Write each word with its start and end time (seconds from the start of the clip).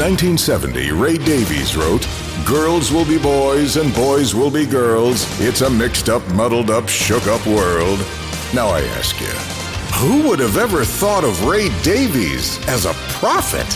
1970, 0.00 0.92
Ray 0.92 1.18
Davies 1.18 1.76
wrote, 1.76 2.08
Girls 2.46 2.90
will 2.90 3.04
be 3.04 3.18
boys 3.18 3.76
and 3.76 3.94
boys 3.94 4.34
will 4.34 4.50
be 4.50 4.64
girls. 4.64 5.26
It's 5.42 5.60
a 5.60 5.68
mixed 5.68 6.08
up, 6.08 6.26
muddled 6.28 6.70
up, 6.70 6.88
shook 6.88 7.26
up 7.26 7.46
world. 7.46 7.98
Now 8.54 8.68
I 8.68 8.80
ask 8.96 9.20
you, 9.20 9.26
who 9.98 10.26
would 10.26 10.38
have 10.38 10.56
ever 10.56 10.86
thought 10.86 11.22
of 11.22 11.44
Ray 11.44 11.68
Davies 11.82 12.66
as 12.66 12.86
a 12.86 12.94
prophet? 13.20 13.68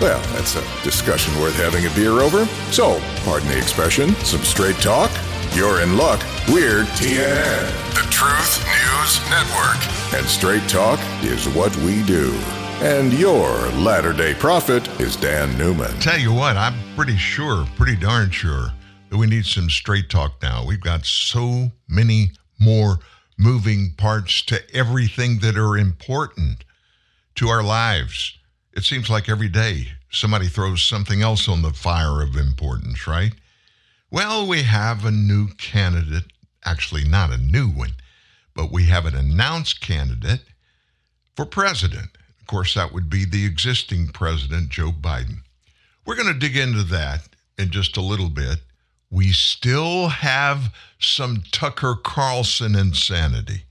Well, 0.00 0.22
that's 0.34 0.54
a 0.54 0.62
discussion 0.84 1.36
worth 1.40 1.56
having 1.56 1.84
a 1.84 1.94
beer 1.96 2.12
over. 2.12 2.46
So, 2.70 3.00
pardon 3.24 3.48
the 3.48 3.58
expression, 3.58 4.14
some 4.24 4.42
straight 4.42 4.76
talk? 4.76 5.10
You're 5.52 5.80
in 5.80 5.96
luck. 5.96 6.20
We're 6.46 6.84
TNN, 6.94 7.94
the 7.94 8.08
Truth 8.12 8.64
News 8.70 9.18
Network. 9.30 10.14
And 10.14 10.26
straight 10.26 10.68
talk 10.68 11.00
is 11.24 11.48
what 11.48 11.76
we 11.78 12.04
do. 12.04 12.38
And 12.82 13.10
your 13.14 13.48
latter 13.70 14.12
day 14.12 14.34
prophet 14.34 14.86
is 15.00 15.16
Dan 15.16 15.56
Newman. 15.56 15.98
Tell 15.98 16.18
you 16.18 16.30
what, 16.30 16.58
I'm 16.58 16.74
pretty 16.94 17.16
sure, 17.16 17.66
pretty 17.74 17.96
darn 17.96 18.30
sure, 18.30 18.68
that 19.08 19.16
we 19.16 19.26
need 19.26 19.46
some 19.46 19.70
straight 19.70 20.10
talk 20.10 20.42
now. 20.42 20.62
We've 20.62 20.78
got 20.78 21.06
so 21.06 21.72
many 21.88 22.32
more 22.60 22.98
moving 23.38 23.94
parts 23.96 24.42
to 24.42 24.60
everything 24.76 25.38
that 25.38 25.56
are 25.56 25.78
important 25.78 26.64
to 27.36 27.48
our 27.48 27.62
lives. 27.62 28.36
It 28.74 28.84
seems 28.84 29.08
like 29.08 29.30
every 29.30 29.48
day 29.48 29.88
somebody 30.10 30.46
throws 30.46 30.82
something 30.82 31.22
else 31.22 31.48
on 31.48 31.62
the 31.62 31.72
fire 31.72 32.20
of 32.20 32.36
importance, 32.36 33.06
right? 33.06 33.32
Well, 34.10 34.46
we 34.46 34.64
have 34.64 35.06
a 35.06 35.10
new 35.10 35.48
candidate, 35.56 36.30
actually, 36.66 37.04
not 37.04 37.32
a 37.32 37.38
new 37.38 37.68
one, 37.68 37.92
but 38.54 38.70
we 38.70 38.84
have 38.84 39.06
an 39.06 39.14
announced 39.16 39.80
candidate 39.80 40.42
for 41.34 41.46
president. 41.46 42.10
Of 42.46 42.50
course, 42.50 42.74
that 42.74 42.92
would 42.92 43.10
be 43.10 43.24
the 43.24 43.44
existing 43.44 44.10
president, 44.10 44.68
Joe 44.68 44.92
Biden. 44.92 45.38
We're 46.04 46.14
going 46.14 46.32
to 46.32 46.38
dig 46.38 46.56
into 46.56 46.84
that 46.84 47.22
in 47.58 47.70
just 47.70 47.96
a 47.96 48.00
little 48.00 48.28
bit. 48.28 48.60
We 49.10 49.32
still 49.32 50.06
have 50.06 50.72
some 51.00 51.42
Tucker 51.50 51.96
Carlson 51.96 52.76
insanity. 52.76 53.64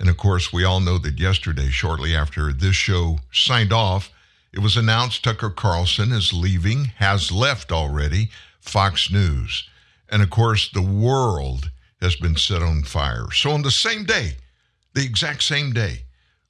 And 0.00 0.08
of 0.08 0.16
course, 0.16 0.52
we 0.52 0.64
all 0.64 0.80
know 0.80 0.98
that 0.98 1.20
yesterday, 1.20 1.68
shortly 1.68 2.12
after 2.12 2.52
this 2.52 2.74
show 2.74 3.20
signed 3.30 3.72
off, 3.72 4.10
it 4.52 4.58
was 4.58 4.76
announced 4.76 5.22
Tucker 5.22 5.50
Carlson 5.50 6.10
is 6.10 6.32
leaving, 6.32 6.86
has 6.96 7.30
left 7.30 7.70
already, 7.70 8.30
Fox 8.58 9.12
News. 9.12 9.68
And 10.10 10.22
of 10.22 10.30
course, 10.30 10.68
the 10.72 10.82
world 10.82 11.70
has 12.00 12.16
been 12.16 12.34
set 12.34 12.62
on 12.62 12.82
fire. 12.82 13.30
So, 13.30 13.52
on 13.52 13.62
the 13.62 13.70
same 13.70 14.02
day, 14.02 14.32
the 14.92 15.04
exact 15.04 15.44
same 15.44 15.72
day, 15.72 16.02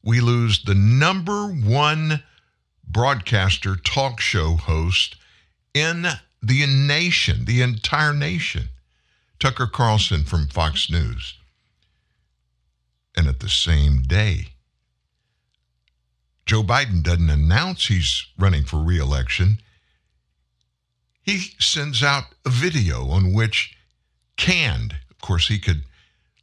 we 0.03 0.21
lose 0.21 0.65
the 0.65 0.75
number 0.75 1.47
one 1.47 2.23
broadcaster 2.87 3.77
talk 3.77 4.21
show 4.21 4.57
host 4.57 5.17
in 5.75 6.07
the 6.43 6.67
nation, 6.67 7.45
the 7.45 7.63
entire 7.63 8.13
nation, 8.13 8.69
Tucker 9.39 9.67
Carlson 9.67 10.25
from 10.25 10.49
Fox 10.49 10.91
News. 10.91 11.35
And 13.17 13.29
at 13.29 13.41
the 13.41 13.49
same 13.49 14.03
day, 14.03 14.49
Joe 16.47 16.63
Biden 16.63 17.03
doesn't 17.03 17.31
announce 17.31 17.87
he's 17.87 18.27
running 18.37 18.65
for 18.65 18.83
reelection. 18.83 19.59
He 21.23 21.39
sends 21.61 22.03
out 22.03 22.25
a 22.45 22.51
video 22.51 23.09
on 23.09 23.33
which 23.33 23.77
canned, 24.37 24.97
of 25.11 25.21
course, 25.21 25.47
he 25.47 25.59
could 25.59 25.85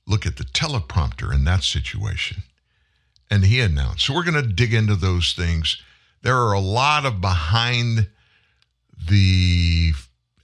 look 0.07 0.25
at 0.25 0.37
the 0.37 0.45
teleprompter 0.45 1.33
in 1.33 1.43
that 1.43 1.63
situation 1.63 2.43
and 3.29 3.45
he 3.45 3.59
announced. 3.59 4.05
So 4.05 4.13
we're 4.13 4.23
going 4.23 4.41
to 4.41 4.53
dig 4.53 4.73
into 4.73 4.95
those 4.95 5.33
things. 5.33 5.81
There 6.21 6.37
are 6.37 6.53
a 6.53 6.59
lot 6.59 7.05
of 7.05 7.21
behind 7.21 8.09
the, 9.07 9.93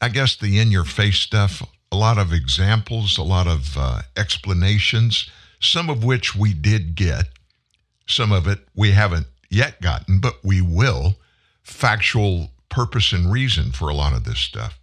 I 0.01 0.09
guess, 0.09 0.35
the 0.35 0.59
in 0.59 0.71
your 0.71 0.85
face 0.85 1.17
stuff, 1.17 1.61
a 1.91 1.95
lot 1.95 2.17
of 2.17 2.31
examples, 2.31 3.17
a 3.17 3.23
lot 3.23 3.47
of 3.47 3.77
uh, 3.77 4.01
explanations, 4.15 5.29
some 5.59 5.89
of 5.89 6.03
which 6.03 6.35
we 6.35 6.53
did 6.53 6.95
get, 6.95 7.25
some 8.07 8.31
of 8.31 8.47
it 8.47 8.59
we 8.75 8.91
haven't 8.91 9.27
yet 9.49 9.81
gotten, 9.81 10.19
but 10.19 10.35
we 10.43 10.61
will. 10.61 11.15
Factual 11.63 12.49
purpose 12.69 13.11
and 13.11 13.31
reason 13.31 13.71
for 13.71 13.89
a 13.89 13.93
lot 13.93 14.13
of 14.13 14.23
this 14.23 14.39
stuff. 14.39 14.77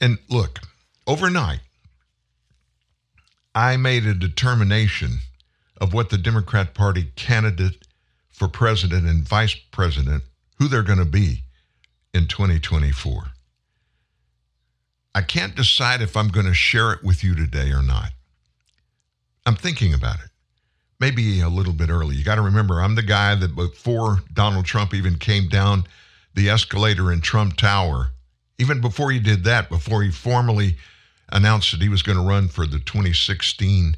And 0.00 0.18
look, 0.28 0.60
overnight, 1.06 1.60
I 3.54 3.76
made 3.76 4.04
a 4.04 4.14
determination 4.14 5.20
of 5.84 5.92
what 5.92 6.08
the 6.08 6.16
Democrat 6.16 6.72
Party 6.72 7.12
candidate 7.14 7.86
for 8.30 8.48
president 8.48 9.06
and 9.06 9.22
vice 9.22 9.54
president, 9.70 10.22
who 10.58 10.66
they're 10.66 10.82
going 10.82 10.98
to 10.98 11.04
be 11.04 11.44
in 12.14 12.26
2024. 12.26 13.24
I 15.14 15.20
can't 15.20 15.54
decide 15.54 16.00
if 16.00 16.16
I'm 16.16 16.28
going 16.28 16.46
to 16.46 16.54
share 16.54 16.90
it 16.92 17.04
with 17.04 17.22
you 17.22 17.34
today 17.34 17.70
or 17.70 17.82
not. 17.82 18.12
I'm 19.44 19.56
thinking 19.56 19.92
about 19.92 20.20
it. 20.20 20.30
Maybe 20.98 21.42
a 21.42 21.50
little 21.50 21.74
bit 21.74 21.90
early. 21.90 22.16
You 22.16 22.24
got 22.24 22.36
to 22.36 22.40
remember, 22.40 22.80
I'm 22.80 22.94
the 22.94 23.02
guy 23.02 23.34
that 23.34 23.54
before 23.54 24.22
Donald 24.32 24.64
Trump 24.64 24.94
even 24.94 25.18
came 25.18 25.48
down 25.48 25.84
the 26.34 26.48
escalator 26.48 27.12
in 27.12 27.20
Trump 27.20 27.58
Tower, 27.58 28.08
even 28.58 28.80
before 28.80 29.10
he 29.10 29.20
did 29.20 29.44
that, 29.44 29.68
before 29.68 30.02
he 30.02 30.10
formally 30.10 30.78
announced 31.28 31.72
that 31.72 31.82
he 31.82 31.90
was 31.90 32.02
going 32.02 32.16
to 32.16 32.24
run 32.24 32.48
for 32.48 32.66
the 32.66 32.78
2016 32.78 33.96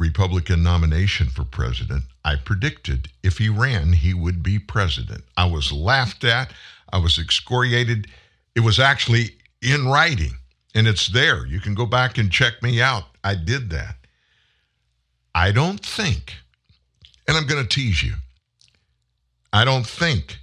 Republican 0.00 0.62
nomination 0.62 1.28
for 1.28 1.44
president, 1.44 2.04
I 2.24 2.36
predicted 2.36 3.10
if 3.22 3.36
he 3.36 3.50
ran, 3.50 3.92
he 3.92 4.14
would 4.14 4.42
be 4.42 4.58
president. 4.58 5.24
I 5.36 5.44
was 5.44 5.70
laughed 5.70 6.24
at. 6.24 6.52
I 6.90 6.96
was 6.96 7.18
excoriated. 7.18 8.06
It 8.54 8.60
was 8.60 8.80
actually 8.80 9.36
in 9.60 9.86
writing, 9.86 10.38
and 10.74 10.88
it's 10.88 11.08
there. 11.08 11.46
You 11.46 11.60
can 11.60 11.74
go 11.74 11.84
back 11.84 12.16
and 12.16 12.32
check 12.32 12.62
me 12.62 12.80
out. 12.80 13.04
I 13.22 13.34
did 13.34 13.68
that. 13.70 13.96
I 15.34 15.52
don't 15.52 15.84
think, 15.84 16.32
and 17.28 17.36
I'm 17.36 17.46
going 17.46 17.62
to 17.62 17.68
tease 17.68 18.02
you, 18.02 18.14
I 19.52 19.66
don't 19.66 19.86
think 19.86 20.38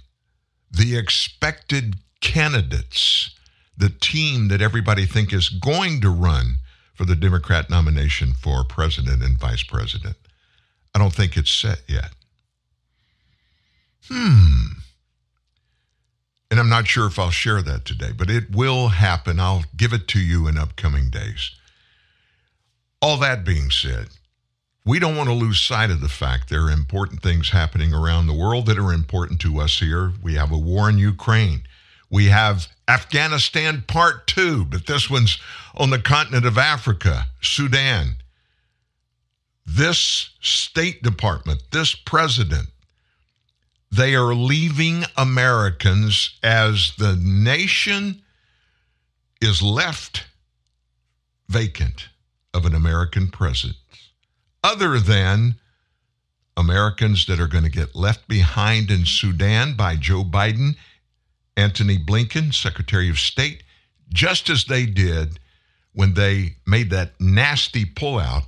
the 0.70 0.96
expected 0.96 1.96
candidates, 2.20 3.34
the 3.76 3.90
team 3.90 4.48
that 4.48 4.62
everybody 4.62 5.04
think 5.04 5.32
is 5.32 5.48
going 5.48 6.00
to 6.02 6.10
run 6.10 6.58
for 6.98 7.04
the 7.04 7.14
Democrat 7.14 7.70
nomination 7.70 8.32
for 8.32 8.64
president 8.64 9.22
and 9.22 9.38
vice 9.38 9.62
president. 9.62 10.16
I 10.92 10.98
don't 10.98 11.14
think 11.14 11.36
it's 11.36 11.50
set 11.50 11.82
yet. 11.86 12.10
Hmm. 14.08 14.72
And 16.50 16.58
I'm 16.58 16.68
not 16.68 16.88
sure 16.88 17.06
if 17.06 17.16
I'll 17.16 17.30
share 17.30 17.62
that 17.62 17.84
today, 17.84 18.10
but 18.10 18.28
it 18.28 18.50
will 18.50 18.88
happen. 18.88 19.38
I'll 19.38 19.64
give 19.76 19.92
it 19.92 20.08
to 20.08 20.18
you 20.18 20.48
in 20.48 20.58
upcoming 20.58 21.08
days. 21.08 21.52
All 23.00 23.16
that 23.18 23.44
being 23.44 23.70
said, 23.70 24.08
we 24.84 24.98
don't 24.98 25.16
want 25.16 25.28
to 25.28 25.34
lose 25.34 25.60
sight 25.60 25.90
of 25.90 26.00
the 26.00 26.08
fact 26.08 26.48
there 26.48 26.64
are 26.64 26.72
important 26.72 27.22
things 27.22 27.50
happening 27.50 27.94
around 27.94 28.26
the 28.26 28.32
world 28.32 28.66
that 28.66 28.78
are 28.78 28.92
important 28.92 29.40
to 29.42 29.60
us 29.60 29.78
here. 29.78 30.14
We 30.20 30.34
have 30.34 30.50
a 30.50 30.58
war 30.58 30.88
in 30.90 30.98
Ukraine. 30.98 31.62
We 32.10 32.26
have 32.26 32.68
Afghanistan 32.88 33.84
Part 33.86 34.26
2, 34.28 34.64
but 34.64 34.86
this 34.86 35.10
one's 35.10 35.38
on 35.74 35.90
the 35.90 35.98
continent 35.98 36.46
of 36.46 36.56
Africa, 36.56 37.26
Sudan. 37.40 38.16
This 39.66 40.30
State 40.40 41.02
Department, 41.02 41.62
this 41.70 41.94
president, 41.94 42.68
they 43.90 44.14
are 44.14 44.34
leaving 44.34 45.04
Americans 45.16 46.38
as 46.42 46.92
the 46.96 47.16
nation 47.16 48.22
is 49.40 49.62
left 49.62 50.26
vacant 51.48 52.08
of 52.54 52.64
an 52.64 52.74
American 52.74 53.28
presence, 53.28 53.76
other 54.64 54.98
than 54.98 55.56
Americans 56.56 57.26
that 57.26 57.38
are 57.38 57.46
going 57.46 57.64
to 57.64 57.70
get 57.70 57.94
left 57.94 58.26
behind 58.28 58.90
in 58.90 59.04
Sudan 59.06 59.74
by 59.74 59.96
Joe 59.96 60.24
Biden 60.24 60.76
Antony 61.58 61.98
Blinken, 61.98 62.54
Secretary 62.54 63.10
of 63.10 63.18
State, 63.18 63.64
just 64.10 64.48
as 64.48 64.64
they 64.64 64.86
did 64.86 65.40
when 65.92 66.14
they 66.14 66.56
made 66.64 66.90
that 66.90 67.20
nasty 67.20 67.84
pullout 67.84 68.44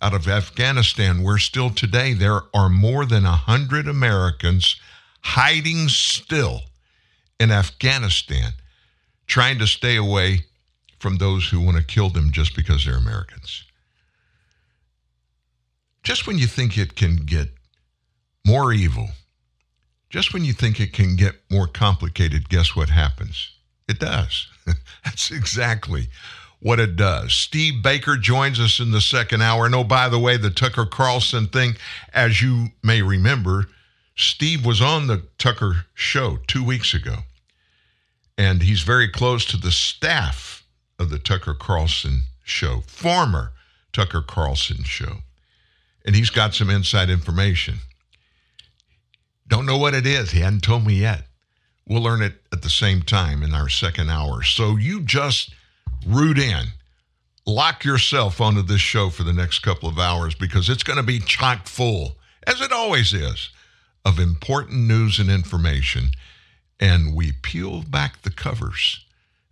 out 0.00 0.14
of 0.14 0.28
Afghanistan, 0.28 1.24
where 1.24 1.38
still 1.38 1.70
today 1.70 2.12
there 2.12 2.42
are 2.54 2.68
more 2.68 3.04
than 3.04 3.24
100 3.24 3.88
Americans 3.88 4.76
hiding 5.22 5.88
still 5.88 6.60
in 7.40 7.50
Afghanistan, 7.50 8.52
trying 9.26 9.58
to 9.58 9.66
stay 9.66 9.96
away 9.96 10.44
from 11.00 11.16
those 11.16 11.48
who 11.48 11.60
want 11.60 11.76
to 11.76 11.82
kill 11.82 12.10
them 12.10 12.30
just 12.30 12.54
because 12.54 12.84
they're 12.84 12.96
Americans. 12.96 13.64
Just 16.04 16.28
when 16.28 16.38
you 16.38 16.46
think 16.46 16.78
it 16.78 16.94
can 16.94 17.16
get 17.16 17.48
more 18.46 18.72
evil, 18.72 19.08
just 20.10 20.32
when 20.32 20.44
you 20.44 20.52
think 20.52 20.80
it 20.80 20.92
can 20.92 21.16
get 21.16 21.34
more 21.50 21.66
complicated, 21.66 22.48
guess 22.48 22.76
what 22.76 22.90
happens? 22.90 23.50
It 23.88 23.98
does. 23.98 24.46
That's 25.04 25.30
exactly 25.30 26.08
what 26.60 26.80
it 26.80 26.96
does. 26.96 27.32
Steve 27.32 27.82
Baker 27.82 28.16
joins 28.16 28.58
us 28.58 28.80
in 28.80 28.90
the 28.90 29.00
second 29.00 29.42
hour. 29.42 29.66
And 29.66 29.74
oh, 29.74 29.84
by 29.84 30.08
the 30.08 30.18
way, 30.18 30.36
the 30.36 30.50
Tucker 30.50 30.86
Carlson 30.86 31.48
thing, 31.48 31.76
as 32.12 32.40
you 32.40 32.68
may 32.82 33.02
remember, 33.02 33.66
Steve 34.16 34.64
was 34.64 34.80
on 34.80 35.06
the 35.06 35.22
Tucker 35.38 35.84
show 35.94 36.38
two 36.46 36.64
weeks 36.64 36.94
ago, 36.94 37.18
and 38.38 38.62
he's 38.62 38.82
very 38.82 39.08
close 39.08 39.44
to 39.46 39.56
the 39.58 39.70
staff 39.70 40.64
of 40.98 41.10
the 41.10 41.18
Tucker 41.18 41.54
Carlson 41.54 42.22
show, 42.42 42.80
former 42.86 43.52
Tucker 43.92 44.22
Carlson 44.22 44.84
show. 44.84 45.18
And 46.06 46.16
he's 46.16 46.30
got 46.30 46.54
some 46.54 46.70
inside 46.70 47.10
information. 47.10 47.78
Don't 49.48 49.66
know 49.66 49.78
what 49.78 49.94
it 49.94 50.06
is. 50.06 50.30
He 50.30 50.40
hadn't 50.40 50.62
told 50.62 50.86
me 50.86 50.94
yet. 50.94 51.22
We'll 51.88 52.02
learn 52.02 52.22
it 52.22 52.34
at 52.52 52.62
the 52.62 52.70
same 52.70 53.02
time 53.02 53.42
in 53.42 53.54
our 53.54 53.68
second 53.68 54.10
hour. 54.10 54.42
So 54.42 54.76
you 54.76 55.02
just 55.02 55.54
root 56.06 56.38
in. 56.38 56.66
Lock 57.46 57.84
yourself 57.84 58.40
onto 58.40 58.62
this 58.62 58.80
show 58.80 59.08
for 59.08 59.22
the 59.22 59.32
next 59.32 59.60
couple 59.60 59.88
of 59.88 59.98
hours 59.98 60.34
because 60.34 60.68
it's 60.68 60.82
going 60.82 60.96
to 60.96 61.04
be 61.04 61.20
chock 61.20 61.68
full, 61.68 62.16
as 62.44 62.60
it 62.60 62.72
always 62.72 63.12
is, 63.12 63.50
of 64.04 64.18
important 64.18 64.80
news 64.80 65.20
and 65.20 65.30
information. 65.30 66.08
And 66.80 67.14
we 67.14 67.32
peel 67.42 67.82
back 67.82 68.22
the 68.22 68.30
covers 68.30 69.04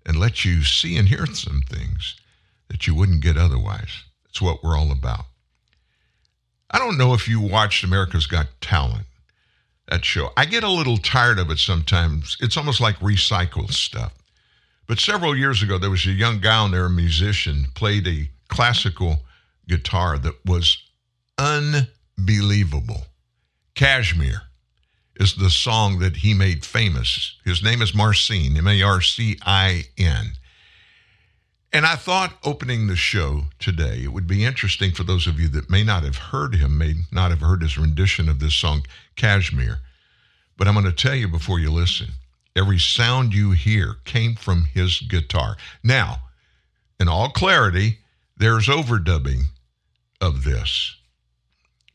and 0.05 0.19
let 0.19 0.44
you 0.44 0.64
see 0.64 0.96
and 0.96 1.08
hear 1.08 1.26
some 1.26 1.62
things 1.69 2.17
that 2.69 2.87
you 2.88 2.94
wouldn't 2.96 3.23
get 3.23 3.37
otherwise. 3.37 4.02
That's 4.25 4.43
what 4.43 4.64
we're 4.64 4.76
all 4.76 4.91
about. 4.91 5.26
I 6.70 6.79
don't 6.79 6.99
know 6.99 7.14
if 7.14 7.29
you 7.29 7.41
watched 7.41 7.85
America's 7.85 8.26
Got 8.26 8.49
Talent, 8.61 9.06
that 9.88 10.04
show. 10.04 10.31
I 10.36 10.44
get 10.44 10.64
a 10.64 10.70
little 10.70 10.96
tired 10.96 11.38
of 11.38 11.50
it 11.50 11.58
sometimes. 11.58 12.36
It's 12.40 12.56
almost 12.56 12.81
like 12.81 12.96
recycled 12.98 13.72
stuff. 13.72 14.12
But 14.86 15.00
several 15.00 15.36
years 15.36 15.62
ago, 15.62 15.78
there 15.78 15.90
was 15.90 16.06
a 16.06 16.10
young 16.10 16.40
guy 16.40 16.56
on 16.56 16.70
there, 16.70 16.86
a 16.86 16.90
musician, 16.90 17.66
played 17.75 18.06
a 18.06 18.28
classical 18.48 19.20
guitar 19.66 20.19
that 20.19 20.34
was 20.44 20.78
unbelievable. 21.38 23.06
Kashmir 23.75 24.42
is 25.16 25.34
the 25.34 25.50
song 25.50 25.98
that 26.00 26.16
he 26.16 26.34
made 26.34 26.64
famous. 26.64 27.36
His 27.44 27.62
name 27.62 27.81
is 27.82 27.94
Marcin, 27.94 28.56
M 28.56 28.69
A 28.69 28.82
R 28.82 29.00
C 29.00 29.38
I 29.44 29.84
N. 29.96 30.32
And 31.74 31.84
I 31.84 31.96
thought 31.96 32.38
opening 32.44 32.86
the 32.86 32.94
show 32.94 33.46
today, 33.58 34.02
it 34.04 34.12
would 34.12 34.28
be 34.28 34.44
interesting 34.44 34.92
for 34.92 35.02
those 35.02 35.26
of 35.26 35.40
you 35.40 35.48
that 35.48 35.68
may 35.68 35.82
not 35.82 36.04
have 36.04 36.16
heard 36.16 36.54
him, 36.54 36.78
may 36.78 36.94
not 37.10 37.32
have 37.32 37.40
heard 37.40 37.62
his 37.62 37.76
rendition 37.76 38.28
of 38.28 38.38
this 38.38 38.54
song, 38.54 38.86
Kashmir. 39.16 39.80
But 40.56 40.68
I'm 40.68 40.74
going 40.74 40.86
to 40.86 40.92
tell 40.92 41.16
you 41.16 41.26
before 41.26 41.58
you 41.58 41.72
listen 41.72 42.12
every 42.54 42.78
sound 42.78 43.34
you 43.34 43.50
hear 43.50 43.96
came 44.04 44.36
from 44.36 44.66
his 44.66 45.00
guitar. 45.00 45.56
Now, 45.82 46.20
in 47.00 47.08
all 47.08 47.30
clarity, 47.30 47.98
there's 48.36 48.68
overdubbing 48.68 49.46
of 50.20 50.44
this. 50.44 50.94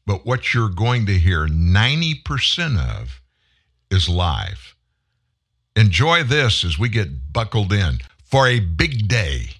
But 0.06 0.26
what 0.26 0.54
you're 0.54 0.68
going 0.68 1.06
to 1.06 1.18
hear 1.18 1.48
90% 1.48 2.78
of 2.78 3.22
is 3.90 4.10
live. 4.10 4.76
Enjoy 5.78 6.24
this 6.24 6.66
as 6.66 6.78
we 6.78 6.90
get 6.90 7.32
buckled 7.32 7.72
in 7.72 8.00
for 8.26 8.46
a 8.46 8.60
big 8.60 9.08
day. 9.08 9.52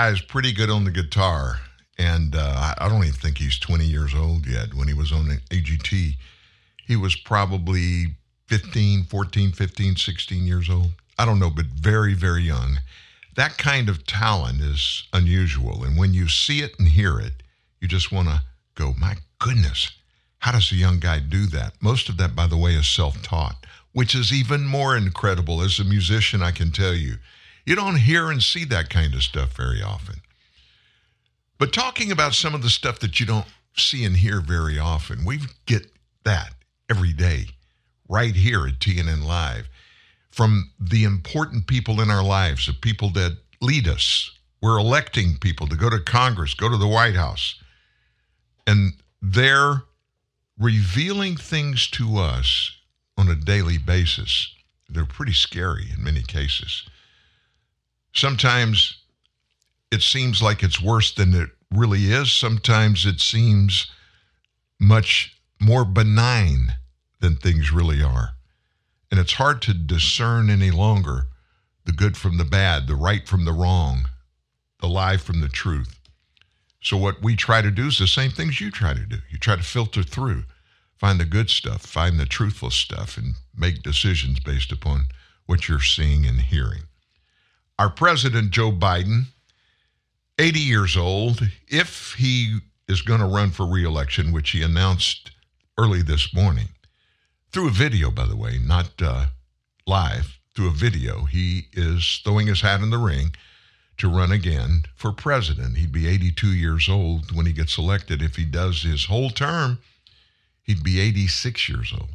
The 0.00 0.12
guy's 0.12 0.22
pretty 0.22 0.52
good 0.52 0.70
on 0.70 0.84
the 0.84 0.90
guitar. 0.90 1.60
And 1.98 2.34
uh, 2.34 2.74
I 2.78 2.88
don't 2.88 3.04
even 3.04 3.12
think 3.12 3.38
he's 3.38 3.58
20 3.58 3.84
years 3.84 4.14
old 4.14 4.46
yet. 4.46 4.74
When 4.74 4.88
he 4.88 4.94
was 4.94 5.12
on 5.12 5.26
AGT, 5.50 6.14
he 6.86 6.96
was 6.96 7.14
probably 7.16 8.06
15, 8.46 9.04
14, 9.04 9.52
15, 9.52 9.96
16 9.96 10.44
years 10.44 10.70
old. 10.70 10.92
I 11.18 11.26
don't 11.26 11.38
know, 11.38 11.50
but 11.50 11.66
very, 11.66 12.14
very 12.14 12.42
young. 12.42 12.78
That 13.36 13.58
kind 13.58 13.88
of 13.88 14.06
talent 14.06 14.60
is 14.62 15.06
unusual. 15.12 15.84
And 15.84 15.98
when 15.98 16.14
you 16.14 16.28
see 16.28 16.60
it 16.60 16.78
and 16.78 16.88
hear 16.88 17.20
it, 17.20 17.42
you 17.80 17.88
just 17.88 18.10
want 18.10 18.28
to 18.28 18.42
go, 18.74 18.94
my 18.98 19.16
goodness, 19.38 19.90
How 20.38 20.52
does 20.52 20.72
a 20.72 20.76
young 20.76 21.00
guy 21.00 21.20
do 21.20 21.44
that? 21.46 21.74
Most 21.82 22.08
of 22.08 22.16
that, 22.16 22.34
by 22.34 22.46
the 22.46 22.56
way, 22.56 22.74
is 22.74 22.88
self 22.88 23.20
taught, 23.22 23.66
which 23.92 24.14
is 24.14 24.32
even 24.32 24.64
more 24.66 24.96
incredible. 24.96 25.60
As 25.60 25.78
a 25.78 25.84
musician, 25.84 26.42
I 26.42 26.50
can 26.50 26.70
tell 26.70 26.94
you, 26.94 27.16
you 27.70 27.76
don't 27.76 28.00
hear 28.00 28.32
and 28.32 28.42
see 28.42 28.64
that 28.64 28.90
kind 28.90 29.14
of 29.14 29.22
stuff 29.22 29.56
very 29.56 29.80
often. 29.80 30.16
But 31.56 31.72
talking 31.72 32.10
about 32.10 32.34
some 32.34 32.52
of 32.52 32.62
the 32.62 32.68
stuff 32.68 32.98
that 32.98 33.20
you 33.20 33.26
don't 33.26 33.46
see 33.76 34.04
and 34.04 34.16
hear 34.16 34.40
very 34.40 34.76
often, 34.76 35.24
we 35.24 35.38
get 35.66 35.86
that 36.24 36.54
every 36.90 37.12
day 37.12 37.44
right 38.08 38.34
here 38.34 38.66
at 38.66 38.80
TNN 38.80 39.24
Live 39.24 39.68
from 40.32 40.72
the 40.80 41.04
important 41.04 41.68
people 41.68 42.00
in 42.00 42.10
our 42.10 42.24
lives, 42.24 42.66
the 42.66 42.72
people 42.72 43.10
that 43.10 43.38
lead 43.60 43.86
us. 43.86 44.32
We're 44.60 44.78
electing 44.78 45.36
people 45.40 45.68
to 45.68 45.76
go 45.76 45.88
to 45.88 46.00
Congress, 46.00 46.54
go 46.54 46.68
to 46.68 46.76
the 46.76 46.88
White 46.88 47.14
House. 47.14 47.54
And 48.66 48.94
they're 49.22 49.84
revealing 50.58 51.36
things 51.36 51.86
to 51.90 52.18
us 52.18 52.72
on 53.16 53.28
a 53.28 53.36
daily 53.36 53.78
basis. 53.78 54.52
They're 54.88 55.04
pretty 55.04 55.34
scary 55.34 55.86
in 55.96 56.02
many 56.02 56.22
cases. 56.22 56.89
Sometimes 58.12 58.98
it 59.90 60.02
seems 60.02 60.42
like 60.42 60.62
it's 60.62 60.80
worse 60.80 61.12
than 61.12 61.34
it 61.34 61.50
really 61.70 62.12
is. 62.12 62.32
Sometimes 62.32 63.06
it 63.06 63.20
seems 63.20 63.90
much 64.78 65.36
more 65.60 65.84
benign 65.84 66.74
than 67.20 67.36
things 67.36 67.70
really 67.70 68.02
are. 68.02 68.30
And 69.10 69.20
it's 69.20 69.34
hard 69.34 69.60
to 69.62 69.74
discern 69.74 70.50
any 70.50 70.70
longer 70.70 71.26
the 71.84 71.92
good 71.92 72.16
from 72.16 72.38
the 72.38 72.44
bad, 72.44 72.86
the 72.86 72.94
right 72.94 73.26
from 73.26 73.44
the 73.44 73.52
wrong, 73.52 74.08
the 74.80 74.88
lie 74.88 75.16
from 75.16 75.40
the 75.40 75.48
truth. 75.48 75.98
So, 76.82 76.96
what 76.96 77.22
we 77.22 77.36
try 77.36 77.60
to 77.60 77.70
do 77.70 77.88
is 77.88 77.98
the 77.98 78.06
same 78.06 78.30
things 78.30 78.60
you 78.60 78.70
try 78.70 78.94
to 78.94 79.04
do. 79.04 79.18
You 79.28 79.38
try 79.38 79.56
to 79.56 79.62
filter 79.62 80.02
through, 80.02 80.44
find 80.96 81.20
the 81.20 81.26
good 81.26 81.50
stuff, 81.50 81.82
find 81.82 82.18
the 82.18 82.24
truthful 82.24 82.70
stuff, 82.70 83.18
and 83.18 83.34
make 83.54 83.82
decisions 83.82 84.40
based 84.40 84.72
upon 84.72 85.06
what 85.46 85.68
you're 85.68 85.82
seeing 85.82 86.24
and 86.24 86.40
hearing. 86.40 86.84
Our 87.80 87.88
president, 87.88 88.50
Joe 88.50 88.72
Biden, 88.72 89.28
80 90.38 90.60
years 90.60 90.98
old, 90.98 91.48
if 91.66 92.12
he 92.18 92.58
is 92.86 93.00
going 93.00 93.20
to 93.20 93.26
run 93.26 93.52
for 93.52 93.64
reelection, 93.64 94.32
which 94.32 94.50
he 94.50 94.62
announced 94.62 95.30
early 95.78 96.02
this 96.02 96.34
morning, 96.34 96.68
through 97.52 97.68
a 97.68 97.70
video, 97.70 98.10
by 98.10 98.26
the 98.26 98.36
way, 98.36 98.58
not 98.58 98.90
uh, 99.00 99.28
live, 99.86 100.38
through 100.54 100.68
a 100.68 100.72
video, 100.72 101.24
he 101.24 101.68
is 101.72 102.20
throwing 102.22 102.48
his 102.48 102.60
hat 102.60 102.82
in 102.82 102.90
the 102.90 102.98
ring 102.98 103.34
to 103.96 104.10
run 104.10 104.30
again 104.30 104.82
for 104.94 105.10
president. 105.10 105.78
He'd 105.78 105.90
be 105.90 106.06
82 106.06 106.48
years 106.48 106.86
old 106.86 107.34
when 107.34 107.46
he 107.46 107.52
gets 107.54 107.78
elected. 107.78 108.20
If 108.20 108.36
he 108.36 108.44
does 108.44 108.82
his 108.82 109.06
whole 109.06 109.30
term, 109.30 109.78
he'd 110.64 110.84
be 110.84 111.00
86 111.00 111.66
years 111.70 111.94
old. 111.98 112.10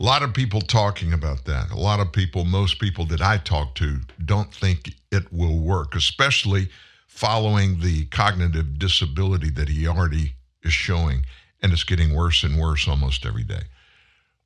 A 0.00 0.02
lot 0.02 0.22
of 0.22 0.32
people 0.32 0.62
talking 0.62 1.12
about 1.12 1.44
that. 1.44 1.70
A 1.70 1.76
lot 1.76 2.00
of 2.00 2.10
people, 2.10 2.46
most 2.46 2.80
people 2.80 3.04
that 3.06 3.20
I 3.20 3.36
talk 3.36 3.74
to, 3.74 4.00
don't 4.24 4.52
think 4.52 4.94
it 5.12 5.30
will 5.30 5.58
work, 5.58 5.94
especially 5.94 6.70
following 7.06 7.80
the 7.80 8.06
cognitive 8.06 8.78
disability 8.78 9.50
that 9.50 9.68
he 9.68 9.86
already 9.86 10.36
is 10.62 10.72
showing. 10.72 11.26
And 11.62 11.70
it's 11.74 11.84
getting 11.84 12.14
worse 12.14 12.42
and 12.42 12.58
worse 12.58 12.88
almost 12.88 13.26
every 13.26 13.44
day. 13.44 13.64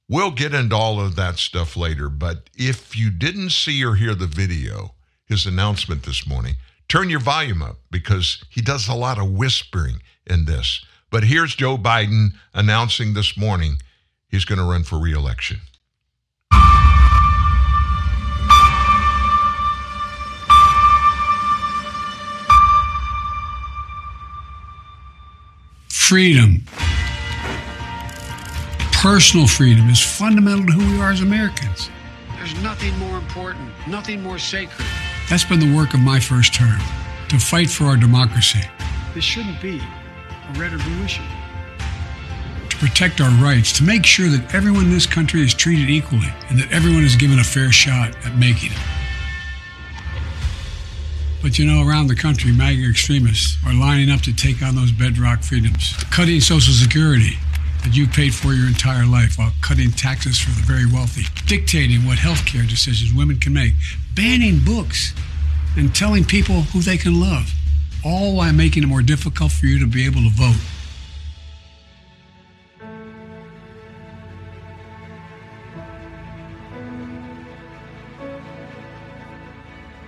We'll 0.09 0.33
get 0.33 0.55
into 0.55 0.75
all 0.75 1.01
of 1.01 1.15
that 1.15 1.39
stuff 1.39 1.77
later, 1.77 2.09
but 2.09 2.51
if 2.57 2.97
you 2.97 3.11
didn't 3.11 3.51
see 3.51 3.85
or 3.85 3.95
hear 3.95 4.17
the 4.17 4.27
video, 4.27 4.95
his 5.25 5.47
announcement 5.47 6.03
this 6.03 6.27
morning, 6.27 6.55
turn 6.89 7.09
your 7.09 7.21
volume 7.21 7.63
up 7.63 7.77
because 7.93 8.43
he 8.51 8.61
does 8.61 8.89
a 8.89 8.95
lot 8.95 9.21
of 9.21 9.31
whispering 9.31 10.03
in 10.27 10.47
this. 10.47 10.85
But 11.11 11.23
here's 11.23 11.55
Joe 11.55 11.79
Biden 11.79 12.31
announcing 12.53 13.15
this 13.15 13.37
morning 13.37 13.77
he's 14.35 14.45
going 14.45 14.59
to 14.59 14.65
run 14.65 14.83
for 14.83 14.99
reelection. 14.99 15.61
Freedom. 25.89 26.63
Personal 28.93 29.47
freedom 29.47 29.89
is 29.89 30.01
fundamental 30.01 30.67
to 30.67 30.73
who 30.73 30.95
we 30.95 31.01
are 31.01 31.13
as 31.13 31.21
Americans. 31.21 31.91
There's 32.37 32.55
nothing 32.63 32.97
more 32.99 33.17
important, 33.17 33.71
nothing 33.87 34.23
more 34.23 34.39
sacred 34.39 34.87
that's 35.29 35.45
been 35.45 35.59
the 35.59 35.75
work 35.75 35.95
of 35.95 36.01
my 36.01 36.21
first 36.21 36.53
term 36.53 36.79
to 37.29 37.39
fight 37.39 37.71
for 37.71 37.85
our 37.85 37.97
democracy. 37.97 38.61
This 39.15 39.25
shouldn't 39.25 39.61
be 39.61 39.79
a 39.79 40.59
red 40.59 40.73
or 40.73 40.79
blue 40.79 41.05
issue. 41.05 41.23
Protect 42.85 43.23
our 43.23 43.31
rights, 43.43 43.73
to 43.79 43.83
make 43.83 44.05
sure 44.05 44.29
that 44.29 44.55
everyone 44.55 44.85
in 44.85 44.91
this 44.91 45.07
country 45.07 45.41
is 45.41 45.55
treated 45.55 45.89
equally 45.89 46.29
and 46.51 46.59
that 46.59 46.71
everyone 46.71 47.03
is 47.03 47.17
given 47.17 47.39
a 47.39 47.43
fair 47.43 47.73
shot 47.73 48.15
at 48.27 48.37
making 48.37 48.73
it. 48.73 48.79
But 51.41 51.59
you 51.59 51.65
know, 51.65 51.89
around 51.89 52.09
the 52.09 52.15
country, 52.15 52.53
MAGA 52.53 52.87
extremists 52.91 53.57
are 53.67 53.73
lining 53.73 54.11
up 54.11 54.21
to 54.21 54.37
take 54.37 54.61
on 54.61 54.77
those 54.77 54.93
bedrock 54.93 55.43
freedoms, 55.43 55.97
cutting 56.11 56.41
Social 56.41 56.75
Security 56.75 57.39
that 57.85 57.97
you've 57.97 58.13
paid 58.13 58.35
for 58.35 58.53
your 58.53 58.69
entire 58.69 59.07
life 59.07 59.39
while 59.39 59.53
cutting 59.63 59.91
taxes 59.91 60.39
for 60.39 60.51
the 60.51 60.63
very 60.67 60.85
wealthy, 60.85 61.25
dictating 61.47 62.05
what 62.05 62.19
health 62.19 62.45
care 62.45 62.65
decisions 62.65 63.15
women 63.15 63.41
can 63.41 63.55
make, 63.55 63.73
banning 64.15 64.61
books, 64.63 65.15
and 65.79 65.95
telling 65.95 66.23
people 66.23 66.61
who 66.77 66.81
they 66.81 66.99
can 66.99 67.19
love, 67.19 67.51
all 68.05 68.37
while 68.37 68.53
making 68.53 68.83
it 68.83 68.87
more 68.89 69.03
difficult 69.03 69.53
for 69.53 69.65
you 69.65 69.79
to 69.79 69.87
be 69.87 70.05
able 70.05 70.21
to 70.21 70.31
vote. 70.31 70.61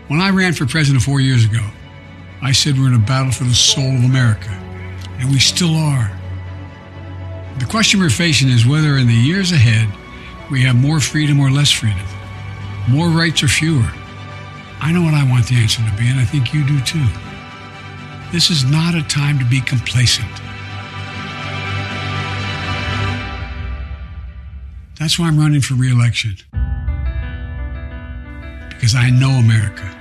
When 0.08 0.20
I 0.20 0.30
ran 0.30 0.52
for 0.52 0.66
president 0.66 1.02
four 1.02 1.20
years 1.20 1.44
ago, 1.44 1.66
I 2.40 2.52
said 2.52 2.78
we're 2.78 2.86
in 2.86 2.94
a 2.94 2.98
battle 2.98 3.32
for 3.32 3.42
the 3.42 3.54
soul 3.54 3.88
of 3.96 4.04
America, 4.04 4.50
and 5.18 5.30
we 5.30 5.40
still 5.40 5.74
are. 5.74 6.08
The 7.58 7.64
question 7.64 7.98
we're 7.98 8.10
facing 8.10 8.48
is 8.48 8.64
whether 8.64 8.98
in 8.98 9.08
the 9.08 9.14
years 9.14 9.50
ahead 9.50 9.88
we 10.48 10.62
have 10.62 10.76
more 10.76 11.00
freedom 11.00 11.40
or 11.40 11.50
less 11.50 11.72
freedom, 11.72 12.06
more 12.88 13.08
rights 13.08 13.42
or 13.42 13.48
fewer. 13.48 13.90
I 14.80 14.92
know 14.92 15.02
what 15.02 15.14
I 15.14 15.28
want 15.28 15.48
the 15.48 15.56
answer 15.56 15.82
to 15.82 15.96
be, 15.98 16.06
and 16.06 16.20
I 16.20 16.24
think 16.24 16.54
you 16.54 16.64
do 16.64 16.80
too. 16.82 17.04
This 18.30 18.48
is 18.48 18.64
not 18.64 18.94
a 18.94 19.02
time 19.02 19.40
to 19.40 19.44
be 19.44 19.60
complacent. 19.60 20.30
That's 25.00 25.18
why 25.18 25.26
I'm 25.26 25.36
running 25.36 25.62
for 25.62 25.74
reelection. 25.74 26.36
Because 28.68 28.94
I 28.94 29.10
know 29.10 29.30
America. 29.30 29.95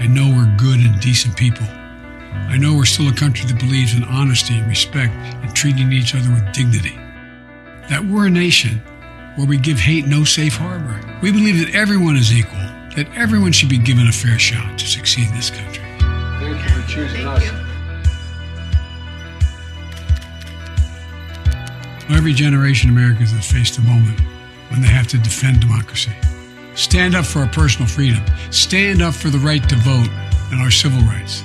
I 0.00 0.06
know 0.06 0.30
we're 0.34 0.56
good 0.56 0.80
and 0.80 0.98
decent 0.98 1.36
people. 1.36 1.66
I 1.66 2.56
know 2.56 2.74
we're 2.74 2.86
still 2.86 3.08
a 3.08 3.14
country 3.14 3.46
that 3.46 3.60
believes 3.60 3.94
in 3.94 4.02
honesty 4.02 4.56
and 4.56 4.66
respect 4.66 5.12
and 5.12 5.54
treating 5.54 5.92
each 5.92 6.14
other 6.14 6.30
with 6.30 6.54
dignity. 6.54 6.96
That 7.90 8.06
we're 8.06 8.28
a 8.28 8.30
nation 8.30 8.78
where 9.36 9.46
we 9.46 9.58
give 9.58 9.78
hate 9.78 10.06
no 10.06 10.24
safe 10.24 10.56
harbor. 10.56 10.98
We 11.20 11.30
believe 11.32 11.58
that 11.58 11.74
everyone 11.74 12.16
is 12.16 12.32
equal, 12.32 12.56
that 12.96 13.08
everyone 13.14 13.52
should 13.52 13.68
be 13.68 13.76
given 13.76 14.08
a 14.08 14.12
fair 14.12 14.38
shot 14.38 14.78
to 14.78 14.86
succeed 14.86 15.28
in 15.28 15.34
this 15.34 15.50
country. 15.50 15.84
Thank 15.98 16.64
you 16.64 16.80
for 16.80 16.88
choosing 16.88 17.26
us. 17.26 17.44
Every 22.08 22.32
generation 22.32 22.88
of 22.88 22.96
Americans 22.96 23.32
has 23.32 23.52
faced 23.52 23.76
a 23.76 23.82
moment 23.82 24.18
when 24.70 24.80
they 24.80 24.88
have 24.88 25.08
to 25.08 25.18
defend 25.18 25.60
democracy. 25.60 26.12
Stand 26.74 27.14
up 27.14 27.26
for 27.26 27.40
our 27.40 27.48
personal 27.48 27.88
freedom. 27.88 28.24
Stand 28.50 29.02
up 29.02 29.14
for 29.14 29.28
the 29.28 29.38
right 29.38 29.66
to 29.68 29.76
vote 29.76 30.08
and 30.50 30.60
our 30.60 30.70
civil 30.70 31.00
rights. 31.00 31.42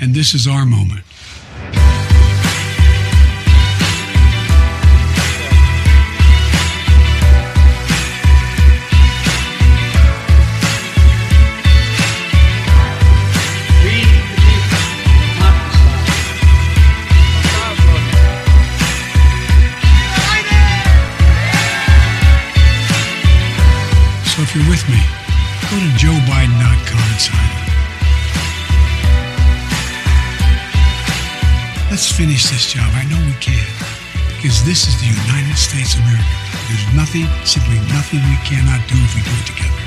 And 0.00 0.14
this 0.14 0.34
is 0.34 0.46
our 0.48 0.66
moment. 0.66 1.04
With 24.82 24.94
me, 24.94 25.02
go 25.70 25.76
to 25.78 25.90
joebiden.com 25.98 26.98
and 26.98 27.20
sign 27.20 27.36
up. 27.36 27.62
Let's 31.90 32.10
finish 32.10 32.48
this 32.48 32.72
job. 32.72 32.90
I 32.94 33.04
know 33.04 33.20
we 33.26 33.34
can. 33.40 33.66
Because 34.36 34.64
this 34.64 34.88
is 34.88 34.98
the 34.98 35.06
United 35.06 35.56
States 35.56 35.94
of 35.94 36.00
America. 36.00 36.24
There's 36.68 36.94
nothing, 36.94 37.26
simply 37.44 37.78
nothing 37.92 38.20
we 38.20 38.36
cannot 38.44 38.80
do 38.88 38.96
if 38.96 39.14
we 39.14 39.22
do 39.22 39.30
it 39.30 39.46
together. 39.46 39.81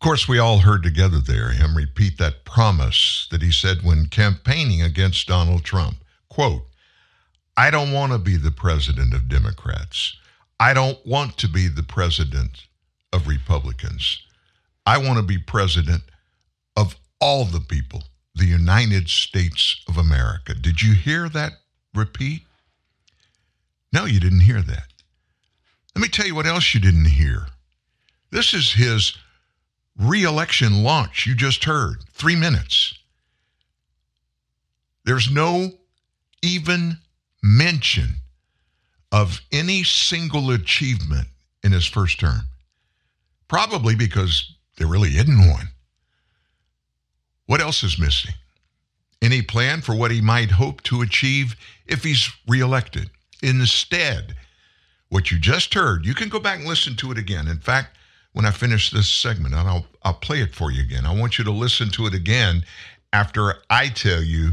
Course, 0.00 0.26
we 0.26 0.38
all 0.38 0.58
heard 0.58 0.82
together 0.82 1.18
there 1.18 1.50
him 1.50 1.76
repeat 1.76 2.18
that 2.18 2.44
promise 2.44 3.28
that 3.30 3.42
he 3.42 3.52
said 3.52 3.82
when 3.82 4.06
campaigning 4.06 4.82
against 4.82 5.28
Donald 5.28 5.62
Trump. 5.62 5.96
Quote, 6.28 6.62
I 7.56 7.70
don't 7.70 7.92
want 7.92 8.12
to 8.12 8.18
be 8.18 8.36
the 8.36 8.50
president 8.50 9.12
of 9.12 9.28
Democrats. 9.28 10.16
I 10.58 10.72
don't 10.72 11.04
want 11.06 11.36
to 11.38 11.48
be 11.48 11.68
the 11.68 11.82
president 11.82 12.66
of 13.12 13.28
Republicans. 13.28 14.22
I 14.86 14.98
want 14.98 15.18
to 15.18 15.22
be 15.22 15.38
president 15.38 16.02
of 16.76 16.96
all 17.20 17.44
the 17.44 17.60
people, 17.60 18.04
the 18.34 18.46
United 18.46 19.10
States 19.10 19.82
of 19.86 19.98
America. 19.98 20.54
Did 20.54 20.80
you 20.80 20.94
hear 20.94 21.28
that 21.28 21.52
repeat? 21.94 22.42
No, 23.92 24.06
you 24.06 24.20
didn't 24.20 24.40
hear 24.40 24.62
that. 24.62 24.86
Let 25.94 26.02
me 26.02 26.08
tell 26.08 26.26
you 26.26 26.34
what 26.34 26.46
else 26.46 26.72
you 26.72 26.80
didn't 26.80 27.06
hear. 27.06 27.48
This 28.30 28.54
is 28.54 28.72
his 28.72 29.18
reelection 30.00 30.82
launch. 30.82 31.26
You 31.26 31.34
just 31.34 31.64
heard 31.64 32.04
three 32.12 32.36
minutes. 32.36 32.94
There's 35.04 35.30
no 35.30 35.70
even 36.42 36.98
mention 37.42 38.16
of 39.12 39.40
any 39.52 39.82
single 39.82 40.50
achievement 40.50 41.28
in 41.62 41.72
his 41.72 41.86
first 41.86 42.20
term. 42.20 42.42
Probably 43.48 43.94
because 43.94 44.54
there 44.78 44.86
really 44.86 45.10
isn't 45.10 45.50
one. 45.50 45.68
What 47.46 47.60
else 47.60 47.82
is 47.82 47.98
missing? 47.98 48.34
Any 49.20 49.42
plan 49.42 49.82
for 49.82 49.94
what 49.94 50.10
he 50.10 50.20
might 50.20 50.52
hope 50.52 50.82
to 50.84 51.02
achieve 51.02 51.56
if 51.86 52.04
he's 52.04 52.30
reelected? 52.46 53.10
Instead, 53.42 54.36
what 55.08 55.30
you 55.30 55.38
just 55.38 55.74
heard, 55.74 56.06
you 56.06 56.14
can 56.14 56.28
go 56.28 56.38
back 56.38 56.60
and 56.60 56.68
listen 56.68 56.94
to 56.96 57.10
it 57.10 57.18
again. 57.18 57.48
In 57.48 57.58
fact, 57.58 57.98
when 58.32 58.44
I 58.44 58.50
finish 58.50 58.90
this 58.90 59.08
segment, 59.08 59.54
and 59.54 59.68
I'll, 59.68 59.86
I'll 60.02 60.14
play 60.14 60.40
it 60.40 60.54
for 60.54 60.70
you 60.70 60.82
again. 60.82 61.04
I 61.06 61.14
want 61.14 61.38
you 61.38 61.44
to 61.44 61.50
listen 61.50 61.90
to 61.90 62.06
it 62.06 62.14
again 62.14 62.64
after 63.12 63.56
I 63.68 63.88
tell 63.88 64.22
you 64.22 64.52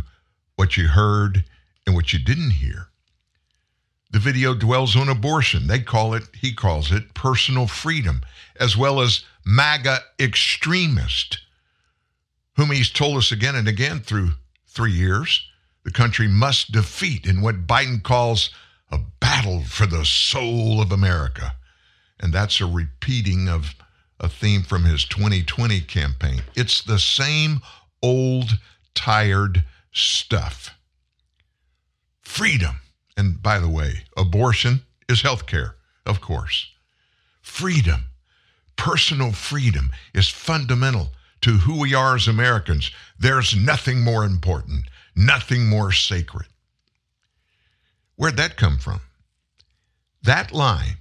what 0.56 0.78
you 0.78 0.88
heard 0.88 1.46
and 1.86 1.96
what 1.96 2.12
you 2.12 2.20
didn't 2.20 2.52
hear. 2.52 2.88
The 4.12 4.20
video 4.20 4.56
dwells 4.56 4.96
on 4.96 5.10
abortion. 5.10 5.68
They 5.68 5.80
call 5.80 6.14
it, 6.14 6.24
he 6.34 6.54
calls 6.54 6.92
it 6.92 7.14
personal 7.14 7.68
freedom, 7.68 8.22
as 8.60 8.76
well 8.76 9.00
as 9.02 9.26
MAGA 9.46 10.00
extremist, 10.20 11.40
whom 12.56 12.72
he's 12.72 12.90
told 12.90 13.18
us 13.18 13.32
again 13.32 13.56
and 13.56 13.68
again 13.68 14.00
through 14.00 14.32
three 14.68 14.94
years 14.94 15.48
the 15.88 15.94
country 15.94 16.28
must 16.28 16.74
defeat 16.74 17.26
in 17.26 17.40
what 17.40 17.66
Biden 17.66 18.04
calls 18.04 18.50
a 18.92 19.00
battle 19.22 19.64
for 19.64 19.86
the 19.86 20.04
soul 20.04 20.82
of 20.82 20.92
America. 20.92 21.56
And 22.20 22.34
that's 22.34 22.60
a 22.60 22.66
repeating 22.66 23.48
of 23.48 23.76
a 24.20 24.28
theme 24.28 24.64
from 24.64 24.86
his 24.86 25.06
2020 25.06 25.82
campaign. 25.82 26.42
It's 26.56 26.82
the 26.82 27.00
same 27.00 27.62
old, 28.02 28.58
tired 28.96 29.64
stuff. 29.92 30.72
Freedom. 32.22 32.80
And 33.16 33.42
by 33.42 33.60
the 33.60 33.70
way, 33.70 34.04
abortion 34.16 34.82
is 35.10 35.22
health 35.22 35.46
care, 35.46 35.76
of 36.06 36.22
course. 36.22 36.70
Freedom, 37.42 38.10
personal 38.76 39.32
freedom, 39.32 39.92
is 40.14 40.28
fundamental 40.28 41.10
to 41.42 41.58
who 41.58 41.80
we 41.80 41.94
are 41.94 42.16
as 42.16 42.28
Americans. 42.28 42.92
There's 43.20 43.56
nothing 43.56 44.02
more 44.02 44.24
important, 44.26 44.86
nothing 45.16 45.68
more 45.68 45.92
sacred. 45.92 46.48
Where'd 48.16 48.38
that 48.38 48.58
come 48.58 48.78
from? 48.78 49.02
That 50.24 50.52
line, 50.52 50.98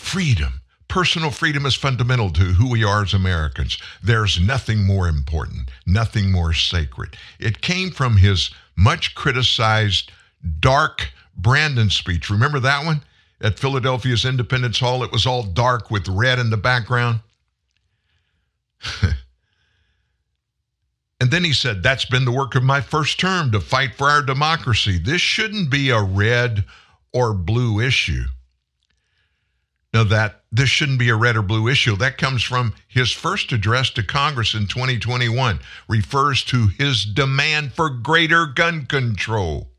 freedom, 0.00 0.60
personal 0.88 1.30
freedom 1.30 1.66
is 1.66 1.76
fundamental 1.76 2.30
to 2.30 2.42
who 2.42 2.68
we 2.68 2.82
are 2.82 3.02
as 3.02 3.14
Americans. 3.14 3.78
There's 4.02 4.40
nothing 4.40 4.84
more 4.84 5.06
important, 5.06 5.70
nothing 5.86 6.32
more 6.32 6.52
sacred. 6.52 7.16
It 7.38 7.60
came 7.60 7.90
from 7.90 8.16
his 8.16 8.50
much 8.76 9.14
criticized 9.14 10.10
dark 10.58 11.12
Brandon 11.36 11.90
speech. 11.90 12.28
Remember 12.28 12.58
that 12.60 12.84
one? 12.84 13.02
At 13.40 13.58
Philadelphia's 13.58 14.24
Independence 14.24 14.80
Hall, 14.80 15.04
it 15.04 15.12
was 15.12 15.26
all 15.26 15.44
dark 15.44 15.90
with 15.90 16.08
red 16.08 16.38
in 16.38 16.50
the 16.50 16.56
background. 16.56 17.20
and 21.20 21.30
then 21.30 21.44
he 21.44 21.52
said, 21.52 21.82
That's 21.82 22.04
been 22.04 22.24
the 22.24 22.32
work 22.32 22.54
of 22.54 22.64
my 22.64 22.80
first 22.80 23.20
term 23.20 23.52
to 23.52 23.60
fight 23.60 23.94
for 23.94 24.08
our 24.08 24.22
democracy. 24.22 24.98
This 24.98 25.20
shouldn't 25.20 25.70
be 25.70 25.90
a 25.90 26.02
red 26.02 26.64
or 27.12 27.32
blue 27.32 27.80
issue. 27.80 28.24
Now, 29.92 30.04
that 30.04 30.44
this 30.52 30.68
shouldn't 30.68 31.00
be 31.00 31.08
a 31.08 31.16
red 31.16 31.36
or 31.36 31.42
blue 31.42 31.66
issue, 31.66 31.96
that 31.96 32.16
comes 32.16 32.44
from 32.44 32.74
his 32.86 33.10
first 33.10 33.50
address 33.50 33.90
to 33.90 34.04
Congress 34.04 34.54
in 34.54 34.68
2021, 34.68 35.58
refers 35.88 36.44
to 36.44 36.68
his 36.68 37.04
demand 37.04 37.72
for 37.72 37.90
greater 37.90 38.46
gun 38.46 38.86
control. 38.86 39.72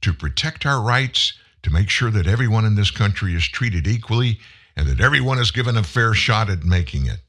To 0.00 0.14
protect 0.14 0.64
our 0.64 0.80
rights, 0.80 1.34
to 1.62 1.70
make 1.70 1.90
sure 1.90 2.10
that 2.10 2.26
everyone 2.26 2.64
in 2.64 2.74
this 2.74 2.90
country 2.90 3.34
is 3.34 3.46
treated 3.48 3.86
equally, 3.86 4.40
and 4.74 4.88
that 4.88 5.00
everyone 5.00 5.38
is 5.38 5.50
given 5.50 5.76
a 5.76 5.82
fair 5.82 6.14
shot 6.14 6.48
at 6.48 6.64
making 6.64 7.06
it. 7.06 7.20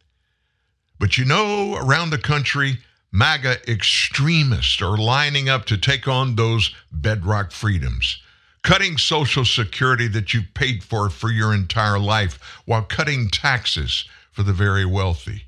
But 0.99 1.17
you 1.17 1.25
know, 1.25 1.75
around 1.75 2.11
the 2.11 2.17
country, 2.17 2.79
MAGA 3.11 3.69
extremists 3.69 4.81
are 4.81 4.97
lining 4.97 5.49
up 5.49 5.65
to 5.65 5.77
take 5.77 6.07
on 6.07 6.35
those 6.35 6.73
bedrock 6.91 7.51
freedoms 7.51 8.21
cutting 8.65 8.97
Social 8.97 9.45
Security 9.45 10.07
that 10.07 10.33
you 10.33 10.41
paid 10.55 10.83
for 10.83 11.11
for 11.11 11.29
your 11.29 11.53
entire 11.53 11.99
life 11.99 12.39
while 12.65 12.81
cutting 12.81 13.29
taxes 13.29 14.05
for 14.31 14.41
the 14.41 14.53
very 14.53 14.85
wealthy. 14.85 15.43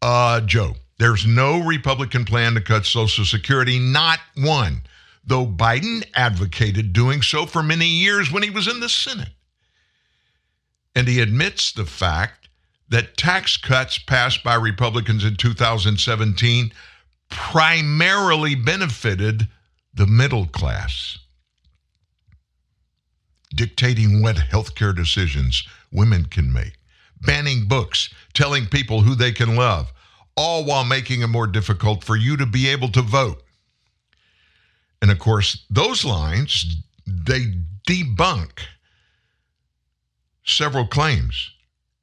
Uh, 0.00 0.40
Joe, 0.40 0.74
there's 0.98 1.26
no 1.26 1.60
Republican 1.64 2.24
plan 2.24 2.54
to 2.54 2.60
cut 2.60 2.86
Social 2.86 3.24
Security, 3.24 3.80
not 3.80 4.20
one, 4.36 4.84
though 5.26 5.44
Biden 5.44 6.04
advocated 6.14 6.92
doing 6.92 7.20
so 7.20 7.46
for 7.46 7.64
many 7.64 7.86
years 7.86 8.30
when 8.30 8.44
he 8.44 8.50
was 8.50 8.68
in 8.68 8.78
the 8.78 8.88
Senate. 8.88 9.32
And 10.94 11.08
he 11.08 11.18
admits 11.18 11.72
the 11.72 11.84
fact 11.84 12.48
that 12.90 13.16
tax 13.16 13.56
cuts 13.56 13.98
passed 13.98 14.44
by 14.44 14.54
Republicans 14.54 15.24
in 15.24 15.34
2017 15.34 16.72
primarily 17.28 18.54
benefited 18.54 19.48
the 19.92 20.06
middle 20.06 20.46
class 20.46 21.18
dictating 23.54 24.22
what 24.22 24.36
healthcare 24.36 24.94
decisions 24.94 25.66
women 25.92 26.26
can 26.26 26.52
make, 26.52 26.76
banning 27.20 27.66
books, 27.66 28.12
telling 28.32 28.66
people 28.66 29.02
who 29.02 29.14
they 29.14 29.32
can 29.32 29.56
love, 29.56 29.92
all 30.36 30.64
while 30.64 30.84
making 30.84 31.22
it 31.22 31.28
more 31.28 31.46
difficult 31.46 32.02
for 32.02 32.16
you 32.16 32.36
to 32.36 32.46
be 32.46 32.68
able 32.68 32.88
to 32.88 33.02
vote. 33.02 33.42
And 35.00 35.10
of 35.10 35.18
course, 35.18 35.64
those 35.70 36.04
lines, 36.04 36.76
they 37.06 37.54
debunk 37.86 38.60
several 40.44 40.86
claims. 40.86 41.50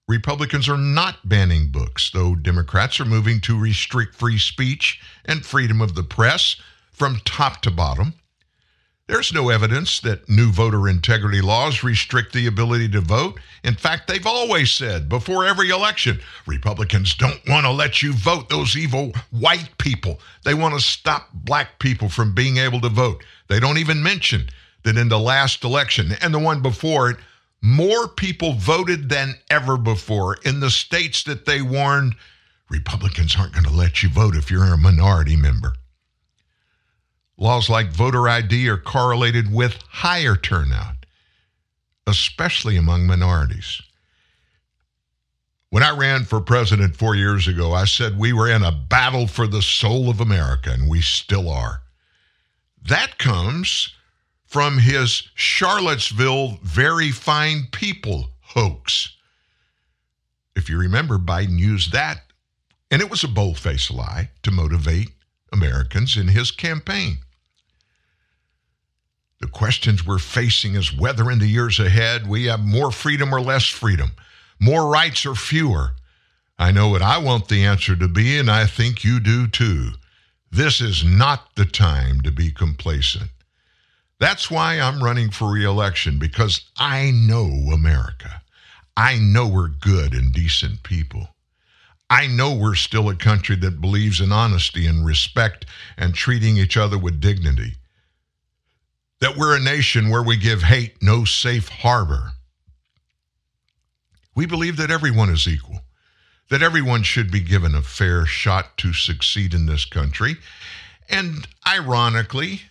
Republicans 0.08 0.68
are 0.68 0.78
not 0.78 1.28
banning 1.28 1.72
books, 1.72 2.12
though 2.12 2.36
Democrats 2.36 3.00
are 3.00 3.06
moving 3.06 3.40
to 3.42 3.60
restrict 3.60 4.16
free 4.16 4.38
speech 4.38 5.02
and 5.26 5.46
freedom 5.46 5.82
of 5.82 5.96
the 5.96 6.04
press 6.04 6.58
from 6.92 7.22
top 7.26 7.62
to 7.62 7.72
bottom. 7.72 8.14
There's 9.12 9.34
no 9.34 9.50
evidence 9.50 10.00
that 10.00 10.30
new 10.30 10.54
voter 10.54 10.88
integrity 10.88 11.41
laws 11.41 11.84
restrict 11.84 12.32
the 12.32 12.47
ability 12.47 12.88
to 12.91 13.02
vote. 13.02 13.41
In 13.62 13.76
fact, 13.76 14.08
they've 14.08 14.26
always 14.26 14.71
said 14.71 15.10
before 15.10 15.43
every 15.43 15.69
election 15.69 16.21
Republicans 16.47 17.13
don't 17.15 17.45
want 17.45 17.65
to 17.65 17.71
let 17.71 18.02
you 18.02 18.13
vote, 18.13 18.47
those 18.47 18.78
evil 18.78 19.12
white 19.32 19.69
people. 19.78 20.21
They 20.45 20.54
want 20.54 20.76
to 20.76 20.80
stop 20.80 21.28
black 21.34 21.78
people 21.78 22.08
from 22.08 22.34
being 22.34 22.56
able 22.56 22.80
to 22.80 22.88
vote. 22.88 23.21
They 23.50 23.60
don't 23.60 23.80
even 23.80 24.02
mention 24.02 24.47
that 24.84 24.95
in 24.95 25.10
the 25.10 25.19
last 25.19 25.65
election 25.65 26.13
and 26.21 26.34
the 26.34 26.39
one 26.39 26.62
before 26.62 27.10
it, 27.10 27.17
more 27.62 28.08
people 28.08 28.54
voted 28.54 29.10
than 29.10 29.36
ever 29.50 29.76
before 29.76 30.38
in 30.45 30.62
the 30.62 30.71
states 30.71 31.21
that 31.26 31.43
they 31.43 31.62
warned 31.62 32.15
Republicans 32.69 33.36
aren't 33.38 33.56
going 33.56 33.65
to 33.65 33.71
let 33.71 34.04
you 34.04 34.08
vote 34.08 34.38
if 34.38 34.50
you're 34.50 34.63
a 34.74 34.78
minority 34.78 35.36
member. 35.36 35.74
Laws 37.38 37.70
like 37.70 37.91
voter 37.91 38.28
ID 38.28 38.70
are 38.70 38.78
correlated 38.78 39.52
with 39.52 39.80
higher 39.89 40.36
turnout, 40.36 41.06
especially 42.06 42.78
among 42.78 43.08
minorities. 43.08 43.82
When 45.70 45.84
I 45.84 45.96
ran 45.96 46.26
for 46.26 46.41
president 46.41 46.98
four 46.98 47.15
years 47.15 47.48
ago, 47.48 47.74
I 47.74 47.86
said 47.86 48.20
we 48.20 48.34
were 48.34 48.50
in 48.50 48.62
a 48.62 48.74
battle 48.74 49.26
for 49.26 49.48
the 49.48 49.62
soul 49.62 50.10
of 50.10 50.20
America, 50.20 50.70
and 50.72 50.89
we 50.89 51.02
still 51.02 51.50
are. 51.50 51.82
That 52.84 53.17
comes 53.17 53.94
from 54.46 54.80
his 54.80 55.30
Charlottesville 55.34 56.60
very 56.62 57.10
fine 57.12 57.67
people 57.72 58.32
hoax. 58.41 59.15
If 60.58 60.70
you 60.70 60.78
remember, 60.78 61.17
Biden 61.17 61.58
used 61.58 61.94
that, 61.94 62.24
and 62.91 63.02
it 63.02 63.10
was 63.10 63.24
a 63.24 63.30
bold 63.30 63.58
faced 63.58 63.91
lie 63.91 64.32
to 64.44 64.52
motivate 64.52 65.12
Americans 65.52 66.18
in 66.18 66.30
his 66.30 66.52
campaign. 66.52 67.20
The 69.42 69.48
questions 69.48 70.06
we're 70.06 70.20
facing 70.20 70.76
is 70.76 70.96
whether 70.96 71.32
in 71.32 71.40
the 71.40 71.48
years 71.48 71.80
ahead 71.80 72.28
we 72.28 72.46
have 72.46 72.60
more 72.60 72.92
freedom 72.92 73.34
or 73.34 73.42
less 73.42 73.66
freedom, 73.66 74.12
More 74.60 74.88
rights 74.88 75.26
or 75.26 75.34
fewer? 75.34 75.96
I 76.60 76.72
know 76.72 76.90
what 76.90 77.02
I 77.02 77.18
want 77.18 77.48
the 77.48 77.66
answer 77.66 77.96
to 77.96 78.08
be, 78.08 78.38
and 78.38 78.52
I 78.52 78.68
think 78.68 79.04
you 79.04 79.20
do 79.20 79.48
too. 79.48 79.94
This 80.52 80.80
is 80.80 81.04
not 81.04 81.56
the 81.56 81.66
time 81.66 82.22
to 82.22 82.32
be 82.32 82.52
complacent. 82.52 83.32
That's 84.20 84.52
why 84.52 84.80
I'm 84.80 85.04
running 85.04 85.32
for 85.32 85.52
reelection 85.52 86.20
because 86.20 86.70
I 86.78 87.10
know 87.10 87.46
America. 87.74 88.44
I 88.96 89.18
know 89.18 89.48
we're 89.48 89.70
good 89.70 90.14
and 90.14 90.32
decent 90.32 90.84
people. 90.84 91.30
I 92.12 92.28
know 92.28 92.54
we're 92.54 92.76
still 92.76 93.08
a 93.08 93.15
country 93.15 93.56
that 93.56 93.80
believes 93.80 94.19
in 94.19 94.34
honesty 94.34 94.86
and 94.86 95.06
respect 95.06 95.65
and 95.95 96.13
treating 96.13 96.58
each 96.58 96.76
other 96.76 96.97
with 96.97 97.21
dignity. 97.21 97.76
That 99.21 99.38
we're 99.38 99.56
a 99.56 99.62
nation 99.62 100.10
where 100.10 100.21
we 100.21 100.36
give 100.36 100.63
hate 100.63 101.02
no 101.02 101.24
safe 101.24 101.69
harbor. 101.69 102.34
We 104.36 104.45
believe 104.45 104.76
that 104.76 104.91
everyone 104.91 105.30
is 105.30 105.47
equal, 105.47 105.84
that 106.50 106.62
everyone 106.62 107.04
should 107.04 107.32
be 107.32 107.39
given 107.39 107.74
a 107.74 107.82
fair 107.82 108.26
shot 108.26 108.76
to 108.80 108.91
succeed 108.91 109.54
in 109.54 109.65
this 109.65 109.86
country. 109.86 110.36
And 111.10 111.47
ironically, 111.65 112.63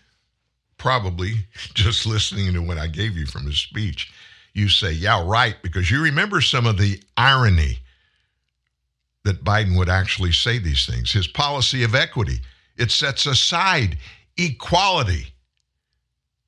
probably 0.76 1.46
just 1.72 2.04
listening 2.04 2.52
to 2.52 2.60
what 2.60 2.76
I 2.76 2.88
gave 2.88 3.16
you 3.16 3.24
from 3.24 3.46
his 3.46 3.56
speech, 3.56 4.12
you 4.52 4.68
say, 4.68 4.92
yeah, 4.92 5.24
right, 5.26 5.56
because 5.62 5.90
you 5.90 6.02
remember 6.02 6.42
some 6.42 6.66
of 6.66 6.76
the 6.76 7.00
irony 7.16 7.78
that 9.24 9.44
Biden 9.44 9.76
would 9.76 9.88
actually 9.88 10.32
say 10.32 10.58
these 10.58 10.86
things. 10.86 11.12
His 11.12 11.26
policy 11.26 11.82
of 11.82 11.94
equity, 11.94 12.40
it 12.76 12.90
sets 12.90 13.26
aside 13.26 13.98
equality. 14.36 15.34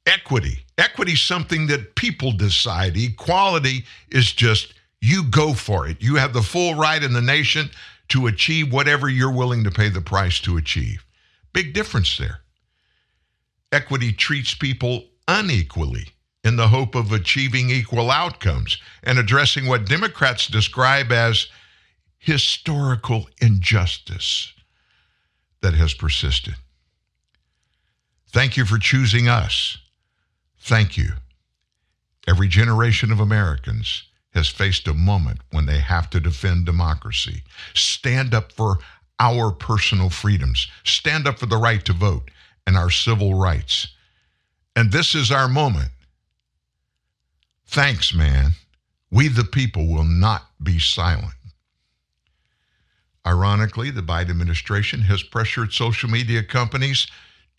Equity. 0.06 0.64
Equity 0.78 1.12
is 1.12 1.22
something 1.22 1.66
that 1.68 1.94
people 1.94 2.32
decide. 2.32 2.96
Equality 2.96 3.84
is 4.10 4.32
just 4.32 4.74
you 5.00 5.24
go 5.24 5.52
for 5.52 5.86
it. 5.86 6.00
You 6.00 6.16
have 6.16 6.32
the 6.32 6.42
full 6.42 6.74
right 6.74 7.02
in 7.02 7.12
the 7.12 7.20
nation 7.20 7.70
to 8.08 8.26
achieve 8.26 8.72
whatever 8.72 9.08
you're 9.08 9.32
willing 9.32 9.64
to 9.64 9.70
pay 9.70 9.88
the 9.88 10.00
price 10.00 10.40
to 10.40 10.56
achieve. 10.56 11.04
Big 11.52 11.74
difference 11.74 12.16
there 12.16 12.40
equity 13.72 14.12
treats 14.12 14.54
people 14.54 15.04
unequally 15.26 16.06
in 16.44 16.56
the 16.56 16.68
hope 16.68 16.94
of 16.94 17.12
achieving 17.12 17.70
equal 17.70 18.10
outcomes 18.10 18.76
and 19.02 19.18
addressing 19.18 19.66
what 19.66 19.86
Democrats 19.86 20.46
describe 20.46 21.10
as 21.10 21.46
historical 22.22 23.28
injustice 23.40 24.52
that 25.60 25.74
has 25.74 25.92
persisted. 25.92 26.54
Thank 28.30 28.56
you 28.56 28.64
for 28.64 28.78
choosing 28.78 29.28
us. 29.28 29.78
Thank 30.60 30.96
you. 30.96 31.14
Every 32.28 32.46
generation 32.46 33.10
of 33.10 33.18
Americans 33.18 34.04
has 34.34 34.48
faced 34.48 34.86
a 34.86 34.94
moment 34.94 35.40
when 35.50 35.66
they 35.66 35.80
have 35.80 36.08
to 36.10 36.20
defend 36.20 36.64
democracy, 36.64 37.42
stand 37.74 38.34
up 38.34 38.52
for 38.52 38.78
our 39.18 39.50
personal 39.50 40.08
freedoms, 40.08 40.68
stand 40.84 41.26
up 41.26 41.40
for 41.40 41.46
the 41.46 41.56
right 41.56 41.84
to 41.84 41.92
vote, 41.92 42.30
and 42.68 42.76
our 42.76 42.90
civil 42.90 43.34
rights. 43.34 43.88
And 44.76 44.92
this 44.92 45.16
is 45.16 45.32
our 45.32 45.48
moment. 45.48 45.90
Thanks, 47.66 48.14
man. 48.14 48.52
We, 49.10 49.26
the 49.26 49.44
people, 49.44 49.88
will 49.88 50.04
not 50.04 50.44
be 50.62 50.78
silent. 50.78 51.34
Ironically, 53.26 53.90
the 53.90 54.02
Biden 54.02 54.30
administration 54.30 55.00
has 55.02 55.22
pressured 55.22 55.72
social 55.72 56.10
media 56.10 56.42
companies 56.42 57.06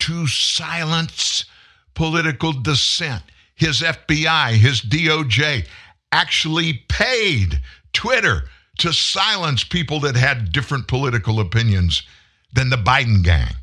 to 0.00 0.26
silence 0.26 1.44
political 1.94 2.52
dissent. 2.52 3.22
His 3.54 3.80
FBI, 3.80 4.52
his 4.54 4.82
DOJ 4.82 5.66
actually 6.12 6.84
paid 6.88 7.60
Twitter 7.92 8.44
to 8.78 8.92
silence 8.92 9.64
people 9.64 10.00
that 10.00 10.16
had 10.16 10.52
different 10.52 10.88
political 10.88 11.40
opinions 11.40 12.02
than 12.52 12.70
the 12.70 12.76
Biden 12.76 13.22
gang. 13.22 13.54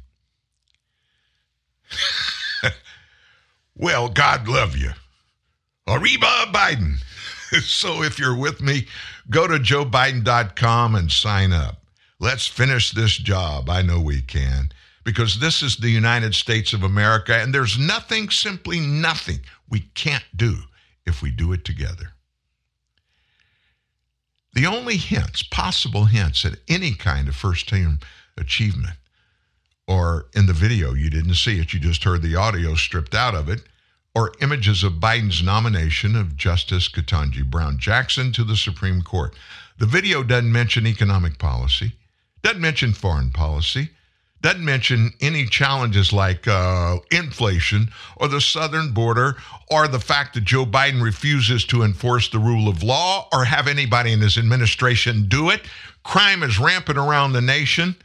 well, 3.76 4.10
God 4.10 4.48
love 4.48 4.78
you. 4.78 4.92
Arriba 5.88 6.46
Biden. 6.52 6.96
so 7.62 8.02
if 8.02 8.18
you're 8.18 8.38
with 8.38 8.62
me, 8.62 8.88
go 9.30 9.48
to 9.48 9.56
joebiden.com 9.56 10.96
and 10.96 11.12
sign 11.12 11.52
up. 11.52 11.81
Let's 12.22 12.46
finish 12.46 12.92
this 12.92 13.18
job. 13.18 13.68
I 13.68 13.82
know 13.82 14.00
we 14.00 14.22
can. 14.22 14.72
Because 15.04 15.40
this 15.40 15.64
is 15.64 15.78
the 15.78 15.90
United 15.90 16.36
States 16.36 16.72
of 16.72 16.84
America, 16.84 17.34
and 17.36 17.52
there's 17.52 17.80
nothing, 17.80 18.30
simply 18.30 18.80
nothing, 18.80 19.40
we 19.68 19.80
can't 19.96 20.24
do 20.36 20.58
if 21.08 21.24
we 21.24 21.32
do 21.32 21.52
it 21.52 21.66
together. 21.66 22.14
The 24.54 24.68
only 24.68 24.98
hints, 24.98 25.42
possible 25.42 26.06
hints 26.06 26.46
at 26.46 26.60
any 26.68 26.94
kind 26.94 27.28
of 27.28 27.36
first 27.36 27.68
term 27.68 28.00
achievement 28.38 28.98
or 29.88 30.28
in 30.36 30.46
the 30.46 30.54
video, 30.54 30.94
you 30.94 31.10
didn't 31.10 31.34
see 31.34 31.60
it, 31.60 31.74
you 31.74 31.80
just 31.80 32.04
heard 32.04 32.22
the 32.22 32.36
audio 32.36 32.76
stripped 32.76 33.16
out 33.16 33.34
of 33.34 33.50
it, 33.50 33.64
or 34.14 34.32
images 34.42 34.84
of 34.84 34.94
Biden's 34.94 35.42
nomination 35.42 36.16
of 36.16 36.38
Justice 36.38 36.88
Ketanji 36.88 37.44
Brown 37.44 37.80
Jackson 37.80 38.32
to 38.34 38.44
the 38.44 38.56
Supreme 38.56 39.02
Court. 39.02 39.36
The 39.80 39.88
video 39.88 40.22
doesn't 40.22 40.52
mention 40.52 40.86
economic 40.86 41.40
policy, 41.40 41.94
doesn't 42.44 42.62
mention 42.62 42.94
foreign 42.94 43.30
policy, 43.30 43.90
doesn't 44.42 44.66
mention 44.66 45.14
any 45.22 45.46
challenges 45.46 46.12
like 46.12 46.48
uh, 46.48 46.98
inflation 47.12 47.90
or 48.18 48.28
the 48.28 48.42
southern 48.42 48.92
border 48.92 49.36
or 49.70 49.88
the 49.88 50.00
fact 50.00 50.34
that 50.34 50.44
Joe 50.44 50.66
Biden 50.66 51.02
refuses 51.02 51.64
to 51.66 51.84
enforce 51.84 52.30
the 52.30 52.40
rule 52.40 52.68
of 52.68 52.82
law 52.82 53.28
or 53.32 53.46
have 53.46 53.68
anybody 53.68 54.12
in 54.12 54.20
his 54.20 54.38
administration 54.38 55.28
do 55.28 55.52
it. 55.52 55.62
Crime 56.04 56.42
is 56.42 56.60
rampant 56.60 56.98
around 56.98 57.34
the 57.34 57.42
nation. 57.42 57.96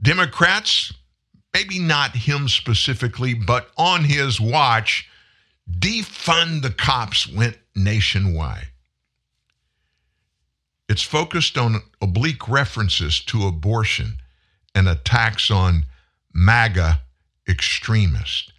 Democrats, 0.00 0.92
maybe 1.52 1.80
not 1.80 2.14
him 2.14 2.48
specifically, 2.48 3.34
but 3.34 3.70
on 3.76 4.04
his 4.04 4.40
watch, 4.40 5.08
defund 5.68 6.62
the 6.62 6.70
cops 6.70 7.26
went 7.26 7.58
nationwide. 7.74 8.68
It's 10.88 11.02
focused 11.02 11.58
on 11.58 11.82
oblique 12.00 12.48
references 12.48 13.20
to 13.26 13.46
abortion 13.46 14.18
and 14.74 14.88
attacks 14.88 15.50
on 15.50 15.84
MAGA 16.32 17.00
extremists. 17.48 18.50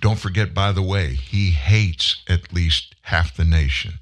Don't 0.00 0.18
forget, 0.18 0.52
by 0.52 0.72
the 0.72 0.82
way, 0.82 1.14
he 1.14 1.50
hates 1.50 2.22
at 2.28 2.52
least 2.52 2.94
half 3.02 3.34
the 3.34 3.44
nation 3.44 3.98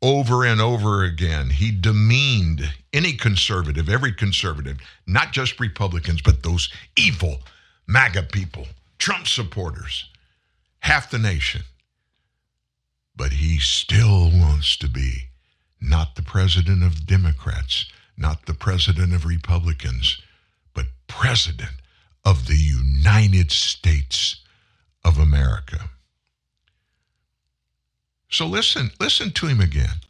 over 0.00 0.44
and 0.44 0.60
over 0.60 1.02
again. 1.02 1.50
He 1.50 1.70
demeaned 1.70 2.72
any 2.92 3.14
conservative, 3.14 3.88
every 3.88 4.12
conservative, 4.12 4.78
not 5.06 5.32
just 5.32 5.60
Republicans, 5.60 6.22
but 6.22 6.42
those 6.42 6.70
evil 6.96 7.40
MAGA 7.86 8.24
people, 8.24 8.66
Trump 8.98 9.26
supporters, 9.26 10.08
half 10.80 11.10
the 11.10 11.18
nation. 11.18 11.62
But 13.16 13.32
he 13.32 13.58
still 13.58 14.30
wants 14.30 14.76
to 14.76 14.88
be 14.88 15.27
not 15.80 16.16
the 16.16 16.22
president 16.22 16.82
of 16.82 17.06
Democrats, 17.06 17.86
not 18.16 18.46
the 18.46 18.54
president 18.54 19.14
of 19.14 19.24
Republicans, 19.24 20.20
but 20.74 20.86
president 21.06 21.72
of 22.24 22.46
the 22.46 22.56
United 22.56 23.50
States 23.50 24.36
of 25.04 25.18
America. 25.18 25.90
So 28.30 28.46
listen, 28.46 28.90
listen 29.00 29.30
to 29.32 29.46
him 29.46 29.60
again. 29.60 30.00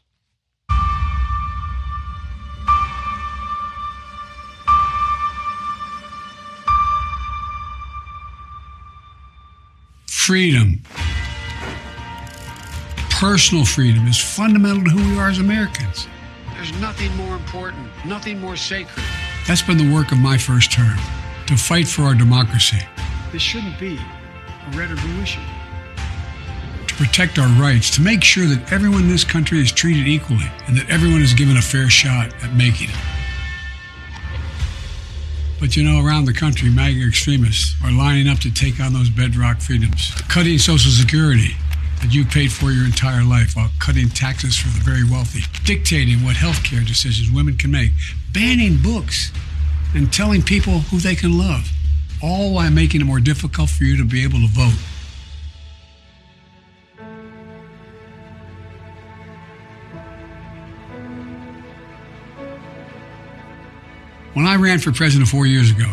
Freedom, 10.07 10.83
personal 13.19 13.65
freedom, 13.65 14.07
is 14.07 14.17
fundamental 14.17 14.85
to 14.85 14.91
who 14.91 15.11
we 15.11 15.19
are 15.19 15.29
as 15.29 15.41
Americans. 15.41 16.07
There's 16.55 16.73
nothing 16.81 17.15
more 17.17 17.35
important, 17.35 17.89
nothing 18.07 18.41
more 18.41 18.55
sacred. 18.55 19.05
That's 19.47 19.63
been 19.63 19.77
the 19.77 19.93
work 19.93 20.13
of 20.13 20.19
my 20.19 20.39
first 20.39 20.71
term 20.71 20.97
to 21.47 21.57
fight 21.57 21.89
for 21.89 22.03
our 22.03 22.15
democracy. 22.15 22.79
This 23.33 23.43
shouldn't 23.43 23.79
be 23.81 23.97
a 23.99 24.77
red 24.77 24.93
or 24.93 24.97
blue 24.97 25.21
issue 25.21 25.41
protect 26.99 27.39
our 27.39 27.47
rights, 27.61 27.91
to 27.91 28.03
make 28.03 28.25
sure 28.25 28.45
that 28.47 28.73
everyone 28.73 29.03
in 29.03 29.09
this 29.09 29.23
country 29.23 29.61
is 29.61 29.71
treated 29.71 30.09
equally 30.09 30.51
and 30.67 30.77
that 30.77 30.91
everyone 30.91 31.23
is 31.23 31.33
given 31.33 31.57
a 31.57 31.63
fair 31.63 31.89
shot 31.89 32.35
at 32.43 32.53
making 32.55 32.91
it. 32.91 32.97
But 35.61 35.77
you 35.77 35.85
know, 35.85 36.05
around 36.05 36.25
the 36.25 36.33
country, 36.33 36.71
MAGA 36.71 37.07
extremists 37.07 37.77
are 37.85 37.93
lining 37.93 38.27
up 38.29 38.41
to 38.41 38.51
take 38.53 38.81
on 38.81 38.95
those 38.95 39.11
bedrock 39.11 39.61
freedoms, 39.61 40.11
cutting 40.29 40.59
Social 40.59 40.91
Security 40.91 41.55
that 42.01 42.15
you 42.15 42.25
paid 42.25 42.53
for 42.53 42.71
your 42.71 42.85
entire 42.85 43.25
life 43.25 43.57
while 43.57 43.71
cutting 43.81 44.09
taxes 44.09 44.57
for 44.57 44.69
the 44.69 44.85
very 44.85 45.05
wealthy, 45.05 45.41
dictating 45.65 46.23
what 46.23 46.37
health 46.37 46.63
care 46.63 46.83
decisions 46.83 47.31
women 47.31 47.57
can 47.57 47.71
make, 47.71 47.91
banning 48.33 48.77
books, 48.83 49.33
and 49.95 50.13
telling 50.13 50.43
people 50.43 50.81
who 50.91 50.99
they 50.99 51.15
can 51.15 51.37
love, 51.37 51.69
all 52.23 52.55
while 52.55 52.71
making 52.71 53.01
it 53.01 53.05
more 53.05 53.21
difficult 53.21 53.71
for 53.71 53.85
you 53.85 53.97
to 53.97 54.05
be 54.05 54.23
able 54.23 54.39
to 54.39 54.49
vote. 54.49 54.79
When 64.35 64.47
I 64.47 64.55
ran 64.55 64.79
for 64.79 64.93
president 64.93 65.29
four 65.29 65.47
years 65.47 65.71
ago, 65.71 65.93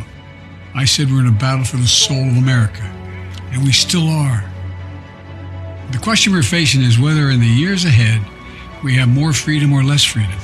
I 0.76 0.86
said 0.86 1.10
we're 1.10 1.22
in 1.22 1.28
a 1.28 1.32
battle 1.32 1.66
for 1.66 1.78
the 1.78 1.88
soul 1.88 2.28
of 2.28 2.38
America, 2.38 2.84
and 3.52 3.64
we 3.64 3.72
still 3.72 4.08
are. 4.08 4.44
The 5.96 6.02
question 6.02 6.34
we're 6.34 6.44
facing 6.44 6.82
is 6.82 7.00
whether 7.00 7.30
in 7.30 7.40
the 7.40 7.48
years 7.48 7.86
ahead 7.86 8.22
we 8.84 8.96
have 8.96 9.08
more 9.08 9.32
freedom 9.32 9.72
or 9.72 9.82
less 9.82 10.04
freedom, 10.04 10.38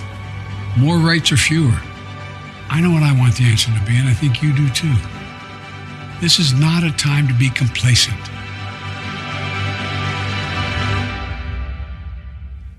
more 0.77 0.95
rights 0.97 1.29
or 1.33 1.35
fewer. 1.35 1.77
I 2.69 2.79
know 2.79 2.89
what 2.89 3.03
I 3.03 3.11
want 3.19 3.35
the 3.35 3.43
answer 3.43 3.69
to 3.69 3.85
be, 3.85 3.97
and 3.97 4.07
I 4.07 4.13
think 4.13 4.41
you 4.41 4.55
do 4.55 4.69
too. 4.69 4.95
This 6.21 6.39
is 6.39 6.53
not 6.53 6.85
a 6.85 6.91
time 6.93 7.27
to 7.27 7.33
be 7.33 7.49
complacent. 7.49 8.17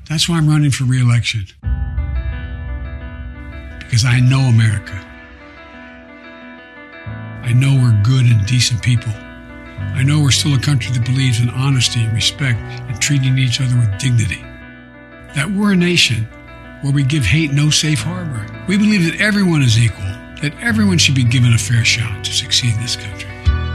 That's 0.09 0.27
why 0.27 0.39
I'm 0.39 0.49
running 0.49 0.71
for 0.71 0.85
reelection. 0.85 1.45
Because 3.81 4.07
I 4.07 4.19
know 4.19 4.41
America. 4.41 4.99
I 7.43 7.53
know 7.53 7.75
we're 7.75 8.03
good 8.03 8.25
and 8.25 8.47
decent 8.47 8.83
people. 8.83 9.13
I 9.95 10.03
know 10.03 10.21
we're 10.21 10.31
still 10.31 10.55
a 10.55 10.61
country 10.61 10.93
that 10.93 11.05
believes 11.05 11.41
in 11.41 11.51
honesty 11.51 12.03
and 12.03 12.13
respect 12.13 12.59
and 12.59 13.01
treating 13.01 13.39
each 13.39 13.61
other 13.61 13.77
with 13.77 13.99
dignity. 13.99 14.43
That 15.35 15.51
we're 15.51 15.73
a 15.73 15.77
nation 15.77 16.25
where 16.83 16.93
we 16.93 17.05
give 17.05 17.25
hate 17.25 17.53
no 17.53 17.71
safe 17.71 18.03
harbor. 18.03 18.47
We 18.67 18.77
believe 18.77 19.05
that 19.11 19.21
everyone 19.21 19.63
is 19.63 19.79
equal, 19.79 20.05
that 20.43 20.53
everyone 20.61 20.99
should 20.99 21.15
be 21.15 21.25
given 21.25 21.53
a 21.53 21.59
fair 21.59 21.85
shot 21.85 22.25
to 22.25 22.33
succeed 22.33 22.75
in 22.75 22.81
this 22.81 22.97
country. 22.97 23.31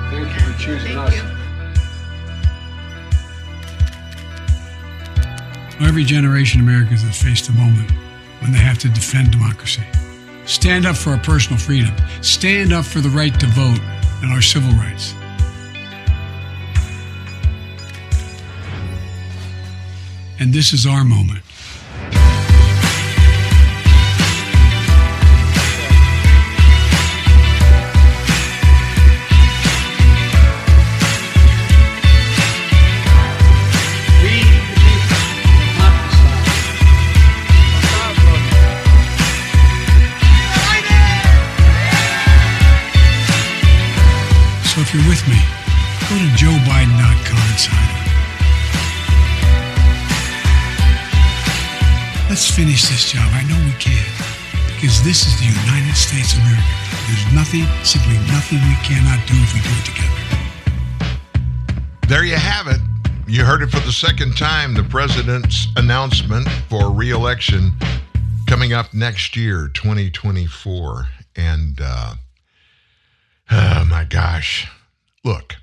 Thank 0.10 0.34
you 0.34 0.54
for 0.54 0.60
choosing 0.60 0.98
us. 0.98 1.13
Every 5.80 6.04
generation 6.04 6.62
of 6.62 6.67
Americans 6.67 7.04
has 7.04 7.22
faced 7.22 7.50
a 7.50 7.54
moment 7.54 7.91
when 8.41 8.52
they 8.52 8.58
have 8.58 8.78
to 8.80 8.89
defend 8.89 9.32
democracy. 9.32 9.84
Stand 10.46 10.86
up 10.86 10.96
for 10.96 11.12
our 11.12 11.20
personal 11.20 11.60
freedom. 11.60 11.93
Stand 12.22 12.74
up 12.74 12.86
for 12.86 13.00
the 13.00 13.10
right 13.10 13.38
to 13.39 13.46
vote 13.48 13.80
and 14.24 14.32
our 14.32 14.41
civil 14.41 14.72
rights. 14.72 15.13
And 20.39 20.54
this 20.54 20.71
is 20.71 20.86
our 20.86 21.04
moment. 21.04 21.43
So 44.63 44.82
if 44.82 44.93
you're 44.93 45.08
with 45.10 45.28
me, 45.28 45.39
go 46.08 46.15
to 46.15 46.30
joebiden.com 46.38 47.50
and 47.50 47.60
sign 47.60 47.91
up. 47.91 47.96
Let's 52.38 52.52
finish 52.56 52.88
this 52.88 53.12
job. 53.13 53.28
I 53.34 53.41
know 53.50 53.58
we 53.65 53.71
can. 53.80 54.06
Because 54.76 55.02
this 55.04 55.26
is 55.26 55.39
the 55.39 55.45
United 55.45 55.95
States 55.95 56.34
of 56.34 56.39
America. 56.41 56.62
There's 57.08 57.34
nothing, 57.34 57.65
simply 57.84 58.13
nothing 58.32 58.60
we 58.60 58.76
cannot 58.86 59.26
do 59.26 59.34
if 59.38 59.56
we 59.56 59.62
do 59.62 59.73
it 59.73 59.86
together. 59.89 60.21
There 62.08 62.23
you 62.23 62.36
have 62.36 62.67
it. 62.67 62.80
You 63.28 63.43
heard 63.43 63.63
it 63.63 63.71
for 63.71 63.80
the 63.80 63.91
second 63.91 64.38
time 64.38 64.76
the 64.76 64.84
president's 64.84 65.65
announcement 65.78 66.47
for 66.69 66.91
reelection 66.91 67.71
coming 68.45 68.71
up 68.71 68.93
next 68.93 69.36
year, 69.36 69.71
2024. 69.73 71.08
And, 71.38 71.80
uh, 71.82 72.13
oh 73.50 73.86
my 73.89 74.04
gosh. 74.04 74.67
Look, 75.23 75.56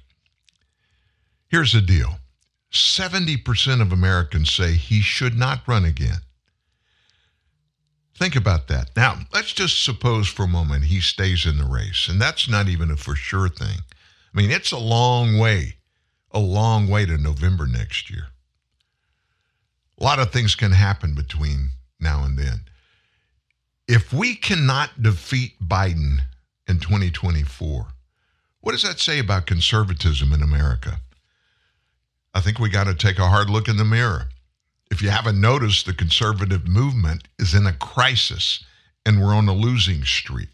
here's 1.46 1.72
the 1.72 1.80
deal 1.80 2.18
70% 2.72 3.80
of 3.80 3.92
Americans 3.92 4.50
say 4.50 4.72
he 4.72 5.00
should 5.00 5.38
not 5.38 5.60
run 5.68 5.84
again. 5.84 6.18
Think 8.16 8.36
about 8.36 8.68
that. 8.68 8.90
Now, 8.96 9.18
let's 9.32 9.52
just 9.52 9.84
suppose 9.84 10.28
for 10.28 10.44
a 10.44 10.48
moment 10.48 10.84
he 10.84 11.00
stays 11.00 11.46
in 11.46 11.58
the 11.58 11.64
race, 11.64 12.08
and 12.08 12.20
that's 12.20 12.48
not 12.48 12.68
even 12.68 12.90
a 12.90 12.96
for 12.96 13.16
sure 13.16 13.48
thing. 13.48 13.78
I 14.32 14.36
mean, 14.36 14.50
it's 14.50 14.72
a 14.72 14.78
long 14.78 15.38
way, 15.38 15.76
a 16.30 16.38
long 16.38 16.88
way 16.88 17.06
to 17.06 17.18
November 17.18 17.66
next 17.66 18.10
year. 18.10 18.28
A 20.00 20.04
lot 20.04 20.18
of 20.18 20.32
things 20.32 20.54
can 20.54 20.72
happen 20.72 21.14
between 21.14 21.70
now 22.00 22.24
and 22.24 22.38
then. 22.38 22.62
If 23.86 24.12
we 24.12 24.34
cannot 24.34 25.02
defeat 25.02 25.60
Biden 25.60 26.20
in 26.66 26.78
2024, 26.78 27.86
what 28.60 28.72
does 28.72 28.82
that 28.82 28.98
say 28.98 29.18
about 29.18 29.46
conservatism 29.46 30.32
in 30.32 30.42
America? 30.42 31.00
I 32.32 32.40
think 32.40 32.58
we 32.58 32.70
got 32.70 32.84
to 32.84 32.94
take 32.94 33.18
a 33.18 33.28
hard 33.28 33.50
look 33.50 33.68
in 33.68 33.76
the 33.76 33.84
mirror. 33.84 34.28
If 34.90 35.02
you 35.02 35.10
haven't 35.10 35.40
noticed, 35.40 35.86
the 35.86 35.94
conservative 35.94 36.68
movement 36.68 37.28
is 37.38 37.54
in 37.54 37.66
a 37.66 37.72
crisis 37.72 38.64
and 39.06 39.20
we're 39.20 39.34
on 39.34 39.48
a 39.48 39.54
losing 39.54 40.04
streak. 40.04 40.48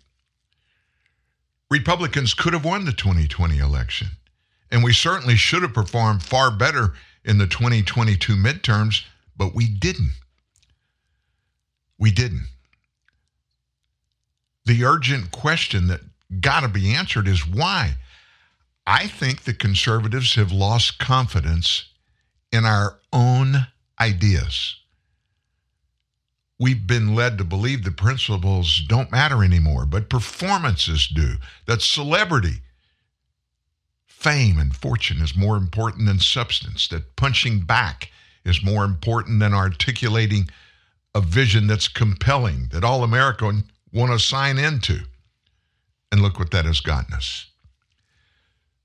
Republicans 1.71 2.35
could 2.35 2.53
have 2.53 2.65
won 2.65 2.85
the 2.85 2.93
2020 2.93 3.59
election, 3.59 4.09
and 4.73 4.83
we 4.83 4.93
certainly 4.93 5.37
should 5.37 5.63
have 5.63 5.73
performed 5.73 6.23
far 6.23 6.51
better 6.51 6.95
in 7.25 7.39
the 7.39 7.47
2022 7.47 8.35
midterms, 8.35 9.05
but 9.37 9.55
we 9.55 9.69
didn't. 9.69 10.15
We 11.99 12.11
didn't. 12.11 12.49
The 14.65 14.85
urgent 14.85 15.31
question 15.31 15.87
that 15.89 16.01
got 16.41 16.61
to 16.61 16.69
be 16.69 16.93
answered 16.93 17.29
is 17.29 17.47
why? 17.47 17.97
I 18.87 19.07
think 19.07 19.43
the 19.43 19.55
conservatives 19.55 20.35
have 20.35 20.51
lost 20.51 20.99
confidence 20.99 21.85
in 22.51 22.65
our 22.65 22.99
own 23.13 23.67
ideas. 24.01 24.77
We've 26.59 26.87
been 26.87 27.15
led 27.15 27.39
to 27.39 27.45
believe 27.45 27.85
the 27.85 27.91
principles 27.91 28.83
don't 28.87 29.11
matter 29.11 29.43
anymore, 29.43 29.87
but 29.87 30.11
performances 30.11 31.09
do. 31.09 31.37
That 31.67 31.81
celebrity, 31.81 32.61
fame, 34.07 34.59
and 34.59 34.77
fortune 34.77 35.23
is 35.23 35.35
more 35.35 35.57
important 35.57 36.07
than 36.07 36.19
substance. 36.19 36.87
That 36.89 37.17
punching 37.17 37.61
back 37.61 38.11
is 38.45 38.63
more 38.63 38.85
important 38.85 39.41
than 39.41 39.55
articulating 39.55 40.49
a 41.15 41.21
vision 41.21 41.67
that's 41.67 41.89
compelling, 41.89 42.69
that 42.73 42.85
all 42.85 43.03
America 43.03 43.51
want 43.93 44.13
to 44.13 44.19
sign 44.19 44.59
into. 44.59 45.01
And 46.13 46.21
look 46.21 46.39
what 46.39 46.51
that 46.51 46.65
has 46.65 46.81
gotten 46.81 47.15
us. 47.15 47.47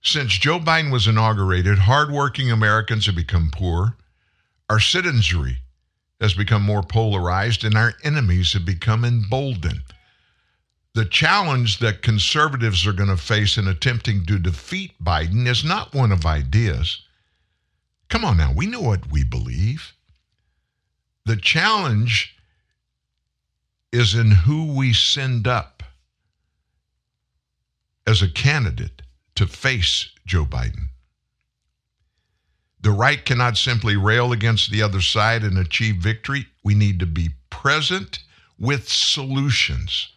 Since 0.02 0.38
Joe 0.38 0.60
Biden 0.60 0.92
was 0.92 1.08
inaugurated, 1.08 1.80
hardworking 1.80 2.52
Americans 2.52 3.08
have 3.08 3.16
become 3.16 3.50
poor. 3.52 3.98
Our 4.70 4.80
citizenry 4.80 5.58
has 6.20 6.34
become 6.34 6.64
more 6.64 6.82
polarized, 6.82 7.64
and 7.64 7.76
our 7.76 7.94
enemies 8.04 8.54
have 8.54 8.66
become 8.66 9.06
emboldened. 9.06 9.84
The 10.94 11.06
challenge 11.06 11.80
that 11.80 12.02
conservatives 12.02 12.88
are 12.88 12.94
going 12.94 13.10
to 13.10 13.18
face 13.18 13.58
in 13.58 13.68
attempting 13.68 14.26
to 14.26 14.40
defeat 14.40 14.94
Biden 15.04 15.46
is 15.46 15.64
not 15.64 15.94
one 15.94 16.12
of 16.12 16.26
ideas. 16.26 17.02
Come 18.08 18.24
on 18.24 18.38
now, 18.38 18.54
we 18.56 18.66
know 18.66 18.82
what 18.82 19.12
we 19.12 19.24
believe. 19.24 19.94
The 21.26 21.36
challenge 21.36 22.38
is 23.92 24.16
in 24.16 24.32
who 24.32 24.74
we 24.74 24.94
send 24.94 25.48
up 25.48 25.84
as 28.08 28.22
a 28.22 28.30
candidate 28.30 29.02
to 29.36 29.48
face 29.48 30.10
Joe 30.26 30.46
Biden. 30.46 30.90
The 32.86 32.92
right 32.92 33.26
cannot 33.26 33.58
simply 33.58 33.98
rail 33.98 34.32
against 34.32 34.70
the 34.70 34.84
other 34.84 35.02
side 35.02 35.42
and 35.42 35.58
achieve 35.58 35.96
victory. 35.96 36.46
We 36.64 36.76
need 36.76 37.00
to 37.00 37.08
be 37.08 37.32
present 37.50 38.20
with 38.60 38.88
solutions 38.88 40.10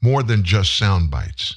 more 0.00 0.22
than 0.22 0.42
just 0.42 0.74
sound 0.74 1.10
bites. 1.10 1.56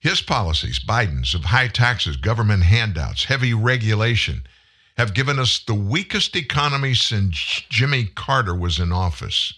His 0.00 0.20
policies, 0.20 0.80
Biden's, 0.80 1.32
of 1.32 1.44
high 1.44 1.68
taxes, 1.68 2.16
government 2.16 2.64
handouts, 2.64 3.22
heavy 3.22 3.54
regulation, 3.54 4.48
have 4.96 5.14
given 5.14 5.38
us 5.38 5.60
the 5.60 5.74
weakest 5.74 6.34
economy 6.34 6.94
since 6.94 7.62
Jimmy 7.70 8.06
Carter 8.06 8.52
was 8.52 8.80
in 8.80 8.90
office. 8.90 9.54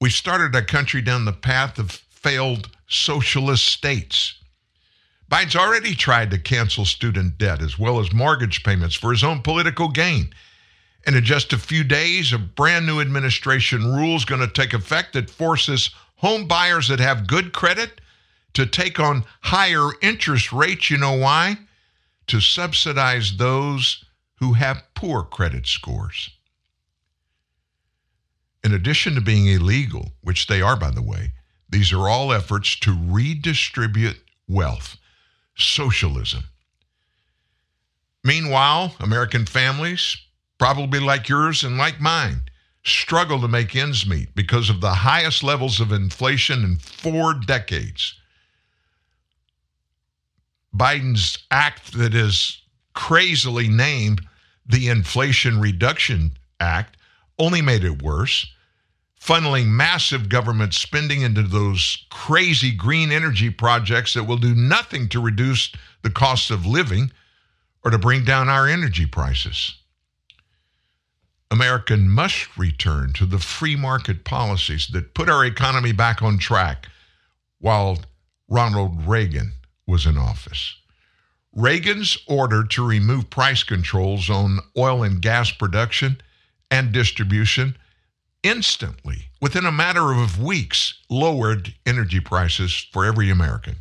We 0.00 0.10
started 0.10 0.56
our 0.56 0.64
country 0.64 1.02
down 1.02 1.24
the 1.24 1.32
path 1.32 1.78
of 1.78 1.92
failed 1.92 2.68
socialist 2.88 3.64
states. 3.64 4.39
Biden's 5.30 5.54
already 5.54 5.94
tried 5.94 6.32
to 6.32 6.38
cancel 6.38 6.84
student 6.84 7.38
debt 7.38 7.62
as 7.62 7.78
well 7.78 8.00
as 8.00 8.12
mortgage 8.12 8.64
payments 8.64 8.96
for 8.96 9.12
his 9.12 9.22
own 9.22 9.42
political 9.42 9.88
gain. 9.88 10.34
And 11.06 11.14
in 11.14 11.24
just 11.24 11.52
a 11.52 11.58
few 11.58 11.84
days, 11.84 12.32
a 12.32 12.38
brand 12.38 12.84
new 12.84 13.00
administration 13.00 13.94
rule 13.94 14.16
is 14.16 14.24
going 14.24 14.40
to 14.40 14.48
take 14.48 14.74
effect 14.74 15.12
that 15.12 15.30
forces 15.30 15.90
home 16.16 16.48
buyers 16.48 16.88
that 16.88 16.98
have 16.98 17.28
good 17.28 17.52
credit 17.52 18.00
to 18.54 18.66
take 18.66 18.98
on 18.98 19.24
higher 19.42 19.88
interest 20.02 20.52
rates. 20.52 20.90
You 20.90 20.98
know 20.98 21.16
why? 21.16 21.58
To 22.26 22.40
subsidize 22.40 23.36
those 23.36 24.04
who 24.40 24.54
have 24.54 24.82
poor 24.94 25.22
credit 25.22 25.66
scores. 25.66 26.30
In 28.64 28.74
addition 28.74 29.14
to 29.14 29.20
being 29.20 29.46
illegal, 29.46 30.10
which 30.22 30.48
they 30.48 30.60
are, 30.60 30.76
by 30.76 30.90
the 30.90 31.02
way, 31.02 31.32
these 31.68 31.92
are 31.92 32.08
all 32.08 32.32
efforts 32.32 32.76
to 32.80 32.98
redistribute 33.00 34.18
wealth. 34.48 34.96
Socialism. 35.60 36.44
Meanwhile, 38.22 38.94
American 39.00 39.46
families, 39.46 40.16
probably 40.58 41.00
like 41.00 41.28
yours 41.28 41.64
and 41.64 41.78
like 41.78 42.00
mine, 42.00 42.42
struggle 42.84 43.40
to 43.40 43.48
make 43.48 43.76
ends 43.76 44.06
meet 44.06 44.34
because 44.34 44.70
of 44.70 44.80
the 44.80 44.94
highest 44.94 45.42
levels 45.42 45.80
of 45.80 45.92
inflation 45.92 46.64
in 46.64 46.76
four 46.78 47.34
decades. 47.34 48.14
Biden's 50.74 51.38
act 51.50 51.92
that 51.92 52.14
is 52.14 52.62
crazily 52.94 53.68
named 53.68 54.22
the 54.66 54.88
Inflation 54.88 55.60
Reduction 55.60 56.32
Act 56.60 56.96
only 57.38 57.62
made 57.62 57.84
it 57.84 58.02
worse, 58.02 58.46
funneling 59.20 59.66
massive 59.66 60.28
government 60.28 60.72
spending 60.72 61.20
into 61.20 61.42
those 61.42 62.06
crazy 62.10 62.72
green 62.72 63.12
energy 63.12 63.50
projects 63.50 64.14
that 64.14 64.24
will 64.24 64.38
do 64.38 64.54
nothing 64.54 65.08
to 65.08 65.20
reduce 65.20 65.70
the 66.02 66.10
cost 66.10 66.50
of 66.50 66.64
living 66.64 67.12
or 67.84 67.90
to 67.90 67.98
bring 67.98 68.24
down 68.24 68.48
our 68.48 68.66
energy 68.66 69.06
prices. 69.06 69.76
America 71.50 71.96
must 71.96 72.56
return 72.56 73.12
to 73.12 73.26
the 73.26 73.38
free 73.38 73.76
market 73.76 74.24
policies 74.24 74.88
that 74.92 75.14
put 75.14 75.28
our 75.28 75.44
economy 75.44 75.92
back 75.92 76.22
on 76.22 76.38
track 76.38 76.88
while 77.58 77.98
Ronald 78.48 79.06
Reagan 79.06 79.52
was 79.86 80.06
in 80.06 80.16
office. 80.16 80.76
Reagan's 81.52 82.16
order 82.28 82.62
to 82.64 82.86
remove 82.86 83.28
price 83.28 83.64
controls 83.64 84.30
on 84.30 84.60
oil 84.78 85.02
and 85.02 85.20
gas 85.20 85.50
production 85.50 86.20
and 86.70 86.92
distribution 86.92 87.76
instantly, 88.42 89.30
within 89.40 89.66
a 89.66 89.72
matter 89.72 90.12
of 90.12 90.42
weeks, 90.42 90.94
lowered 91.08 91.74
energy 91.86 92.20
prices 92.20 92.86
for 92.92 93.04
every 93.04 93.30
American. 93.30 93.76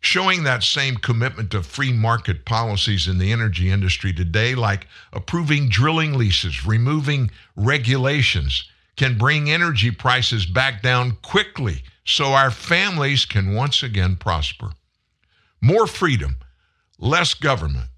Showing 0.00 0.44
that 0.44 0.62
same 0.62 0.96
commitment 0.96 1.50
to 1.50 1.62
free 1.62 1.92
market 1.92 2.44
policies 2.44 3.08
in 3.08 3.18
the 3.18 3.32
energy 3.32 3.70
industry 3.70 4.12
today, 4.12 4.54
like 4.54 4.86
approving 5.12 5.68
drilling 5.68 6.14
leases, 6.14 6.64
removing 6.64 7.30
regulations, 7.56 8.68
can 8.96 9.18
bring 9.18 9.50
energy 9.50 9.90
prices 9.90 10.46
back 10.46 10.82
down 10.82 11.12
quickly 11.22 11.82
so 12.04 12.32
our 12.32 12.50
families 12.50 13.24
can 13.24 13.54
once 13.54 13.82
again 13.82 14.16
prosper. 14.16 14.70
More 15.60 15.86
freedom, 15.86 16.36
less 16.98 17.34
government. 17.34 17.88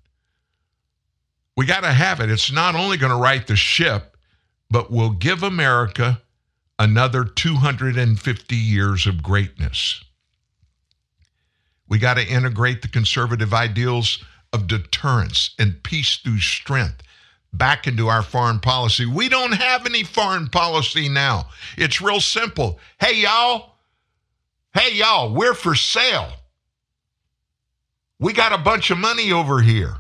We 1.56 1.66
got 1.66 1.80
to 1.80 1.92
have 1.92 2.20
it. 2.20 2.30
It's 2.30 2.50
not 2.50 2.74
only 2.74 2.96
going 2.96 3.12
to 3.12 3.18
right 3.18 3.46
the 3.46 3.56
ship, 3.56 4.09
but 4.70 4.90
will 4.90 5.10
give 5.10 5.42
America 5.42 6.22
another 6.78 7.24
250 7.24 8.56
years 8.56 9.06
of 9.06 9.22
greatness. 9.22 10.02
We 11.88 11.98
got 11.98 12.14
to 12.14 12.26
integrate 12.26 12.82
the 12.82 12.88
conservative 12.88 13.52
ideals 13.52 14.24
of 14.52 14.66
deterrence 14.66 15.50
and 15.58 15.82
peace 15.82 16.16
through 16.16 16.38
strength 16.38 17.02
back 17.52 17.86
into 17.86 18.08
our 18.08 18.22
foreign 18.22 18.60
policy. 18.60 19.06
We 19.06 19.28
don't 19.28 19.52
have 19.52 19.86
any 19.86 20.04
foreign 20.04 20.48
policy 20.48 21.08
now. 21.08 21.48
It's 21.76 22.00
real 22.00 22.20
simple. 22.20 22.78
Hey, 23.00 23.22
y'all. 23.22 23.74
Hey, 24.72 24.94
y'all, 24.94 25.34
we're 25.34 25.54
for 25.54 25.74
sale. 25.74 26.32
We 28.20 28.32
got 28.32 28.52
a 28.52 28.58
bunch 28.58 28.90
of 28.90 28.98
money 28.98 29.32
over 29.32 29.60
here. 29.60 29.99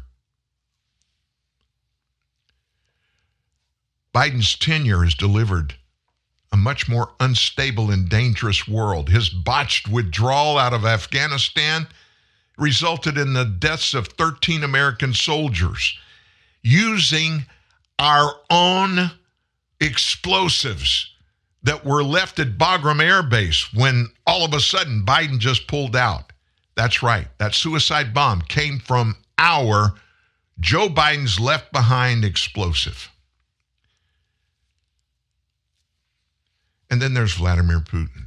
Biden's 4.14 4.56
tenure 4.56 5.04
has 5.04 5.14
delivered 5.14 5.74
a 6.52 6.56
much 6.56 6.88
more 6.88 7.12
unstable 7.20 7.90
and 7.90 8.08
dangerous 8.08 8.66
world. 8.66 9.08
His 9.08 9.28
botched 9.28 9.88
withdrawal 9.88 10.58
out 10.58 10.72
of 10.72 10.84
Afghanistan 10.84 11.86
resulted 12.58 13.16
in 13.16 13.32
the 13.32 13.44
deaths 13.44 13.94
of 13.94 14.08
13 14.08 14.64
American 14.64 15.14
soldiers 15.14 15.96
using 16.62 17.44
our 17.98 18.34
own 18.50 19.10
explosives 19.80 21.10
that 21.62 21.84
were 21.84 22.02
left 22.02 22.38
at 22.38 22.58
Bagram 22.58 23.02
Air 23.02 23.22
Base 23.22 23.72
when 23.72 24.08
all 24.26 24.44
of 24.44 24.54
a 24.54 24.60
sudden 24.60 25.04
Biden 25.06 25.38
just 25.38 25.66
pulled 25.66 25.94
out. 25.94 26.32
That's 26.74 27.02
right. 27.02 27.28
That 27.38 27.54
suicide 27.54 28.14
bomb 28.14 28.42
came 28.42 28.78
from 28.78 29.16
our 29.38 29.94
Joe 30.58 30.88
Biden's 30.88 31.38
left 31.38 31.72
behind 31.72 32.24
explosive. 32.24 33.09
And 36.90 37.00
then 37.00 37.14
there's 37.14 37.34
Vladimir 37.34 37.80
Putin. 37.80 38.26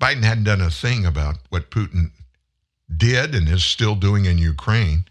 Biden 0.00 0.24
hadn't 0.24 0.44
done 0.44 0.60
a 0.60 0.70
thing 0.70 1.06
about 1.06 1.36
what 1.48 1.70
Putin 1.70 2.10
did 2.94 3.34
and 3.34 3.48
is 3.48 3.64
still 3.64 3.94
doing 3.94 4.24
in 4.24 4.38
Ukraine. 4.38 5.04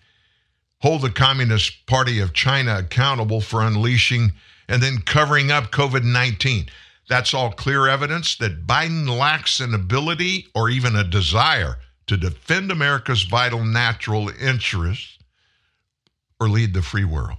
Hold 0.82 1.02
the 1.02 1.10
Communist 1.10 1.86
Party 1.88 2.20
of 2.20 2.34
China 2.34 2.78
accountable 2.78 3.42
for 3.42 3.62
unleashing 3.62 4.34
and 4.68 4.84
then 4.84 5.00
covering 5.00 5.52
up 5.52 5.72
COVID 5.72 6.04
19. 6.04 6.68
That's 7.08 7.34
all 7.34 7.52
clear 7.52 7.88
evidence 7.88 8.36
that 8.38 8.66
Biden 8.66 9.08
lacks 9.08 9.60
an 9.60 9.74
ability 9.74 10.48
or 10.56 10.70
even 10.70 10.96
a 10.96 11.04
desire 11.04 11.78
to 12.08 12.18
defend 12.18 12.72
America's 12.72 13.24
vital 13.24 13.64
natural 13.64 14.30
interests 14.30 15.18
or 16.40 16.50
lead 16.50 16.74
the 16.74 16.82
free 16.82 17.04
world. 17.06 17.38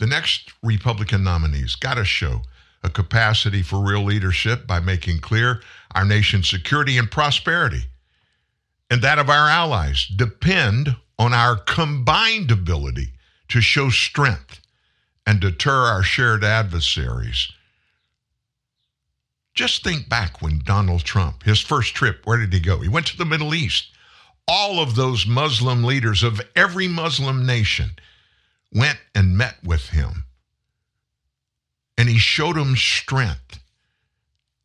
The 0.00 0.06
next 0.06 0.52
Republican 0.62 1.22
nominees 1.22 1.76
got 1.76 1.94
to 1.94 2.04
show 2.04 2.42
a 2.82 2.90
capacity 2.90 3.62
for 3.62 3.78
real 3.78 4.02
leadership 4.02 4.66
by 4.66 4.80
making 4.80 5.20
clear 5.20 5.62
our 5.94 6.04
nation's 6.04 6.50
security 6.50 6.98
and 6.98 7.08
prosperity 7.08 7.84
and 8.90 9.00
that 9.02 9.20
of 9.20 9.30
our 9.30 9.48
allies 9.48 10.06
depend 10.06 10.96
on 11.18 11.32
our 11.32 11.56
combined 11.56 12.50
ability 12.50 13.12
to 13.48 13.60
show 13.60 13.88
strength 13.88 14.60
and 15.26 15.40
deter 15.40 15.84
our 15.84 16.02
shared 16.02 16.42
adversaries. 16.42 17.52
Just 19.54 19.84
think 19.84 20.08
back 20.08 20.42
when 20.42 20.62
Donald 20.64 21.04
Trump, 21.04 21.44
his 21.44 21.60
first 21.60 21.94
trip, 21.94 22.22
where 22.24 22.38
did 22.38 22.52
he 22.52 22.60
go? 22.60 22.80
He 22.80 22.88
went 22.88 23.06
to 23.08 23.16
the 23.16 23.24
Middle 23.24 23.54
East. 23.54 23.90
All 24.48 24.80
of 24.80 24.96
those 24.96 25.26
Muslim 25.26 25.84
leaders 25.84 26.22
of 26.22 26.40
every 26.56 26.88
Muslim 26.88 27.46
nation 27.46 27.90
went 28.72 28.98
and 29.14 29.36
met 29.36 29.56
with 29.64 29.88
him. 29.88 30.24
And 31.98 32.08
he 32.08 32.18
showed 32.18 32.56
them 32.56 32.76
strength. 32.76 33.60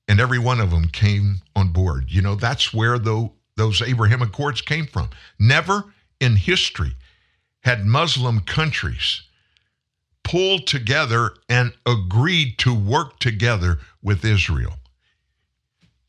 And 0.08 0.20
every 0.20 0.40
one 0.40 0.60
of 0.60 0.72
them 0.72 0.88
came 0.88 1.42
on 1.56 1.70
board. 1.70 2.06
You 2.10 2.22
know, 2.22 2.36
that's 2.36 2.74
where 2.74 3.00
the, 3.00 3.30
those 3.58 3.82
Abraham 3.82 4.22
Accords 4.22 4.62
came 4.62 4.86
from. 4.86 5.10
Never 5.40 5.86
in 6.20 6.36
history 6.36 6.96
had 7.62 7.86
Muslim 7.86 8.42
countries 8.42 9.24
pulled 10.24 10.68
together 10.68 11.32
and 11.50 11.74
agreed 11.86 12.58
to 12.60 12.74
work 12.74 13.20
together 13.20 13.80
with 14.04 14.24
Israel. 14.26 14.74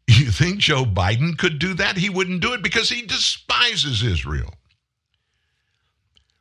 You 0.09 0.31
think 0.31 0.59
Joe 0.59 0.85
Biden 0.85 1.37
could 1.37 1.59
do 1.59 1.75
that? 1.75 1.97
He 1.97 2.11
wouldn't 2.11 2.41
do 2.41 2.53
it 2.53 2.63
because 2.63 2.89
he 2.89 3.03
despises 3.03 4.03
Israel. 4.03 4.55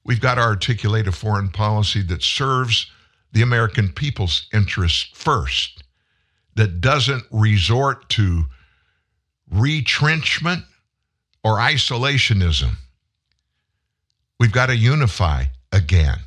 We've 0.06 0.22
got 0.22 0.36
to 0.36 0.42
articulate 0.42 1.08
a 1.08 1.12
foreign 1.12 1.50
policy 1.50 2.02
that 2.04 2.22
serves 2.22 2.92
the 3.32 3.42
American 3.42 3.90
people's 3.90 4.48
interests 4.54 5.10
first, 5.14 5.84
that 6.56 6.80
doesn't 6.80 7.24
resort 7.32 8.08
to 8.10 8.46
retrenchment 9.52 10.64
or 11.44 11.58
isolationism. 11.58 12.76
We've 14.40 14.52
got 14.52 14.68
to 14.68 14.76
unify 14.76 15.46
again. 15.72 16.20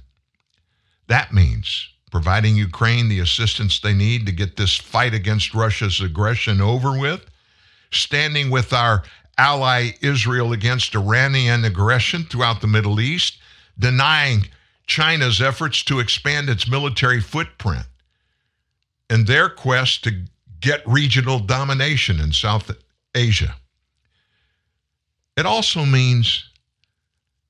That 1.07 1.32
means 1.32 1.88
providing 2.11 2.57
Ukraine 2.57 3.09
the 3.09 3.20
assistance 3.20 3.80
they 3.80 3.94
need 3.94 4.26
to 4.26 4.32
get 4.32 4.57
this 4.57 4.76
fight 4.76 5.14
against 5.14 5.55
Russia's 5.55 6.00
aggression 6.00 6.61
over 6.61 6.98
with, 6.98 7.24
standing 7.90 8.50
with 8.50 8.72
our 8.72 9.02
ally 9.36 9.92
Israel 10.00 10.52
against 10.52 10.94
Iranian 10.94 11.64
aggression 11.64 12.24
throughout 12.24 12.61
the 12.61 12.66
Middle 12.66 13.00
East, 13.00 13.38
denying 13.78 14.48
China's 14.86 15.40
efforts 15.40 15.82
to 15.84 16.00
expand 16.00 16.48
its 16.48 16.68
military 16.68 17.20
footprint 17.20 17.86
and 19.10 19.26
their 19.26 19.48
quest 19.48 20.04
to 20.04 20.24
get 20.60 20.86
regional 20.86 21.38
domination 21.38 22.20
in 22.20 22.32
South 22.32 22.70
Asia. 23.14 23.56
It 25.36 25.46
also 25.46 25.84
means 25.84 26.50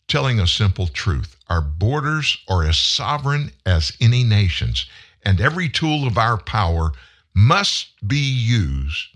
telling 0.08 0.40
a 0.40 0.46
simple 0.46 0.86
truth. 0.86 1.36
Our 1.48 1.62
borders 1.62 2.38
are 2.48 2.66
as 2.66 2.78
sovereign 2.78 3.52
as 3.64 3.96
any 4.00 4.24
nation's, 4.24 4.86
and 5.22 5.40
every 5.40 5.68
tool 5.68 6.06
of 6.06 6.18
our 6.18 6.36
power 6.36 6.92
must 7.34 8.06
be 8.06 8.18
used 8.18 9.08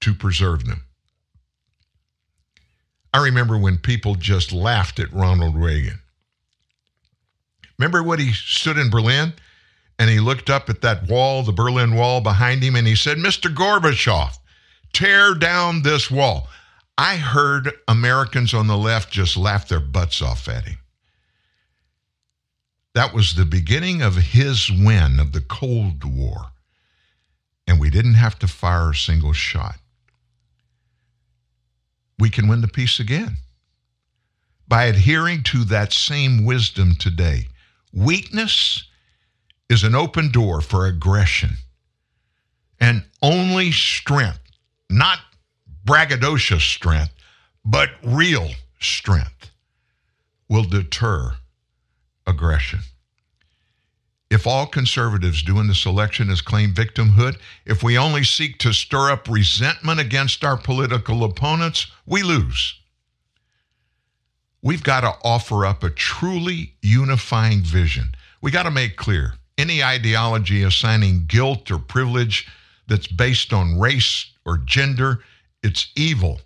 to 0.00 0.14
preserve 0.14 0.66
them. 0.66 0.84
I 3.12 3.18
remember 3.18 3.56
when 3.56 3.78
people 3.78 4.16
just 4.16 4.52
laughed 4.52 4.98
at 4.98 5.12
Ronald 5.12 5.56
Reagan. 5.56 6.00
Remember 7.84 8.02
when 8.02 8.18
he 8.18 8.32
stood 8.32 8.78
in 8.78 8.88
Berlin 8.88 9.34
and 9.98 10.08
he 10.08 10.18
looked 10.18 10.48
up 10.48 10.70
at 10.70 10.80
that 10.80 11.06
wall, 11.06 11.42
the 11.42 11.52
Berlin 11.52 11.94
Wall 11.94 12.22
behind 12.22 12.62
him, 12.62 12.76
and 12.76 12.86
he 12.86 12.96
said, 12.96 13.18
Mr. 13.18 13.54
Gorbachev, 13.54 14.38
tear 14.94 15.34
down 15.34 15.82
this 15.82 16.10
wall. 16.10 16.48
I 16.96 17.16
heard 17.16 17.70
Americans 17.86 18.54
on 18.54 18.68
the 18.68 18.78
left 18.78 19.12
just 19.12 19.36
laugh 19.36 19.68
their 19.68 19.80
butts 19.80 20.22
off 20.22 20.48
at 20.48 20.64
him. 20.64 20.78
That 22.94 23.12
was 23.12 23.34
the 23.34 23.44
beginning 23.44 24.00
of 24.00 24.16
his 24.16 24.70
win 24.70 25.20
of 25.20 25.32
the 25.32 25.42
Cold 25.42 26.04
War. 26.04 26.52
And 27.66 27.78
we 27.78 27.90
didn't 27.90 28.14
have 28.14 28.38
to 28.38 28.48
fire 28.48 28.92
a 28.92 28.94
single 28.94 29.34
shot. 29.34 29.76
We 32.18 32.30
can 32.30 32.48
win 32.48 32.62
the 32.62 32.68
peace 32.68 32.98
again 32.98 33.36
by 34.66 34.84
adhering 34.84 35.42
to 35.42 35.64
that 35.64 35.92
same 35.92 36.46
wisdom 36.46 36.94
today. 36.98 37.48
Weakness 37.94 38.88
is 39.68 39.84
an 39.84 39.94
open 39.94 40.32
door 40.32 40.60
for 40.60 40.86
aggression. 40.86 41.50
And 42.80 43.04
only 43.22 43.70
strength, 43.70 44.40
not 44.90 45.20
braggadocious 45.86 46.60
strength, 46.60 47.12
but 47.64 47.90
real 48.02 48.50
strength, 48.80 49.50
will 50.48 50.64
deter 50.64 51.36
aggression. 52.26 52.80
If 54.28 54.46
all 54.46 54.66
conservatives 54.66 55.42
doing 55.42 55.68
this 55.68 55.86
election 55.86 56.28
is 56.30 56.40
claim 56.40 56.74
victimhood, 56.74 57.38
if 57.64 57.84
we 57.84 57.96
only 57.96 58.24
seek 58.24 58.58
to 58.58 58.72
stir 58.72 59.12
up 59.12 59.28
resentment 59.28 60.00
against 60.00 60.44
our 60.44 60.56
political 60.56 61.22
opponents, 61.22 61.86
we 62.06 62.24
lose. 62.24 62.80
We've 64.64 64.82
got 64.82 65.02
to 65.02 65.14
offer 65.22 65.66
up 65.66 65.84
a 65.84 65.90
truly 65.90 66.72
unifying 66.80 67.62
vision. 67.62 68.14
We 68.40 68.50
got 68.50 68.62
to 68.62 68.70
make 68.70 68.96
clear 68.96 69.34
any 69.58 69.84
ideology 69.84 70.62
assigning 70.62 71.26
guilt 71.26 71.70
or 71.70 71.78
privilege 71.78 72.48
that's 72.88 73.06
based 73.06 73.52
on 73.52 73.78
race 73.78 74.32
or 74.46 74.56
gender, 74.56 75.20
it's 75.62 75.92
evil 75.96 76.40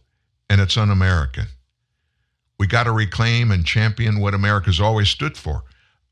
and 0.51 0.61
it's 0.61 0.77
un 0.77 0.91
American. 0.91 1.47
We 2.59 2.67
got 2.67 2.85
to 2.85 2.93
reclaim 2.93 3.53
and 3.53 3.65
champion 3.65 4.19
what 4.19 4.35
America's 4.35 4.81
always 4.81 5.09
stood 5.09 5.37
for 5.37 5.63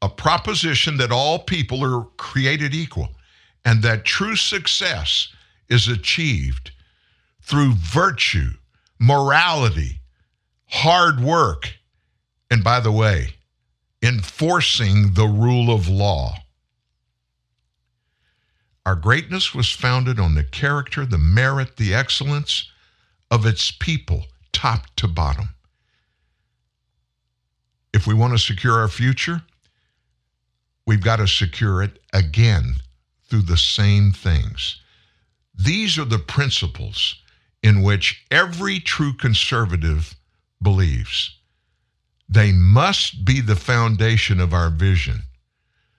a 0.01 0.09
proposition 0.09 0.99
that 0.99 1.11
all 1.11 1.41
people 1.41 1.83
are 1.83 2.05
created 2.19 2.73
equal 2.73 3.09
and 3.65 3.83
that 3.83 4.05
true 4.05 4.37
success 4.37 5.29
is 5.69 5.89
achieved 5.89 6.71
through 7.43 7.73
virtue, 7.73 8.51
morality, 9.01 10.01
hard 10.67 11.19
work, 11.21 11.76
and 12.51 12.63
by 12.63 12.81
the 12.81 12.93
way, 12.93 13.35
enforcing 14.03 15.15
the 15.15 15.27
rule 15.27 15.75
of 15.75 15.89
law. 15.89 16.35
Our 18.85 18.95
greatness 18.95 19.55
was 19.55 19.71
founded 19.73 20.21
on 20.21 20.37
the 20.37 20.45
character, 20.45 21.05
the 21.05 21.19
merit, 21.19 21.77
the 21.77 21.93
excellence 21.93 22.71
of 23.31 23.45
its 23.45 23.73
people, 23.73 24.27
top 24.53 24.87
to 24.97 25.09
bottom. 25.09 25.49
If 27.93 28.07
we 28.07 28.15
want 28.15 28.33
to 28.35 28.39
secure 28.39 28.79
our 28.79 28.89
future, 28.89 29.43
we've 30.87 31.03
got 31.03 31.17
to 31.17 31.27
secure 31.27 31.83
it 31.83 31.99
again 32.13 32.77
through 33.29 33.43
the 33.43 33.57
same 33.57 34.13
things. 34.13 34.81
These 35.53 35.99
are 35.99 36.05
the 36.05 36.19
principles 36.19 37.17
in 37.63 37.83
which 37.83 38.25
every 38.31 38.79
true 38.79 39.15
conservative 39.15 40.15
believes. 40.63 41.36
They 42.29 42.53
must 42.53 43.25
be 43.25 43.41
the 43.41 43.57
foundation 43.57 44.41
of 44.41 44.53
our 44.53 44.71
vision 44.71 45.23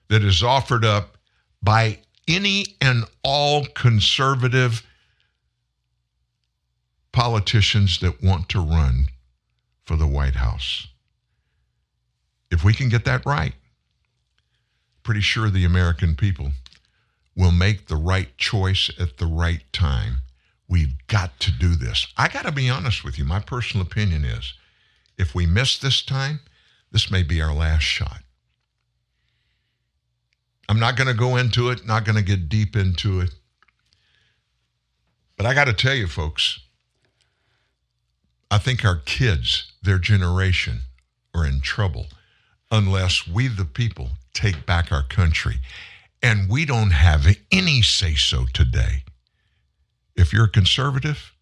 that 0.08 0.22
is 0.22 0.42
offered 0.42 0.84
up 0.84 1.16
by 1.62 1.98
any 2.26 2.66
and 2.80 3.04
all 3.22 3.64
conservative 3.66 4.86
politicians 7.12 7.98
that 8.00 8.22
want 8.22 8.48
to 8.50 8.60
run 8.60 9.06
for 9.84 9.96
the 9.96 10.06
White 10.06 10.36
House. 10.36 10.86
If 12.50 12.62
we 12.64 12.74
can 12.74 12.88
get 12.88 13.04
that 13.06 13.24
right, 13.26 13.54
pretty 15.02 15.20
sure 15.22 15.48
the 15.48 15.64
American 15.64 16.14
people 16.14 16.52
will 17.34 17.52
make 17.52 17.86
the 17.86 17.96
right 17.96 18.36
choice 18.36 18.90
at 19.00 19.16
the 19.16 19.26
right 19.26 19.62
time. 19.72 20.18
We've 20.68 20.94
got 21.06 21.40
to 21.40 21.50
do 21.50 21.74
this. 21.74 22.06
I 22.16 22.28
got 22.28 22.44
to 22.44 22.52
be 22.52 22.68
honest 22.68 23.04
with 23.04 23.18
you. 23.18 23.24
My 23.24 23.40
personal 23.40 23.86
opinion 23.86 24.24
is 24.24 24.52
if 25.18 25.34
we 25.34 25.46
miss 25.46 25.76
this 25.76 26.02
time, 26.02 26.40
this 26.90 27.10
may 27.10 27.22
be 27.22 27.42
our 27.42 27.52
last 27.52 27.82
shot. 27.82 28.22
I'm 30.68 30.78
not 30.78 30.96
going 30.96 31.08
to 31.08 31.14
go 31.14 31.36
into 31.36 31.70
it, 31.70 31.86
not 31.86 32.04
going 32.04 32.16
to 32.16 32.22
get 32.22 32.48
deep 32.48 32.76
into 32.76 33.20
it. 33.20 33.30
But 35.36 35.46
I 35.46 35.54
got 35.54 35.64
to 35.64 35.72
tell 35.72 35.94
you, 35.94 36.06
folks, 36.06 36.60
I 38.50 38.58
think 38.58 38.84
our 38.84 38.96
kids, 38.96 39.72
their 39.82 39.98
generation, 39.98 40.80
are 41.34 41.46
in 41.46 41.60
trouble 41.60 42.06
unless 42.70 43.26
we, 43.26 43.48
the 43.48 43.64
people, 43.64 44.10
take 44.34 44.66
back 44.66 44.92
our 44.92 45.02
country. 45.02 45.56
And 46.22 46.50
we 46.50 46.64
don't 46.64 46.90
have 46.90 47.26
any 47.50 47.82
say 47.82 48.14
so 48.14 48.46
today. 48.52 49.04
If 50.16 50.32
you're 50.32 50.46
a 50.46 50.50
conservative, 50.50 51.32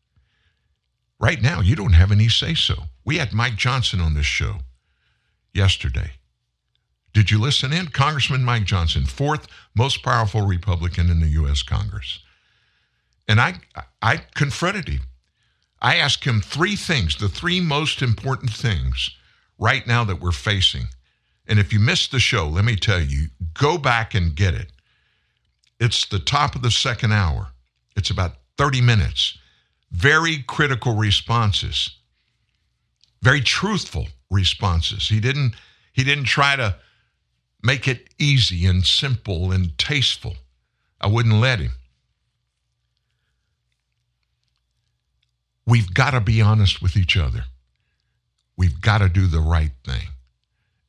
right 1.18 1.40
now, 1.40 1.60
you 1.60 1.74
don't 1.74 1.94
have 1.94 2.12
any 2.12 2.28
say 2.28 2.54
so. 2.54 2.74
We 3.06 3.18
had 3.18 3.32
Mike 3.32 3.54
Johnson 3.54 4.00
on 4.00 4.14
this 4.14 4.26
show 4.26 4.56
yesterday. 5.54 6.10
Did 7.14 7.30
you 7.30 7.40
listen 7.40 7.72
in? 7.72 7.86
Congressman 7.86 8.42
Mike 8.42 8.64
Johnson, 8.64 9.06
fourth 9.06 9.46
most 9.76 10.02
powerful 10.02 10.42
Republican 10.42 11.08
in 11.08 11.20
the 11.20 11.28
U.S. 11.28 11.62
Congress. 11.62 12.18
And 13.28 13.40
I, 13.40 13.60
I 14.02 14.16
confronted 14.34 14.88
him. 14.88 15.02
I 15.80 15.96
asked 15.96 16.24
him 16.24 16.40
three 16.40 16.74
things, 16.74 17.16
the 17.16 17.28
three 17.28 17.60
most 17.60 18.02
important 18.02 18.52
things 18.52 19.10
right 19.56 19.86
now 19.86 20.02
that 20.04 20.20
we're 20.20 20.32
facing. 20.32 20.88
And 21.46 21.60
if 21.60 21.72
you 21.72 21.78
missed 21.78 22.10
the 22.10 22.18
show, 22.18 22.48
let 22.48 22.64
me 22.64 22.74
tell 22.74 23.00
you, 23.00 23.28
go 23.54 23.78
back 23.78 24.14
and 24.14 24.34
get 24.34 24.54
it. 24.54 24.72
It's 25.78 26.06
the 26.06 26.18
top 26.18 26.56
of 26.56 26.62
the 26.62 26.72
second 26.72 27.12
hour. 27.12 27.48
It's 27.94 28.10
about 28.10 28.32
30 28.58 28.80
minutes. 28.80 29.38
Very 29.92 30.42
critical 30.42 30.96
responses. 30.96 31.95
Very 33.26 33.40
truthful 33.40 34.06
responses. 34.30 35.08
He 35.08 35.18
didn't 35.18 35.56
he 35.92 36.04
didn't 36.04 36.26
try 36.26 36.54
to 36.54 36.76
make 37.60 37.88
it 37.88 38.08
easy 38.20 38.66
and 38.66 38.86
simple 38.86 39.50
and 39.50 39.76
tasteful. 39.76 40.36
I 41.00 41.08
wouldn't 41.08 41.34
let 41.34 41.58
him. 41.58 41.72
We've 45.66 45.92
got 45.92 46.12
to 46.12 46.20
be 46.20 46.40
honest 46.40 46.80
with 46.80 46.96
each 46.96 47.16
other. 47.16 47.46
We've 48.56 48.80
got 48.80 48.98
to 48.98 49.08
do 49.08 49.26
the 49.26 49.40
right 49.40 49.72
thing. 49.84 50.10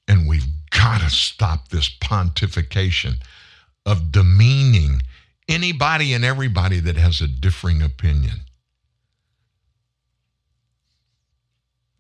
And 0.08 0.30
we've 0.30 0.46
got 0.70 1.02
to 1.02 1.10
stop 1.10 1.70
this 1.70 1.90
pontification 1.90 3.16
of 3.84 4.12
demeaning 4.12 5.02
anybody 5.50 6.14
and 6.14 6.24
everybody 6.24 6.80
that 6.82 6.98
has 6.98 7.20
a 7.20 7.28
differing 7.28 7.82
opinion. 7.82 8.42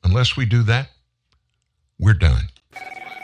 Unless 0.08 0.38
we 0.38 0.45
do 0.45 0.64
that, 0.64 0.88
we're 1.99 2.14
done. 2.14 2.43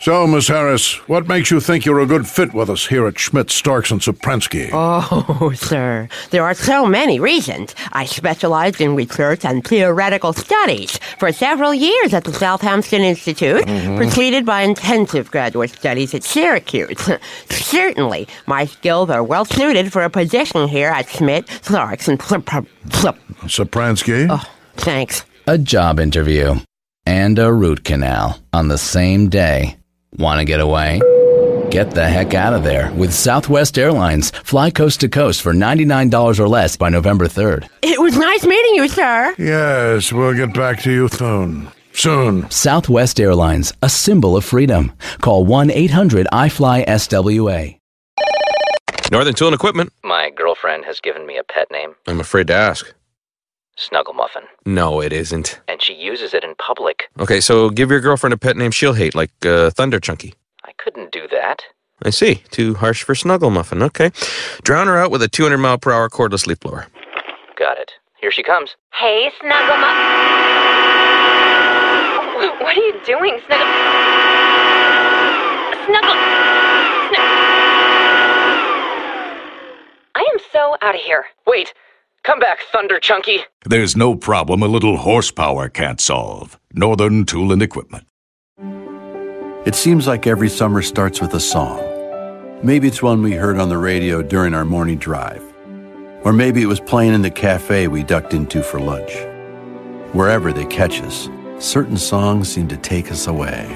So, 0.02 0.28
Miss 0.28 0.50
Harris, 0.50 0.96
what 1.08 1.30
makes 1.30 1.50
you 1.50 1.62
think 1.62 1.86
you're 1.86 2.02
a 2.02 2.06
good 2.06 2.28
fit 2.28 2.54
with 2.54 2.70
us 2.70 2.88
here 2.88 3.08
at 3.08 3.18
Schmidt, 3.18 3.50
Starks, 3.50 3.90
and 3.90 4.02
Sopransky? 4.02 4.70
Oh, 4.74 5.52
sir, 5.56 6.10
there 6.32 6.44
are 6.44 6.54
so 6.54 6.86
many 6.86 7.22
reasons. 7.22 7.74
I 7.94 8.04
specialized 8.04 8.82
in 8.82 8.98
research 8.98 9.46
and 9.46 9.66
theoretical 9.66 10.34
studies 10.34 10.98
for 11.20 11.32
several 11.32 11.74
years 11.74 12.14
at 12.14 12.26
the 12.26 12.34
Southampton 12.34 13.02
Institute, 13.02 13.64
mm-hmm. 13.64 13.96
preceded 13.96 14.46
by 14.46 14.64
intensive 14.64 15.32
graduate 15.32 15.70
studies 15.70 16.14
at 16.14 16.26
Syracuse. 16.26 17.10
Certainly, 17.50 18.28
my 18.46 18.66
skills 18.66 19.10
are 19.10 19.24
well 19.24 19.46
suited 19.46 19.94
for 19.94 20.04
a 20.04 20.10
position 20.10 20.68
here 20.68 20.90
at 20.90 21.08
Schmidt, 21.08 21.48
Starks, 21.62 22.10
and 22.10 22.20
Sopransky? 22.20 22.68
Oh, 24.30 24.44
thanks. 24.76 25.24
a 25.48 25.58
job 25.58 26.02
interview, 26.02 26.56
and 27.06 27.40
a 27.40 27.52
root 27.52 27.84
canal 27.84 28.40
on 28.52 28.68
the 28.68 28.78
same 28.78 29.30
day. 29.30 29.78
Want 30.18 30.40
to 30.40 30.46
get 30.46 30.60
away? 30.60 31.02
Get 31.72 31.92
the 31.92 32.08
heck 32.08 32.34
out 32.34 32.54
of 32.54 32.64
there 32.64 32.92
with 32.94 33.14
Southwest 33.14 33.78
Airlines. 33.78 34.30
Fly 34.32 34.70
coast 34.70 35.02
to 35.02 35.10
coast 35.10 35.42
for 35.42 35.54
$99 35.54 36.40
or 36.40 36.48
less 36.48 36.76
by 36.78 36.90
November 36.90 37.26
3rd. 37.26 37.68
It 37.82 38.00
was 38.00 38.18
nice 38.18 38.46
meeting 38.46 38.76
you, 38.76 38.88
sir. 38.88 39.34
Yes, 39.38 40.12
we'll 40.14 40.36
get 40.36 40.54
back 40.54 40.82
to 40.84 40.92
you 40.92 41.08
soon. 41.08 41.68
Soon. 41.94 42.50
Southwest 42.50 43.20
Airlines, 43.20 43.74
a 43.82 43.90
symbol 43.90 44.36
of 44.38 44.46
freedom. 44.46 44.92
Call 45.22 45.46
1 45.46 45.72
800 45.72 46.28
iFly 46.32 46.86
SWA. 46.86 47.78
Northern 49.12 49.34
Tool 49.34 49.50
and 49.50 49.56
Equipment. 49.56 49.92
My 50.04 50.32
girlfriend 50.32 50.86
has 50.86 51.00
given 51.00 51.28
me 51.28 51.38
a 51.38 51.44
pet 51.44 51.68
name, 51.72 51.94
I'm 52.08 52.20
afraid 52.20 52.48
to 52.48 52.54
ask. 52.54 52.94
Snuggle 53.84 54.14
Muffin, 54.14 54.44
No, 54.66 55.02
it 55.02 55.12
isn't. 55.14 55.60
and 55.68 55.82
she 55.82 55.94
uses 55.94 56.34
it 56.34 56.44
in 56.44 56.56
public. 56.56 57.10
Okay, 57.20 57.40
so 57.42 57.70
give 57.70 57.92
your 57.92 58.00
girlfriend 58.00 58.34
a 58.34 58.38
pet 58.38 58.56
name 58.58 58.72
she'll 58.72 58.94
hate, 58.94 59.14
like 59.16 59.32
uh, 59.46 59.70
Thunder 59.72 60.00
Chunky. 60.00 60.34
I 60.66 60.72
couldn't 60.78 61.12
do 61.12 61.28
that. 61.32 61.64
I 62.04 62.10
see. 62.10 62.36
Too 62.52 62.74
harsh 62.76 63.04
for 63.04 63.14
Snuggle 63.16 63.50
Muffin. 63.50 63.82
Okay. 63.84 64.12
Drown 64.64 64.88
her 64.88 64.98
out 64.98 65.12
with 65.12 65.22
a 65.22 65.28
200 65.28 65.58
mile 65.58 65.78
per 65.78 65.92
hour 65.92 66.10
cordless 66.10 66.48
leaf 66.48 66.60
blower. 66.60 66.88
Got 67.58 67.78
it. 67.78 67.92
Here 68.20 68.32
she 68.32 68.44
comes. 68.44 68.76
Hey, 68.94 69.30
Snuggle 69.40 69.78
Muff. 69.78 69.98
What 72.62 72.78
are 72.78 72.82
you 72.82 72.94
doing, 73.06 73.40
Snuggle? 73.46 73.68
Snuggle. 75.86 76.16
Snug- 77.10 77.44
I 80.16 80.22
am 80.34 80.40
so 80.52 80.76
out 80.82 80.96
of 80.96 81.02
here. 81.02 81.26
Wait! 81.48 81.74
Come 82.24 82.40
back, 82.40 82.60
Thunder 82.72 83.02
Chunky! 83.02 83.40
There's 83.66 83.98
no 83.98 84.16
problem 84.16 84.64
a 84.64 84.68
little 84.68 84.96
horsepower 84.96 85.68
can't 85.68 86.00
solve. 86.00 86.58
Northern 86.74 87.26
Tool 87.26 87.52
and 87.52 87.62
Equipment. 87.62 88.08
It 89.66 89.76
seems 89.76 90.08
like 90.08 90.26
every 90.26 90.48
summer 90.48 90.82
starts 90.82 91.20
with 91.20 91.34
a 91.34 91.40
song. 91.42 91.82
Maybe 92.64 92.88
it's 92.88 93.04
one 93.04 93.24
we 93.24 93.34
heard 93.34 93.60
on 93.60 93.68
the 93.68 93.78
radio 93.78 94.22
during 94.22 94.54
our 94.54 94.64
morning 94.64 95.00
drive. 95.00 95.44
Or 96.24 96.32
maybe 96.32 96.62
it 96.62 96.68
was 96.68 96.80
playing 96.80 97.14
in 97.14 97.24
the 97.24 97.30
cafe 97.30 97.90
we 97.90 98.04
ducked 98.04 98.34
into 98.34 98.64
for 98.64 98.80
lunch. 98.80 99.14
Wherever 100.14 100.54
they 100.54 100.66
catch 100.68 101.02
us, 101.02 101.28
certain 101.60 101.98
songs 101.98 102.48
seem 102.48 102.70
to 102.70 102.78
take 102.78 103.12
us 103.12 103.28
away. 103.28 103.68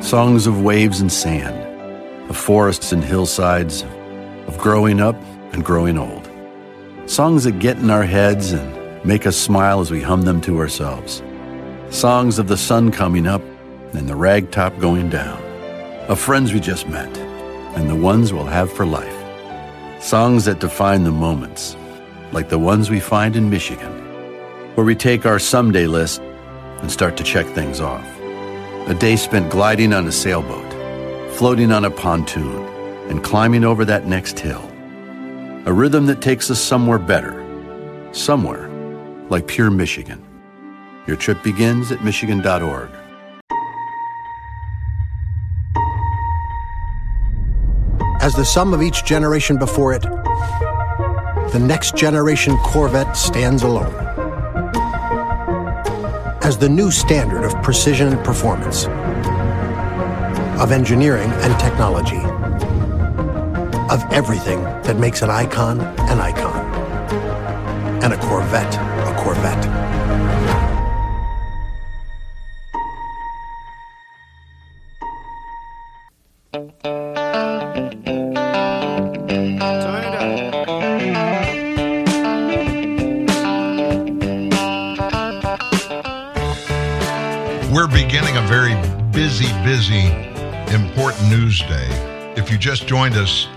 Songs 0.00 0.46
of 0.46 0.62
waves 0.62 1.00
and 1.00 1.10
sand, 1.10 2.30
of 2.30 2.36
forests 2.36 2.92
and 2.92 3.02
hillsides, 3.02 3.82
of 4.46 4.56
growing 4.58 5.00
up 5.00 5.16
and 5.52 5.64
growing 5.64 5.98
old. 5.98 6.21
Songs 7.06 7.44
that 7.44 7.58
get 7.58 7.78
in 7.78 7.90
our 7.90 8.04
heads 8.04 8.52
and 8.52 9.04
make 9.04 9.26
us 9.26 9.36
smile 9.36 9.80
as 9.80 9.90
we 9.90 10.00
hum 10.00 10.22
them 10.22 10.40
to 10.42 10.58
ourselves. 10.58 11.20
Songs 11.90 12.38
of 12.38 12.46
the 12.46 12.56
sun 12.56 12.92
coming 12.92 13.26
up 13.26 13.42
and 13.92 14.08
the 14.08 14.14
ragtop 14.14 14.80
going 14.80 15.10
down. 15.10 15.42
Of 16.08 16.20
friends 16.20 16.52
we 16.52 16.60
just 16.60 16.88
met 16.88 17.14
and 17.76 17.90
the 17.90 17.96
ones 17.96 18.32
we'll 18.32 18.44
have 18.44 18.72
for 18.72 18.86
life. 18.86 19.12
Songs 20.00 20.44
that 20.44 20.60
define 20.60 21.02
the 21.02 21.10
moments, 21.10 21.76
like 22.30 22.48
the 22.48 22.58
ones 22.58 22.88
we 22.88 23.00
find 23.00 23.34
in 23.34 23.50
Michigan, 23.50 23.92
where 24.76 24.86
we 24.86 24.94
take 24.94 25.26
our 25.26 25.40
someday 25.40 25.88
list 25.88 26.20
and 26.20 26.90
start 26.90 27.16
to 27.16 27.24
check 27.24 27.46
things 27.46 27.80
off. 27.80 28.06
A 28.88 28.94
day 28.94 29.16
spent 29.16 29.50
gliding 29.50 29.92
on 29.92 30.06
a 30.06 30.12
sailboat, 30.12 30.72
floating 31.34 31.72
on 31.72 31.84
a 31.84 31.90
pontoon, 31.90 32.64
and 33.10 33.24
climbing 33.24 33.64
over 33.64 33.84
that 33.84 34.06
next 34.06 34.38
hill. 34.38 34.71
A 35.64 35.72
rhythm 35.72 36.06
that 36.06 36.20
takes 36.20 36.50
us 36.50 36.60
somewhere 36.60 36.98
better, 36.98 37.38
somewhere 38.10 38.68
like 39.28 39.46
pure 39.46 39.70
Michigan. 39.70 40.20
Your 41.06 41.16
trip 41.16 41.40
begins 41.44 41.92
at 41.92 42.02
Michigan.org. 42.02 42.90
As 48.20 48.34
the 48.34 48.44
sum 48.44 48.74
of 48.74 48.82
each 48.82 49.04
generation 49.04 49.56
before 49.56 49.92
it, 49.92 50.02
the 50.02 51.60
next 51.64 51.94
generation 51.94 52.56
Corvette 52.64 53.16
stands 53.16 53.62
alone. 53.62 53.94
As 56.42 56.58
the 56.58 56.68
new 56.68 56.90
standard 56.90 57.44
of 57.44 57.54
precision 57.62 58.08
and 58.08 58.24
performance, 58.24 58.86
of 60.60 60.72
engineering 60.72 61.30
and 61.30 61.60
technology, 61.60 62.41
of 63.92 64.02
everything 64.10 64.62
that 64.84 64.98
makes 64.98 65.20
an 65.20 65.28
icon 65.28 65.78
an 66.08 66.18
icon, 66.18 66.64
and 68.02 68.14
a 68.14 68.16
Corvette 68.16 68.74
a 68.74 69.14
Corvette. 69.22 69.66
We're 87.70 87.88
beginning 87.88 88.38
a 88.38 88.46
very 88.48 88.74
busy, 89.12 89.52
busy, 89.62 90.06
important 90.74 91.28
news 91.28 91.60
day. 91.60 91.88
If 92.38 92.50
you 92.50 92.56
just 92.56 92.86
joined 92.86 93.16
us, 93.16 93.48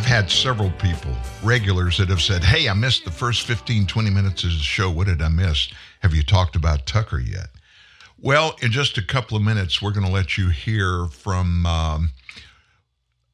I've 0.00 0.06
had 0.06 0.30
several 0.30 0.70
people, 0.70 1.14
regulars, 1.42 1.98
that 1.98 2.08
have 2.08 2.22
said, 2.22 2.42
Hey, 2.42 2.70
I 2.70 2.72
missed 2.72 3.04
the 3.04 3.10
first 3.10 3.42
15, 3.42 3.86
20 3.86 4.08
minutes 4.08 4.44
of 4.44 4.48
the 4.48 4.56
show. 4.56 4.90
What 4.90 5.08
did 5.08 5.20
I 5.20 5.28
miss? 5.28 5.68
Have 6.00 6.14
you 6.14 6.22
talked 6.22 6.56
about 6.56 6.86
Tucker 6.86 7.18
yet? 7.18 7.48
Well, 8.18 8.56
in 8.62 8.72
just 8.72 8.96
a 8.96 9.02
couple 9.02 9.36
of 9.36 9.42
minutes, 9.42 9.82
we're 9.82 9.92
going 9.92 10.06
to 10.06 10.10
let 10.10 10.38
you 10.38 10.48
hear 10.48 11.04
from 11.08 11.66
um, 11.66 12.12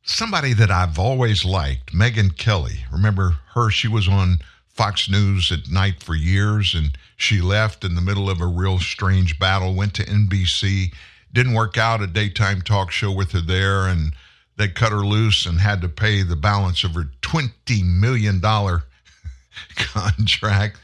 somebody 0.02 0.54
that 0.54 0.72
I've 0.72 0.98
always 0.98 1.44
liked, 1.44 1.94
Megyn 1.94 2.36
Kelly. 2.36 2.84
Remember 2.90 3.36
her? 3.54 3.70
She 3.70 3.86
was 3.86 4.08
on 4.08 4.40
Fox 4.66 5.08
News 5.08 5.52
at 5.52 5.70
night 5.70 6.02
for 6.02 6.16
years, 6.16 6.74
and 6.74 6.98
she 7.16 7.40
left 7.40 7.84
in 7.84 7.94
the 7.94 8.00
middle 8.00 8.28
of 8.28 8.40
a 8.40 8.46
real 8.46 8.80
strange 8.80 9.38
battle, 9.38 9.72
went 9.72 9.94
to 9.94 10.04
NBC, 10.04 10.92
didn't 11.32 11.54
work 11.54 11.78
out 11.78 12.02
a 12.02 12.08
daytime 12.08 12.60
talk 12.60 12.90
show 12.90 13.12
with 13.12 13.30
her 13.30 13.40
there, 13.40 13.86
and 13.86 14.14
they 14.56 14.68
cut 14.68 14.92
her 14.92 15.04
loose 15.04 15.46
and 15.46 15.60
had 15.60 15.80
to 15.82 15.88
pay 15.88 16.22
the 16.22 16.36
balance 16.36 16.82
of 16.84 16.94
her 16.94 17.10
$20 17.22 17.50
million 17.84 18.40
contract. 19.76 20.78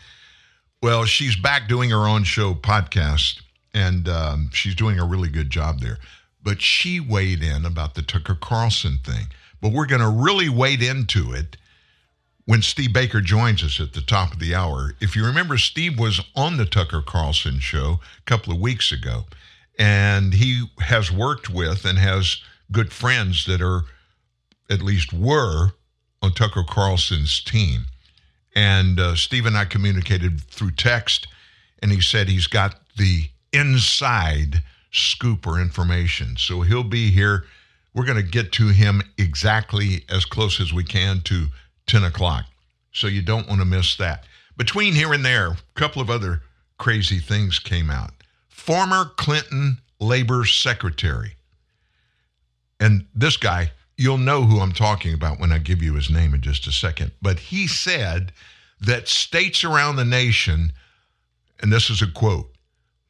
Well, 0.83 1.05
she's 1.05 1.37
back 1.37 1.69
doing 1.69 1.91
her 1.91 2.07
own 2.09 2.25
show 2.25 2.55
podcast, 2.55 3.41
and 3.73 4.09
um, 4.09 4.51
she's 4.53 4.75
doing 4.75 4.99
a 4.99 5.07
really 5.07 5.29
good 5.29 5.51
job 5.51 5.81
there. 5.81 5.99
But 6.43 6.61
she 6.61 6.99
weighed 7.01 7.43
in 7.43 7.65
about 7.65 7.95
the 7.95 8.03
Tucker 8.03 8.37
Carlson 8.39 8.99
thing. 9.05 9.27
But 9.61 9.73
we're 9.73 9.87
going 9.87 10.01
to 10.03 10.09
really 10.09 10.49
wade 10.49 10.83
into 10.83 11.33
it 11.33 11.57
when 12.45 12.63
Steve 12.63 12.93
Baker 12.93 13.21
joins 13.21 13.63
us 13.63 13.81
at 13.81 13.93
the 13.93 14.01
top 14.01 14.33
of 14.33 14.41
the 14.41 14.55
hour. 14.55 14.95
If 15.01 15.15
you 15.15 15.25
remember, 15.25 15.57
Steve 15.57 15.99
was 15.99 16.21
on 16.35 16.57
the 16.57 16.67
Tucker 16.67 17.01
Carlson 17.01 17.61
show 17.61 18.01
a 18.19 18.23
couple 18.25 18.53
of 18.53 18.61
weeks 18.61 18.91
ago, 18.91 19.27
and 19.79 20.35
he 20.35 20.67
has 20.81 21.13
worked 21.13 21.49
with 21.49 21.85
and 21.85 21.99
has 21.99 22.43
good 22.73 22.93
friends 22.93 23.45
that 23.47 23.61
are, 23.61 23.83
at 24.69 24.83
least 24.83 25.13
were, 25.13 25.73
on 26.21 26.33
Tucker 26.33 26.65
Carlson's 26.67 27.41
team. 27.43 27.87
And 28.55 28.99
uh, 29.01 29.15
Steve 29.15 29.47
and 29.47 29.57
I 29.57 29.65
communicated 29.65 30.41
through 30.41 30.73
text, 30.73 31.27
and 31.81 31.91
he 31.91 32.01
said 32.01 32.29
he's 32.29 32.47
got 32.47 32.77
the 32.97 33.31
inside 33.53 34.63
scoop 34.91 35.47
or 35.47 35.61
information. 35.61 36.37
So 36.37 36.61
he'll 36.63 36.85
be 36.85 37.11
here. 37.11 37.45
We're 37.95 38.05
going 38.05 38.23
to 38.23 38.23
get 38.23 38.53
to 38.53 38.69
him 38.69 39.03
exactly 39.19 40.05
as 40.09 40.25
close 40.25 40.61
as 40.61 40.73
we 40.73 40.85
can 40.85 41.21
to 41.23 41.47
10 41.87 42.05
o'clock. 42.05 42.45
So 42.93 43.07
you 43.07 43.23
don't 43.23 43.49
want 43.49 43.61
to 43.61 43.67
miss 43.67 43.97
that. 43.97 44.25
Between 44.57 44.95
here 44.95 45.13
and 45.13 45.25
there, 45.25 45.49
a 45.49 45.57
couple 45.75 46.03
of 46.03 46.11
other 46.11 46.43
crazy 46.79 47.19
things 47.19 47.59
came 47.59 47.91
out. 47.91 48.11
Former 48.49 49.07
Clinton 49.17 49.79
labor 49.99 50.45
secretary. 50.45 51.37
And 52.83 53.07
this 53.15 53.37
guy, 53.37 53.71
you'll 53.97 54.19
know 54.19 54.43
who 54.43 54.59
I'm 54.59 54.73
talking 54.73 55.15
about 55.15 55.39
when 55.39 55.53
I 55.53 55.59
give 55.59 55.81
you 55.81 55.95
his 55.95 56.11
name 56.11 56.35
in 56.35 56.41
just 56.41 56.67
a 56.67 56.73
second. 56.73 57.13
But 57.23 57.39
he 57.39 57.69
said 57.69 58.33
that 58.81 59.07
states 59.07 59.63
around 59.63 59.95
the 59.95 60.05
nation, 60.05 60.73
and 61.61 61.73
this 61.73 61.91
is 61.91 62.03
a 62.03 62.11
quote, 62.11 62.51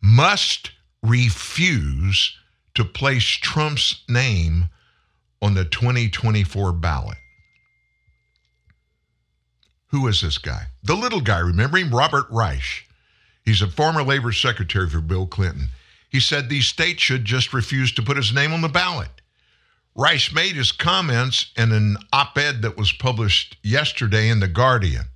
must 0.02 0.72
refuse 1.02 2.36
to 2.74 2.84
place 2.84 3.24
Trump's 3.24 4.02
name 4.10 4.66
on 5.40 5.54
the 5.54 5.64
2024 5.64 6.72
ballot. 6.72 7.16
Who 9.86 10.06
is 10.06 10.20
this 10.20 10.36
guy? 10.36 10.66
The 10.82 10.94
little 10.94 11.22
guy, 11.22 11.38
remember 11.38 11.78
him? 11.78 11.94
Robert 11.94 12.26
Reich. 12.30 12.86
He's 13.42 13.62
a 13.62 13.68
former 13.68 14.02
labor 14.02 14.32
secretary 14.32 14.90
for 14.90 15.00
Bill 15.00 15.26
Clinton. 15.26 15.68
He 16.10 16.20
said 16.20 16.50
these 16.50 16.66
states 16.66 17.02
should 17.02 17.24
just 17.24 17.54
refuse 17.54 17.90
to 17.92 18.02
put 18.02 18.18
his 18.18 18.34
name 18.34 18.52
on 18.52 18.60
the 18.60 18.68
ballot. 18.68 19.08
Reich 19.94 20.32
made 20.32 20.56
his 20.56 20.72
comments 20.72 21.52
in 21.56 21.72
an 21.72 21.96
op 22.12 22.38
ed 22.38 22.62
that 22.62 22.76
was 22.76 22.92
published 22.92 23.56
yesterday 23.62 24.28
in 24.28 24.40
The 24.40 24.48
Guardian. 24.48 25.06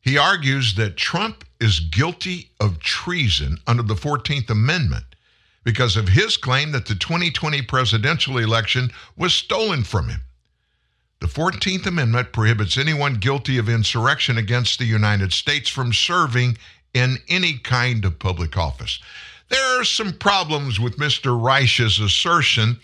He 0.00 0.18
argues 0.18 0.74
that 0.74 0.96
Trump 0.96 1.44
is 1.60 1.80
guilty 1.80 2.50
of 2.60 2.78
treason 2.78 3.58
under 3.66 3.82
the 3.82 3.94
14th 3.94 4.50
Amendment 4.50 5.04
because 5.64 5.96
of 5.96 6.08
his 6.08 6.36
claim 6.36 6.70
that 6.72 6.86
the 6.86 6.94
2020 6.94 7.62
presidential 7.62 8.38
election 8.38 8.90
was 9.16 9.34
stolen 9.34 9.82
from 9.82 10.08
him. 10.08 10.20
The 11.20 11.26
14th 11.26 11.86
Amendment 11.86 12.32
prohibits 12.32 12.76
anyone 12.76 13.14
guilty 13.14 13.56
of 13.56 13.68
insurrection 13.68 14.36
against 14.36 14.78
the 14.78 14.84
United 14.84 15.32
States 15.32 15.68
from 15.68 15.92
serving 15.92 16.58
in 16.92 17.16
any 17.28 17.54
kind 17.58 18.04
of 18.04 18.18
public 18.18 18.56
office. 18.56 19.00
There 19.48 19.80
are 19.80 19.84
some 19.84 20.12
problems 20.12 20.78
with 20.78 20.98
Mr. 20.98 21.42
Reich's 21.42 21.98
assertion. 21.98 22.78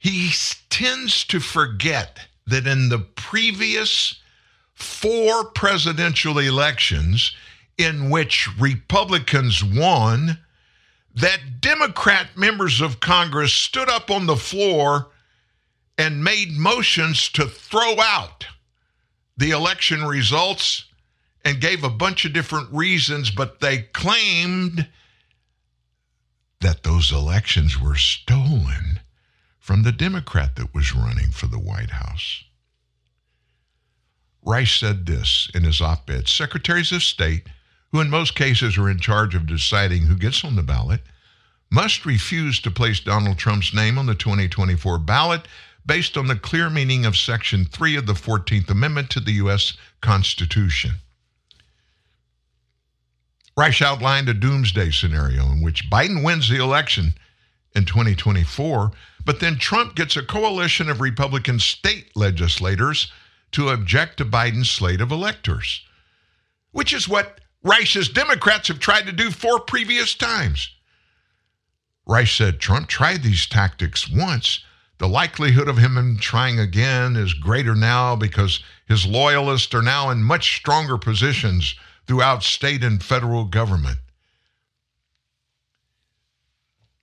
He 0.00 0.32
tends 0.70 1.24
to 1.26 1.40
forget 1.40 2.20
that 2.46 2.66
in 2.66 2.88
the 2.88 2.98
previous 2.98 4.18
four 4.72 5.44
presidential 5.44 6.38
elections 6.38 7.32
in 7.76 8.08
which 8.08 8.48
Republicans 8.58 9.62
won, 9.62 10.38
that 11.14 11.60
Democrat 11.60 12.28
members 12.34 12.80
of 12.80 13.00
Congress 13.00 13.52
stood 13.52 13.90
up 13.90 14.10
on 14.10 14.24
the 14.24 14.36
floor 14.36 15.08
and 15.98 16.24
made 16.24 16.52
motions 16.52 17.28
to 17.28 17.44
throw 17.46 18.00
out 18.00 18.46
the 19.36 19.50
election 19.50 20.06
results 20.06 20.86
and 21.44 21.60
gave 21.60 21.84
a 21.84 21.90
bunch 21.90 22.24
of 22.24 22.32
different 22.32 22.72
reasons, 22.72 23.30
but 23.30 23.60
they 23.60 23.82
claimed 23.82 24.88
that 26.62 26.84
those 26.84 27.12
elections 27.12 27.78
were 27.78 27.96
stolen 27.96 29.00
from 29.60 29.84
the 29.84 29.92
Democrat 29.92 30.56
that 30.56 30.74
was 30.74 30.94
running 30.94 31.30
for 31.30 31.46
the 31.46 31.58
White 31.58 31.90
House. 31.90 32.42
Reich 34.42 34.66
said 34.68 35.06
this 35.06 35.48
in 35.54 35.64
his 35.64 35.80
op 35.80 36.08
ed 36.10 36.26
Secretaries 36.26 36.90
of 36.90 37.02
State, 37.02 37.46
who 37.92 38.00
in 38.00 38.08
most 38.08 38.34
cases 38.34 38.78
are 38.78 38.90
in 38.90 38.98
charge 38.98 39.34
of 39.34 39.46
deciding 39.46 40.02
who 40.02 40.16
gets 40.16 40.44
on 40.44 40.56
the 40.56 40.62
ballot, 40.62 41.02
must 41.70 42.06
refuse 42.06 42.58
to 42.60 42.70
place 42.70 43.00
Donald 43.00 43.38
Trump's 43.38 43.74
name 43.74 43.98
on 43.98 44.06
the 44.06 44.14
2024 44.14 44.98
ballot 44.98 45.46
based 45.84 46.16
on 46.16 46.26
the 46.26 46.36
clear 46.36 46.70
meaning 46.70 47.04
of 47.04 47.16
Section 47.16 47.64
3 47.66 47.96
of 47.96 48.06
the 48.06 48.14
14th 48.14 48.70
Amendment 48.70 49.10
to 49.10 49.20
the 49.20 49.32
U.S. 49.34 49.74
Constitution. 50.00 50.92
Reich 53.56 53.82
outlined 53.82 54.28
a 54.28 54.34
doomsday 54.34 54.90
scenario 54.90 55.44
in 55.52 55.62
which 55.62 55.90
Biden 55.90 56.24
wins 56.24 56.48
the 56.48 56.62
election 56.62 57.12
in 57.74 57.84
2024, 57.84 58.90
but 59.24 59.40
then 59.40 59.58
Trump 59.58 59.94
gets 59.94 60.16
a 60.16 60.22
coalition 60.22 60.88
of 60.88 61.00
Republican 61.00 61.58
state 61.58 62.10
legislators 62.14 63.12
to 63.52 63.68
object 63.68 64.18
to 64.18 64.24
Biden's 64.24 64.70
slate 64.70 65.00
of 65.00 65.10
electors, 65.10 65.82
which 66.72 66.92
is 66.92 67.08
what 67.08 67.40
Reich's 67.62 68.08
Democrats 68.08 68.68
have 68.68 68.78
tried 68.78 69.06
to 69.06 69.12
do 69.12 69.30
four 69.30 69.60
previous 69.60 70.14
times. 70.14 70.70
Rice 72.06 72.32
said 72.32 72.58
Trump 72.58 72.88
tried 72.88 73.22
these 73.22 73.46
tactics 73.46 74.08
once. 74.08 74.64
The 74.98 75.08
likelihood 75.08 75.68
of 75.68 75.78
him 75.78 76.18
trying 76.20 76.58
again 76.58 77.16
is 77.16 77.34
greater 77.34 77.74
now 77.74 78.16
because 78.16 78.62
his 78.86 79.06
loyalists 79.06 79.74
are 79.74 79.82
now 79.82 80.10
in 80.10 80.22
much 80.22 80.56
stronger 80.56 80.98
positions 80.98 81.74
throughout 82.06 82.42
state 82.42 82.82
and 82.82 83.02
federal 83.02 83.44
government. 83.44 83.98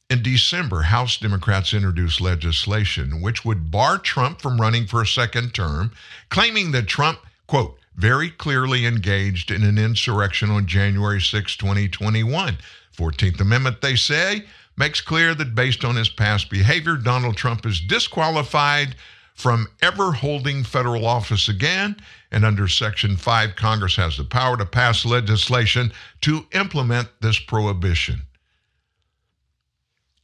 In 0.10 0.24
December, 0.24 0.84
House 0.84 1.18
Democrats 1.18 1.74
introduced 1.74 2.22
legislation 2.22 3.20
which 3.20 3.44
would 3.44 3.70
bar 3.70 3.98
Trump 3.98 4.42
from 4.42 4.62
running 4.62 4.88
for 4.88 5.02
a 5.02 5.08
second 5.08 5.54
term, 5.54 5.92
claiming 6.30 6.72
that 6.72 6.88
Trump, 6.88 7.20
quote, 7.46 7.78
very 7.98 8.30
clearly 8.30 8.86
engaged 8.86 9.52
in 9.52 9.64
an 9.64 9.78
insurrection 9.78 10.50
on 10.50 10.66
January 10.66 11.20
6, 11.20 11.58
2021. 11.58 12.58
14th 12.98 13.42
Amendment, 13.42 13.82
they 13.82 13.98
say, 13.98 14.46
makes 14.78 15.02
clear 15.02 15.36
that 15.36 15.56
based 15.56 15.84
on 15.84 15.98
his 15.98 16.08
past 16.08 16.50
behavior, 16.50 16.96
Donald 16.96 17.36
Trump 17.36 17.66
is 17.66 17.82
disqualified 17.82 18.96
from 19.34 19.68
ever 19.82 20.14
holding 20.14 20.64
federal 20.64 21.06
office 21.06 21.50
again. 21.50 21.98
And 22.32 22.46
under 22.46 22.70
Section 22.70 23.18
5, 23.18 23.58
Congress 23.58 23.98
has 23.98 24.16
the 24.16 24.24
power 24.24 24.56
to 24.56 24.66
pass 24.66 25.04
legislation 25.04 25.92
to 26.22 26.48
implement 26.54 27.10
this 27.20 27.40
prohibition. 27.40 28.22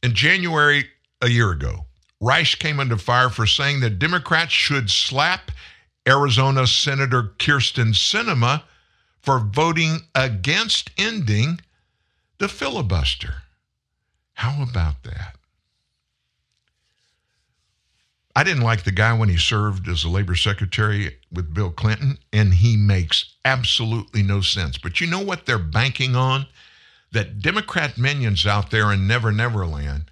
In 0.04 0.12
January 0.12 0.90
a 1.22 1.30
year 1.30 1.50
ago, 1.50 1.86
Reich 2.20 2.58
came 2.58 2.78
under 2.78 2.98
fire 2.98 3.30
for 3.30 3.46
saying 3.46 3.80
that 3.80 3.98
Democrats 3.98 4.52
should 4.52 4.90
slap 4.90 5.50
Arizona 6.06 6.66
Senator 6.66 7.32
Kyrsten 7.38 7.94
Sinema 7.94 8.64
for 9.22 9.38
voting 9.38 10.00
against 10.14 10.90
ending 10.98 11.58
the 12.36 12.48
filibuster. 12.48 13.44
How 14.34 14.62
about 14.62 15.04
that? 15.04 15.36
I 18.36 18.44
didn't 18.44 18.62
like 18.62 18.84
the 18.84 18.92
guy 18.92 19.16
when 19.16 19.30
he 19.30 19.38
served 19.38 19.88
as 19.88 20.04
a 20.04 20.10
labor 20.10 20.34
secretary 20.34 21.16
with 21.32 21.54
Bill 21.54 21.70
Clinton, 21.70 22.18
and 22.30 22.52
he 22.52 22.76
makes 22.76 23.36
absolutely 23.46 24.22
no 24.22 24.42
sense. 24.42 24.76
But 24.76 25.00
you 25.00 25.06
know 25.06 25.24
what 25.24 25.46
they're 25.46 25.56
banking 25.56 26.14
on? 26.14 26.44
That 27.14 27.40
Democrat 27.40 27.96
minions 27.96 28.46
out 28.46 28.70
there 28.70 28.92
in 28.92 29.06
Never 29.06 29.32
Never 29.32 29.66
Land 29.66 30.10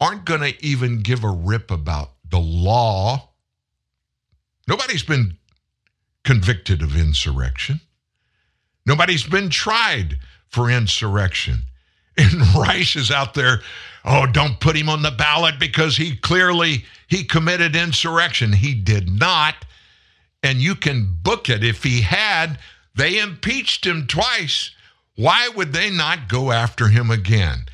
aren't 0.00 0.24
going 0.24 0.40
to 0.40 0.64
even 0.64 1.02
give 1.02 1.24
a 1.24 1.30
rip 1.30 1.70
about 1.70 2.12
the 2.30 2.38
law. 2.38 3.30
Nobody's 4.66 5.02
been 5.02 5.38
convicted 6.24 6.82
of 6.82 6.96
insurrection. 6.96 7.80
Nobody's 8.84 9.24
been 9.24 9.50
tried 9.50 10.18
for 10.48 10.70
insurrection. 10.70 11.64
And 12.20 12.42
Reich 12.56 12.96
is 12.96 13.12
out 13.12 13.34
there, 13.34 13.60
oh, 14.04 14.26
don't 14.26 14.58
put 14.58 14.76
him 14.76 14.88
on 14.88 15.02
the 15.02 15.12
ballot 15.12 15.60
because 15.60 15.96
he 15.96 16.16
clearly 16.16 16.84
he 17.06 17.22
committed 17.22 17.76
insurrection. 17.76 18.52
He 18.52 18.74
did 18.74 19.08
not. 19.08 19.54
And 20.42 20.58
you 20.58 20.74
can 20.74 21.16
book 21.22 21.48
it 21.48 21.62
if 21.62 21.84
he 21.84 22.00
had. 22.00 22.58
They 22.96 23.20
impeached 23.20 23.86
him 23.86 24.08
twice. 24.08 24.72
Why 25.18 25.48
would 25.48 25.72
they 25.72 25.90
not 25.90 26.28
go 26.28 26.52
after 26.52 26.88
him 26.88 27.10
again? 27.10 27.66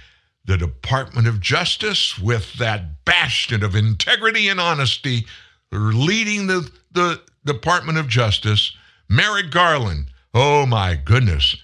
The 0.47 0.57
Department 0.57 1.29
of 1.29 1.41
Justice, 1.41 2.19
with 2.19 2.55
that 2.55 3.05
bastion 3.05 3.63
of 3.63 3.75
integrity 3.75 4.49
and 4.49 4.61
honesty, 4.61 5.27
leading 5.71 6.47
the, 6.47 6.71
the 6.93 7.21
Department 7.45 7.99
of 7.99 8.09
Justice, 8.09 8.75
Merrick 9.09 9.51
Garland. 9.51 10.07
Oh 10.33 10.67
my 10.67 10.95
goodness 10.95 11.57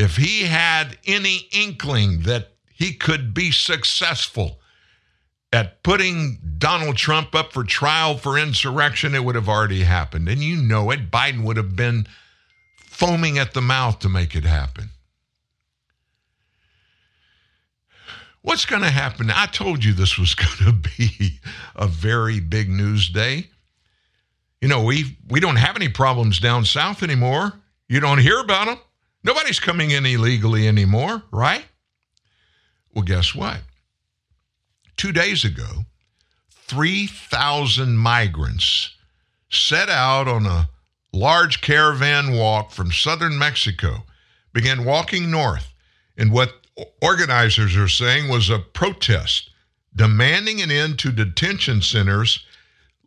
if 0.00 0.16
he 0.16 0.44
had 0.44 0.96
any 1.06 1.46
inkling 1.52 2.20
that 2.22 2.52
he 2.72 2.94
could 2.94 3.34
be 3.34 3.50
successful 3.50 4.58
at 5.52 5.82
putting 5.82 6.38
Donald 6.56 6.96
Trump 6.96 7.34
up 7.34 7.52
for 7.52 7.64
trial 7.64 8.16
for 8.16 8.38
insurrection, 8.38 9.14
it 9.14 9.22
would 9.24 9.34
have 9.34 9.48
already 9.48 9.82
happened. 9.82 10.26
And 10.26 10.40
you 10.40 10.56
know 10.56 10.90
it. 10.90 11.10
Biden 11.10 11.42
would 11.42 11.58
have 11.58 11.76
been 11.76 12.06
foaming 12.78 13.36
at 13.38 13.52
the 13.52 13.60
mouth 13.60 13.98
to 13.98 14.08
make 14.08 14.34
it 14.34 14.44
happen. 14.44 14.88
What's 18.42 18.64
going 18.64 18.82
to 18.82 18.90
happen? 18.90 19.30
I 19.30 19.46
told 19.46 19.84
you 19.84 19.92
this 19.92 20.18
was 20.18 20.34
going 20.60 20.72
to 20.72 20.72
be 20.72 21.40
a 21.76 21.86
very 21.86 22.40
big 22.40 22.70
news 22.70 23.08
day. 23.08 23.48
You 24.60 24.68
know, 24.68 24.82
we 24.84 25.16
we 25.28 25.40
don't 25.40 25.56
have 25.56 25.76
any 25.76 25.88
problems 25.88 26.38
down 26.38 26.64
south 26.64 27.02
anymore. 27.02 27.54
You 27.88 28.00
don't 28.00 28.18
hear 28.18 28.38
about 28.40 28.66
them. 28.66 28.78
Nobody's 29.24 29.60
coming 29.60 29.90
in 29.90 30.06
illegally 30.06 30.68
anymore, 30.68 31.22
right? 31.30 31.64
Well, 32.94 33.04
guess 33.04 33.34
what? 33.34 33.60
Two 34.96 35.12
days 35.12 35.44
ago, 35.44 35.84
3,000 36.50 37.96
migrants 37.96 38.94
set 39.50 39.88
out 39.88 40.28
on 40.28 40.46
a 40.46 40.68
large 41.12 41.60
caravan 41.60 42.32
walk 42.32 42.70
from 42.70 42.92
southern 42.92 43.38
Mexico, 43.38 44.04
began 44.52 44.84
walking 44.84 45.30
north 45.30 45.72
in 46.16 46.30
what 46.30 46.59
organizers 47.02 47.76
are 47.76 47.88
saying 47.88 48.28
was 48.28 48.50
a 48.50 48.58
protest 48.58 49.50
demanding 49.94 50.60
an 50.62 50.70
end 50.70 50.98
to 51.00 51.12
detention 51.12 51.82
centers 51.82 52.44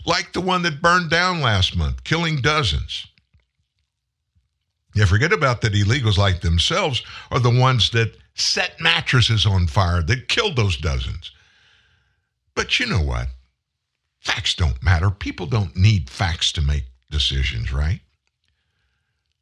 like 0.05 0.33
the 0.33 0.41
one 0.41 0.61
that 0.63 0.81
burned 0.81 1.09
down 1.09 1.41
last 1.41 1.75
month, 1.77 2.03
killing 2.03 2.41
dozens. 2.41 3.07
You 4.93 5.05
forget 5.05 5.31
about 5.31 5.61
that 5.61 5.73
illegals 5.73 6.17
like 6.17 6.41
themselves 6.41 7.01
are 7.31 7.39
the 7.39 7.49
ones 7.49 7.89
that 7.91 8.15
set 8.35 8.79
mattresses 8.79 9.45
on 9.45 9.67
fire 9.67 10.03
that 10.03 10.27
killed 10.27 10.55
those 10.55 10.77
dozens. 10.77 11.31
But 12.55 12.79
you 12.79 12.85
know 12.85 13.01
what? 13.01 13.27
Facts 14.19 14.53
don't 14.53 14.81
matter. 14.83 15.09
People 15.09 15.45
don't 15.45 15.75
need 15.75 16.09
facts 16.09 16.51
to 16.53 16.61
make 16.61 16.83
decisions, 17.09 17.73
right? 17.73 18.01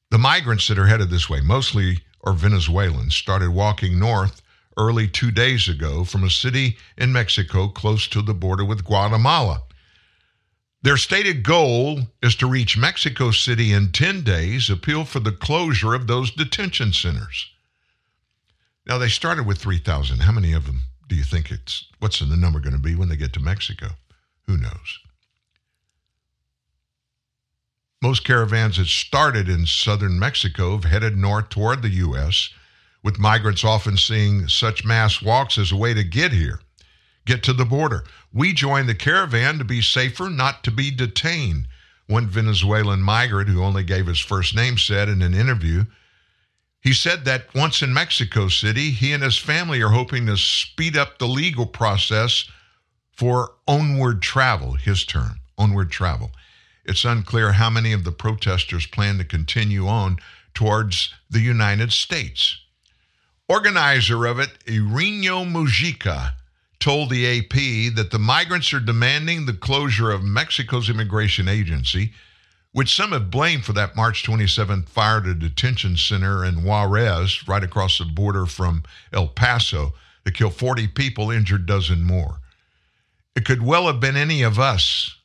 The 0.09 0.17
migrants 0.17 0.67
that 0.67 0.79
are 0.79 0.87
headed 0.87 1.09
this 1.09 1.29
way, 1.29 1.41
mostly 1.41 1.99
are 2.23 2.33
Venezuelans, 2.33 3.15
started 3.15 3.51
walking 3.51 3.99
north 3.99 4.41
early 4.77 5.07
two 5.07 5.31
days 5.31 5.67
ago 5.67 6.03
from 6.03 6.23
a 6.23 6.29
city 6.29 6.77
in 6.97 7.11
Mexico 7.11 7.67
close 7.67 8.07
to 8.07 8.21
the 8.21 8.33
border 8.33 8.65
with 8.65 8.85
Guatemala. 8.85 9.63
Their 10.83 10.97
stated 10.97 11.43
goal 11.43 12.01
is 12.23 12.35
to 12.37 12.47
reach 12.47 12.77
Mexico 12.77 13.31
City 13.31 13.71
in 13.71 13.91
10 13.91 14.23
days, 14.23 14.69
appeal 14.69 15.05
for 15.05 15.19
the 15.19 15.31
closure 15.31 15.93
of 15.93 16.07
those 16.07 16.31
detention 16.31 16.91
centers. 16.91 17.51
Now, 18.87 18.97
they 18.97 19.09
started 19.09 19.45
with 19.45 19.59
3,000. 19.59 20.19
How 20.19 20.31
many 20.31 20.53
of 20.53 20.65
them 20.65 20.81
do 21.07 21.15
you 21.15 21.23
think 21.23 21.51
it's, 21.51 21.85
what's 21.99 22.19
the 22.19 22.35
number 22.35 22.59
going 22.59 22.73
to 22.73 22.79
be 22.79 22.95
when 22.95 23.09
they 23.09 23.15
get 23.15 23.33
to 23.33 23.39
Mexico? 23.39 23.89
Who 24.47 24.57
knows? 24.57 24.99
Most 28.01 28.23
caravans 28.23 28.77
that 28.77 28.87
started 28.87 29.47
in 29.47 29.65
southern 29.67 30.17
Mexico 30.17 30.71
have 30.71 30.85
headed 30.85 31.17
north 31.17 31.49
toward 31.49 31.81
the 31.81 31.89
U.S., 31.89 32.49
with 33.03 33.19
migrants 33.19 33.63
often 33.63 33.97
seeing 33.97 34.47
such 34.47 34.85
mass 34.85 35.21
walks 35.21 35.57
as 35.57 35.71
a 35.71 35.75
way 35.75 35.93
to 35.93 36.03
get 36.03 36.31
here 36.31 36.61
get 37.25 37.43
to 37.43 37.53
the 37.53 37.65
border. 37.65 38.03
We 38.33 38.53
joined 38.53 38.89
the 38.89 38.95
caravan 38.95 39.57
to 39.59 39.63
be 39.63 39.81
safer, 39.81 40.29
not 40.29 40.63
to 40.63 40.71
be 40.71 40.91
detained. 40.91 41.67
One 42.07 42.27
Venezuelan 42.27 43.01
migrant 43.01 43.49
who 43.49 43.63
only 43.63 43.83
gave 43.83 44.07
his 44.07 44.19
first 44.19 44.55
name 44.55 44.77
said 44.77 45.07
in 45.07 45.21
an 45.21 45.33
interview, 45.33 45.85
he 46.81 46.93
said 46.93 47.25
that 47.25 47.53
once 47.53 47.81
in 47.81 47.93
Mexico 47.93 48.47
City, 48.47 48.89
he 48.91 49.13
and 49.13 49.21
his 49.21 49.37
family 49.37 49.81
are 49.81 49.89
hoping 49.89 50.25
to 50.25 50.35
speed 50.35 50.97
up 50.97 51.19
the 51.19 51.27
legal 51.27 51.67
process 51.67 52.45
for 53.11 53.53
onward 53.67 54.21
travel, 54.21 54.73
his 54.73 55.05
term, 55.05 55.39
onward 55.57 55.91
travel. 55.91 56.31
It's 56.91 57.05
unclear 57.05 57.53
how 57.53 57.69
many 57.69 57.93
of 57.93 58.03
the 58.03 58.11
protesters 58.11 58.85
plan 58.85 59.17
to 59.17 59.23
continue 59.23 59.87
on 59.87 60.17
towards 60.53 61.13
the 61.29 61.39
United 61.39 61.93
States. 61.93 62.59
Organizer 63.47 64.25
of 64.25 64.39
it, 64.39 64.49
Irineo 64.65 65.49
Mujica, 65.49 66.33
told 66.81 67.09
the 67.09 67.25
AP 67.25 67.95
that 67.95 68.09
the 68.11 68.19
migrants 68.19 68.73
are 68.73 68.81
demanding 68.81 69.45
the 69.45 69.53
closure 69.53 70.11
of 70.11 70.21
Mexico's 70.21 70.89
immigration 70.89 71.47
agency, 71.47 72.11
which 72.73 72.93
some 72.93 73.13
have 73.13 73.31
blamed 73.31 73.63
for 73.63 73.71
that 73.71 73.95
March 73.95 74.23
27th 74.23 74.89
fire 74.89 75.19
at 75.19 75.27
a 75.27 75.33
detention 75.33 75.95
center 75.95 76.43
in 76.43 76.65
Juarez, 76.65 77.47
right 77.47 77.63
across 77.63 77.99
the 77.99 78.03
border 78.03 78.45
from 78.45 78.83
El 79.13 79.29
Paso, 79.29 79.93
that 80.25 80.33
killed 80.33 80.55
40 80.55 80.89
people, 80.89 81.31
injured 81.31 81.65
dozen 81.65 82.03
more. 82.03 82.39
It 83.33 83.45
could 83.45 83.61
well 83.61 83.87
have 83.87 84.01
been 84.01 84.17
any 84.17 84.41
of 84.41 84.59
us, 84.59 85.15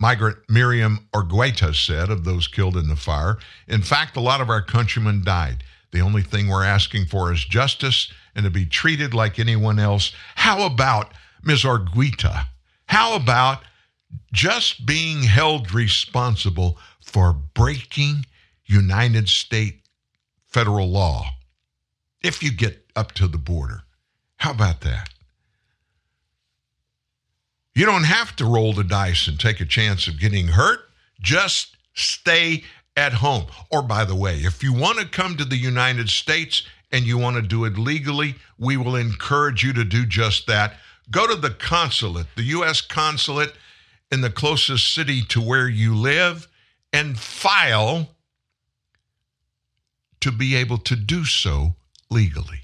migrant 0.00 0.38
Miriam 0.48 1.06
Argueta 1.12 1.74
said 1.74 2.10
of 2.10 2.24
those 2.24 2.48
killed 2.48 2.76
in 2.76 2.88
the 2.88 2.96
fire. 2.96 3.38
In 3.68 3.82
fact, 3.82 4.16
a 4.16 4.20
lot 4.20 4.40
of 4.40 4.48
our 4.48 4.62
countrymen 4.62 5.22
died. 5.22 5.62
The 5.92 6.00
only 6.00 6.22
thing 6.22 6.48
we're 6.48 6.64
asking 6.64 7.06
for 7.06 7.32
is 7.32 7.44
justice 7.44 8.10
and 8.34 8.44
to 8.44 8.50
be 8.50 8.64
treated 8.64 9.12
like 9.12 9.38
anyone 9.38 9.78
else. 9.78 10.12
How 10.36 10.64
about 10.64 11.12
Ms. 11.42 11.64
Argueta? 11.64 12.46
How 12.86 13.14
about 13.14 13.62
just 14.32 14.86
being 14.86 15.22
held 15.22 15.72
responsible 15.72 16.78
for 17.04 17.32
breaking 17.32 18.24
United 18.64 19.28
States 19.28 19.76
federal 20.46 20.90
law 20.90 21.24
if 22.22 22.42
you 22.42 22.52
get 22.52 22.86
up 22.96 23.12
to 23.12 23.28
the 23.28 23.38
border? 23.38 23.82
How 24.36 24.52
about 24.52 24.80
that? 24.80 25.10
You 27.80 27.86
don't 27.86 28.04
have 28.04 28.36
to 28.36 28.44
roll 28.44 28.74
the 28.74 28.84
dice 28.84 29.26
and 29.26 29.40
take 29.40 29.58
a 29.58 29.64
chance 29.64 30.06
of 30.06 30.20
getting 30.20 30.48
hurt. 30.48 30.80
Just 31.18 31.78
stay 31.94 32.64
at 32.94 33.14
home. 33.14 33.46
Or, 33.70 33.80
by 33.80 34.04
the 34.04 34.14
way, 34.14 34.34
if 34.40 34.62
you 34.62 34.74
want 34.74 34.98
to 34.98 35.06
come 35.06 35.34
to 35.38 35.46
the 35.46 35.56
United 35.56 36.10
States 36.10 36.62
and 36.92 37.06
you 37.06 37.16
want 37.16 37.36
to 37.36 37.42
do 37.42 37.64
it 37.64 37.78
legally, 37.78 38.34
we 38.58 38.76
will 38.76 38.96
encourage 38.96 39.64
you 39.64 39.72
to 39.72 39.82
do 39.82 40.04
just 40.04 40.46
that. 40.46 40.74
Go 41.10 41.26
to 41.26 41.34
the 41.34 41.52
consulate, 41.52 42.26
the 42.36 42.42
U.S. 42.42 42.82
consulate 42.82 43.54
in 44.12 44.20
the 44.20 44.28
closest 44.28 44.92
city 44.92 45.22
to 45.30 45.40
where 45.40 45.66
you 45.66 45.96
live, 45.96 46.48
and 46.92 47.18
file 47.18 48.10
to 50.20 50.30
be 50.30 50.54
able 50.54 50.76
to 50.76 50.96
do 50.96 51.24
so 51.24 51.76
legally. 52.10 52.60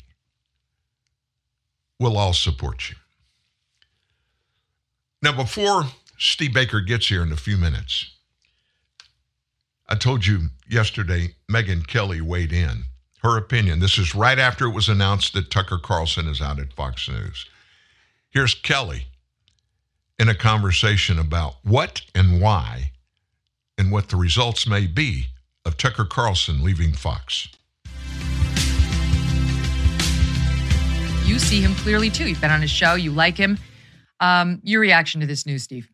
We'll 1.99 2.19
all 2.19 2.35
support 2.35 2.91
you. 2.91 2.97
Now, 5.23 5.33
before 5.33 5.85
Steve 6.19 6.55
Baker 6.55 6.81
gets 6.81 7.09
here 7.09 7.23
in 7.23 7.33
a 7.33 7.37
few 7.37 7.57
minutes, 7.57 8.11
I 9.89 9.95
told 9.95 10.27
you 10.27 10.49
yesterday, 10.69 11.35
Megyn 11.51 11.87
Kelly 11.87 12.21
weighed 12.21 12.53
in. 12.53 12.85
Her 13.23 13.39
opinion. 13.39 13.81
This 13.81 13.99
is 13.99 14.15
right 14.15 14.39
after 14.39 14.67
it 14.67 14.75
was 14.75 14.89
announced 14.89 15.33
that 15.33 15.51
Tucker 15.51 15.79
Carlson 15.79 16.29
is 16.29 16.41
out 16.41 16.61
at 16.61 16.73
Fox 16.73 17.09
News. 17.09 17.47
Here's 18.31 18.55
Kelly 18.55 19.07
in 20.19 20.29
a 20.29 20.35
conversation 20.35 21.19
about 21.19 21.57
what 21.65 22.03
and 22.15 22.41
why 22.41 22.93
and 23.79 23.91
what 23.91 24.11
the 24.11 24.17
results 24.17 24.67
may 24.67 24.87
be 24.87 25.27
of 25.65 25.77
Tucker 25.77 26.05
Carlson 26.05 26.63
leaving 26.63 26.93
Fox. 26.93 27.49
You 31.25 31.39
see 31.41 31.61
him 31.61 31.75
clearly 31.77 32.11
too. 32.11 32.29
You've 32.29 32.41
been 32.41 32.53
on 32.53 32.63
his 32.63 32.71
show, 32.71 32.95
you 32.95 33.11
like 33.11 33.37
him. 33.37 33.59
Um, 34.21 34.61
your 34.63 34.81
reaction 34.81 35.21
to 35.21 35.27
this 35.27 35.47
news, 35.47 35.63
Steve? 35.63 35.89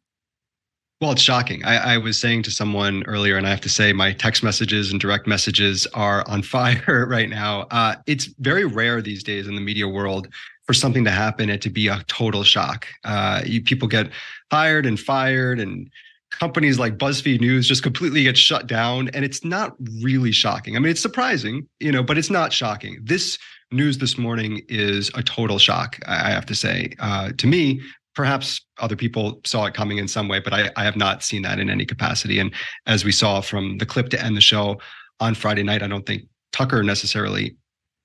Well, 1.01 1.11
it's 1.11 1.23
shocking. 1.23 1.65
I, 1.65 1.95
I, 1.95 1.99
was 1.99 2.17
saying 2.17 2.45
to 2.45 2.53
someone 2.53 3.03
earlier, 3.09 3.37
and 3.37 3.45
I 3.45 3.51
have 3.51 3.61
to 3.63 3.69
say, 3.69 3.93
my 3.93 4.13
text 4.13 4.45
messages 4.45 4.93
and 4.93 5.01
direct 5.01 5.27
messages 5.27 5.85
are 5.95 6.25
on 6.29 6.43
fire 6.45 7.07
right 7.11 7.29
now. 7.29 7.63
Uh, 7.73 7.97
it's 8.07 8.27
very 8.39 8.65
rare 8.65 9.03
these 9.03 9.25
days 9.25 9.49
in 9.49 9.57
the 9.57 9.61
media 9.61 9.89
world 9.89 10.29
for 10.65 10.75
something 10.75 11.05
to 11.05 11.11
happen 11.11 11.51
and 11.51 11.61
to 11.61 11.71
be 11.71 11.89
a 11.89 12.05
total 12.07 12.45
shock. 12.45 12.87
Uh, 13.03 13.43
you, 13.45 13.61
people 13.61 13.89
get 13.89 14.11
hired 14.53 14.87
and 14.87 15.01
fired, 15.01 15.59
and 15.59 15.91
companies 16.31 16.79
like 16.79 16.99
BuzzFeed 16.99 17.41
News 17.41 17.67
just 17.67 17.83
completely 17.83 18.23
get 18.23 18.39
shut 18.39 18.69
down. 18.69 19.09
And 19.09 19.25
it's 19.25 19.45
not 19.45 19.75
really 20.01 20.31
shocking. 20.31 20.77
I 20.77 20.79
mean, 20.79 20.93
it's 20.93 21.03
surprising, 21.03 21.67
you 21.81 21.91
know, 21.91 22.05
but 22.05 22.17
it's 22.17 22.31
not 22.31 22.53
shocking. 22.53 22.99
This 23.03 23.39
news 23.73 23.99
this 23.99 24.17
morning 24.17 24.63
is 24.69 25.11
a 25.15 25.23
total 25.23 25.59
shock, 25.59 25.99
I 26.07 26.31
have 26.31 26.47
to 26.47 26.55
say. 26.55 26.95
Uh, 27.01 27.33
to 27.39 27.47
me, 27.47 27.81
perhaps 28.15 28.61
other 28.79 28.97
people 28.97 29.41
saw 29.45 29.65
it 29.67 29.75
coming 29.75 29.99
in 29.99 30.09
some 30.09 30.29
way, 30.29 30.41
but 30.41 30.53
I, 30.53 30.71
I, 30.77 30.85
have 30.85 30.97
not 30.97 31.23
seen 31.23 31.43
that 31.43 31.59
in 31.59 31.71
any 31.71 31.87
capacity. 31.87 32.39
And 32.39 32.53
as 32.87 33.05
we 33.05 33.13
saw 33.13 33.41
from 33.41 33.79
the 33.79 33.87
clip 33.87 34.09
to 34.11 34.23
end 34.23 34.37
the 34.37 34.41
show 34.41 34.81
on 35.21 35.35
Friday 35.35 35.63
night, 35.63 35.83
I 35.83 35.89
don't 35.89 36.05
think 36.05 36.25
Tucker 36.53 36.83
necessarily 36.83 37.57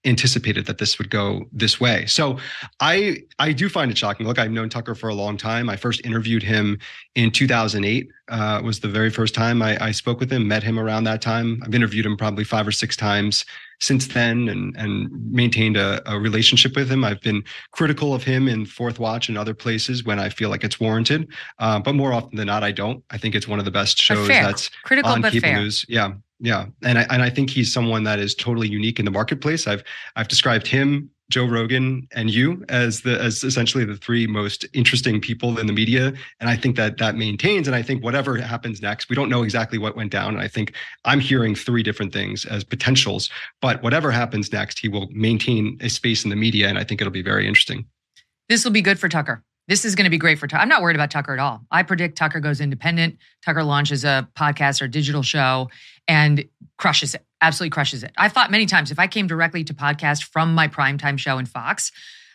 anticipated 0.06 0.66
that 0.66 0.78
this 0.78 0.98
would 0.98 1.10
go 1.10 1.46
this 1.52 1.80
way. 1.80 2.06
So 2.06 2.38
I 2.80 3.18
I 3.40 3.52
do 3.52 3.68
find 3.68 3.92
it 3.92 3.98
shocking. 3.98 4.26
Look, 4.26 4.40
I've 4.40 4.52
known 4.52 4.70
Tucker 4.70 4.96
for 4.96 5.10
a 5.10 5.14
long 5.14 5.38
time. 5.38 5.70
I 5.70 5.76
first 5.76 6.06
interviewed 6.06 6.44
him 6.44 6.80
in 7.16 7.32
2008. 7.32 8.10
Uh, 8.30 8.62
was 8.64 8.80
the 8.80 8.88
very 8.88 9.10
first 9.10 9.34
time 9.34 9.62
I, 9.62 9.78
I 9.84 9.92
spoke 9.92 10.20
with 10.20 10.32
him. 10.32 10.48
Met 10.48 10.64
him 10.64 10.80
around 10.80 11.04
that 11.06 11.22
time. 11.22 11.62
I've 11.66 11.76
interviewed 11.76 12.06
him 12.06 12.16
probably 12.16 12.44
five 12.44 12.68
or 12.68 12.72
six 12.72 12.96
times 12.96 13.46
since 13.80 14.08
then, 14.08 14.50
and 14.50 14.76
and 14.78 15.10
maintained 15.32 15.78
a, 15.78 16.02
a 16.12 16.20
relationship 16.20 16.76
with 16.76 16.90
him. 16.90 17.04
I've 17.04 17.22
been 17.22 17.44
critical 17.72 18.14
of 18.14 18.24
him 18.24 18.48
in 18.48 18.66
Fourth 18.66 19.00
Watch 19.00 19.30
and 19.30 19.38
other 19.38 19.54
places 19.54 20.04
when 20.04 20.20
I 20.20 20.30
feel 20.30 20.50
like 20.50 20.64
it's 20.64 20.80
warranted. 20.80 21.28
Uh, 21.60 21.80
but 21.80 21.94
more 21.94 22.14
often 22.14 22.38
than 22.38 22.48
not, 22.48 22.64
I 22.64 22.72
don't. 22.72 23.04
I 23.10 23.18
think 23.18 23.36
it's 23.36 23.48
one 23.48 23.60
of 23.60 23.66
the 23.66 23.72
best 23.72 23.98
shows 23.98 24.28
that's 24.28 24.70
critical 24.84 25.12
on 25.12 25.22
but 25.22 25.34
cable 25.34 25.48
fair. 25.48 25.60
news. 25.60 25.86
Yeah, 25.88 26.14
yeah, 26.40 26.66
and 26.84 27.00
I 27.00 27.06
and 27.10 27.22
I 27.22 27.30
think 27.30 27.50
he's 27.50 27.72
someone 27.74 28.04
that 28.04 28.20
is 28.20 28.36
totally 28.36 28.68
unique 28.68 29.00
in 29.00 29.06
the 29.06 29.12
marketplace. 29.12 29.68
I've 29.68 29.84
I've 30.16 30.28
described 30.28 30.68
him, 30.68 31.10
Joe 31.30 31.46
Rogan, 31.46 32.08
and 32.14 32.30
you 32.30 32.64
as 32.70 33.02
the 33.02 33.20
as 33.22 33.44
essentially 33.44 33.84
the 33.84 33.98
three 33.98 34.28
most 34.28 34.66
interesting 34.74 35.20
people 35.20 35.60
in 35.60 35.68
the 35.68 35.74
media, 35.74 36.14
and 36.40 36.50
I 36.50 36.56
think 36.56 36.76
that 36.78 36.98
that 36.98 37.16
maintains. 37.16 37.68
And 37.68 37.76
I 37.76 37.82
think 37.82 38.04
whatever 38.04 38.38
happens 38.38 38.82
next, 38.82 39.10
we 39.10 39.16
don't 39.16 39.30
know 39.30 39.44
exactly 39.44 39.78
what 39.78 39.96
went 39.96 40.12
down. 40.12 40.36
And 40.36 40.42
I 40.42 40.48
think 40.48 40.74
I'm 41.06 41.20
hearing 41.20 41.54
three 41.54 41.84
different 41.84 42.14
things 42.14 42.46
as 42.46 42.64
potentials, 42.64 43.30
but 43.62 43.84
whatever 43.84 44.12
happens 44.12 44.52
next, 44.54 44.80
he 44.80 44.88
will 44.88 45.08
maintain 45.12 45.78
a 45.82 45.90
space 45.90 46.24
in 46.24 46.30
the 46.30 46.36
media, 46.36 46.70
and 46.70 46.78
I 46.78 46.84
think 46.84 47.02
it'll 47.02 47.12
be 47.12 47.22
very 47.22 47.48
interesting. 47.48 47.86
This 48.50 48.64
will 48.64 48.72
be 48.72 48.82
good 48.82 49.00
for 49.00 49.10
Tucker. 49.10 49.44
This 49.68 49.84
is 49.84 49.96
going 49.96 50.06
to 50.06 50.10
be 50.10 50.18
great 50.18 50.40
for 50.40 50.48
Tucker. 50.48 50.62
I'm 50.62 50.70
not 50.70 50.82
worried 50.82 50.96
about 50.96 51.12
Tucker 51.12 51.34
at 51.34 51.40
all. 51.40 51.62
I 51.72 51.84
predict 51.84 52.18
Tucker 52.18 52.40
goes 52.40 52.62
independent. 52.62 53.18
Tucker 53.44 53.64
launches 53.64 54.06
a 54.06 54.28
podcast 54.36 54.82
or 54.82 54.88
digital 54.88 55.24
show 55.24 55.70
and 56.08 56.46
crushes 56.78 57.16
it, 57.16 57.26
absolutely 57.42 57.72
crushes 57.72 58.04
it. 58.04 58.12
I've 58.18 58.32
thought 58.32 58.50
many 58.50 58.66
times 58.66 58.92
if 58.92 59.00
I 59.00 59.08
came 59.08 59.28
directly 59.28 59.66
to 59.66 59.74
podcast 59.74 60.24
from 60.24 60.56
my 60.56 60.70
primetime 60.70 61.20
show 61.20 61.38
in 61.38 61.46
Fox, 61.46 61.92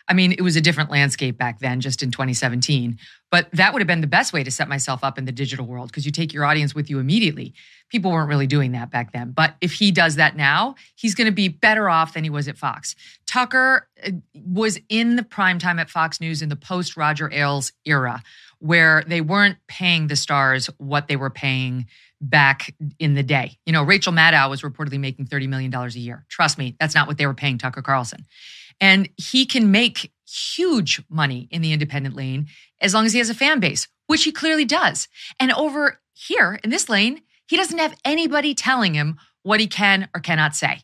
I 0.07 0.13
mean, 0.13 0.33
it 0.33 0.41
was 0.41 0.55
a 0.55 0.61
different 0.61 0.91
landscape 0.91 1.37
back 1.37 1.59
then, 1.59 1.79
just 1.79 2.03
in 2.03 2.11
2017. 2.11 2.99
But 3.31 3.49
that 3.53 3.73
would 3.73 3.81
have 3.81 3.87
been 3.87 4.01
the 4.01 4.07
best 4.07 4.33
way 4.33 4.43
to 4.43 4.51
set 4.51 4.67
myself 4.67 5.03
up 5.03 5.17
in 5.17 5.25
the 5.25 5.31
digital 5.31 5.65
world 5.65 5.87
because 5.87 6.05
you 6.05 6.11
take 6.11 6.33
your 6.33 6.45
audience 6.45 6.75
with 6.75 6.89
you 6.89 6.99
immediately. 6.99 7.53
People 7.89 8.11
weren't 8.11 8.29
really 8.29 8.45
doing 8.45 8.73
that 8.73 8.91
back 8.91 9.13
then. 9.13 9.31
But 9.31 9.55
if 9.61 9.73
he 9.73 9.91
does 9.91 10.15
that 10.15 10.35
now, 10.35 10.75
he's 10.95 11.15
going 11.15 11.25
to 11.25 11.31
be 11.33 11.47
better 11.47 11.89
off 11.89 12.13
than 12.13 12.23
he 12.23 12.29
was 12.29 12.47
at 12.47 12.57
Fox. 12.57 12.95
Tucker 13.25 13.87
uh, 14.05 14.11
was 14.33 14.77
in 14.89 15.15
the 15.15 15.23
prime 15.23 15.57
time 15.57 15.79
at 15.79 15.89
Fox 15.89 16.19
News 16.19 16.41
in 16.41 16.49
the 16.49 16.55
post 16.55 16.97
Roger 16.97 17.31
Ailes 17.31 17.71
era, 17.85 18.21
where 18.59 19.03
they 19.07 19.21
weren't 19.21 19.57
paying 19.67 20.07
the 20.07 20.15
stars 20.15 20.69
what 20.77 21.07
they 21.07 21.15
were 21.15 21.29
paying 21.29 21.87
back 22.19 22.73
in 22.99 23.13
the 23.13 23.23
day. 23.23 23.57
You 23.65 23.73
know, 23.73 23.83
Rachel 23.83 24.13
Maddow 24.13 24.49
was 24.49 24.61
reportedly 24.61 24.99
making 24.99 25.27
$30 25.27 25.47
million 25.47 25.73
a 25.73 25.87
year. 25.89 26.25
Trust 26.29 26.57
me, 26.57 26.75
that's 26.79 26.95
not 26.95 27.07
what 27.07 27.17
they 27.17 27.25
were 27.25 27.33
paying 27.33 27.57
Tucker 27.57 27.81
Carlson. 27.81 28.25
And 28.79 29.09
he 29.17 29.45
can 29.45 29.71
make 29.71 30.11
huge 30.27 31.01
money 31.09 31.47
in 31.51 31.61
the 31.61 31.73
independent 31.73 32.15
lane 32.15 32.47
as 32.81 32.93
long 32.93 33.05
as 33.05 33.13
he 33.13 33.19
has 33.19 33.29
a 33.29 33.35
fan 33.35 33.59
base, 33.59 33.87
which 34.07 34.23
he 34.23 34.31
clearly 34.31 34.65
does. 34.65 35.07
And 35.39 35.51
over 35.51 35.99
here 36.13 36.59
in 36.63 36.69
this 36.69 36.89
lane, 36.89 37.21
he 37.47 37.57
doesn't 37.57 37.77
have 37.77 37.95
anybody 38.03 38.55
telling 38.55 38.93
him 38.93 39.17
what 39.43 39.59
he 39.59 39.67
can 39.67 40.09
or 40.15 40.21
cannot 40.21 40.55
say. 40.55 40.81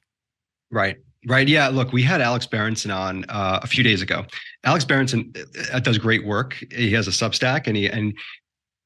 Right. 0.71 0.97
Right. 1.27 1.47
Yeah. 1.47 1.67
Look, 1.67 1.91
we 1.91 2.03
had 2.03 2.21
Alex 2.21 2.45
Berenson 2.45 2.91
on 2.91 3.25
uh, 3.27 3.59
a 3.61 3.67
few 3.67 3.83
days 3.83 4.01
ago. 4.01 4.25
Alex 4.63 4.85
Berenson 4.85 5.33
uh, 5.73 5.79
does 5.79 5.97
great 5.97 6.25
work. 6.25 6.63
He 6.71 6.93
has 6.93 7.07
a 7.09 7.11
Substack, 7.11 7.67
and 7.67 7.75
he 7.75 7.87
and 7.87 8.13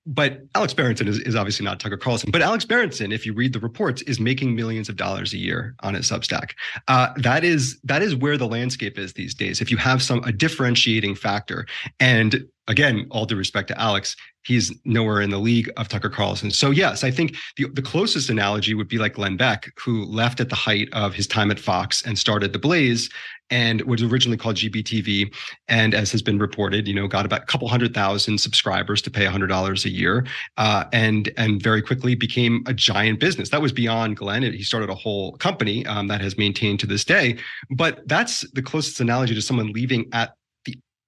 but 0.06 0.42
Alex 0.56 0.74
Berenson 0.74 1.08
is, 1.08 1.20
is 1.20 1.36
obviously 1.36 1.64
not 1.64 1.80
Tucker 1.80 1.98
Carlson. 1.98 2.30
But 2.32 2.42
Alex 2.42 2.66
Berenson, 2.66 3.12
if 3.12 3.26
you 3.26 3.34
read 3.34 3.54
the 3.54 3.60
reports, 3.60 4.02
is 4.04 4.20
making 4.20 4.56
millions 4.56 4.90
of 4.90 4.96
dollars 4.96 5.34
a 5.34 5.38
year 5.38 5.76
on 5.82 5.94
his 5.94 6.10
Substack. 6.10 6.52
Uh, 6.88 7.14
that 7.18 7.44
is 7.44 7.80
that 7.84 8.02
is 8.02 8.16
where 8.16 8.38
the 8.38 8.48
landscape 8.48 8.98
is 8.98 9.14
these 9.14 9.34
days. 9.34 9.62
If 9.62 9.72
you 9.72 9.78
have 9.78 10.02
some 10.02 10.24
a 10.24 10.32
differentiating 10.32 11.16
factor, 11.16 11.66
and 12.00 12.46
again, 12.68 13.08
all 13.12 13.26
due 13.26 13.36
respect 13.36 13.68
to 13.70 13.80
Alex, 13.80 14.16
he's 14.44 14.74
nowhere 14.86 15.22
in 15.22 15.30
the 15.30 15.40
league 15.40 15.70
of 15.78 15.88
Tucker 15.88 16.10
Carlson. 16.10 16.52
So 16.52 16.70
yes, 16.70 17.04
I 17.04 17.12
think 17.12 17.36
the, 17.58 17.68
the 17.70 17.82
closest 17.82 18.30
analogy 18.30 18.74
would 18.74 18.88
be 18.88 18.98
like 18.98 19.14
Glenn 19.14 19.38
Beck, 19.38 19.72
who 19.80 20.06
left 20.06 20.40
at 20.40 20.50
the 20.50 20.56
height 20.56 20.90
of 20.94 21.14
his 21.14 21.28
time 21.28 21.52
at 21.52 21.60
Fox 21.60 22.02
and 22.06 22.18
started 22.18 22.54
The 22.54 22.60
Blaze 22.60 23.10
and 23.54 23.84
was 23.84 24.02
originally 24.02 24.36
called 24.36 24.56
GBTV, 24.56 25.32
and 25.68 25.94
as 25.94 26.12
has 26.12 26.24
been 26.24 26.40
reported, 26.40 26.88
you 26.88 26.94
know, 26.96 27.08
got 27.08 27.24
about 27.24 27.44
a 27.44 27.46
couple 27.46 27.68
hundred 27.68 27.94
thousand 27.94 28.40
subscribers 28.40 29.00
to 29.04 29.12
pay 29.12 29.26
hundred 29.26 29.48
dollars 29.48 29.86
a 29.86 29.90
year, 29.90 30.26
uh, 30.58 30.86
and 30.92 31.32
and 31.38 31.62
very 31.62 31.84
quickly 31.84 32.16
became 32.16 32.64
a 32.66 32.74
giant 32.74 33.20
business. 33.20 33.50
That 33.50 33.62
was 33.62 33.72
beyond 33.72 34.18
Glenn. 34.18 34.42
He 34.42 34.64
started 34.64 34.90
a 34.90 34.96
whole 34.96 35.34
company 35.34 35.86
um, 35.86 36.08
that 36.08 36.20
has 36.20 36.36
maintained 36.36 36.80
to 36.80 36.88
this 36.88 37.06
day. 37.06 37.38
But 37.70 38.08
that's 38.08 38.42
the 38.54 38.64
closest 38.64 39.00
analogy 39.00 39.36
to 39.36 39.42
someone 39.42 39.72
leaving 39.72 40.10
at 40.14 40.36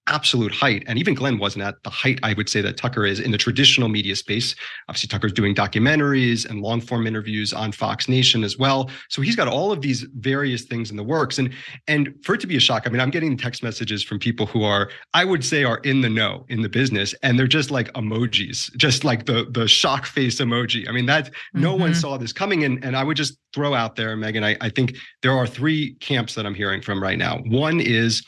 absolute 0.08 0.54
height. 0.54 0.84
And 0.88 1.00
even 1.00 1.14
Glenn 1.14 1.38
wasn't 1.38 1.66
at 1.66 1.82
the 1.84 1.90
height, 1.90 2.20
I 2.24 2.34
would 2.34 2.50
say, 2.50 2.62
that 2.62 2.78
Tucker 2.78 3.06
is 3.06 3.20
in 3.20 3.32
the 3.32 3.38
traditional 3.38 3.90
media 3.90 4.16
space. 4.16 4.56
Obviously, 4.88 5.08
Tucker's 5.08 5.34
doing 5.34 5.56
documentaries 5.56 6.48
and 6.48 6.62
long 6.62 6.82
form 6.82 7.08
interviews 7.08 7.54
on 7.54 7.72
Fox 7.72 8.08
Nation 8.08 8.44
as 8.44 8.58
well. 8.58 8.90
So 9.10 9.22
he's 9.22 9.36
got 9.36 9.48
all 9.48 9.72
of 9.72 9.82
these 9.82 10.06
various 10.16 10.64
things 10.64 10.92
in 10.92 10.98
the 10.98 11.04
works. 11.04 11.38
And 11.38 11.54
and 11.88 12.14
for 12.24 12.36
it 12.36 12.42
to 12.42 12.48
be 12.48 12.58
a 12.58 12.60
shock, 12.60 12.84
I 12.86 12.90
mean, 12.90 13.02
I'm 13.02 13.10
getting 13.10 13.38
text 13.38 13.64
messages 13.64 14.04
from 14.04 14.20
people 14.20 14.46
who 14.46 14.64
are, 14.64 14.90
I 15.14 15.26
would 15.26 15.44
say, 15.44 15.64
are 15.64 15.78
in 15.80 16.02
the 16.02 16.10
know 16.10 16.46
in 16.50 16.62
the 16.62 16.70
business. 16.70 17.16
And 17.24 17.38
they're 17.40 17.48
just 17.48 17.72
like 17.72 17.92
emojis, 17.94 18.76
just 18.78 19.04
like 19.04 19.26
the 19.26 19.48
the 19.52 19.68
shock 19.68 20.06
face 20.06 20.40
emoji. 20.40 20.88
I 20.88 20.92
mean, 20.92 21.06
that 21.08 21.26
mm-hmm. 21.26 21.62
no 21.62 21.76
one 21.76 21.92
mm-hmm. 21.92 22.00
saw 22.00 22.18
this 22.18 22.34
coming. 22.34 22.64
And, 22.64 22.84
and 22.84 22.96
I 22.96 23.04
would 23.04 23.18
just 23.18 23.38
throw 23.54 23.74
out 23.74 23.96
there, 23.96 24.16
Megyn, 24.18 24.44
I, 24.44 24.58
I 24.60 24.70
think 24.70 24.96
there 25.22 25.32
are 25.32 25.48
three 25.48 25.96
camps 25.96 26.36
that 26.36 26.46
I'm 26.46 26.54
hearing 26.54 26.82
from 26.82 27.02
right 27.02 27.18
now. 27.18 27.40
One 27.46 27.80
is 27.80 28.22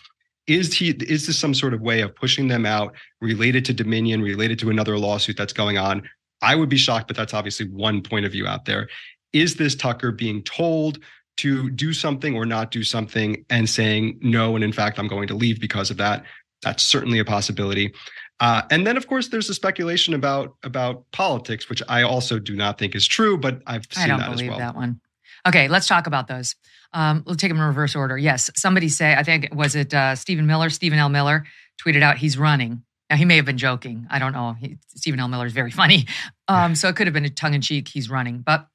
is 0.48 0.74
he 0.74 0.90
is 0.92 1.28
this 1.28 1.38
some 1.38 1.54
sort 1.54 1.74
of 1.74 1.82
way 1.82 2.02
of 2.02 2.16
pushing 2.16 2.48
them 2.48 2.66
out 2.66 2.96
related 3.22 3.66
to 3.66 3.74
dominion 3.74 4.22
related 4.22 4.58
to 4.60 4.70
another 4.70 4.98
lawsuit 4.98 5.38
that's 5.38 5.54
going 5.54 5.78
on? 5.78 6.08
I 6.42 6.56
would 6.56 6.70
be 6.70 6.78
shocked 6.78 7.08
but 7.08 7.18
that's 7.18 7.34
obviously 7.34 7.68
one 7.70 8.02
point 8.02 8.26
of 8.26 8.32
view 8.32 8.48
out 8.48 8.66
there. 8.66 8.90
Is 9.34 9.56
this 9.56 9.76
tucker 9.76 10.12
being 10.12 10.42
told 10.44 11.00
to 11.38 11.70
do 11.72 11.94
something 11.94 12.36
or 12.36 12.46
not 12.46 12.72
do 12.72 12.84
something 12.84 13.46
and 13.50 13.70
saying 13.70 14.18
no 14.22 14.56
and 14.56 14.64
in 14.64 14.74
fact 14.74 15.00
i'm 15.00 15.08
going 15.08 15.28
to 15.28 15.36
leave 15.36 15.60
because 15.62 15.90
of 15.92 15.98
that 15.98 16.24
that's 16.64 16.84
certainly 16.84 17.20
a 17.20 17.26
possibility. 17.26 17.94
Uh, 18.40 18.64
and 18.72 18.86
then 18.86 18.98
of 18.98 19.08
course 19.08 19.30
there's 19.30 19.50
a 19.50 19.54
speculation 19.54 20.14
about 20.14 20.56
about 20.64 21.04
politics 21.12 21.70
which 21.70 21.82
i 21.90 22.02
also 22.04 22.38
do 22.38 22.56
not 22.56 22.78
think 22.78 22.96
is 22.96 23.08
true 23.08 23.38
but 23.38 23.62
i've 23.66 23.86
seen 23.92 24.06
I 24.06 24.08
don't 24.08 24.20
that 24.20 24.32
believe 24.32 24.46
as 24.46 24.50
well. 24.50 24.60
that 24.60 24.76
one 24.76 25.00
okay 25.48 25.68
let's 25.68 25.88
talk 25.88 26.08
about 26.08 26.28
those 26.28 26.56
um, 26.94 27.24
we'll 27.26 27.36
take 27.36 27.50
them 27.50 27.58
in 27.58 27.64
reverse 27.64 27.96
order. 27.96 28.18
Yes, 28.18 28.50
somebody 28.56 28.90
say, 28.90 29.14
I 29.14 29.24
think, 29.24 29.50
was 29.54 29.76
it 29.76 29.94
uh, 29.94 30.16
Stephen 30.16 30.48
Miller? 30.48 30.70
Stephen 30.70 31.00
L. 31.00 31.10
Miller 31.10 31.46
tweeted 31.84 32.02
out 32.02 32.18
he's 32.18 32.38
running. 32.38 32.84
Now, 33.10 33.16
he 33.16 33.26
may 33.26 33.38
have 33.38 33.46
been 33.46 33.58
joking. 33.58 34.08
I 34.10 34.20
don't 34.20 34.34
know. 34.34 34.54
He, 34.54 34.78
Stephen 34.96 35.20
L. 35.20 35.28
Miller 35.28 35.46
is 35.46 35.54
very 35.54 35.72
funny. 35.84 36.08
Um, 36.48 36.76
so 36.76 36.90
it 36.90 36.96
could 36.96 37.08
have 37.08 37.14
been 37.14 37.26
a 37.26 37.30
tongue 37.30 37.54
in 37.54 37.62
cheek. 37.62 37.88
He's 37.88 38.10
running. 38.10 38.40
But 38.40 38.68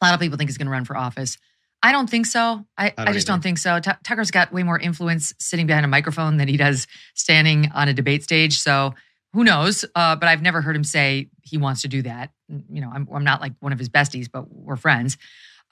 a 0.00 0.04
lot 0.04 0.14
of 0.14 0.20
people 0.20 0.36
think 0.36 0.50
he's 0.50 0.58
going 0.58 0.66
to 0.66 0.72
run 0.72 0.84
for 0.84 0.96
office. 0.96 1.38
I 1.82 1.92
don't 1.92 2.08
think 2.08 2.26
so. 2.26 2.64
I, 2.78 2.86
I, 2.86 2.90
don't 2.90 3.08
I 3.08 3.12
just 3.12 3.28
either. 3.28 3.34
don't 3.34 3.42
think 3.42 3.58
so. 3.58 3.78
T- 3.78 3.90
Tucker's 4.04 4.30
got 4.30 4.52
way 4.52 4.62
more 4.62 4.78
influence 4.78 5.34
sitting 5.38 5.66
behind 5.66 5.84
a 5.84 5.88
microphone 5.88 6.38
than 6.38 6.48
he 6.48 6.56
does 6.56 6.86
standing 7.14 7.70
on 7.74 7.88
a 7.88 7.94
debate 7.94 8.22
stage. 8.22 8.58
So 8.58 8.94
who 9.34 9.44
knows? 9.44 9.84
Uh, 9.94 10.16
but 10.16 10.28
I've 10.28 10.40
never 10.40 10.62
heard 10.62 10.76
him 10.76 10.84
say 10.84 11.28
he 11.42 11.58
wants 11.58 11.82
to 11.82 11.88
do 11.88 12.02
that. 12.02 12.30
You 12.48 12.80
know, 12.80 12.90
I'm, 12.94 13.06
I'm 13.12 13.24
not 13.24 13.40
like 13.42 13.52
one 13.60 13.72
of 13.72 13.78
his 13.78 13.88
besties, 13.88 14.28
but 14.32 14.50
we're 14.50 14.76
friends. 14.76 15.18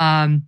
Um, 0.03 0.47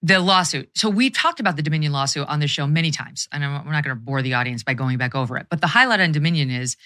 the 0.00 0.20
lawsuit. 0.20 0.70
So 0.76 0.88
we've 0.88 1.12
talked 1.12 1.40
about 1.40 1.56
the 1.56 1.62
Dominion 1.62 1.92
lawsuit 1.92 2.28
on 2.28 2.38
this 2.38 2.50
show 2.50 2.66
many 2.66 2.90
times, 2.90 3.28
and 3.32 3.42
we're 3.42 3.72
not 3.72 3.82
going 3.82 3.96
to 3.96 4.00
bore 4.00 4.22
the 4.22 4.34
audience 4.34 4.62
by 4.62 4.74
going 4.74 4.96
back 4.96 5.14
over 5.14 5.36
it. 5.36 5.46
But 5.50 5.60
the 5.60 5.66
highlight 5.66 6.00
on 6.00 6.12
Dominion 6.12 6.50
is 6.50 6.76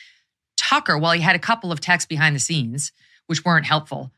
Tucker, 0.57 0.97
while 0.97 1.13
he 1.13 1.21
had 1.21 1.37
a 1.37 1.41
couple 1.41 1.73
of 1.73 1.81
texts 1.81 2.09
behind 2.09 2.35
the 2.35 2.41
scenes, 2.41 2.93
which 3.27 3.45
weren't 3.45 3.67
helpful, 3.67 4.13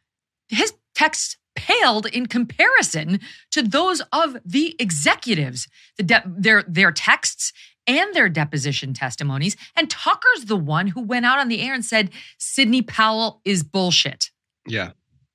his 0.48 0.74
texts 0.94 1.36
paled 1.56 2.06
in 2.06 2.26
comparison 2.26 3.20
to 3.50 3.62
those 3.62 4.02
of 4.12 4.36
the 4.44 4.76
executives, 4.78 5.68
the 5.96 6.02
de- 6.02 6.22
their 6.26 6.64
their 6.68 6.92
texts 6.92 7.52
and 7.86 8.14
their 8.14 8.28
deposition 8.28 8.94
testimonies. 8.94 9.56
And 9.76 9.90
Tucker's 9.90 10.46
the 10.46 10.56
one 10.56 10.88
who 10.88 11.02
went 11.02 11.26
out 11.26 11.38
on 11.38 11.48
the 11.48 11.60
air 11.60 11.74
and 11.74 11.84
said 11.84 12.10
Sidney 12.38 12.82
Powell 12.82 13.40
is 13.44 13.62
bullshit. 13.62 14.30
Yeah, 14.66 14.92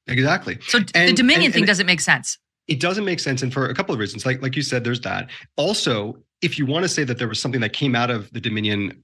exactly. 0.10 0.58
So 0.68 0.80
and, 0.94 1.10
the 1.10 1.14
Dominion 1.14 1.46
and, 1.46 1.54
thing 1.54 1.64
and, 1.64 1.68
doesn't 1.68 1.86
make 1.86 2.02
sense 2.02 2.38
it 2.70 2.80
doesn't 2.80 3.04
make 3.04 3.20
sense 3.20 3.42
and 3.42 3.52
for 3.52 3.68
a 3.68 3.74
couple 3.74 3.94
of 3.94 4.00
reasons 4.00 4.26
like 4.26 4.42
like 4.42 4.56
you 4.56 4.62
said 4.62 4.84
there's 4.84 5.02
that 5.02 5.30
also 5.58 6.16
if 6.42 6.58
you 6.58 6.66
want 6.66 6.84
to 6.84 6.90
say 6.90 7.04
that 7.04 7.18
there 7.18 7.28
was 7.28 7.42
something 7.42 7.60
that 7.60 7.74
came 7.74 7.96
out 7.96 8.10
of 8.10 8.32
the 8.32 8.40
dominion 8.40 9.04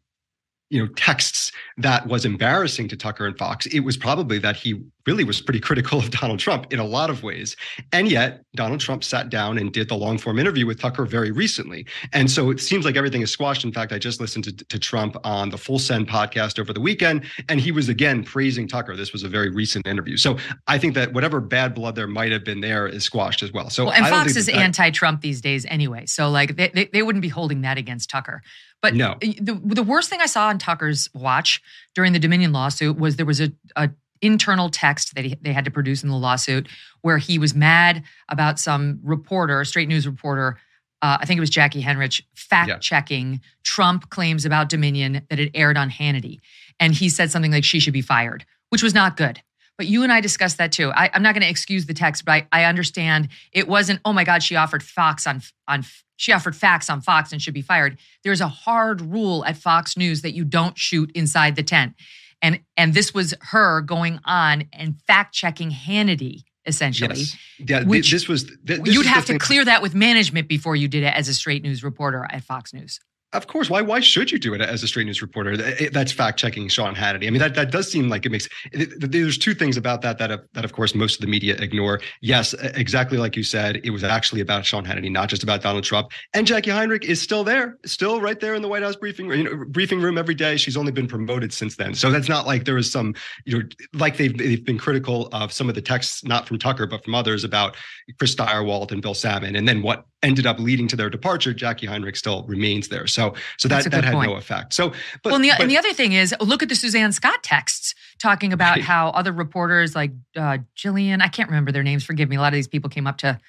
you 0.70 0.82
know 0.82 0.88
texts 0.96 1.52
that 1.78 2.08
was 2.08 2.26
embarrassing 2.26 2.88
to 2.88 2.98
Tucker 2.98 3.26
and 3.26 3.38
Fox 3.38 3.66
it 3.68 3.82
was 3.82 3.98
probably 3.98 4.40
that 4.40 4.56
he 4.56 4.82
really 5.06 5.24
was 5.24 5.42
pretty 5.42 5.60
critical 5.62 6.00
of 6.00 6.10
Donald 6.12 6.40
Trump 6.40 6.72
in 6.72 6.80
a 6.80 6.84
lot 6.84 7.10
of 7.10 7.24
ways. 7.24 7.56
And 7.92 8.10
yet 8.10 8.44
Donald 8.56 8.80
Trump 8.80 9.04
sat 9.04 9.30
down 9.30 9.58
and 9.58 9.72
did 9.72 9.90
the 9.90 9.96
long 9.96 10.18
form 10.18 10.40
interview 10.40 10.66
with 10.66 10.80
Tucker 10.80 11.06
very 11.06 11.32
recently. 11.32 11.86
And 12.14 12.30
so 12.30 12.50
it 12.50 12.60
seems 12.60 12.86
like 12.86 12.96
everything 12.96 13.22
is 13.22 13.32
squashed. 13.32 13.64
In 13.64 13.72
fact 13.72 13.92
I 13.92 14.00
just 14.00 14.20
listened 14.20 14.46
to, 14.46 14.52
to 14.54 14.80
Trump 14.80 15.16
on 15.24 15.50
the 15.50 15.58
Full 15.58 15.80
Send 15.80 16.08
podcast 16.08 16.60
over 16.60 16.74
the 16.74 16.82
weekend 16.82 17.24
and 17.50 17.60
he 17.60 17.72
was 17.72 17.90
again 17.90 18.24
praising 18.24 18.68
Tucker. 18.68 18.96
This 18.96 19.14
was 19.14 19.24
a 19.24 19.30
very 19.30 19.50
recent 19.50 19.88
interview. 19.88 20.18
So 20.18 20.38
I 20.68 20.78
think 20.78 20.96
that 20.96 21.14
whatever 21.14 21.40
bad 21.40 21.74
blood 21.76 21.96
there 21.96 22.08
might 22.08 22.32
have 22.32 22.44
been 22.44 22.62
there 22.62 22.88
is 22.88 23.04
squashed 23.04 23.44
as 23.44 23.52
well. 23.52 23.70
So 23.70 23.86
well, 23.86 23.94
and 23.94 24.08
Fox 24.08 24.36
is 24.36 24.48
that, 24.48 24.56
anti-Trump 24.56 25.22
these 25.22 25.42
days 25.42 25.66
anyway. 25.66 26.06
So 26.06 26.30
like 26.30 26.56
they, 26.56 26.70
they, 26.70 26.86
they 26.86 27.04
wouldn't 27.04 27.22
be 27.22 27.30
holding 27.30 27.62
that 27.62 27.78
against 27.78 28.10
Tucker 28.10 28.42
but 28.86 28.94
no. 28.94 29.16
the, 29.20 29.60
the 29.64 29.82
worst 29.82 30.12
thing 30.12 30.22
I 30.22 30.28
saw 30.28 30.48
on 30.48 30.60
Tucker's 30.60 31.10
watch 31.16 31.60
during 31.96 32.14
the 32.14 32.20
Dominion 32.20 32.52
lawsuit 32.52 33.00
was 33.00 33.16
there 33.16 33.26
was 33.26 33.42
a, 33.42 33.52
a 33.76 33.90
internal 34.22 34.70
text 34.70 35.16
that 35.16 35.26
he, 35.26 35.36
they 35.42 35.54
had 35.54 35.66
to 35.66 35.72
produce 35.72 36.04
in 36.04 36.10
the 36.10 36.16
lawsuit 36.16 36.68
where 37.02 37.18
he 37.18 37.40
was 37.40 37.56
mad 37.56 38.04
about 38.30 38.60
some 38.60 39.00
reporter, 39.02 39.66
straight 39.66 39.88
news 39.88 40.06
reporter, 40.06 40.60
uh, 41.02 41.18
I 41.20 41.26
think 41.26 41.40
it 41.40 41.42
was 41.42 41.50
Jacqui 41.50 41.82
Heinrich, 41.82 42.24
fact 42.36 42.80
checking 42.84 43.34
yeah. 43.34 43.40
Trump 43.64 44.12
claims 44.12 44.46
about 44.46 44.70
Dominion 44.70 45.24
that 45.32 45.40
it 45.40 45.50
aired 45.56 45.78
on 45.78 45.90
Hannity. 45.90 46.38
And 46.80 46.94
he 46.94 47.10
said 47.10 47.32
something 47.32 47.52
like 47.52 47.64
she 47.64 47.80
should 47.80 47.92
be 47.92 48.02
fired, 48.02 48.46
which 48.70 48.84
was 48.84 48.94
not 48.94 49.18
good. 49.18 49.42
But 49.78 49.88
you 49.88 50.04
and 50.04 50.12
I 50.12 50.22
discussed 50.22 50.58
that 50.58 50.72
too. 50.72 50.92
I, 50.92 51.10
am 51.14 51.22
not 51.22 51.34
going 51.34 51.44
to 51.44 51.50
excuse 51.50 51.86
the 51.86 51.94
text, 51.94 52.24
but 52.26 52.32
I, 52.32 52.48
I, 52.52 52.64
understand 52.64 53.28
it 53.52 53.68
wasn't, 53.68 54.00
oh 54.06 54.14
my 54.14 54.24
God, 54.24 54.42
she 54.42 54.56
offered 54.56 54.82
Fox 54.82 55.28
on, 55.28 55.42
on 55.68 55.84
she 56.18 56.32
offered 56.32 56.56
facts 56.56 56.90
on 56.90 57.02
Fox 57.02 57.32
and 57.32 57.42
should 57.42 57.54
be 57.54 57.62
fired. 57.62 57.98
There's 58.24 58.42
a 58.42 58.48
hard 58.48 59.02
rule 59.02 59.44
at 59.46 59.58
Fox 59.58 59.98
News 59.98 60.22
that 60.22 60.34
you 60.34 60.46
don't 60.46 60.78
shoot 60.78 61.12
inside 61.14 61.56
the 61.56 61.64
tent. 61.64 61.96
And 62.42 62.62
and 62.78 62.94
this 62.94 63.14
was 63.14 63.34
her 63.42 63.82
going 63.82 64.20
on 64.26 64.66
and 64.72 65.02
fact 65.08 65.34
checking 65.34 65.72
Hannity 65.72 66.44
essentially. 66.66 67.20
Yes. 67.20 67.38
Yeah, 67.60 67.84
which 67.84 68.12
this 68.12 68.28
was 68.28 68.50
this 68.64 68.80
you'd 68.84 69.06
have 69.06 69.26
to 69.26 69.38
clear 69.38 69.66
that 69.66 69.82
with 69.82 69.94
management 69.94 70.48
before 70.48 70.76
you 70.76 70.88
did 70.88 71.04
it 71.04 71.14
as 71.14 71.28
a 71.28 71.34
straight 71.34 71.64
news 71.64 71.84
reporter 71.84 72.26
at 72.30 72.44
Fox 72.44 72.74
News. 72.74 73.00
Of 73.36 73.48
course. 73.48 73.70
Why? 73.70 73.82
Why 73.82 74.00
should 74.00 74.32
you 74.32 74.40
do 74.40 74.54
it 74.54 74.62
as 74.62 74.82
a 74.82 74.88
straight 74.88 75.06
news 75.06 75.22
reporter? 75.22 75.58
That's 75.92 76.12
fact 76.12 76.40
checking 76.40 76.70
Sean 76.70 76.96
Hannity. 76.96 77.28
I 77.28 77.30
mean, 77.30 77.40
that, 77.40 77.54
that 77.56 77.70
does 77.72 77.92
seem 77.92 78.08
like 78.08 78.26
it 78.26 78.32
makes. 78.32 78.48
There's 78.72 79.38
two 79.38 79.54
things 79.54 79.76
about 79.76 80.02
that 80.04 80.18
that 80.20 80.32
uh, 80.32 80.38
that 80.54 80.64
of 80.64 80.72
course 80.72 80.96
most 80.96 81.16
of 81.16 81.22
the 81.22 81.28
media 81.28 81.56
ignore. 81.56 82.00
Yes, 82.22 82.54
exactly 82.54 83.18
like 83.18 83.36
you 83.36 83.44
said, 83.44 83.82
it 83.84 83.90
was 83.90 84.04
actually 84.04 84.42
about 84.42 84.66
Sean 84.66 84.86
Hannity, 84.86 85.12
not 85.12 85.28
just 85.30 85.44
about 85.44 85.62
Donald 85.62 85.84
Trump. 85.84 86.12
And 86.34 86.48
Jacqui 86.48 86.72
Heinrich 86.72 87.04
is 87.04 87.22
still 87.22 87.44
there, 87.44 87.78
still 87.86 88.22
right 88.22 88.40
there 88.40 88.56
in 88.56 88.62
the 88.62 88.68
White 88.68 88.84
House 88.84 88.96
briefing 88.96 89.30
you 89.32 89.44
know, 89.44 89.66
briefing 89.66 90.00
room 90.00 90.18
every 90.18 90.36
day. 90.36 90.56
She's 90.56 90.78
only 90.78 90.92
been 90.92 91.08
promoted 91.08 91.52
since 91.52 91.76
then, 91.76 91.94
so 91.94 92.12
that's 92.12 92.30
not 92.30 92.48
like 92.48 92.64
there 92.64 92.76
was 92.76 92.90
some 92.90 93.16
you 93.46 93.60
know 93.60 93.68
like 93.94 94.16
they've 94.18 94.38
they've 94.38 94.64
been 94.64 94.78
critical 94.78 95.28
of 95.34 95.52
some 95.52 95.68
of 95.68 95.76
the 95.76 95.82
texts, 95.82 96.24
not 96.24 96.48
from 96.48 96.58
Tucker 96.58 96.88
but 96.88 97.04
from 97.04 97.16
others 97.16 97.44
about 97.44 97.76
Chris 98.18 98.34
Stirewalt 98.34 98.92
and 98.92 99.02
Bill 99.02 99.14
Sammon, 99.14 99.56
and 99.56 99.68
then 99.68 99.82
what 99.82 100.06
ended 100.26 100.48
up 100.48 100.60
leading 100.60 100.88
to 100.88 100.96
their 100.96 101.10
departure, 101.10 101.54
Jacqui 101.54 101.88
Heinrich 101.88 102.16
still 102.16 102.44
remains 102.48 102.88
there. 102.88 103.08
So, 103.08 103.25
so 103.58 103.68
that 103.68 103.90
that 103.90 104.04
had 104.04 104.14
point. 104.14 104.32
no 104.32 104.38
effect. 104.38 104.74
So, 104.74 104.90
but 105.24 105.32
well, 105.32 105.36
and 105.36 105.44
the, 105.44 105.50
but, 105.50 105.62
and 105.62 105.72
the, 105.72 105.78
other 105.78 105.94
thing 105.94 106.14
is, 106.14 106.36
look 106.40 106.62
at 106.62 106.70
the 106.70 106.76
Suzanne 106.76 107.12
Scott 107.12 107.44
texts 107.44 107.96
talking 108.20 108.54
about 108.54 108.78
right. 108.78 108.84
how 108.84 109.10
other 109.10 109.32
reporters 109.32 109.96
like 109.96 110.12
uh, 110.36 110.60
Jillian, 110.76 111.22
I 111.22 111.28
can't 111.28 111.50
remember 111.50 111.72
their 111.72 111.84
names. 111.84 112.04
Forgive 112.04 112.30
me. 112.30 112.36
A 112.36 112.40
lot 112.40 112.54
of 112.54 112.58
these 112.58 112.68
people 112.68 112.90
came 112.90 113.08
up 113.08 113.18
to 113.20 113.40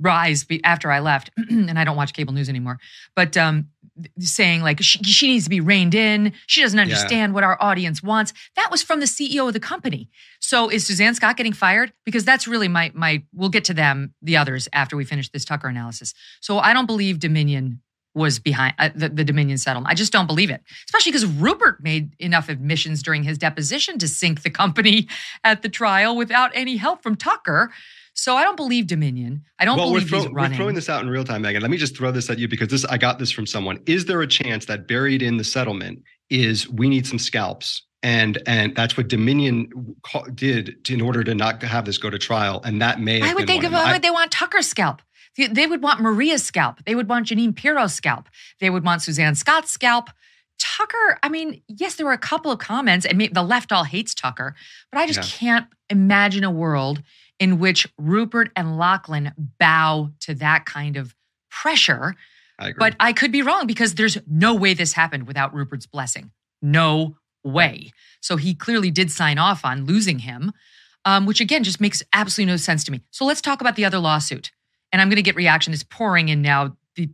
Rise 0.00 0.46
after 0.64 0.90
I 0.90 1.00
left, 1.00 1.30
and 1.50 1.78
I 1.78 1.84
don't 1.84 1.96
watch 1.96 2.12
cable 2.14 2.32
news 2.32 2.48
anymore. 2.48 2.78
But 3.14 3.36
um, 3.36 3.68
saying 4.18 4.62
like 4.62 4.82
she, 4.82 5.02
she, 5.04 5.26
needs 5.28 5.44
to 5.44 5.50
be 5.50 5.60
reined 5.60 5.94
in. 5.94 6.32
She 6.46 6.62
doesn't 6.62 6.78
understand 6.78 7.30
yeah. 7.30 7.34
what 7.34 7.44
our 7.44 7.62
audience 7.62 8.02
wants. 8.02 8.32
That 8.56 8.70
was 8.70 8.82
from 8.82 9.00
the 9.00 9.06
CEO 9.06 9.46
of 9.46 9.52
the 9.52 9.60
company. 9.60 10.08
So 10.40 10.68
is 10.68 10.86
Suzanne 10.86 11.14
Scott 11.14 11.36
getting 11.36 11.52
fired? 11.52 11.92
Because 12.04 12.24
that's 12.24 12.48
really 12.48 12.68
my 12.68 12.92
my. 12.94 13.22
We'll 13.32 13.50
get 13.50 13.64
to 13.64 13.74
them, 13.74 14.14
the 14.22 14.36
others, 14.36 14.68
after 14.72 14.96
we 14.96 15.04
finish 15.04 15.28
this 15.30 15.44
Tucker 15.44 15.68
analysis. 15.68 16.14
So 16.40 16.58
I 16.58 16.72
don't 16.72 16.86
believe 16.86 17.18
Dominion 17.18 17.80
was 18.14 18.38
behind 18.38 18.74
uh, 18.78 18.90
the, 18.94 19.08
the 19.08 19.24
Dominion 19.24 19.58
settlement. 19.58 19.90
I 19.90 19.94
just 19.94 20.12
don't 20.12 20.26
believe 20.26 20.50
it, 20.50 20.62
especially 20.86 21.12
because 21.12 21.26
Rupert 21.26 21.82
made 21.82 22.14
enough 22.18 22.48
admissions 22.48 23.02
during 23.02 23.22
his 23.22 23.38
deposition 23.38 23.98
to 23.98 24.08
sink 24.08 24.42
the 24.42 24.50
company 24.50 25.08
at 25.44 25.62
the 25.62 25.68
trial 25.68 26.16
without 26.16 26.50
any 26.54 26.76
help 26.76 27.02
from 27.02 27.16
Tucker. 27.16 27.72
So 28.14 28.36
I 28.36 28.44
don't 28.44 28.56
believe 28.56 28.86
Dominion. 28.86 29.44
I 29.58 29.64
don't 29.64 29.76
well, 29.76 29.88
believe 29.88 30.10
we're, 30.10 30.22
throw, 30.22 30.32
we're 30.32 30.54
throwing 30.54 30.76
this 30.76 30.88
out 30.88 31.02
in 31.02 31.10
real 31.10 31.24
time, 31.24 31.42
Megyn. 31.42 31.60
Let 31.60 31.70
me 31.70 31.76
just 31.76 31.96
throw 31.96 32.12
this 32.12 32.30
at 32.30 32.38
you 32.38 32.46
because 32.46 32.68
this 32.68 32.84
I 32.84 32.96
got 32.96 33.18
this 33.18 33.32
from 33.32 33.46
someone. 33.46 33.80
Is 33.86 34.04
there 34.04 34.22
a 34.22 34.26
chance 34.26 34.66
that 34.66 34.86
buried 34.86 35.20
in 35.20 35.36
the 35.36 35.44
settlement 35.44 36.02
is 36.30 36.68
we 36.68 36.88
need 36.88 37.06
some 37.06 37.18
scalps? 37.18 37.82
And 38.04 38.40
and 38.46 38.76
that's 38.76 38.96
what 38.96 39.08
Dominion 39.08 39.96
did 40.34 40.88
in 40.88 41.00
order 41.00 41.24
to 41.24 41.34
not 41.34 41.60
have 41.62 41.86
this 41.86 41.98
go 41.98 42.08
to 42.08 42.18
trial. 42.18 42.60
And 42.62 42.80
that 42.80 43.00
may 43.00 43.20
why 43.20 43.34
would 43.34 43.48
they 43.48 43.58
give? 43.58 43.72
Why 43.72 43.92
would 43.92 44.02
they 44.02 44.10
want 44.10 44.30
Tucker's 44.30 44.68
scalp? 44.68 45.02
They- 45.36 45.66
would 45.66 45.82
want 45.82 46.00
Maria's 46.00 46.44
scalp. 46.44 46.84
They 46.84 46.94
would 46.94 47.08
want 47.08 47.26
Jeanine 47.28 47.54
Pirro's 47.56 47.94
scalp. 47.94 48.28
They 48.60 48.70
would 48.70 48.84
want 48.84 49.02
Suzanne 49.02 49.34
Scott's 49.34 49.70
scalp. 49.70 50.10
Tucker, 50.58 51.18
I 51.22 51.28
mean, 51.28 51.62
yes, 51.68 51.96
there 51.96 52.06
were 52.06 52.12
a 52.12 52.18
couple 52.18 52.52
of 52.52 52.60
comments, 52.60 53.04
and 53.04 53.20
the 53.20 53.42
left 53.42 53.72
all 53.72 53.84
hates 53.84 54.14
Tucker, 54.14 54.54
but 54.92 55.00
I 55.00 55.06
just 55.06 55.18
Yeah. 55.32 55.38
can't 55.38 55.66
imagine 55.90 56.44
a 56.44 56.50
world 56.50 57.02
in 57.40 57.58
which 57.58 57.88
Rupert 57.98 58.52
and 58.54 58.78
Lachlan 58.78 59.32
bow 59.58 60.12
to 60.20 60.34
that 60.36 60.64
kind 60.64 60.96
of 60.96 61.16
pressure. 61.50 62.14
I 62.58 62.68
agree. 62.68 62.78
But 62.78 62.96
I 63.00 63.12
could 63.12 63.32
be 63.32 63.42
wrong 63.42 63.66
because 63.66 63.94
there's 63.96 64.16
no 64.28 64.54
way 64.54 64.74
this 64.74 64.92
happened 64.92 65.26
without 65.26 65.52
Rupert's 65.52 65.86
blessing. 65.86 66.30
No 66.62 67.16
way. 67.42 67.90
So 68.20 68.36
he 68.36 68.54
clearly 68.54 68.92
did 68.92 69.10
sign 69.10 69.38
off 69.38 69.64
on 69.64 69.84
losing 69.86 70.20
him, 70.20 70.52
um, 71.04 71.26
which 71.26 71.40
again 71.40 71.64
just 71.64 71.80
makes 71.80 72.02
absolutely 72.12 72.52
no 72.52 72.56
sense 72.56 72.84
to 72.84 72.92
me. 72.92 73.00
So 73.10 73.24
let's 73.24 73.40
talk 73.40 73.60
about 73.60 73.74
the 73.74 73.84
other 73.84 73.98
lawsuit. 73.98 74.52
And 74.94 75.00
I'm 75.02 75.08
going 75.08 75.16
to 75.16 75.22
get 75.22 75.34
reaction. 75.34 75.72
It's 75.72 75.82
pouring 75.82 76.28
in 76.28 76.40
now. 76.40 76.76
The 76.94 77.10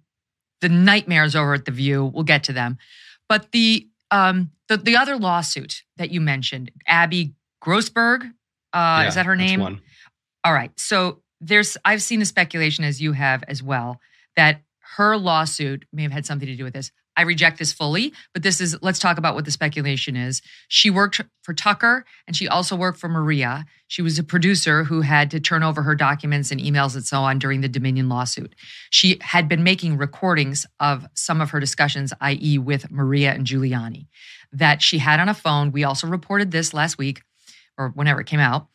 the 0.60 0.68
nightmares 0.68 1.34
over 1.34 1.54
at 1.54 1.64
the 1.64 1.70
View. 1.70 2.04
We'll 2.04 2.24
get 2.24 2.44
to 2.44 2.52
them. 2.52 2.76
But 3.26 3.52
the 3.52 3.88
um 4.10 4.50
the 4.68 4.76
the 4.76 4.96
other 4.98 5.16
lawsuit 5.16 5.82
that 5.96 6.10
you 6.10 6.20
mentioned, 6.20 6.70
Abby 6.86 7.32
Grossberg, 7.64 8.24
uh, 8.24 8.28
Yeah, 8.74 9.08
is 9.08 9.14
that 9.14 9.24
her 9.24 9.34
name? 9.34 9.60
one. 9.60 9.80
All 10.44 10.52
right. 10.52 10.70
So 10.78 11.22
there's 11.40 11.78
I've 11.82 12.02
seen 12.02 12.20
the 12.20 12.26
speculation 12.26 12.84
as 12.84 13.00
you 13.00 13.12
have 13.12 13.42
as 13.48 13.62
well 13.62 13.98
that 14.36 14.60
her 14.96 15.16
lawsuit 15.16 15.86
may 15.90 16.02
have 16.02 16.12
had 16.12 16.26
something 16.26 16.46
to 16.48 16.56
do 16.56 16.64
with 16.64 16.74
this. 16.74 16.92
I 17.16 17.22
reject 17.22 17.58
this 17.58 17.72
fully, 17.72 18.12
but 18.32 18.42
this 18.42 18.60
is 18.60 18.76
let's 18.82 18.98
talk 18.98 19.18
about 19.18 19.34
what 19.34 19.44
the 19.44 19.50
speculation 19.50 20.16
is. 20.16 20.42
She 20.68 20.90
worked 20.90 21.20
for 21.42 21.52
Tucker 21.52 22.04
and 22.26 22.36
she 22.36 22.48
also 22.48 22.76
worked 22.76 22.98
for 22.98 23.08
Maria. 23.08 23.64
She 23.88 24.02
was 24.02 24.18
a 24.18 24.24
producer 24.24 24.84
who 24.84 25.00
had 25.00 25.30
to 25.32 25.40
turn 25.40 25.62
over 25.62 25.82
her 25.82 25.94
documents 25.94 26.50
and 26.50 26.60
emails 26.60 26.94
and 26.94 27.04
so 27.04 27.20
on 27.20 27.38
during 27.38 27.60
the 27.60 27.68
Dominion 27.68 28.08
lawsuit. 28.08 28.54
She 28.90 29.18
had 29.20 29.48
been 29.48 29.64
making 29.64 29.96
recordings 29.96 30.66
of 30.78 31.06
some 31.14 31.40
of 31.40 31.50
her 31.50 31.60
discussions, 31.60 32.12
i.e., 32.20 32.58
with 32.58 32.90
Maria 32.90 33.32
and 33.32 33.46
Giuliani, 33.46 34.06
that 34.52 34.80
she 34.80 34.98
had 34.98 35.20
on 35.20 35.28
a 35.28 35.34
phone. 35.34 35.72
We 35.72 35.84
also 35.84 36.06
reported 36.06 36.52
this 36.52 36.72
last 36.72 36.96
week 36.96 37.22
or 37.76 37.88
whenever 37.90 38.20
it 38.20 38.26
came 38.26 38.40
out 38.40 38.68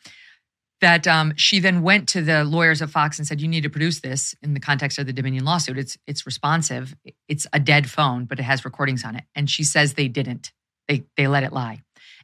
that 0.80 1.06
um, 1.06 1.32
she 1.36 1.58
then 1.58 1.82
went 1.82 2.08
to 2.10 2.22
the 2.22 2.44
lawyers 2.44 2.82
of 2.82 2.90
Fox 2.90 3.18
and 3.18 3.26
said, 3.26 3.40
"You 3.40 3.48
need 3.48 3.62
to 3.62 3.70
produce 3.70 4.00
this 4.00 4.34
in 4.42 4.54
the 4.54 4.60
context 4.60 4.98
of 4.98 5.06
the 5.06 5.12
Dominion 5.12 5.44
lawsuit. 5.44 5.78
It's 5.78 5.96
it's 6.06 6.26
responsive. 6.26 6.94
It's 7.28 7.46
a 7.52 7.60
dead 7.60 7.88
phone, 7.88 8.24
but 8.24 8.38
it 8.38 8.44
has 8.44 8.64
recordings 8.64 9.04
on 9.04 9.16
it." 9.16 9.24
And 9.34 9.48
she 9.48 9.64
says 9.64 9.94
they 9.94 10.08
didn't. 10.08 10.52
They 10.88 11.04
they 11.16 11.28
let 11.28 11.44
it 11.44 11.52
lie. 11.52 11.80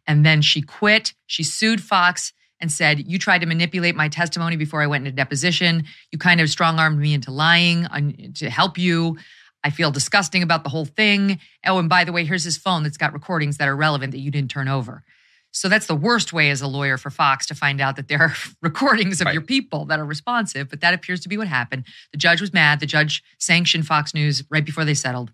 And 0.06 0.26
then 0.26 0.42
she 0.42 0.62
quit. 0.62 1.14
She 1.26 1.42
sued 1.42 1.80
Fox 1.80 2.32
and 2.60 2.70
said, 2.70 3.08
"You 3.08 3.18
tried 3.18 3.40
to 3.40 3.46
manipulate 3.46 3.96
my 3.96 4.08
testimony 4.08 4.56
before 4.56 4.82
I 4.82 4.86
went 4.86 5.06
into 5.06 5.16
deposition. 5.16 5.84
You 6.10 6.18
kind 6.18 6.40
of 6.40 6.50
strong 6.50 6.78
armed 6.78 6.98
me 6.98 7.14
into 7.14 7.30
lying 7.30 7.86
on, 7.86 8.14
to 8.36 8.50
help 8.50 8.78
you." 8.78 9.18
I 9.64 9.70
feel 9.70 9.92
disgusting 9.92 10.42
about 10.42 10.64
the 10.64 10.70
whole 10.70 10.84
thing. 10.84 11.38
Oh, 11.64 11.78
and 11.78 11.88
by 11.88 12.02
the 12.04 12.12
way, 12.12 12.24
here's 12.24 12.42
his 12.42 12.58
phone 12.58 12.82
that's 12.82 12.96
got 12.96 13.12
recordings 13.12 13.58
that 13.58 13.68
are 13.68 13.76
relevant 13.76 14.10
that 14.10 14.18
you 14.18 14.30
didn't 14.30 14.50
turn 14.50 14.66
over. 14.68 15.04
So 15.52 15.68
that's 15.68 15.86
the 15.86 15.94
worst 15.94 16.32
way 16.32 16.50
as 16.50 16.62
a 16.62 16.66
lawyer 16.66 16.96
for 16.96 17.10
Fox 17.10 17.46
to 17.46 17.54
find 17.54 17.80
out 17.80 17.96
that 17.96 18.08
there 18.08 18.20
are 18.20 18.34
recordings 18.62 19.20
of 19.20 19.32
your 19.32 19.42
people 19.42 19.84
that 19.86 20.00
are 20.00 20.04
responsive. 20.04 20.68
But 20.68 20.80
that 20.80 20.94
appears 20.94 21.20
to 21.20 21.28
be 21.28 21.36
what 21.36 21.46
happened. 21.46 21.86
The 22.10 22.18
judge 22.18 22.40
was 22.40 22.52
mad. 22.52 22.80
The 22.80 22.86
judge 22.86 23.22
sanctioned 23.38 23.86
Fox 23.86 24.14
News 24.14 24.42
right 24.50 24.64
before 24.64 24.84
they 24.84 24.94
settled. 24.94 25.30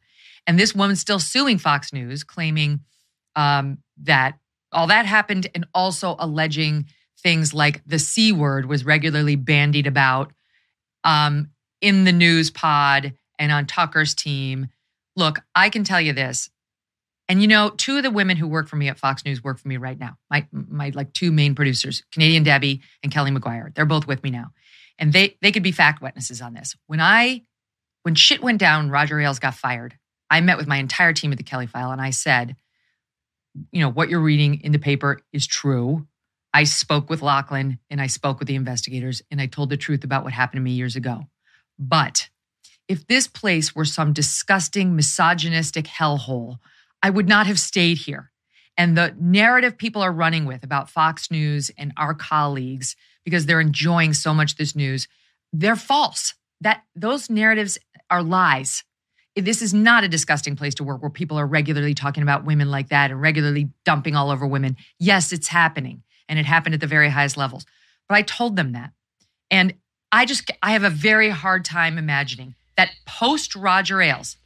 And 0.46 0.58
this 0.58 0.74
woman's 0.74 1.00
still 1.00 1.20
suing 1.20 1.58
Fox 1.58 1.92
News, 1.92 2.24
claiming 2.24 2.80
um, 3.36 3.78
that 4.02 4.38
all 4.72 4.88
that 4.88 5.06
happened 5.06 5.46
and 5.54 5.66
also 5.72 6.16
alleging 6.18 6.86
things 7.22 7.54
like 7.54 7.82
the 7.86 7.98
C 7.98 8.32
word 8.32 8.66
was 8.66 8.84
regularly 8.84 9.36
bandied 9.36 9.86
about 9.86 10.32
um, 11.04 11.50
in 11.80 12.04
the 12.04 12.12
news 12.12 12.50
pod 12.50 13.14
and 13.38 13.52
on 13.52 13.66
Tucker's 13.66 14.14
team. 14.14 14.68
Look, 15.16 15.40
I 15.54 15.68
can 15.70 15.84
tell 15.84 16.00
you 16.00 16.12
this. 16.12 16.50
And 17.28 17.42
you 17.42 17.48
know, 17.48 17.70
two 17.70 17.98
of 17.98 18.02
the 18.02 18.10
women 18.10 18.36
who 18.36 18.48
work 18.48 18.68
for 18.68 18.76
me 18.76 18.88
at 18.88 18.98
Fox 18.98 19.24
News 19.24 19.44
work 19.44 19.58
for 19.58 19.68
me 19.68 19.76
right 19.76 19.98
now. 19.98 20.16
My 20.30 20.46
my 20.52 20.90
like 20.90 21.12
two 21.12 21.30
main 21.30 21.54
producers, 21.54 22.02
Canadian 22.10 22.42
Debbie 22.42 22.80
and 23.02 23.12
Kelly 23.12 23.30
McGuire. 23.30 23.74
They're 23.74 23.84
both 23.84 24.06
with 24.06 24.22
me 24.22 24.30
now. 24.30 24.52
And 24.98 25.12
they 25.12 25.36
they 25.42 25.52
could 25.52 25.62
be 25.62 25.72
fact 25.72 26.02
witnesses 26.02 26.40
on 26.40 26.54
this. 26.54 26.74
When 26.86 27.00
I 27.00 27.42
when 28.02 28.14
shit 28.14 28.42
went 28.42 28.58
down, 28.58 28.90
Roger 28.90 29.20
Ailes 29.20 29.38
got 29.38 29.54
fired. 29.54 29.98
I 30.30 30.40
met 30.40 30.56
with 30.56 30.66
my 30.66 30.76
entire 30.76 31.12
team 31.12 31.32
at 31.32 31.38
the 31.38 31.44
Kelly 31.44 31.66
file 31.66 31.90
and 31.90 32.00
I 32.00 32.10
said, 32.10 32.56
you 33.72 33.80
know, 33.80 33.90
what 33.90 34.08
you're 34.08 34.20
reading 34.20 34.60
in 34.62 34.72
the 34.72 34.78
paper 34.78 35.20
is 35.32 35.46
true. 35.46 36.06
I 36.54 36.64
spoke 36.64 37.10
with 37.10 37.22
Lachlan 37.22 37.78
and 37.90 38.00
I 38.00 38.06
spoke 38.06 38.38
with 38.38 38.48
the 38.48 38.54
investigators 38.54 39.22
and 39.30 39.40
I 39.40 39.46
told 39.46 39.70
the 39.70 39.76
truth 39.76 40.04
about 40.04 40.24
what 40.24 40.32
happened 40.32 40.58
to 40.58 40.62
me 40.62 40.72
years 40.72 40.96
ago. 40.96 41.26
But 41.78 42.28
if 42.88 43.06
this 43.06 43.26
place 43.26 43.74
were 43.74 43.84
some 43.84 44.12
disgusting, 44.12 44.96
misogynistic 44.96 45.84
hellhole, 45.84 46.58
I 47.02 47.10
would 47.10 47.28
not 47.28 47.46
have 47.46 47.58
stayed 47.58 47.98
here. 47.98 48.30
And 48.76 48.96
the 48.96 49.14
narrative 49.18 49.76
people 49.76 50.02
are 50.02 50.12
running 50.12 50.44
with 50.44 50.62
about 50.62 50.90
Fox 50.90 51.30
News 51.30 51.70
and 51.76 51.92
our 51.96 52.14
colleagues, 52.14 52.96
because 53.24 53.46
they're 53.46 53.60
enjoying 53.60 54.14
so 54.14 54.32
much 54.32 54.56
this 54.56 54.76
news, 54.76 55.08
they're 55.52 55.76
false. 55.76 56.34
That 56.60 56.82
those 56.96 57.30
narratives 57.30 57.78
are 58.10 58.22
lies. 58.22 58.84
This 59.36 59.62
is 59.62 59.72
not 59.72 60.02
a 60.02 60.08
disgusting 60.08 60.56
place 60.56 60.74
to 60.74 60.84
work 60.84 61.02
where 61.02 61.10
people 61.10 61.38
are 61.38 61.46
regularly 61.46 61.94
talking 61.94 62.22
about 62.22 62.44
women 62.44 62.70
like 62.70 62.88
that 62.88 63.10
and 63.10 63.20
regularly 63.20 63.68
dumping 63.84 64.16
all 64.16 64.30
over 64.30 64.46
women. 64.46 64.76
Yes, 64.98 65.32
it's 65.32 65.48
happening. 65.48 66.02
And 66.28 66.38
it 66.38 66.46
happened 66.46 66.74
at 66.74 66.80
the 66.80 66.88
very 66.88 67.08
highest 67.08 67.36
levels. 67.36 67.64
But 68.08 68.16
I 68.16 68.22
told 68.22 68.56
them 68.56 68.72
that. 68.72 68.90
And 69.50 69.74
I 70.10 70.24
just 70.24 70.50
I 70.62 70.72
have 70.72 70.84
a 70.84 70.90
very 70.90 71.30
hard 71.30 71.64
time 71.64 71.98
imagining 71.98 72.54
that 72.76 72.90
post 73.06 73.54
Roger 73.54 74.00
Ailes, 74.00 74.36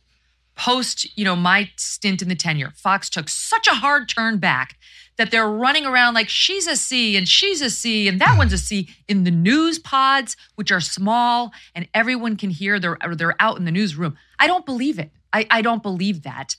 post, 0.62 1.18
you 1.18 1.24
know, 1.24 1.34
my 1.34 1.68
stint 1.76 2.22
in 2.22 2.28
the 2.28 2.36
tenure, 2.36 2.70
Fox 2.76 3.10
took 3.10 3.28
such 3.28 3.66
a 3.66 3.74
hard 3.74 4.08
turn 4.08 4.38
back 4.38 4.78
that 5.16 5.32
they're 5.32 5.50
running 5.50 5.84
around 5.84 6.14
like 6.14 6.28
she's 6.28 6.68
a 6.68 6.76
C 6.76 7.16
and 7.16 7.28
she's 7.28 7.60
a 7.60 7.68
C 7.68 8.06
and 8.06 8.20
that 8.20 8.38
one's 8.38 8.52
a 8.52 8.58
C 8.58 8.88
in 9.08 9.24
the 9.24 9.32
news 9.32 9.80
pods, 9.80 10.36
which 10.54 10.70
are 10.70 10.80
small 10.80 11.52
and 11.74 11.88
everyone 11.94 12.36
can 12.36 12.50
hear. 12.50 12.78
They're 12.78 12.96
they're 13.16 13.34
out 13.40 13.58
in 13.58 13.64
the 13.64 13.72
newsroom. 13.72 14.16
I 14.38 14.46
don't 14.46 14.64
believe 14.64 15.00
it. 15.00 15.10
I, 15.32 15.48
I 15.50 15.62
don't 15.62 15.82
believe 15.82 16.22
that. 16.22 16.54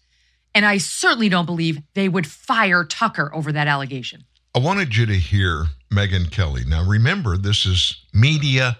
And 0.53 0.65
I 0.65 0.79
certainly 0.79 1.29
don't 1.29 1.45
believe 1.45 1.81
they 1.93 2.09
would 2.09 2.27
fire 2.27 2.83
Tucker 2.83 3.31
over 3.33 3.53
that 3.53 3.67
allegation. 3.67 4.25
I 4.53 4.59
wanted 4.59 4.97
you 4.97 5.05
to 5.05 5.15
hear 5.15 5.67
Megyn 5.89 6.29
Kelly. 6.29 6.63
Now, 6.67 6.83
remember, 6.85 7.37
this 7.37 7.65
is 7.65 8.03
media 8.13 8.77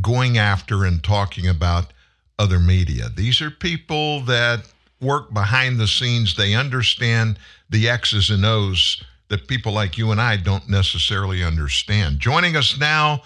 going 0.00 0.38
after 0.38 0.84
and 0.84 1.04
talking 1.04 1.46
about 1.46 1.92
other 2.38 2.58
media. 2.58 3.08
These 3.14 3.40
are 3.40 3.50
people 3.50 4.20
that 4.22 4.64
work 5.00 5.32
behind 5.32 5.78
the 5.78 5.86
scenes. 5.86 6.36
They 6.36 6.54
understand 6.54 7.38
the 7.70 7.88
X's 7.88 8.30
and 8.30 8.44
O's 8.44 9.02
that 9.28 9.48
people 9.48 9.72
like 9.72 9.96
you 9.96 10.10
and 10.10 10.20
I 10.20 10.36
don't 10.36 10.68
necessarily 10.68 11.42
understand. 11.42 12.20
Joining 12.20 12.56
us 12.56 12.78
now 12.78 13.22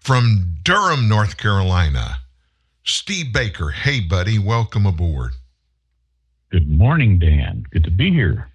from 0.00 0.54
Durham, 0.62 1.08
North 1.08 1.36
Carolina, 1.36 2.18
Steve 2.84 3.32
Baker. 3.32 3.70
Hey, 3.70 4.00
buddy, 4.00 4.38
welcome 4.38 4.86
aboard. 4.86 5.32
Good 6.50 6.68
morning, 6.68 7.18
Dan. 7.18 7.64
Good 7.70 7.84
to 7.84 7.90
be 7.90 8.10
here. 8.10 8.48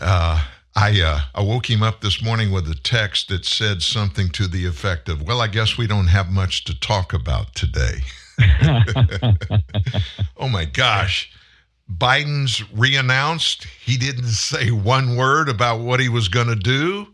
Uh, 0.00 0.44
I 0.76 1.00
uh, 1.00 1.20
I 1.34 1.42
woke 1.42 1.68
him 1.68 1.82
up 1.82 2.02
this 2.02 2.22
morning 2.22 2.52
with 2.52 2.68
a 2.68 2.74
text 2.74 3.28
that 3.28 3.44
said 3.44 3.82
something 3.82 4.28
to 4.30 4.46
the 4.46 4.66
effect 4.66 5.08
of, 5.08 5.22
"Well, 5.22 5.40
I 5.40 5.48
guess 5.48 5.78
we 5.78 5.86
don't 5.86 6.08
have 6.08 6.30
much 6.30 6.64
to 6.64 6.78
talk 6.78 7.12
about 7.12 7.54
today." 7.54 8.02
oh 10.36 10.48
my 10.48 10.64
gosh. 10.64 11.30
Biden's 11.90 12.60
reannounced. 12.74 13.66
He 13.82 13.96
didn't 13.96 14.28
say 14.28 14.70
one 14.70 15.16
word 15.16 15.48
about 15.48 15.80
what 15.80 16.00
he 16.00 16.08
was 16.08 16.28
going 16.28 16.48
to 16.48 16.56
do. 16.56 17.08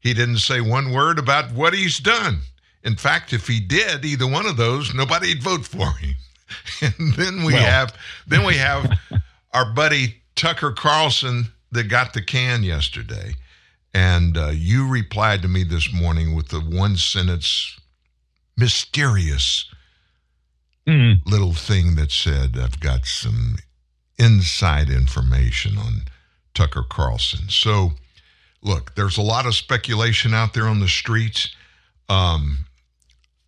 He 0.00 0.14
didn't 0.14 0.38
say 0.38 0.60
one 0.60 0.92
word 0.92 1.18
about 1.18 1.52
what 1.52 1.74
he's 1.74 1.98
done. 1.98 2.38
In 2.82 2.96
fact, 2.96 3.32
if 3.32 3.46
he 3.46 3.60
did 3.60 4.04
either 4.04 4.26
one 4.26 4.46
of 4.46 4.56
those, 4.56 4.94
nobody'd 4.94 5.42
vote 5.42 5.64
for 5.66 5.92
him. 5.92 6.14
And 6.82 7.14
then 7.14 7.44
we 7.44 7.52
Well. 7.52 7.64
have 7.64 7.94
then 8.26 8.44
we 8.44 8.56
have 8.56 8.98
our 9.52 9.72
buddy 9.72 10.16
Tucker 10.34 10.72
Carlson 10.72 11.52
that 11.70 11.84
got 11.84 12.12
the 12.12 12.22
can 12.22 12.64
yesterday. 12.64 13.34
And 13.94 14.36
uh, 14.36 14.48
you 14.48 14.88
replied 14.88 15.42
to 15.42 15.48
me 15.48 15.62
this 15.62 15.92
morning 15.92 16.34
with 16.34 16.48
the 16.48 16.58
one 16.60 16.96
sentence 16.96 17.78
mysterious 18.56 19.66
little 21.26 21.54
thing 21.54 21.94
that 21.96 22.10
said, 22.10 22.56
I've 22.58 22.80
got 22.80 23.06
some 23.06 23.56
inside 24.18 24.90
information 24.90 25.78
on 25.78 26.02
Tucker 26.54 26.84
Carlson. 26.88 27.48
So, 27.48 27.92
look, 28.62 28.94
there's 28.94 29.18
a 29.18 29.22
lot 29.22 29.46
of 29.46 29.54
speculation 29.54 30.34
out 30.34 30.54
there 30.54 30.66
on 30.66 30.80
the 30.80 30.88
streets. 30.88 31.54
Um, 32.08 32.66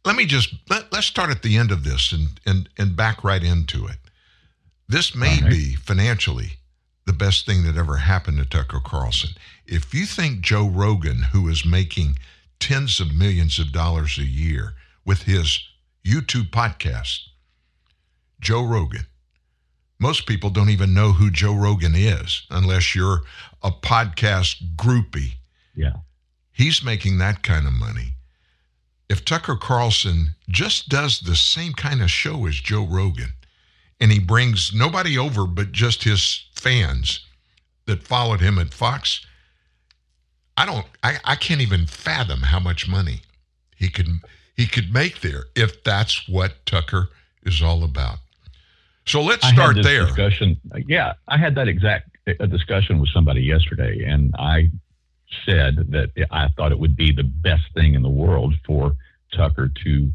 let 0.04 0.16
me 0.16 0.24
just 0.24 0.54
let, 0.68 0.92
let's 0.92 1.06
start 1.06 1.30
at 1.30 1.42
the 1.42 1.56
end 1.56 1.70
of 1.70 1.84
this 1.84 2.12
and, 2.12 2.40
and, 2.46 2.68
and 2.78 2.96
back 2.96 3.22
right 3.22 3.42
into 3.42 3.86
it. 3.86 3.96
This 4.88 5.14
may 5.14 5.40
be 5.48 5.74
financially 5.74 6.58
the 7.06 7.12
best 7.12 7.46
thing 7.46 7.64
that 7.64 7.76
ever 7.76 7.96
happened 7.96 8.38
to 8.38 8.44
Tucker 8.44 8.80
Carlson. 8.84 9.30
If 9.66 9.94
you 9.94 10.06
think 10.06 10.40
Joe 10.40 10.68
Rogan, 10.68 11.22
who 11.32 11.48
is 11.48 11.64
making 11.64 12.16
tens 12.60 13.00
of 13.00 13.14
millions 13.14 13.58
of 13.58 13.72
dollars 13.72 14.18
a 14.18 14.24
year 14.24 14.74
with 15.04 15.22
his 15.22 15.58
YouTube 16.06 16.50
podcast. 16.50 17.20
Joe 18.42 18.64
Rogan. 18.64 19.06
Most 19.98 20.26
people 20.26 20.50
don't 20.50 20.70
even 20.70 20.92
know 20.92 21.12
who 21.12 21.30
Joe 21.30 21.54
Rogan 21.54 21.94
is 21.94 22.42
unless 22.50 22.94
you're 22.94 23.22
a 23.62 23.70
podcast 23.70 24.56
groupie. 24.76 25.34
Yeah. 25.76 25.92
He's 26.50 26.84
making 26.84 27.18
that 27.18 27.42
kind 27.42 27.66
of 27.66 27.72
money. 27.72 28.14
If 29.08 29.24
Tucker 29.24 29.56
Carlson 29.56 30.34
just 30.48 30.88
does 30.88 31.20
the 31.20 31.36
same 31.36 31.72
kind 31.72 32.02
of 32.02 32.10
show 32.10 32.46
as 32.46 32.56
Joe 32.56 32.84
Rogan 32.84 33.32
and 34.00 34.10
he 34.10 34.18
brings 34.18 34.72
nobody 34.74 35.16
over 35.16 35.46
but 35.46 35.70
just 35.70 36.02
his 36.02 36.46
fans 36.54 37.24
that 37.86 38.02
followed 38.02 38.40
him 38.40 38.58
at 38.58 38.74
Fox, 38.74 39.24
I 40.56 40.66
don't 40.66 40.86
I, 41.02 41.18
I 41.24 41.36
can't 41.36 41.60
even 41.60 41.86
fathom 41.86 42.40
how 42.40 42.58
much 42.58 42.88
money 42.88 43.20
he 43.76 43.88
could 43.88 44.08
he 44.56 44.66
could 44.66 44.92
make 44.92 45.20
there 45.20 45.44
if 45.54 45.84
that's 45.84 46.28
what 46.28 46.66
Tucker 46.66 47.08
is 47.44 47.62
all 47.62 47.84
about. 47.84 48.18
So 49.04 49.22
let's 49.22 49.46
start 49.46 49.76
there. 49.82 50.06
Discussion. 50.06 50.60
Yeah, 50.86 51.14
I 51.28 51.36
had 51.36 51.54
that 51.56 51.68
exact 51.68 52.10
discussion 52.48 53.00
with 53.00 53.10
somebody 53.10 53.42
yesterday, 53.42 54.04
and 54.04 54.34
I 54.38 54.70
said 55.44 55.90
that 55.90 56.10
I 56.30 56.48
thought 56.56 56.72
it 56.72 56.78
would 56.78 56.96
be 56.96 57.12
the 57.12 57.24
best 57.24 57.64
thing 57.74 57.94
in 57.94 58.02
the 58.02 58.08
world 58.08 58.54
for 58.64 58.94
Tucker 59.34 59.70
to 59.84 60.12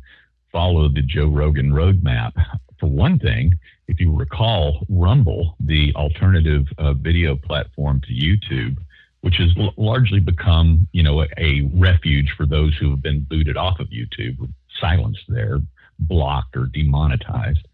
follow 0.51 0.87
the 0.87 1.01
Joe 1.01 1.27
Rogan 1.27 1.71
roadmap. 1.71 2.33
For 2.79 2.87
one 2.87 3.19
thing, 3.19 3.57
if 3.87 3.99
you 3.99 4.15
recall, 4.15 4.85
Rumble, 4.89 5.55
the 5.59 5.93
alternative 5.95 6.67
uh, 6.77 6.93
video 6.93 7.35
platform 7.35 8.01
to 8.01 8.13
YouTube, 8.13 8.77
which 9.21 9.37
has 9.37 9.49
l- 9.57 9.73
largely 9.77 10.19
become, 10.19 10.87
you 10.91 11.03
know, 11.03 11.21
a, 11.21 11.27
a 11.37 11.69
refuge 11.73 12.33
for 12.37 12.45
those 12.45 12.75
who 12.77 12.91
have 12.91 13.01
been 13.01 13.21
booted 13.21 13.57
off 13.57 13.79
of 13.79 13.87
YouTube, 13.89 14.49
silenced 14.79 15.23
there, 15.27 15.59
blocked 15.99 16.55
or 16.55 16.65
demonetized, 16.65 17.67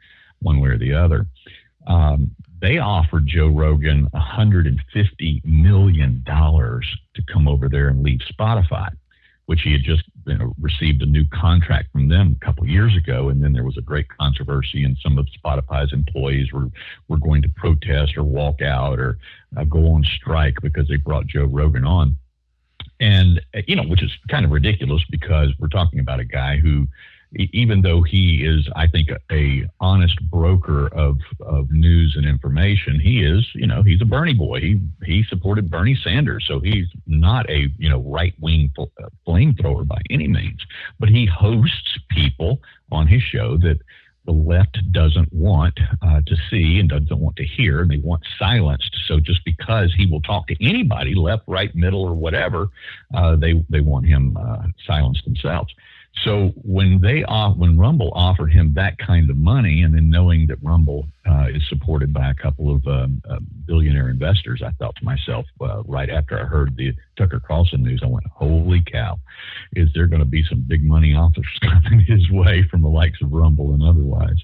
one 0.43 0.59
way 0.59 0.69
or 0.69 0.77
the 0.77 0.93
other. 0.93 1.25
Um, 1.87 2.31
they 2.61 2.77
offered 2.77 3.27
Joe 3.27 3.47
Rogan 3.47 4.07
150 4.11 5.41
million 5.43 6.23
dollars 6.25 6.87
to 7.15 7.21
come 7.31 7.47
over 7.47 7.67
there 7.67 7.89
and 7.89 8.03
leave 8.03 8.21
Spotify, 8.31 8.89
which 9.47 9.61
he 9.63 9.73
had 9.73 9.83
just 9.83 10.03
you 10.25 10.37
know, 10.37 10.53
received 10.59 11.01
a 11.01 11.05
new 11.05 11.25
contract 11.25 11.91
from 11.91 12.07
them 12.07 12.37
a 12.41 12.45
couple 12.45 12.65
years 12.65 12.95
ago, 12.95 13.27
and 13.27 13.43
then 13.43 13.51
there 13.51 13.65
was 13.65 13.77
a 13.77 13.81
great 13.81 14.07
controversy, 14.07 14.85
and 14.85 14.97
some 15.03 15.17
of 15.17 15.27
Spotify's 15.43 15.91
employees 15.91 16.53
were 16.53 16.69
were 17.09 17.17
going 17.17 17.41
to 17.41 17.49
protest 17.49 18.15
or 18.15 18.23
walk 18.23 18.61
out 18.61 18.97
or 18.97 19.17
uh, 19.57 19.65
go 19.65 19.91
on 19.93 20.03
strike 20.15 20.55
because 20.61 20.87
they 20.87 20.95
brought 20.95 21.27
Joe 21.27 21.45
Rogan 21.45 21.85
on, 21.85 22.15
and 23.01 23.41
uh, 23.53 23.61
you 23.67 23.75
know, 23.75 23.83
which 23.83 24.03
is 24.03 24.11
kind 24.29 24.45
of 24.45 24.51
ridiculous 24.51 25.03
because 25.09 25.49
we're 25.59 25.67
talking 25.67 25.99
about 25.99 26.21
a 26.21 26.25
guy 26.25 26.57
who 26.57 26.87
even 27.35 27.81
though 27.81 28.01
he 28.01 28.45
is, 28.45 28.67
I 28.75 28.87
think, 28.87 29.09
a, 29.09 29.17
a 29.31 29.69
honest 29.79 30.19
broker 30.29 30.87
of, 30.93 31.17
of 31.41 31.71
news 31.71 32.15
and 32.15 32.25
information, 32.25 32.99
he 32.99 33.23
is, 33.23 33.47
you 33.55 33.67
know, 33.67 33.81
he's 33.83 34.01
a 34.01 34.05
Bernie 34.05 34.33
boy. 34.33 34.59
He 34.59 34.81
he 35.03 35.23
supported 35.23 35.69
Bernie 35.69 35.97
Sanders, 36.03 36.45
so 36.47 36.59
he's 36.59 36.87
not 37.07 37.49
a 37.49 37.69
you 37.77 37.89
know 37.89 38.01
right 38.01 38.33
wing 38.39 38.71
fl- 38.75 38.83
uh, 39.01 39.09
flamethrower 39.27 39.87
by 39.87 40.01
any 40.09 40.27
means. 40.27 40.61
But 40.99 41.09
he 41.09 41.25
hosts 41.25 41.97
people 42.09 42.61
on 42.91 43.07
his 43.07 43.21
show 43.21 43.57
that 43.57 43.79
the 44.25 44.31
left 44.31 44.79
doesn't 44.91 45.31
want 45.33 45.77
uh, 46.01 46.21
to 46.25 46.35
see 46.49 46.79
and 46.79 46.89
doesn't 46.89 47.19
want 47.19 47.35
to 47.37 47.43
hear, 47.43 47.81
and 47.81 47.91
they 47.91 47.97
want 47.97 48.23
silenced. 48.39 48.95
So 49.07 49.19
just 49.19 49.43
because 49.43 49.93
he 49.93 50.05
will 50.05 50.21
talk 50.21 50.47
to 50.47 50.65
anybody, 50.65 51.13
left, 51.13 51.43
right, 51.47 51.73
middle, 51.75 52.03
or 52.03 52.13
whatever, 52.13 52.69
uh, 53.13 53.35
they 53.35 53.63
they 53.69 53.81
want 53.81 54.05
him 54.05 54.37
uh, 54.37 54.63
silenced 54.85 55.25
themselves. 55.25 55.73
So 56.21 56.53
when 56.61 57.01
they 57.01 57.23
off, 57.23 57.57
when 57.57 57.77
Rumble 57.77 58.11
offered 58.13 58.53
him 58.53 58.73
that 58.75 58.97
kind 58.99 59.29
of 59.29 59.35
money, 59.35 59.81
and 59.81 59.95
then 59.95 60.09
knowing 60.09 60.45
that 60.47 60.61
Rumble 60.61 61.07
uh, 61.27 61.47
is 61.49 61.67
supported 61.67 62.13
by 62.13 62.29
a 62.29 62.35
couple 62.35 62.73
of 62.73 62.85
um, 62.87 63.21
uh, 63.27 63.39
billionaire 63.65 64.09
investors, 64.09 64.61
I 64.63 64.71
thought 64.71 64.95
to 64.97 65.05
myself 65.05 65.45
uh, 65.59 65.81
right 65.83 66.09
after 66.09 66.39
I 66.39 66.43
heard 66.43 66.77
the 66.77 66.93
Tucker 67.17 67.41
Carlson 67.45 67.81
news, 67.81 68.01
I 68.03 68.07
went, 68.07 68.27
"Holy 68.27 68.83
cow! 68.85 69.19
Is 69.75 69.89
there 69.95 70.05
going 70.05 70.19
to 70.19 70.25
be 70.25 70.43
some 70.47 70.61
big 70.61 70.83
money 70.83 71.15
offers 71.15 71.47
coming 71.61 72.05
his 72.05 72.29
way 72.29 72.63
from 72.69 72.83
the 72.83 72.89
likes 72.89 73.21
of 73.21 73.33
Rumble 73.33 73.73
and 73.73 73.81
otherwise?" 73.81 74.37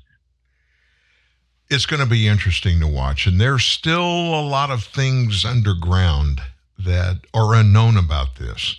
It's 1.70 1.86
going 1.86 2.02
to 2.02 2.10
be 2.10 2.28
interesting 2.28 2.80
to 2.80 2.88
watch, 2.88 3.28
and 3.28 3.40
there's 3.40 3.64
still 3.64 4.02
a 4.02 4.42
lot 4.42 4.72
of 4.72 4.84
things 4.84 5.46
underground 5.46 6.42
that 6.80 7.22
are 7.32 7.54
unknown 7.54 7.96
about 7.96 8.38
this. 8.38 8.76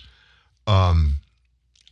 Um, 0.67 1.21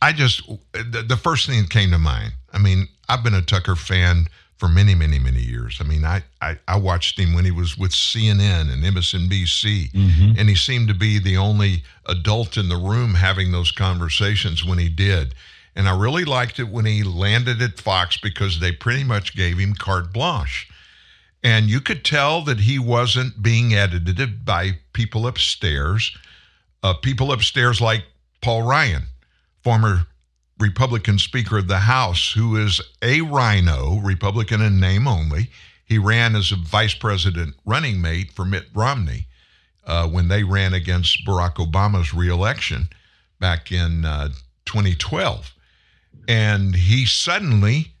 I 0.02 0.12
just 0.12 0.46
the, 0.72 1.04
the 1.06 1.16
first 1.16 1.46
thing 1.46 1.60
that 1.62 1.70
came 1.70 1.90
to 1.90 1.98
mind. 1.98 2.32
I 2.52 2.58
mean, 2.58 2.88
I've 3.08 3.22
been 3.22 3.34
a 3.34 3.42
Tucker 3.42 3.76
fan 3.76 4.26
for 4.56 4.68
many, 4.68 4.94
many, 4.94 5.18
many 5.18 5.40
years. 5.40 5.78
I 5.80 5.84
mean, 5.84 6.04
I 6.04 6.22
I, 6.40 6.58
I 6.68 6.76
watched 6.76 7.18
him 7.18 7.32
when 7.34 7.44
he 7.44 7.50
was 7.50 7.76
with 7.78 7.92
CNN 7.92 8.70
and 8.72 8.82
MSNBC, 8.84 9.92
Mhm. 9.92 10.38
and 10.38 10.48
he 10.48 10.54
seemed 10.54 10.88
to 10.88 10.94
be 10.94 11.18
the 11.18 11.36
only 11.36 11.82
adult 12.06 12.56
in 12.56 12.68
the 12.68 12.76
room 12.76 13.14
having 13.14 13.52
those 13.52 13.72
conversations 13.72 14.64
when 14.64 14.78
he 14.78 14.88
did. 14.88 15.34
And 15.76 15.88
I 15.88 15.96
really 15.96 16.24
liked 16.24 16.58
it 16.58 16.68
when 16.68 16.84
he 16.84 17.02
landed 17.02 17.62
at 17.62 17.78
Fox 17.78 18.16
because 18.16 18.58
they 18.58 18.72
pretty 18.72 19.04
much 19.04 19.34
gave 19.36 19.58
him 19.58 19.74
carte 19.74 20.12
blanche. 20.12 20.68
And 21.42 21.70
you 21.70 21.80
could 21.80 22.04
tell 22.04 22.42
that 22.44 22.60
he 22.60 22.78
wasn't 22.78 23.42
being 23.42 23.72
edited 23.74 24.44
by 24.44 24.78
people 24.92 25.26
upstairs, 25.26 26.10
uh, 26.82 26.94
people 26.94 27.32
upstairs 27.32 27.80
like 27.80 28.04
Paul 28.42 28.62
Ryan, 28.62 29.04
former 29.62 30.06
Republican 30.58 31.18
Speaker 31.18 31.58
of 31.58 31.68
the 31.68 31.78
House, 31.78 32.32
who 32.32 32.56
is 32.56 32.80
a 33.02 33.22
RINO, 33.22 34.00
Republican 34.02 34.60
in 34.60 34.78
name 34.78 35.08
only. 35.08 35.50
He 35.84 35.98
ran 35.98 36.36
as 36.36 36.52
a 36.52 36.56
vice 36.56 36.94
president 36.94 37.56
running 37.64 38.00
mate 38.00 38.30
for 38.32 38.44
Mitt 38.44 38.66
Romney 38.74 39.26
uh, 39.84 40.06
when 40.06 40.28
they 40.28 40.44
ran 40.44 40.74
against 40.74 41.26
Barack 41.26 41.54
Obama's 41.54 42.14
reelection 42.14 42.88
back 43.40 43.72
in 43.72 44.04
uh, 44.04 44.28
2012. 44.66 45.52
And 46.28 46.76
he 46.76 47.06
suddenly, 47.06 47.92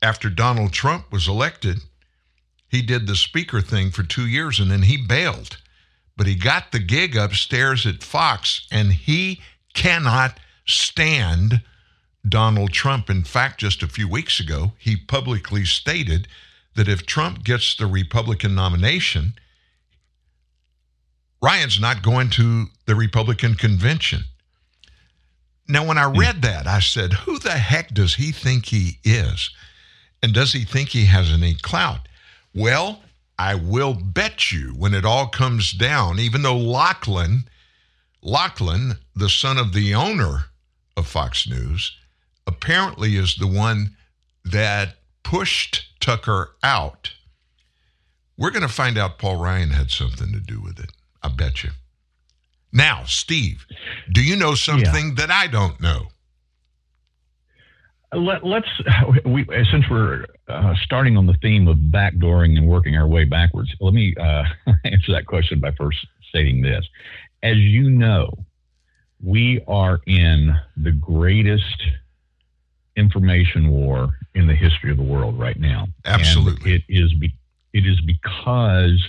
after 0.00 0.30
Donald 0.30 0.72
Trump 0.72 1.10
was 1.12 1.28
elected, 1.28 1.80
he 2.68 2.80
did 2.80 3.06
the 3.06 3.16
speaker 3.16 3.60
thing 3.60 3.90
for 3.90 4.04
two 4.04 4.26
years 4.26 4.60
and 4.60 4.70
then 4.70 4.82
he 4.82 4.96
bailed. 4.96 5.58
But 6.16 6.26
he 6.26 6.34
got 6.34 6.72
the 6.72 6.78
gig 6.78 7.16
upstairs 7.16 7.86
at 7.86 8.02
Fox 8.02 8.66
and 8.70 8.92
he 8.92 9.40
cannot 9.74 10.38
stand 10.68 11.62
Donald 12.28 12.72
Trump. 12.72 13.10
In 13.10 13.24
fact, 13.24 13.60
just 13.60 13.82
a 13.82 13.88
few 13.88 14.08
weeks 14.08 14.38
ago, 14.38 14.72
he 14.78 14.96
publicly 14.96 15.64
stated 15.64 16.28
that 16.74 16.88
if 16.88 17.06
Trump 17.06 17.42
gets 17.42 17.74
the 17.74 17.86
Republican 17.86 18.54
nomination, 18.54 19.34
Ryan's 21.42 21.80
not 21.80 22.02
going 22.02 22.30
to 22.30 22.66
the 22.86 22.94
Republican 22.94 23.54
convention. 23.54 24.24
Now, 25.68 25.86
when 25.86 25.98
I 25.98 26.08
hmm. 26.08 26.18
read 26.18 26.42
that, 26.42 26.66
I 26.66 26.80
said, 26.80 27.12
who 27.12 27.38
the 27.38 27.52
heck 27.52 27.92
does 27.92 28.14
he 28.14 28.32
think 28.32 28.66
he 28.66 28.98
is? 29.04 29.50
And 30.22 30.32
does 30.32 30.52
he 30.52 30.64
think 30.64 30.90
he 30.90 31.04
has 31.06 31.30
any 31.30 31.54
clout? 31.54 32.08
Well, 32.54 33.02
I 33.38 33.54
will 33.54 33.94
bet 33.94 34.50
you 34.50 34.74
when 34.76 34.94
it 34.94 35.04
all 35.04 35.28
comes 35.28 35.72
down, 35.72 36.18
even 36.18 36.42
though 36.42 36.56
Lachlan, 36.56 37.44
Lachlan, 38.20 38.98
the 39.14 39.28
son 39.28 39.58
of 39.58 39.72
the 39.72 39.94
owner 39.94 40.46
of 40.98 41.06
Fox 41.06 41.48
News, 41.48 41.96
apparently 42.46 43.16
is 43.16 43.36
the 43.36 43.46
one 43.46 43.96
that 44.44 44.96
pushed 45.22 45.88
Tucker 46.00 46.56
out. 46.62 47.12
We're 48.36 48.50
going 48.50 48.62
to 48.62 48.72
find 48.72 48.98
out 48.98 49.18
Paul 49.18 49.36
Ryan 49.36 49.70
had 49.70 49.90
something 49.90 50.32
to 50.32 50.40
do 50.40 50.60
with 50.60 50.78
it. 50.78 50.90
I 51.22 51.28
bet 51.28 51.62
you. 51.62 51.70
Now, 52.72 53.04
Steve, 53.06 53.64
do 54.12 54.22
you 54.22 54.36
know 54.36 54.54
something 54.54 55.14
that 55.14 55.30
I 55.30 55.46
don't 55.46 55.80
know? 55.80 56.08
Let, 58.12 58.44
let's 58.44 58.68
we 59.26 59.46
since 59.70 59.84
we're 59.90 60.24
uh, 60.48 60.74
starting 60.82 61.16
on 61.16 61.26
the 61.26 61.34
theme 61.42 61.68
of 61.68 61.76
backdooring 61.76 62.56
and 62.56 62.66
working 62.66 62.96
our 62.96 63.06
way 63.06 63.24
backwards. 63.24 63.70
Let 63.80 63.92
me 63.92 64.14
uh, 64.18 64.44
answer 64.84 65.12
that 65.12 65.26
question 65.26 65.60
by 65.60 65.72
first 65.72 66.06
stating 66.28 66.62
this: 66.62 66.86
as 67.42 67.56
you 67.58 67.90
know, 67.90 68.32
we 69.22 69.60
are 69.66 70.00
in 70.06 70.54
the 70.76 70.92
greatest 70.92 71.82
information 72.96 73.70
war 73.70 74.10
in 74.34 74.46
the 74.46 74.54
history 74.54 74.90
of 74.90 74.96
the 74.96 75.02
world 75.02 75.38
right 75.38 75.58
now. 75.58 75.88
Absolutely. 76.04 76.72
And 76.72 76.82
it 76.82 76.84
is 76.88 77.14
be, 77.14 77.34
it 77.72 77.86
is 77.86 78.00
because 78.00 79.06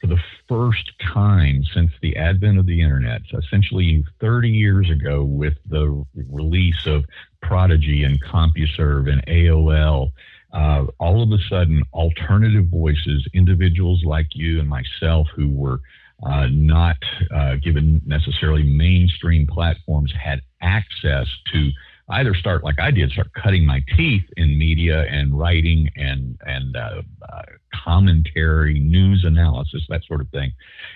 for 0.00 0.08
the 0.08 0.18
first 0.48 0.92
time 1.00 1.62
since 1.72 1.92
the 2.02 2.16
advent 2.16 2.58
of 2.58 2.66
the 2.66 2.80
internet, 2.80 3.22
essentially 3.32 4.04
30 4.20 4.48
years 4.48 4.90
ago, 4.90 5.22
with 5.22 5.54
the 5.68 6.04
release 6.28 6.86
of 6.86 7.04
Prodigy 7.40 8.02
and 8.02 8.22
CompuServe 8.24 9.10
and 9.10 9.24
AOL, 9.26 10.10
uh, 10.52 10.86
all 10.98 11.22
of 11.22 11.30
a 11.30 11.42
sudden, 11.48 11.82
alternative 11.94 12.66
voices, 12.66 13.26
individuals 13.32 14.02
like 14.04 14.26
you 14.32 14.58
and 14.60 14.68
myself 14.68 15.28
who 15.34 15.48
were 15.48 15.80
uh, 16.22 16.46
not 16.50 16.96
uh, 17.34 17.56
given 17.56 18.00
necessarily 18.06 18.62
mainstream 18.62 19.46
platforms, 19.46 20.12
had 20.12 20.40
access 20.60 21.26
to 21.52 21.70
either 22.10 22.34
start 22.34 22.62
like 22.62 22.78
I 22.78 22.90
did, 22.90 23.10
start 23.10 23.32
cutting 23.32 23.64
my 23.64 23.82
teeth 23.96 24.24
in 24.36 24.58
media 24.58 25.04
and 25.08 25.36
writing 25.36 25.88
and 25.96 26.38
and 26.46 26.76
uh, 26.76 27.02
uh, 27.28 27.42
commentary, 27.84 28.78
news 28.78 29.24
analysis, 29.24 29.82
that 29.88 30.04
sort 30.04 30.20
of 30.20 30.28
thing, 30.30 30.52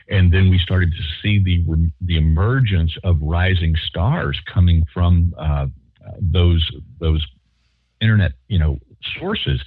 and 0.09 0.33
then 0.33 0.51
we 0.51 0.59
started 0.59 0.93
to 0.93 1.03
see 1.23 1.43
the 1.43 1.65
the 2.01 2.17
emergence 2.17 2.97
of 3.03 3.19
rising 3.21 3.75
stars 3.89 4.41
coming 4.53 4.85
from 4.93 5.35
uh, 5.39 5.67
those 6.21 6.71
those 7.01 7.27
internet 8.01 8.33
you 8.49 8.59
know 8.59 8.79
sources, 9.19 9.61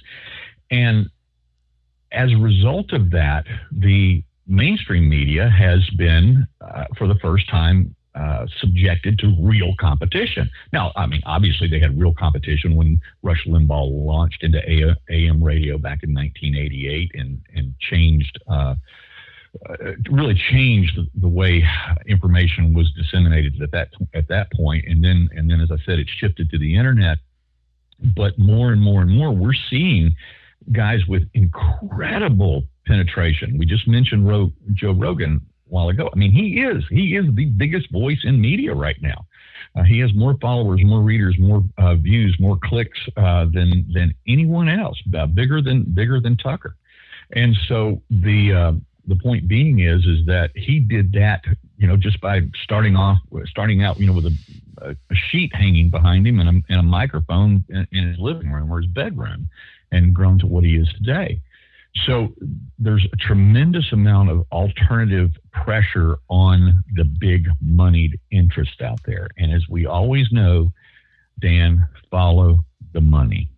and 0.70 1.10
as 2.12 2.32
a 2.32 2.36
result 2.36 2.92
of 2.92 3.10
that, 3.10 3.46
the 3.70 4.22
mainstream 4.46 5.08
media 5.08 5.48
has 5.48 5.88
been, 5.90 6.46
uh, 6.60 6.84
for 6.96 7.06
the 7.06 7.16
first 7.16 7.48
time, 7.48 7.94
uh, 8.14 8.46
subjected 8.58 9.18
to 9.20 9.36
real 9.40 9.72
competition. 9.78 10.50
Now, 10.72 10.92
I 10.96 11.06
mean, 11.06 11.20
obviously 11.24 11.68
they 11.68 11.78
had 11.78 11.98
real 11.98 12.12
competition 12.12 12.74
when 12.74 13.00
Rush 13.22 13.46
Limbaugh 13.46 13.88
launched 14.04 14.42
into 14.42 14.60
AM 15.08 15.42
radio 15.42 15.78
back 15.78 16.02
in 16.02 16.12
1988 16.12 17.12
and 17.14 17.40
and 17.54 17.74
changed. 17.78 18.38
Uh, 18.48 18.74
uh, 19.68 19.74
really 20.12 20.34
changed 20.34 20.96
the, 20.96 21.08
the, 21.22 21.28
way 21.28 21.64
information 22.06 22.72
was 22.72 22.88
disseminated 22.92 23.60
at 23.60 23.72
that 23.72 23.88
at 24.14 24.28
that 24.28 24.52
point, 24.52 24.84
and 24.86 25.02
then 25.02 25.28
and 25.34 25.50
then, 25.50 25.60
as 25.60 25.72
I 25.72 25.76
said, 25.84 25.98
it 25.98 26.08
shifted 26.08 26.50
to 26.50 26.58
the 26.58 26.76
internet. 26.76 27.18
But 28.16 28.38
more 28.38 28.72
and 28.72 28.80
more 28.80 29.02
and 29.02 29.10
more, 29.10 29.32
we're 29.32 29.52
seeing 29.68 30.14
guys 30.72 31.00
with 31.06 31.22
incredible 31.34 32.64
penetration. 32.86 33.58
We 33.58 33.66
just 33.66 33.86
mentioned 33.88 34.26
Ro- 34.28 34.52
Joe 34.72 34.92
Rogan 34.92 35.40
a 35.68 35.72
while 35.72 35.88
ago. 35.88 36.10
I 36.12 36.16
mean, 36.16 36.32
he 36.32 36.60
is 36.60 36.84
he 36.90 37.16
is 37.16 37.26
the 37.34 37.46
biggest 37.46 37.90
voice 37.90 38.20
in 38.24 38.40
media 38.40 38.74
right 38.74 39.00
now. 39.00 39.26
Uh, 39.76 39.84
he 39.84 40.00
has 40.00 40.12
more 40.14 40.36
followers, 40.40 40.80
more 40.82 41.00
readers, 41.00 41.36
more 41.38 41.62
uh, 41.78 41.94
views, 41.94 42.36
more 42.40 42.58
clicks 42.64 42.98
uh, 43.16 43.46
than 43.52 43.86
than 43.92 44.12
anyone 44.26 44.68
else. 44.68 45.00
Uh, 45.16 45.26
bigger 45.26 45.62
than 45.62 45.84
bigger 45.94 46.20
than 46.20 46.36
Tucker. 46.36 46.76
And 47.32 47.56
so 47.68 48.02
the 48.10 48.52
uh, 48.52 48.72
the 49.06 49.16
point 49.16 49.46
being 49.46 49.80
is 49.80 50.04
is 50.06 50.26
that 50.26 50.50
he 50.54 50.80
did 50.80 51.12
that, 51.12 51.44
you 51.76 51.86
know, 51.86 51.96
just 51.96 52.20
by 52.20 52.40
starting 52.64 52.96
off 52.96 53.18
starting 53.46 53.84
out, 53.84 54.00
you 54.00 54.06
know, 54.06 54.12
with 54.12 54.26
a, 54.26 54.96
a 55.10 55.14
sheet 55.14 55.54
hanging 55.54 55.90
behind 55.90 56.26
him 56.26 56.40
and 56.40 56.48
a, 56.48 56.72
and 56.72 56.80
a 56.80 56.82
microphone 56.82 57.64
in, 57.68 57.86
in 57.92 58.08
his 58.08 58.18
living 58.18 58.50
room 58.50 58.72
or 58.72 58.80
his 58.80 58.90
bedroom, 58.90 59.48
and 59.92 60.14
grown 60.14 60.38
to 60.38 60.46
what 60.46 60.64
he 60.64 60.76
is 60.76 60.88
today. 60.94 61.40
So 62.06 62.32
there's 62.78 63.06
a 63.12 63.16
tremendous 63.16 63.92
amount 63.92 64.30
of 64.30 64.46
alternative 64.52 65.30
pressure 65.52 66.18
on 66.28 66.84
the 66.94 67.04
big 67.04 67.48
moneyed 67.60 68.18
interest 68.30 68.80
out 68.80 69.00
there. 69.04 69.28
And 69.36 69.52
as 69.52 69.68
we 69.68 69.86
always 69.86 70.30
know, 70.30 70.72
Dan, 71.40 71.88
follow 72.10 72.64
the 72.92 73.00
money. 73.00 73.48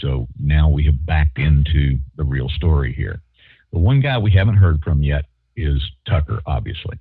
So 0.00 0.26
now 0.40 0.68
we 0.68 0.84
have 0.86 1.04
backed 1.06 1.38
into 1.38 1.98
the 2.16 2.24
real 2.24 2.48
story 2.48 2.92
here. 2.92 3.20
The 3.72 3.78
one 3.78 4.00
guy 4.00 4.18
we 4.18 4.30
haven't 4.30 4.56
heard 4.56 4.82
from 4.82 5.02
yet 5.02 5.26
is 5.56 5.82
Tucker, 6.06 6.40
obviously. 6.46 6.98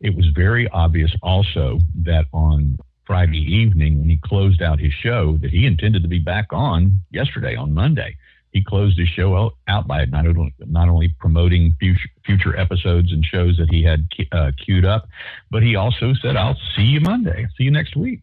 It 0.00 0.14
was 0.14 0.26
very 0.34 0.68
obvious 0.68 1.12
also 1.22 1.80
that 2.04 2.26
on 2.32 2.78
Friday 3.08 3.38
evening, 3.38 3.98
when 3.98 4.08
he 4.08 4.20
closed 4.22 4.62
out 4.62 4.78
his 4.78 4.92
show, 4.92 5.36
that 5.42 5.50
he 5.50 5.66
intended 5.66 6.02
to 6.02 6.08
be 6.08 6.20
back 6.20 6.52
on 6.52 7.00
yesterday, 7.10 7.56
on 7.56 7.74
Monday 7.74 8.16
he 8.52 8.64
closed 8.64 8.98
his 8.98 9.08
show 9.08 9.52
out 9.68 9.86
by 9.86 10.04
not 10.06 10.26
only, 10.26 10.54
not 10.66 10.88
only 10.88 11.08
promoting 11.20 11.74
future, 11.78 12.08
future 12.24 12.56
episodes 12.56 13.12
and 13.12 13.24
shows 13.24 13.56
that 13.58 13.70
he 13.70 13.82
had 13.82 14.08
uh, 14.32 14.52
queued 14.64 14.84
up, 14.84 15.08
but 15.50 15.62
he 15.62 15.76
also 15.76 16.14
said, 16.14 16.36
I'll 16.36 16.58
see 16.74 16.82
you 16.82 17.00
Monday, 17.00 17.46
see 17.56 17.64
you 17.64 17.70
next 17.70 17.96
week. 17.96 18.22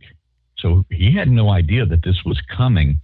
So 0.58 0.86
he 0.90 1.12
had 1.12 1.30
no 1.30 1.50
idea 1.50 1.86
that 1.86 2.04
this 2.04 2.24
was 2.26 2.42
coming. 2.42 3.00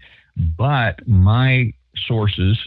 But 0.57 1.07
my 1.07 1.73
sources, 2.07 2.57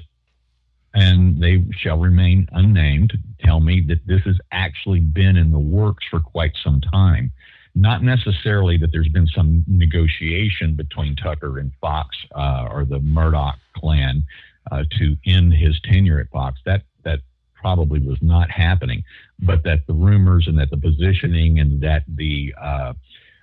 and 0.95 1.43
they 1.43 1.65
shall 1.77 1.99
remain 1.99 2.49
unnamed, 2.53 3.13
tell 3.41 3.61
me 3.61 3.81
that 3.89 4.07
this 4.07 4.23
has 4.23 4.39
actually 4.53 5.01
been 5.01 5.37
in 5.37 5.51
the 5.51 5.59
works 5.59 6.05
for 6.09 6.21
quite 6.21 6.53
some 6.63 6.81
time. 6.81 7.33
Not 7.75 8.03
necessarily 8.03 8.77
that 8.79 8.93
there's 8.93 9.09
been 9.09 9.27
some 9.27 9.65
negotiation 9.67 10.75
between 10.77 11.17
Tucker 11.17 11.59
and 11.59 11.73
Fox 11.81 12.17
uh, 12.35 12.69
or 12.71 12.85
the 12.85 13.01
Murdoch 13.01 13.59
clan 13.77 14.23
uh, 14.71 14.85
to 14.99 15.17
end 15.27 15.55
his 15.55 15.81
tenure 15.83 16.21
at 16.21 16.31
Fox. 16.31 16.61
That 16.65 16.83
that 17.03 17.21
probably 17.55 17.99
was 17.99 18.19
not 18.23 18.51
happening, 18.51 19.03
but 19.41 19.65
that 19.65 19.87
the 19.87 19.93
rumors 19.93 20.47
and 20.47 20.59
that 20.59 20.71
the 20.71 20.77
positioning 20.77 21.59
and 21.59 21.81
that 21.83 22.05
the 22.07 22.55
uh, 22.61 22.93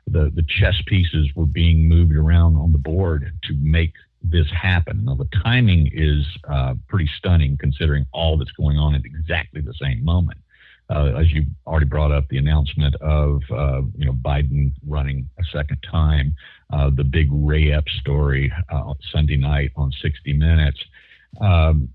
the 0.08 0.32
the 0.34 0.44
chess 0.48 0.82
pieces 0.88 1.28
were 1.36 1.45
being 1.45 1.90
moved 1.90 2.16
around 2.16 2.56
on 2.56 2.72
the 2.72 2.78
board 2.78 3.32
to 3.44 3.53
make 3.56 3.94
this 4.24 4.48
happen. 4.49 5.03
Now 5.06 5.16
the 5.16 5.28
timing 5.44 5.90
is 5.94 6.26
uh, 6.48 6.76
pretty 6.88 7.10
stunning 7.18 7.58
considering 7.58 8.06
all 8.14 8.38
that's 8.38 8.52
going 8.52 8.78
on 8.78 8.95
at 8.95 9.03
exactly 9.03 9.62
the 9.62 9.74
same 9.74 10.06
moment 10.06 10.40
uh, 10.91 11.13
as 11.18 11.31
you 11.31 11.45
already 11.65 11.85
brought 11.85 12.11
up, 12.11 12.27
the 12.30 12.38
announcement 12.38 12.95
of 12.95 13.41
uh, 13.49 13.81
you 13.97 14.05
know 14.05 14.13
Biden 14.13 14.73
running 14.85 15.30
a 15.39 15.43
second 15.51 15.77
time, 15.89 16.35
uh, 16.73 16.89
the 16.93 17.03
big 17.03 17.30
Ray 17.31 17.72
Epps 17.72 17.93
story 17.99 18.51
uh, 18.69 18.93
Sunday 19.11 19.38
night 19.38 19.72
on 19.76 19.91
60 20.01 20.34
Minutes. 20.34 20.84
Um, 21.39 21.88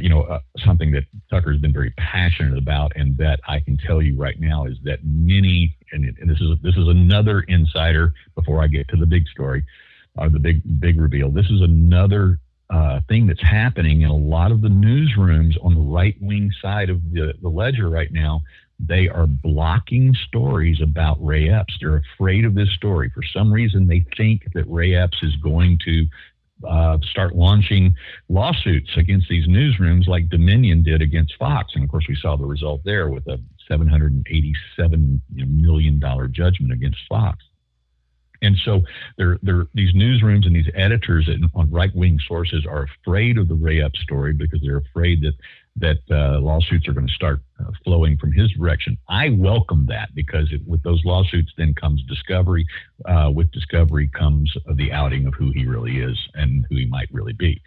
you 0.00 0.08
know, 0.08 0.38
something 0.64 0.92
that 0.92 1.02
Tucker's 1.28 1.58
been 1.58 1.72
very 1.72 1.90
passionate 1.96 2.56
about, 2.56 2.92
and 2.94 3.16
that 3.16 3.40
I 3.48 3.58
can 3.58 3.76
tell 3.76 4.00
you 4.00 4.16
right 4.16 4.38
now 4.38 4.66
is 4.66 4.76
that 4.84 5.00
many, 5.02 5.76
and, 5.90 6.04
and 6.04 6.30
this 6.30 6.40
is 6.40 6.56
this 6.62 6.76
is 6.76 6.86
another 6.86 7.40
insider. 7.40 8.14
Before 8.36 8.62
I 8.62 8.68
get 8.68 8.86
to 8.88 8.96
the 8.96 9.06
big 9.06 9.26
story, 9.26 9.64
or 10.16 10.28
the 10.28 10.38
big 10.38 10.62
big 10.78 11.00
reveal, 11.00 11.30
this 11.30 11.46
is 11.46 11.62
another 11.62 12.38
uh, 12.70 13.00
thing 13.08 13.26
that's 13.26 13.42
happening 13.42 14.02
in 14.02 14.10
a 14.10 14.16
lot 14.16 14.52
of 14.52 14.60
the 14.60 14.68
newsrooms 14.68 15.56
on 15.62 15.74
the 15.74 15.80
right 15.80 16.16
wing 16.20 16.50
side 16.62 16.88
of 16.88 17.02
the, 17.12 17.34
the 17.42 17.48
ledger 17.48 17.88
right 17.88 18.12
now. 18.12 18.42
They 18.78 19.08
are 19.08 19.26
blocking 19.26 20.14
stories 20.28 20.80
about 20.80 21.22
Ray 21.24 21.50
Epps. 21.50 21.76
They're 21.80 22.02
afraid 22.14 22.44
of 22.44 22.54
this 22.54 22.70
story. 22.70 23.10
For 23.14 23.22
some 23.22 23.52
reason, 23.52 23.86
they 23.86 24.06
think 24.16 24.42
that 24.54 24.64
Ray 24.70 24.94
Epps 24.94 25.18
is 25.22 25.36
going 25.36 25.78
to 25.84 26.06
uh, 26.66 26.98
start 27.10 27.34
launching 27.34 27.94
lawsuits 28.28 28.90
against 28.96 29.28
these 29.28 29.46
newsrooms 29.48 30.06
like 30.06 30.28
Dominion 30.28 30.82
did 30.82 31.02
against 31.02 31.34
Fox. 31.38 31.72
And 31.74 31.84
of 31.84 31.90
course, 31.90 32.06
we 32.08 32.16
saw 32.16 32.36
the 32.36 32.44
result 32.44 32.82
there 32.84 33.08
with 33.08 33.26
a 33.26 33.40
$787 33.70 35.20
million 35.28 36.00
judgment 36.32 36.72
against 36.72 36.98
Fox. 37.08 37.44
And 38.42 38.56
so 38.64 38.82
they're, 39.18 39.38
they're, 39.42 39.66
these 39.74 39.94
newsrooms 39.94 40.46
and 40.46 40.54
these 40.54 40.70
editors 40.74 41.28
on 41.54 41.70
right 41.70 41.94
wing 41.94 42.18
sources 42.26 42.66
are 42.66 42.84
afraid 42.84 43.38
of 43.38 43.48
the 43.48 43.54
Ray 43.54 43.82
Epps 43.82 44.00
story 44.00 44.32
because 44.32 44.60
they're 44.62 44.78
afraid 44.78 45.22
that 45.22 45.34
that 45.76 45.98
uh, 46.10 46.40
lawsuits 46.40 46.88
are 46.88 46.92
going 46.92 47.06
to 47.06 47.12
start 47.12 47.40
uh, 47.60 47.70
flowing 47.84 48.16
from 48.18 48.32
his 48.32 48.50
direction. 48.52 48.98
I 49.08 49.30
welcome 49.30 49.86
that 49.88 50.08
because 50.14 50.52
it, 50.52 50.60
with 50.66 50.82
those 50.82 51.00
lawsuits 51.04 51.52
then 51.56 51.74
comes 51.74 52.02
discovery. 52.04 52.66
Uh, 53.04 53.30
with 53.32 53.50
discovery 53.52 54.08
comes 54.08 54.52
the 54.74 54.92
outing 54.92 55.26
of 55.26 55.34
who 55.34 55.52
he 55.52 55.66
really 55.66 56.00
is 56.00 56.18
and 56.34 56.66
who 56.68 56.76
he 56.76 56.86
might 56.86 57.08
really 57.12 57.32
be. 57.32 57.62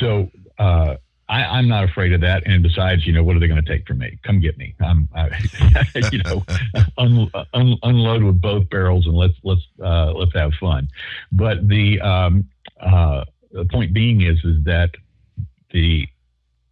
So 0.00 0.30
uh, 0.58 0.96
I, 1.28 1.58
am 1.58 1.68
not 1.68 1.84
afraid 1.84 2.12
of 2.12 2.20
that. 2.20 2.42
And 2.46 2.62
besides, 2.62 3.06
you 3.06 3.12
know, 3.12 3.24
what 3.24 3.36
are 3.36 3.40
they 3.40 3.48
going 3.48 3.62
to 3.62 3.68
take 3.68 3.86
from 3.86 3.98
me? 3.98 4.18
Come 4.22 4.40
get 4.40 4.58
me. 4.58 4.74
I'm, 4.80 5.08
I, 5.14 5.30
you 6.12 6.22
know, 6.22 6.44
un, 6.98 7.30
un, 7.54 7.76
unload 7.82 8.22
with 8.22 8.40
both 8.40 8.68
barrels 8.68 9.06
and 9.06 9.14
let's 9.14 9.34
let's 9.42 9.62
uh, 9.82 10.12
let's 10.12 10.34
have 10.34 10.52
fun. 10.60 10.88
But 11.32 11.66
the 11.68 12.00
um, 12.00 12.48
uh, 12.80 13.24
the 13.52 13.64
point 13.64 13.94
being 13.94 14.20
is 14.20 14.38
is 14.44 14.62
that 14.64 14.90
the 15.72 16.06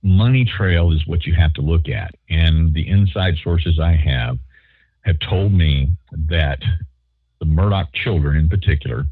money 0.03 0.45
trail 0.45 0.93
is 0.93 1.07
what 1.07 1.25
you 1.25 1.35
have 1.35 1.55
to 1.55 1.63
look 1.63 1.89
at, 1.89 2.15
and 2.29 2.75
the 2.75 2.89
inside 2.89 3.37
sources 3.43 3.79
I 3.81 3.93
have 3.93 4.39
have 5.03 5.19
told 5.21 5.53
me 5.53 5.93
that 6.29 6.61
the 7.41 7.47
Murdoch 7.47 7.93
children, 7.95 8.37
in 8.37 8.49
particular, 8.49 9.07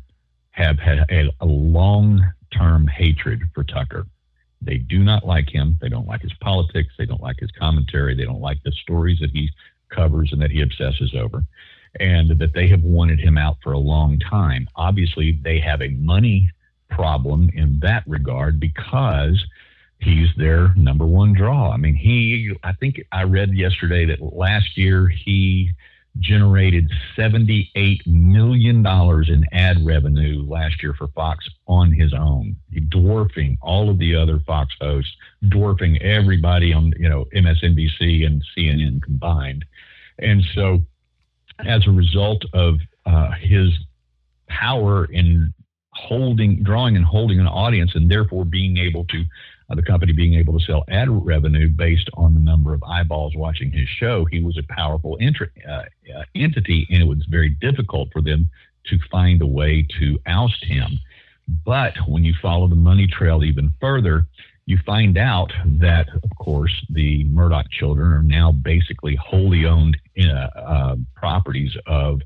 have 0.50 0.78
had 0.78 1.06
a 1.10 1.46
long 1.46 2.22
term 2.52 2.86
hatred 2.86 3.40
for 3.54 3.64
Tucker 3.64 4.06
they 4.62 4.77
do 4.77 4.99
not 5.01 5.27
like 5.27 5.49
him. 5.49 5.78
They 5.81 5.89
don't 5.89 6.07
like 6.07 6.23
his 6.23 6.35
politics. 6.41 6.93
They 6.99 7.07
don't 7.07 7.23
like 7.23 7.41
his 7.41 7.51
commentary. 7.53 8.15
They 8.15 8.24
don't 8.24 8.41
like 8.41 8.62
the 8.62 8.73
stories 8.73 9.19
that 9.20 9.31
he 9.31 9.51
covers 9.89 10.32
and 10.32 10.41
that 10.43 10.51
he 10.51 10.61
obsesses 10.61 11.15
over. 11.15 11.45
And 11.99 12.39
that 12.39 12.53
they 12.53 12.69
have 12.69 12.82
wanted 12.82 13.19
him 13.19 13.37
out 13.37 13.57
for 13.62 13.73
a 13.73 13.78
long 13.78 14.19
time. 14.19 14.69
Obviously, 14.77 15.39
they 15.43 15.59
have 15.59 15.82
a 15.82 15.89
money 15.89 16.51
problem 16.89 17.51
in 17.55 17.78
that 17.82 18.05
regard 18.07 18.61
because 18.61 19.45
he's 19.99 20.28
their 20.37 20.74
number 20.77 21.07
one 21.07 21.32
draw. 21.32 21.73
I 21.73 21.77
mean, 21.77 21.95
he, 21.95 22.55
I 22.62 22.73
think 22.73 23.03
I 23.12 23.24
read 23.24 23.55
yesterday 23.55 24.05
that 24.07 24.20
last 24.20 24.77
year 24.77 25.09
he 25.09 25.73
generated 26.20 26.90
$78 27.16 28.06
million 28.06 28.86
in 28.86 29.44
ad 29.52 29.84
revenue 29.84 30.44
last 30.47 30.82
year 30.82 30.94
for 30.94 31.09
Fox 31.09 31.48
on 31.66 31.92
his 31.92 32.12
own, 32.12 32.56
dwarfing 32.88 33.59
all 33.62 33.90
of 33.90 33.98
the 33.98 34.14
other 34.14 34.38
Fox 34.40 34.72
hosts, 34.80 35.12
dwarfing 35.48 36.01
everybody 36.02 36.72
on, 36.72 36.92
you 36.98 37.09
know, 37.09 37.26
MSNBC 37.34 38.26
and 38.26 38.44
CNN 38.56 39.02
combined. 39.02 39.64
And 40.18 40.44
so 40.55 40.80
as 41.66 41.86
a 41.86 41.90
result 41.90 42.44
of 42.52 42.78
uh, 43.06 43.32
his 43.40 43.70
power 44.48 45.06
in 45.06 45.52
holding, 45.92 46.62
drawing 46.62 46.97
and 46.97 47.05
holding 47.05 47.40
an 47.40 47.47
audience, 47.47 47.92
and 47.94 48.10
therefore 48.10 48.44
being 48.44 48.76
able 48.76 49.05
to, 49.06 49.24
uh, 49.70 49.74
the 49.74 49.82
company 49.82 50.12
being 50.12 50.34
able 50.34 50.59
to 50.59 50.64
sell 50.64 50.84
ad 50.88 51.09
revenue 51.09 51.68
based 51.68 52.10
on 52.14 52.34
the 52.34 52.40
number 52.40 52.74
of 52.74 52.82
eyeballs 52.82 53.34
watching 53.36 53.70
his 53.70 53.88
show. 53.88 54.24
He 54.24 54.42
was 54.42 54.59
a 54.59 54.72
powerful 54.72 55.18
uh, 55.20 55.72
uh, 55.72 55.84
entity, 56.34 56.86
and 56.90 57.02
it 57.02 57.06
was 57.06 57.24
very 57.28 57.51
difficult 57.51 58.10
for 58.12 58.20
them 58.20 58.51
to 58.86 58.98
find 59.10 59.40
a 59.42 59.47
way 59.47 59.86
to 59.98 60.18
oust 60.26 60.64
him. 60.64 60.98
But 61.64 61.94
when 62.06 62.24
you 62.24 62.34
follow 62.40 62.68
the 62.68 62.74
money 62.74 63.06
trail 63.06 63.44
even 63.44 63.72
further, 63.80 64.26
you 64.66 64.78
find 64.86 65.18
out 65.18 65.52
that, 65.80 66.09
of 66.22 66.30
course, 66.38 66.72
the 66.90 67.24
Murdoch 67.24 67.70
children 67.70 68.12
are 68.12 68.22
now 68.22 68.52
basically 68.52 69.16
wholly 69.16 69.66
owned 69.66 69.97
uh, 70.20 70.48
uh, 70.56 70.97
properties 71.16 71.76
of 71.86 72.20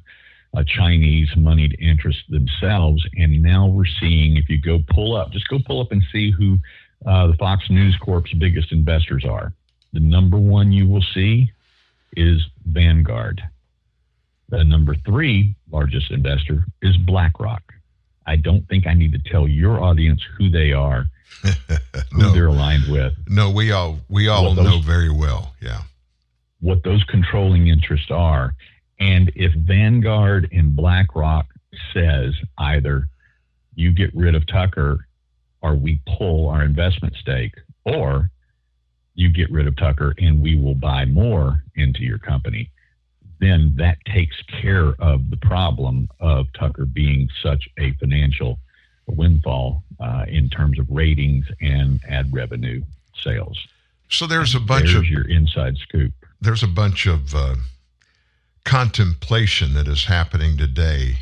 a 0.54 0.64
Chinese 0.64 1.28
moneyed 1.36 1.76
interest 1.80 2.18
themselves. 2.28 3.04
And 3.16 3.42
now 3.42 3.66
we're 3.66 3.86
seeing, 4.00 4.36
if 4.36 4.48
you 4.48 4.60
go 4.60 4.80
pull 4.90 5.16
up, 5.16 5.32
just 5.32 5.48
go 5.48 5.58
pull 5.66 5.80
up 5.80 5.90
and 5.90 6.04
see 6.12 6.30
who 6.30 6.58
uh, 7.06 7.26
the 7.28 7.34
Fox 7.34 7.68
News 7.70 7.96
Corp's 8.00 8.32
biggest 8.34 8.72
investors 8.72 9.24
are. 9.24 9.52
The 9.92 10.00
number 10.00 10.38
one 10.38 10.72
you 10.72 10.88
will 10.88 11.04
see 11.14 11.50
is 12.16 12.40
Vanguard. 12.66 13.42
The 14.48 14.64
number 14.64 14.94
three 15.04 15.54
largest 15.70 16.10
investor 16.10 16.64
is 16.82 16.96
BlackRock. 16.96 17.62
I 18.26 18.36
don't 18.36 18.66
think 18.68 18.86
I 18.86 18.94
need 18.94 19.12
to 19.12 19.30
tell 19.30 19.46
your 19.48 19.82
audience 19.82 20.22
who 20.38 20.48
they 20.50 20.72
are, 20.72 21.06
who 21.42 22.18
No. 22.18 22.32
they're 22.32 22.46
aligned 22.46 22.90
with. 22.90 23.12
No, 23.28 23.50
we 23.50 23.72
all 23.72 23.98
we 24.08 24.28
all 24.28 24.54
those- 24.54 24.64
know 24.64 24.80
very 24.80 25.10
well. 25.10 25.54
Yeah. 25.60 25.82
what 26.60 26.82
those 26.84 27.04
controlling 27.04 27.68
interests 27.68 28.10
are. 28.10 28.54
And 29.00 29.30
if 29.34 29.52
Vanguard 29.54 30.48
and 30.52 30.74
BlackRock 30.74 31.46
says 31.92 32.32
either 32.58 33.08
you 33.74 33.92
get 33.92 34.14
rid 34.14 34.34
of 34.34 34.46
Tucker 34.46 35.06
or 35.64 35.74
we 35.74 35.98
pull 36.18 36.50
our 36.50 36.62
investment 36.62 37.14
stake, 37.16 37.54
or 37.86 38.30
you 39.14 39.30
get 39.30 39.50
rid 39.50 39.66
of 39.66 39.74
Tucker 39.76 40.14
and 40.18 40.42
we 40.42 40.56
will 40.56 40.74
buy 40.74 41.06
more 41.06 41.64
into 41.74 42.02
your 42.02 42.18
company, 42.18 42.70
then 43.40 43.72
that 43.78 43.96
takes 44.04 44.36
care 44.60 44.94
of 44.98 45.30
the 45.30 45.38
problem 45.38 46.06
of 46.20 46.46
Tucker 46.52 46.84
being 46.84 47.30
such 47.42 47.66
a 47.78 47.94
financial 47.94 48.58
windfall 49.06 49.82
uh, 50.00 50.26
in 50.28 50.50
terms 50.50 50.78
of 50.78 50.86
ratings 50.90 51.46
and 51.62 51.98
ad 52.10 52.30
revenue 52.30 52.82
sales. 53.22 53.58
So 54.10 54.26
there's 54.26 54.54
a 54.54 54.60
bunch 54.60 54.92
There's 54.92 54.96
of 54.96 55.06
your 55.06 55.26
inside 55.26 55.76
scoop. 55.78 56.12
there's 56.42 56.62
a 56.62 56.68
bunch 56.68 57.06
of 57.06 57.34
uh, 57.34 57.54
contemplation 58.66 59.72
that 59.74 59.88
is 59.88 60.04
happening 60.04 60.58
today. 60.58 61.20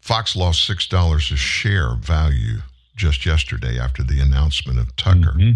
Fox 0.00 0.34
lost 0.34 0.64
six 0.66 0.86
dollars 0.86 1.30
a 1.30 1.36
share 1.36 1.94
value 1.94 2.60
just 2.96 3.26
yesterday 3.26 3.78
after 3.78 4.02
the 4.02 4.20
announcement 4.20 4.78
of 4.78 4.94
Tucker. 4.96 5.34
Mm-hmm. 5.36 5.52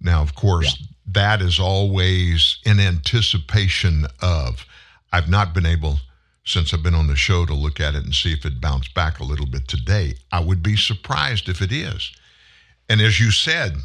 Now, 0.00 0.22
of 0.22 0.34
course, 0.34 0.86
that 1.06 1.40
is 1.40 1.60
always 1.60 2.58
in 2.64 2.80
anticipation 2.80 4.06
of. 4.20 4.66
I've 5.12 5.28
not 5.28 5.52
been 5.52 5.66
able 5.66 5.98
since 6.44 6.74
I've 6.74 6.82
been 6.82 6.94
on 6.94 7.06
the 7.06 7.16
show 7.16 7.46
to 7.46 7.54
look 7.54 7.80
at 7.80 7.94
it 7.94 8.04
and 8.04 8.14
see 8.14 8.32
if 8.32 8.44
it 8.44 8.60
bounced 8.60 8.94
back 8.94 9.20
a 9.20 9.24
little 9.24 9.46
bit 9.46 9.68
today. 9.68 10.14
I 10.32 10.40
would 10.40 10.62
be 10.62 10.76
surprised 10.76 11.48
if 11.48 11.62
it 11.62 11.70
is. 11.70 12.10
And 12.88 13.00
as 13.00 13.20
you 13.20 13.30
said, 13.30 13.76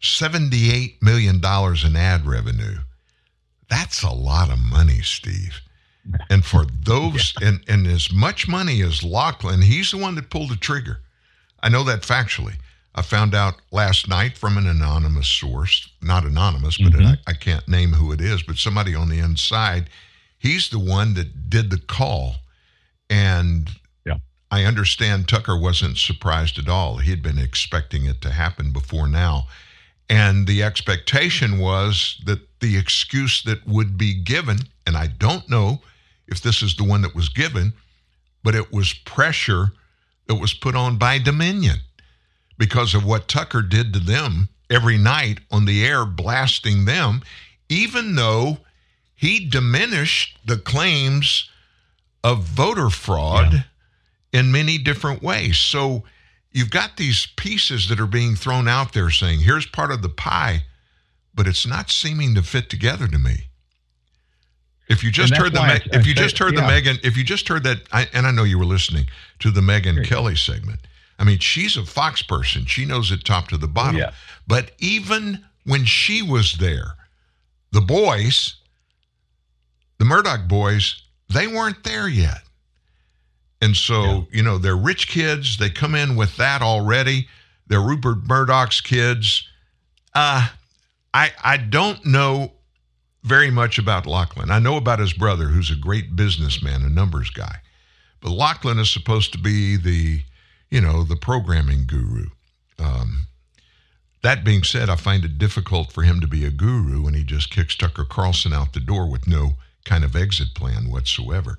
$78 0.00 1.00
million 1.00 1.36
in 1.36 1.96
ad 1.96 2.26
revenue. 2.26 2.78
That's 3.68 4.02
a 4.02 4.10
lot 4.10 4.50
of 4.50 4.58
money, 4.58 5.00
Steve. 5.00 5.60
And 6.28 6.44
for 6.44 6.66
those, 6.84 7.34
and, 7.40 7.60
and 7.68 7.86
as 7.86 8.12
much 8.12 8.48
money 8.48 8.82
as 8.82 9.04
Lachlan, 9.04 9.62
he's 9.62 9.92
the 9.92 9.98
one 9.98 10.16
that 10.16 10.30
pulled 10.30 10.50
the 10.50 10.56
trigger. 10.56 11.00
I 11.62 11.68
know 11.68 11.84
that 11.84 12.02
factually. 12.02 12.54
I 12.94 13.02
found 13.02 13.34
out 13.34 13.54
last 13.70 14.08
night 14.08 14.36
from 14.36 14.58
an 14.58 14.66
anonymous 14.66 15.28
source, 15.28 15.88
not 16.02 16.24
anonymous, 16.24 16.76
but 16.76 16.92
mm-hmm. 16.92 17.06
I, 17.06 17.18
I 17.26 17.32
can't 17.32 17.66
name 17.66 17.92
who 17.92 18.12
it 18.12 18.20
is, 18.20 18.42
but 18.42 18.56
somebody 18.56 18.94
on 18.94 19.08
the 19.08 19.18
inside. 19.18 19.88
He's 20.38 20.68
the 20.68 20.78
one 20.78 21.14
that 21.14 21.48
did 21.48 21.70
the 21.70 21.78
call. 21.78 22.34
And 23.08 23.70
yeah. 24.04 24.18
I 24.50 24.64
understand 24.64 25.28
Tucker 25.28 25.58
wasn't 25.58 25.96
surprised 25.96 26.58
at 26.58 26.68
all. 26.68 26.98
He 26.98 27.10
had 27.10 27.22
been 27.22 27.38
expecting 27.38 28.04
it 28.04 28.20
to 28.22 28.30
happen 28.30 28.72
before 28.72 29.08
now. 29.08 29.46
And 30.10 30.46
the 30.46 30.62
expectation 30.62 31.58
was 31.58 32.20
that 32.26 32.40
the 32.60 32.76
excuse 32.76 33.42
that 33.44 33.66
would 33.66 33.96
be 33.96 34.12
given, 34.12 34.58
and 34.86 34.96
I 34.96 35.06
don't 35.06 35.48
know 35.48 35.80
if 36.28 36.42
this 36.42 36.60
is 36.60 36.76
the 36.76 36.84
one 36.84 37.00
that 37.02 37.14
was 37.14 37.30
given, 37.30 37.72
but 38.42 38.54
it 38.54 38.70
was 38.70 38.92
pressure 38.92 39.72
that 40.26 40.36
was 40.36 40.54
put 40.54 40.74
on 40.74 40.96
by 40.96 41.18
Dominion 41.18 41.80
because 42.58 42.94
of 42.94 43.04
what 43.04 43.28
Tucker 43.28 43.62
did 43.62 43.92
to 43.92 44.00
them 44.00 44.48
every 44.70 44.98
night 44.98 45.40
on 45.50 45.64
the 45.64 45.84
air, 45.84 46.04
blasting 46.04 46.84
them, 46.84 47.22
even 47.68 48.14
though 48.14 48.58
he 49.14 49.48
diminished 49.48 50.38
the 50.44 50.56
claims 50.56 51.48
of 52.24 52.44
voter 52.44 52.90
fraud 52.90 53.64
in 54.32 54.52
many 54.52 54.78
different 54.78 55.22
ways. 55.22 55.58
So 55.58 56.04
you've 56.52 56.70
got 56.70 56.96
these 56.96 57.26
pieces 57.36 57.88
that 57.88 58.00
are 58.00 58.06
being 58.06 58.34
thrown 58.34 58.68
out 58.68 58.92
there 58.92 59.10
saying, 59.10 59.40
here's 59.40 59.66
part 59.66 59.90
of 59.90 60.02
the 60.02 60.08
pie, 60.08 60.64
but 61.34 61.46
it's 61.46 61.66
not 61.66 61.90
seeming 61.90 62.34
to 62.34 62.42
fit 62.42 62.70
together 62.70 63.06
to 63.08 63.18
me. 63.18 63.48
If 64.92 65.02
you 65.02 65.10
just 65.10 65.34
heard 65.34 65.52
the 65.54 65.62
Me- 65.62 65.98
if 65.98 66.06
you 66.06 66.14
just 66.14 66.38
heard 66.38 66.54
the 66.54 66.60
yeah. 66.60 66.80
Megyn 66.80 67.04
if 67.04 67.16
you 67.16 67.24
just 67.24 67.48
heard 67.48 67.64
that 67.64 67.78
I, 67.92 68.08
and 68.12 68.26
I 68.26 68.30
know 68.30 68.44
you 68.44 68.58
were 68.58 68.64
listening 68.64 69.06
to 69.40 69.50
the 69.50 69.60
Megyn 69.60 70.04
Kelly 70.04 70.36
segment. 70.36 70.80
I 71.18 71.24
mean, 71.24 71.38
she's 71.38 71.76
a 71.76 71.84
Fox 71.84 72.22
person. 72.22 72.66
She 72.66 72.84
knows 72.84 73.10
it 73.10 73.24
top 73.24 73.48
to 73.48 73.56
the 73.56 73.68
bottom. 73.68 73.96
Yeah. 73.96 74.12
But 74.46 74.72
even 74.78 75.44
when 75.64 75.84
she 75.84 76.20
was 76.22 76.54
there, 76.54 76.96
the 77.70 77.80
boys, 77.80 78.56
the 79.98 80.04
Murdoch 80.04 80.48
boys, 80.48 81.02
they 81.28 81.46
weren't 81.46 81.84
there 81.84 82.08
yet. 82.08 82.42
And 83.60 83.76
so, 83.76 84.26
you 84.32 84.42
know, 84.42 84.58
they're 84.58 84.76
rich 84.76 85.06
kids. 85.06 85.56
They 85.56 85.70
come 85.70 85.94
in 85.94 86.16
with 86.16 86.36
that 86.36 86.62
already. 86.62 87.28
They're 87.68 87.80
Rupert 87.80 88.26
Murdoch's 88.26 88.80
kids. 88.80 89.48
Uh, 90.14 90.48
I 91.14 91.30
I 91.42 91.56
don't 91.56 92.04
know 92.04 92.52
very 93.22 93.50
much 93.50 93.78
about 93.78 94.06
Lachlan. 94.06 94.50
I 94.50 94.58
know 94.58 94.76
about 94.76 94.98
his 94.98 95.12
brother, 95.12 95.46
who's 95.46 95.70
a 95.70 95.76
great 95.76 96.16
businessman, 96.16 96.82
a 96.82 96.88
numbers 96.88 97.30
guy. 97.30 97.58
But 98.20 98.30
Lachlan 98.30 98.78
is 98.78 98.90
supposed 98.90 99.32
to 99.32 99.38
be 99.38 99.76
the, 99.76 100.22
you 100.70 100.80
know, 100.80 101.04
the 101.04 101.16
programming 101.16 101.86
guru. 101.86 102.26
Um, 102.78 103.26
that 104.22 104.44
being 104.44 104.62
said, 104.62 104.88
I 104.88 104.96
find 104.96 105.24
it 105.24 105.38
difficult 105.38 105.92
for 105.92 106.02
him 106.02 106.20
to 106.20 106.28
be 106.28 106.44
a 106.44 106.50
guru 106.50 107.02
when 107.02 107.14
he 107.14 107.24
just 107.24 107.50
kicks 107.50 107.76
Tucker 107.76 108.04
Carlson 108.04 108.52
out 108.52 108.72
the 108.72 108.80
door 108.80 109.10
with 109.10 109.26
no 109.26 109.54
kind 109.84 110.04
of 110.04 110.14
exit 110.14 110.54
plan 110.54 110.90
whatsoever. 110.90 111.58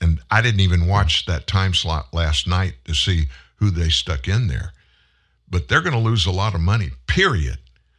And 0.00 0.20
I 0.30 0.40
didn't 0.42 0.60
even 0.60 0.86
watch 0.86 1.26
that 1.26 1.46
time 1.46 1.74
slot 1.74 2.12
last 2.12 2.46
night 2.46 2.74
to 2.84 2.94
see 2.94 3.26
who 3.56 3.70
they 3.70 3.88
stuck 3.88 4.28
in 4.28 4.46
there. 4.46 4.72
But 5.48 5.68
they're 5.68 5.80
going 5.80 5.94
to 5.94 5.98
lose 5.98 6.26
a 6.26 6.32
lot 6.32 6.54
of 6.54 6.60
money, 6.60 6.90
period. 7.06 7.58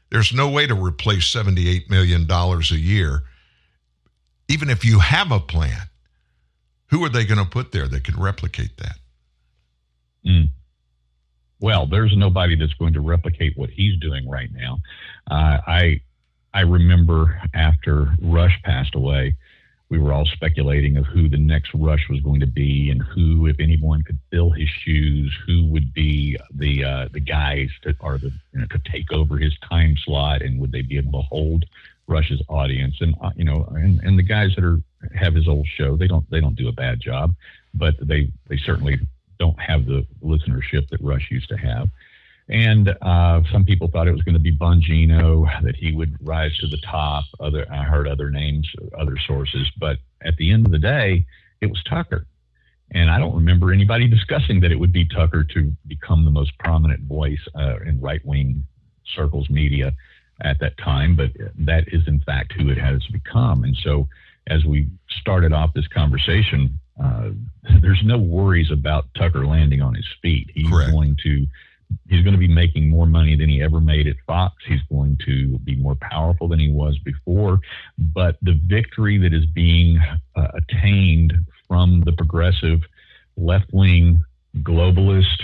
There's 0.10 0.34
no 0.34 0.50
way 0.50 0.68
to 0.68 0.76
replace 0.76 1.32
$78 1.34 1.90
million 1.90 2.30
a 2.30 2.76
year. 2.76 3.24
Even 4.48 4.70
if 4.70 4.86
you 4.86 5.00
have 5.00 5.32
a 5.32 5.40
plan, 5.40 5.90
who 6.88 7.04
are 7.04 7.10
they 7.10 7.26
going 7.26 7.44
to 7.44 7.50
put 7.50 7.72
there 7.72 7.88
that 7.88 8.04
can 8.04 8.22
replicate 8.22 8.78
that? 8.78 8.98
Mm. 10.26 10.50
Well, 11.60 11.88
there's 11.88 12.16
nobody 12.16 12.56
that's 12.56 12.74
going 12.74 12.94
to 12.94 13.02
replicate 13.02 13.58
what 13.58 13.70
he's 13.70 13.98
doing 14.00 14.30
right 14.30 14.50
now. 14.54 14.80
Uh, 15.30 15.60
I 15.66 16.02
I 16.54 16.62
remember 16.62 17.42
after 17.54 18.14
Rush 18.22 18.58
passed 18.64 18.96
away, 18.96 19.36
we 19.96 20.04
were 20.04 20.12
all 20.12 20.26
speculating 20.26 20.98
of 20.98 21.06
who 21.06 21.30
the 21.30 21.38
next 21.38 21.72
Rush 21.74 22.10
was 22.10 22.20
going 22.20 22.42
to 22.42 22.48
be 22.48 22.90
and 22.90 23.02
who, 23.02 23.48
if 23.48 23.60
anyone, 23.62 24.02
could 24.02 24.20
fill 24.30 24.50
his 24.50 24.68
shoes, 24.68 25.34
who 25.48 25.66
would 25.68 25.94
be 25.94 26.38
the 26.54 26.84
uh, 26.84 27.08
the 27.14 27.22
guys 27.22 27.70
that 27.86 27.96
are 28.02 28.18
the 28.18 28.34
you 28.52 28.60
know, 28.60 28.66
to 28.68 28.80
take 28.92 29.14
over 29.14 29.38
his 29.38 29.58
time 29.60 29.96
slot, 30.04 30.42
and 30.42 30.60
would 30.60 30.74
they 30.74 30.82
be 30.82 30.98
able 30.98 31.14
to 31.14 31.28
hold 31.28 31.64
Rush's 32.08 32.42
audience? 32.50 32.96
And 33.00 33.16
uh, 33.22 33.32
you 33.38 33.46
know, 33.46 33.66
and, 33.72 34.02
and 34.02 34.20
the 34.20 34.24
guys 34.24 34.54
that 34.56 34.66
are 34.66 34.82
have 35.18 35.34
his 35.34 35.48
old 35.48 35.66
show, 35.66 35.96
they 35.96 36.08
don't 36.08 36.30
they 36.30 36.42
don't 36.42 36.56
do 36.56 36.68
a 36.68 36.74
bad 36.74 37.00
job, 37.00 37.34
but 37.74 37.96
they 38.02 38.30
they 38.50 38.58
certainly 38.58 39.00
don't 39.40 39.60
have 39.60 39.86
the 39.86 40.06
listenership 40.22 40.90
that 40.90 41.02
Rush 41.02 41.32
used 41.32 41.48
to 41.50 41.58
have. 41.58 41.90
And 42.48 42.90
uh, 43.02 43.42
some 43.52 43.66
people 43.66 43.88
thought 43.88 44.08
it 44.08 44.12
was 44.12 44.22
going 44.22 44.36
to 44.36 44.40
be 44.40 44.56
Bongino, 44.56 45.48
that 45.64 45.76
he 45.76 45.92
would 45.92 46.16
rise 46.22 46.56
to 46.60 46.68
the 46.68 46.78
top. 46.78 47.26
Other, 47.40 47.66
I 47.72 47.84
heard 47.84 48.08
other 48.08 48.30
names, 48.30 48.70
other 48.98 49.18
sources, 49.26 49.70
but 49.80 49.98
at 50.22 50.36
the 50.38 50.52
end 50.52 50.66
of 50.66 50.72
the 50.72 50.80
day, 50.80 51.26
it 51.62 51.68
was 51.68 51.82
Tucker. 51.90 52.28
And 52.92 53.10
I 53.10 53.18
don't 53.18 53.36
remember 53.36 53.72
anybody 53.72 54.08
discussing 54.08 54.60
that 54.62 54.72
it 54.72 54.80
would 54.80 54.94
be 54.94 55.06
Tucker 55.06 55.44
to 55.44 55.72
become 55.88 56.24
the 56.24 56.32
most 56.32 56.58
prominent 56.60 57.02
voice 57.02 57.40
uh, 57.56 57.78
in 57.86 58.00
right 58.00 58.24
wing 58.24 58.64
circles 59.16 59.50
media 59.50 59.94
at 60.42 60.60
that 60.60 60.78
time, 60.78 61.16
but 61.16 61.32
that 61.58 61.86
is 61.88 62.08
in 62.08 62.20
fact 62.20 62.54
who 62.54 62.70
it 62.70 62.78
has 62.78 63.02
become. 63.08 63.64
And 63.64 63.76
so, 63.84 64.08
as 64.48 64.64
we 64.64 64.88
started 65.10 65.54
off 65.54 65.74
this 65.74 65.88
conversation, 65.88 66.80
uh, 67.04 67.32
there's 67.82 68.02
no 68.04 68.20
worries 68.20 68.70
about 68.70 69.06
Tucker 69.16 69.48
landing 69.48 69.82
on 69.82 69.96
his 69.96 70.08
feet. 70.22 70.52
He's 70.54 70.70
Correct. 70.70 70.92
going 70.92 71.18
to 71.24 71.48
he's 72.10 72.24
going 72.24 72.34
to 72.34 72.40
be 72.40 72.48
making 72.48 72.90
more 72.90 73.06
money 73.06 73.36
than 73.36 73.50
he 73.50 73.62
ever 73.62 73.80
made 73.80 74.08
at 74.08 74.16
Fox. 74.28 74.56
He's 74.68 74.82
going 74.90 75.18
to 75.26 75.58
be 75.60 75.76
more 75.76 75.96
powerful 75.96 76.48
than 76.48 76.60
he 76.60 76.72
was 76.72 76.98
before. 77.00 77.60
But 77.98 78.38
the 78.42 78.60
victory 78.66 79.18
that 79.20 79.34
is 79.34 79.46
being 79.48 80.00
uh, 80.36 80.48
attained 80.56 81.34
from 81.68 82.02
the 82.02 82.12
progressive 82.12 82.82
left 83.38 83.72
wing 83.74 84.24
globalist, 84.60 85.42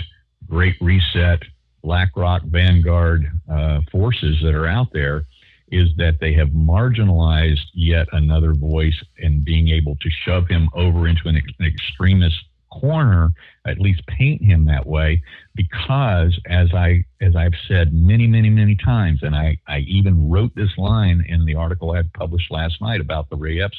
Great 0.48 0.76
Reset, 0.80 1.42
BlackRock, 1.82 2.42
Vanguard 2.44 3.30
uh, 3.50 3.80
forces 3.90 4.40
that 4.42 4.54
are 4.54 4.66
out 4.66 4.92
there 4.92 5.24
is 5.70 5.88
that 5.96 6.20
they 6.20 6.34
have 6.34 6.48
marginalized 6.48 7.66
yet 7.72 8.06
another 8.12 8.52
voice 8.52 9.02
and 9.18 9.44
being 9.44 9.68
able 9.68 9.96
to 9.96 10.10
shove 10.24 10.46
him 10.46 10.68
over 10.74 11.08
into 11.08 11.28
an, 11.28 11.36
ex- 11.36 11.52
an 11.58 11.66
extremist 11.66 12.36
corner, 12.80 13.30
at 13.66 13.78
least 13.78 14.06
paint 14.06 14.42
him 14.42 14.64
that 14.66 14.86
way, 14.86 15.22
because 15.54 16.38
as 16.46 16.72
I 16.74 17.04
as 17.20 17.36
I've 17.36 17.54
said 17.68 17.92
many, 17.92 18.26
many, 18.26 18.50
many 18.50 18.76
times, 18.76 19.20
and 19.22 19.34
I, 19.34 19.58
I 19.68 19.78
even 19.80 20.30
wrote 20.30 20.54
this 20.54 20.76
line 20.78 21.24
in 21.28 21.44
the 21.44 21.54
article 21.54 21.92
I 21.92 22.02
published 22.14 22.50
last 22.50 22.80
night 22.80 23.00
about 23.00 23.30
the 23.30 23.36
Ray 23.36 23.62
Epps 23.62 23.78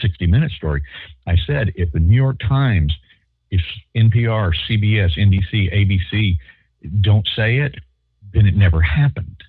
60 0.00 0.26
minute 0.26 0.52
story. 0.52 0.82
I 1.26 1.36
said 1.46 1.72
if 1.74 1.92
the 1.92 2.00
New 2.00 2.16
York 2.16 2.38
Times, 2.40 2.92
if 3.50 3.60
NPR, 3.94 4.52
CBS, 4.68 5.18
NBC, 5.18 5.72
ABC 5.72 6.36
don't 7.00 7.28
say 7.36 7.58
it, 7.58 7.76
then 8.32 8.46
it 8.46 8.56
never 8.56 8.80
happened. 8.80 9.42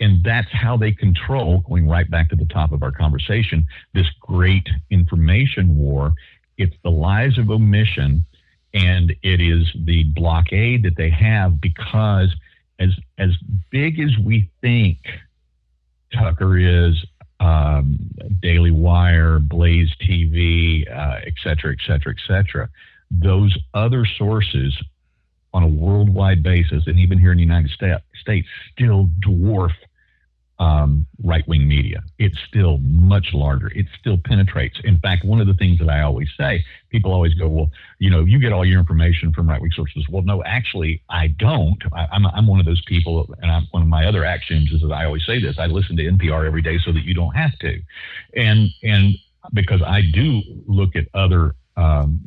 And 0.00 0.22
that's 0.24 0.50
how 0.50 0.76
they 0.76 0.92
control, 0.92 1.60
going 1.60 1.88
right 1.88 2.10
back 2.10 2.28
to 2.30 2.36
the 2.36 2.46
top 2.46 2.72
of 2.72 2.82
our 2.82 2.90
conversation, 2.90 3.66
this 3.94 4.06
great 4.20 4.68
information 4.90 5.76
war. 5.76 6.12
It's 6.58 6.76
the 6.82 6.90
lies 6.90 7.38
of 7.38 7.50
omission 7.50 8.24
and 8.74 9.14
it 9.22 9.40
is 9.40 9.66
the 9.84 10.04
blockade 10.04 10.82
that 10.84 10.96
they 10.96 11.10
have 11.10 11.60
because 11.60 12.34
as 12.78 12.90
as 13.18 13.30
big 13.70 14.00
as 14.00 14.16
we 14.18 14.50
think 14.60 14.98
Tucker 16.12 16.58
is, 16.58 17.04
um, 17.40 17.98
Daily 18.40 18.70
Wire, 18.70 19.38
Blaze 19.38 19.90
TV, 20.00 20.90
uh, 20.90 21.20
et 21.26 21.34
cetera, 21.42 21.72
et 21.72 21.78
cetera, 21.86 22.12
et 22.12 22.20
cetera, 22.26 22.68
those 23.10 23.56
other 23.74 24.06
sources 24.06 24.76
on 25.54 25.62
a 25.62 25.68
worldwide 25.68 26.42
basis, 26.42 26.86
and 26.86 26.98
even 26.98 27.18
here 27.18 27.32
in 27.32 27.36
the 27.36 27.42
United 27.42 27.70
States, 27.70 28.48
still 28.72 29.08
dwarf 29.20 29.72
um, 30.58 31.06
right 31.24 31.46
wing 31.48 31.66
media. 31.66 32.02
It's 32.18 32.38
still 32.46 32.78
much 32.78 33.32
larger. 33.32 33.68
It 33.68 33.86
still 33.98 34.18
penetrates. 34.18 34.78
In 34.84 34.98
fact, 34.98 35.24
one 35.24 35.40
of 35.40 35.46
the 35.46 35.54
things 35.54 35.78
that 35.80 35.88
I 35.88 36.02
always 36.02 36.28
say, 36.38 36.64
people 36.90 37.12
always 37.12 37.34
go, 37.34 37.48
well, 37.48 37.70
you 37.98 38.10
know, 38.10 38.24
you 38.24 38.38
get 38.38 38.52
all 38.52 38.64
your 38.64 38.78
information 38.78 39.32
from 39.32 39.48
right 39.48 39.60
wing 39.60 39.72
sources. 39.74 40.06
Well, 40.08 40.22
no, 40.22 40.42
actually, 40.44 41.02
I 41.08 41.28
don't. 41.28 41.82
I, 41.92 42.06
I'm, 42.12 42.26
I'm 42.26 42.46
one 42.46 42.60
of 42.60 42.66
those 42.66 42.82
people, 42.84 43.34
and 43.40 43.50
I'm, 43.50 43.66
one 43.70 43.82
of 43.82 43.88
my 43.88 44.06
other 44.06 44.24
axioms 44.24 44.70
is 44.72 44.82
that 44.82 44.92
I 44.92 45.04
always 45.04 45.26
say 45.26 45.40
this 45.40 45.58
I 45.58 45.66
listen 45.66 45.96
to 45.96 46.04
NPR 46.04 46.46
every 46.46 46.62
day 46.62 46.78
so 46.84 46.92
that 46.92 47.04
you 47.04 47.14
don't 47.14 47.34
have 47.34 47.58
to. 47.60 47.80
And, 48.36 48.68
and 48.82 49.14
because 49.52 49.82
I 49.82 50.02
do 50.12 50.42
look 50.66 50.94
at 50.94 51.06
other 51.14 51.54
um, 51.76 52.20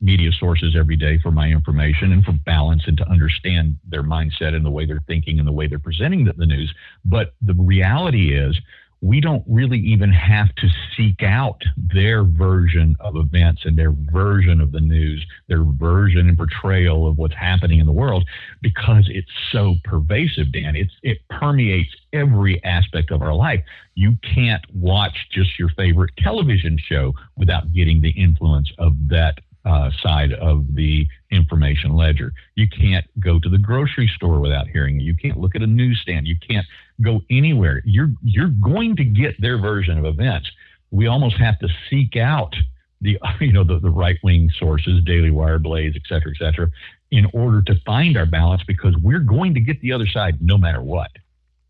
media 0.00 0.30
sources 0.32 0.74
every 0.76 0.96
day 0.96 1.18
for 1.18 1.30
my 1.30 1.48
information 1.48 2.12
and 2.12 2.24
for 2.24 2.32
balance 2.32 2.82
and 2.86 2.96
to 2.96 3.08
understand 3.08 3.76
their 3.88 4.02
mindset 4.02 4.54
and 4.54 4.64
the 4.64 4.70
way 4.70 4.86
they're 4.86 5.04
thinking 5.06 5.38
and 5.38 5.46
the 5.46 5.52
way 5.52 5.66
they're 5.66 5.78
presenting 5.78 6.24
the, 6.24 6.32
the 6.32 6.46
news. 6.46 6.72
But 7.04 7.34
the 7.42 7.54
reality 7.54 8.34
is, 8.34 8.58
we 9.02 9.20
don't 9.20 9.42
really 9.48 9.78
even 9.78 10.12
have 10.12 10.54
to 10.56 10.68
seek 10.94 11.22
out 11.22 11.62
their 11.76 12.22
version 12.22 12.96
of 13.00 13.16
events 13.16 13.62
and 13.64 13.78
their 13.78 13.92
version 14.12 14.60
of 14.60 14.72
the 14.72 14.80
news, 14.80 15.24
their 15.48 15.64
version 15.64 16.28
and 16.28 16.36
portrayal 16.36 17.06
of 17.06 17.16
what's 17.16 17.34
happening 17.34 17.78
in 17.78 17.86
the 17.86 17.92
world 17.92 18.28
because 18.60 19.08
it's 19.08 19.30
so 19.52 19.74
pervasive, 19.84 20.52
Dan. 20.52 20.76
It's, 20.76 20.92
it 21.02 21.18
permeates 21.30 21.94
every 22.12 22.62
aspect 22.62 23.10
of 23.10 23.22
our 23.22 23.34
life. 23.34 23.62
You 23.94 24.18
can't 24.34 24.64
watch 24.74 25.16
just 25.32 25.58
your 25.58 25.70
favorite 25.70 26.12
television 26.18 26.78
show 26.78 27.14
without 27.36 27.72
getting 27.72 28.02
the 28.02 28.10
influence 28.10 28.70
of 28.78 28.92
that 29.08 29.38
uh, 29.64 29.90
side 30.02 30.32
of 30.34 30.74
the 30.74 31.06
information 31.30 31.94
ledger. 31.94 32.32
You 32.54 32.66
can't 32.68 33.06
go 33.20 33.38
to 33.38 33.48
the 33.48 33.58
grocery 33.58 34.10
store 34.16 34.40
without 34.40 34.68
hearing 34.68 35.00
it. 35.00 35.04
You 35.04 35.14
can't 35.14 35.38
look 35.38 35.54
at 35.54 35.62
a 35.62 35.66
newsstand. 35.66 36.26
You 36.26 36.36
can't 36.36 36.66
go 37.02 37.22
anywhere. 37.30 37.82
You're 37.84 38.10
you're 38.22 38.48
going 38.48 38.96
to 38.96 39.04
get 39.04 39.40
their 39.40 39.58
version 39.58 39.98
of 39.98 40.04
events. 40.04 40.50
We 40.90 41.06
almost 41.06 41.36
have 41.36 41.58
to 41.60 41.68
seek 41.88 42.16
out 42.16 42.54
the 43.00 43.18
you 43.40 43.52
know 43.52 43.64
the, 43.64 43.78
the 43.78 43.90
right 43.90 44.18
wing 44.22 44.50
sources, 44.58 45.02
Daily 45.04 45.30
Wire, 45.30 45.58
Blaze, 45.58 45.94
et 45.94 46.02
cetera, 46.08 46.32
et 46.32 46.38
cetera, 46.38 46.70
in 47.10 47.26
order 47.32 47.62
to 47.62 47.74
find 47.84 48.16
our 48.16 48.26
balance 48.26 48.62
because 48.66 48.96
we're 49.02 49.20
going 49.20 49.54
to 49.54 49.60
get 49.60 49.80
the 49.80 49.92
other 49.92 50.06
side 50.06 50.40
no 50.40 50.56
matter 50.56 50.82
what. 50.82 51.10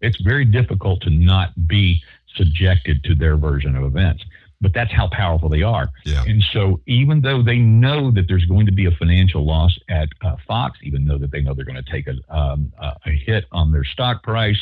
It's 0.01 0.21
very 0.23 0.45
difficult 0.45 1.03
to 1.03 1.11
not 1.11 1.69
be 1.69 2.03
subjected 2.37 3.05
to 3.05 3.15
their 3.15 3.37
version 3.37 3.77
of 3.77 3.85
events 3.85 4.25
but 4.61 4.73
that's 4.75 4.93
how 4.93 5.09
powerful 5.09 5.49
they 5.49 5.63
are. 5.63 5.89
Yeah. 6.05 6.23
And 6.27 6.43
so, 6.53 6.81
even 6.87 7.21
though 7.23 7.43
they 7.43 7.59
know 7.59 8.11
that 8.11 8.27
there's 8.29 8.45
going 8.45 8.67
to 8.67 8.73
be 8.73 8.87
a 8.87 8.91
financial 8.91 9.45
loss 9.45 9.79
at 9.89 10.09
uh, 10.23 10.37
Fox, 10.47 10.79
even 10.83 11.07
though 11.07 11.19
that 11.19 11.31
they 11.31 11.41
know 11.41 11.55
they're 11.55 11.65
going 11.65 11.83
to 11.83 11.91
take 11.91 12.07
a, 12.07 12.15
um, 12.35 12.73
a 12.79 13.11
hit 13.11 13.47
on 13.53 13.73
their 13.73 13.85
stock 13.85 14.23
price, 14.23 14.59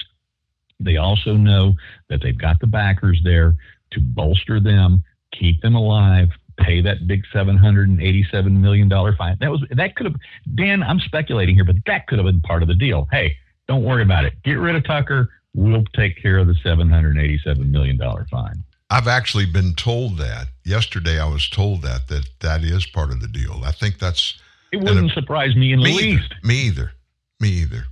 they 0.81 0.97
also 0.97 1.35
know 1.35 1.75
that 2.09 2.23
they've 2.23 2.39
got 2.39 2.61
the 2.61 2.66
backers 2.66 3.20
there 3.25 3.57
to 3.91 4.01
bolster 4.01 4.61
them, 4.61 5.03
keep 5.33 5.61
them 5.62 5.75
alive, 5.75 6.29
pay 6.59 6.81
that 6.81 7.07
big 7.07 7.25
seven 7.33 7.57
hundred 7.57 7.89
and 7.89 8.01
eighty-seven 8.01 8.61
million 8.61 8.89
dollar 8.89 9.15
fine. 9.16 9.37
That 9.41 9.51
was 9.51 9.65
that 9.70 9.97
could 9.97 10.07
have 10.07 10.16
Dan. 10.55 10.83
I'm 10.83 11.01
speculating 11.01 11.55
here, 11.55 11.65
but 11.65 11.77
that 11.87 12.07
could 12.07 12.19
have 12.19 12.27
been 12.27 12.41
part 12.41 12.62
of 12.62 12.69
the 12.69 12.75
deal. 12.75 13.09
Hey, 13.11 13.37
don't 13.66 13.83
worry 13.83 14.03
about 14.03 14.25
it. 14.25 14.35
Get 14.45 14.55
rid 14.55 14.77
of 14.77 14.85
Tucker. 14.85 15.31
We'll 15.55 15.85
take 15.95 16.20
care 16.20 16.39
of 16.39 16.47
the 16.47 16.55
seven 16.62 16.89
hundred 16.89 17.19
eighty-seven 17.19 17.70
million 17.70 17.97
dollar 17.97 18.27
fine. 18.31 18.62
I've 18.90 19.09
actually 19.09 19.47
been 19.47 19.74
told 19.74 20.16
that. 20.19 20.48
Yesterday, 20.65 21.20
I 21.20 21.27
was 21.27 21.48
told 21.48 21.82
that 21.82 22.09
that 22.09 22.27
that 22.40 22.62
is 22.62 22.86
part 22.86 23.10
of 23.10 23.20
the 23.20 23.28
deal. 23.28 23.62
I 23.65 23.73
think 23.73 23.98
that's. 23.98 24.39
It 24.73 24.78
wouldn't 24.78 25.12
surprise 25.12 25.56
me 25.56 25.73
in 25.73 25.81
the 25.81 25.85
me 25.86 25.97
least. 25.97 26.24
Either, 26.24 26.47
me 26.47 26.55
either. 26.55 26.93
Me 27.40 27.48
either. 27.48 27.86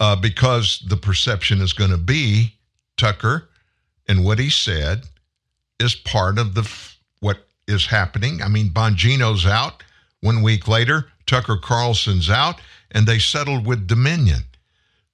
Uh, 0.00 0.16
because 0.16 0.82
the 0.88 0.96
perception 0.96 1.60
is 1.60 1.72
going 1.72 1.90
to 1.90 1.96
be 1.96 2.54
Tucker 2.96 3.48
and 4.08 4.24
what 4.24 4.38
he 4.38 4.50
said 4.50 5.04
is 5.78 5.94
part 5.94 6.38
of 6.38 6.54
the 6.54 6.62
f- 6.62 6.98
what 7.20 7.46
is 7.66 7.86
happening. 7.86 8.42
I 8.42 8.48
mean, 8.48 8.70
Bongino's 8.70 9.46
out. 9.46 9.82
One 10.20 10.42
week 10.42 10.68
later, 10.68 11.08
Tucker 11.26 11.56
Carlson's 11.56 12.30
out, 12.30 12.60
and 12.90 13.06
they 13.06 13.18
settled 13.18 13.66
with 13.66 13.86
Dominion. 13.86 14.44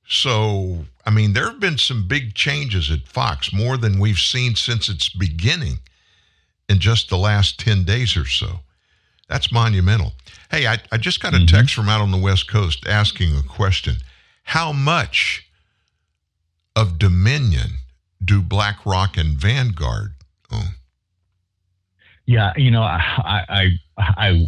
So, 0.07 0.85
I 1.11 1.12
mean, 1.12 1.32
there 1.32 1.51
have 1.51 1.59
been 1.59 1.77
some 1.77 2.07
big 2.07 2.35
changes 2.35 2.89
at 2.89 3.09
Fox, 3.09 3.53
more 3.53 3.77
than 3.77 3.99
we've 3.99 4.16
seen 4.16 4.55
since 4.55 4.89
its 4.89 5.09
beginning 5.09 5.81
in 6.69 6.78
just 6.78 7.09
the 7.09 7.19
last 7.19 7.59
10 7.59 7.82
days 7.82 8.16
or 8.16 8.24
so. 8.27 8.61
That's 9.28 9.51
monumental. 9.51 10.12
Hey, 10.53 10.69
I, 10.69 10.78
I 10.93 10.99
just 10.99 11.20
got 11.20 11.35
a 11.35 11.45
text 11.45 11.74
from 11.74 11.89
out 11.89 12.01
on 12.01 12.12
the 12.12 12.16
West 12.16 12.49
Coast 12.49 12.87
asking 12.87 13.35
a 13.37 13.43
question. 13.43 13.97
How 14.45 14.70
much 14.70 15.51
of 16.77 16.97
Dominion 16.97 17.81
do 18.24 18.41
BlackRock 18.41 19.16
and 19.16 19.37
Vanguard 19.37 20.15
own? 20.53 20.77
Yeah, 22.24 22.53
you 22.57 22.70
know, 22.70 22.82
I, 22.82 23.45
I 23.49 23.78
I 23.99 24.47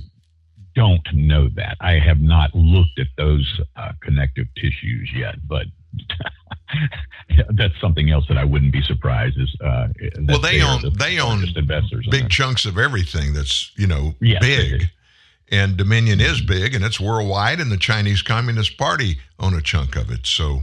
don't 0.77 1.07
know 1.13 1.49
that. 1.57 1.77
I 1.81 1.99
have 1.99 2.21
not 2.21 2.55
looked 2.55 3.01
at 3.01 3.09
those 3.17 3.61
uh, 3.75 3.93
connective 4.01 4.47
tissues 4.55 5.11
yet, 5.13 5.37
but 5.49 5.67
that's 7.51 7.79
something 7.81 8.11
else 8.11 8.27
that 8.29 8.39
I 8.39 8.45
wouldn't 8.45 8.73
be 8.73 8.83
surprised 8.83 9.39
is. 9.39 9.55
Uh, 9.61 9.89
Well, 10.29 10.39
they 10.41 10.63
own 10.63 10.83
the 10.83 10.91
they 10.91 11.19
own 11.19 11.45
investors. 11.57 12.07
big 12.11 12.29
chunks 12.31 12.65
of 12.65 12.79
everything 12.79 13.33
that's 13.33 13.73
you 13.77 13.87
know 13.87 14.15
Yes, 14.21 14.41
big, 14.41 14.91
and 15.51 15.77
Dominion 15.77 16.21
is 16.21 16.41
big 16.41 16.75
and 16.75 16.85
it's 16.85 17.01
worldwide, 17.01 17.61
and 17.61 17.71
the 17.71 17.77
Chinese 17.77 18.23
Communist 18.23 18.77
Party 18.79 19.19
own 19.39 19.55
a 19.55 19.61
chunk 19.63 19.97
of 19.97 20.11
it. 20.11 20.27
So 20.27 20.63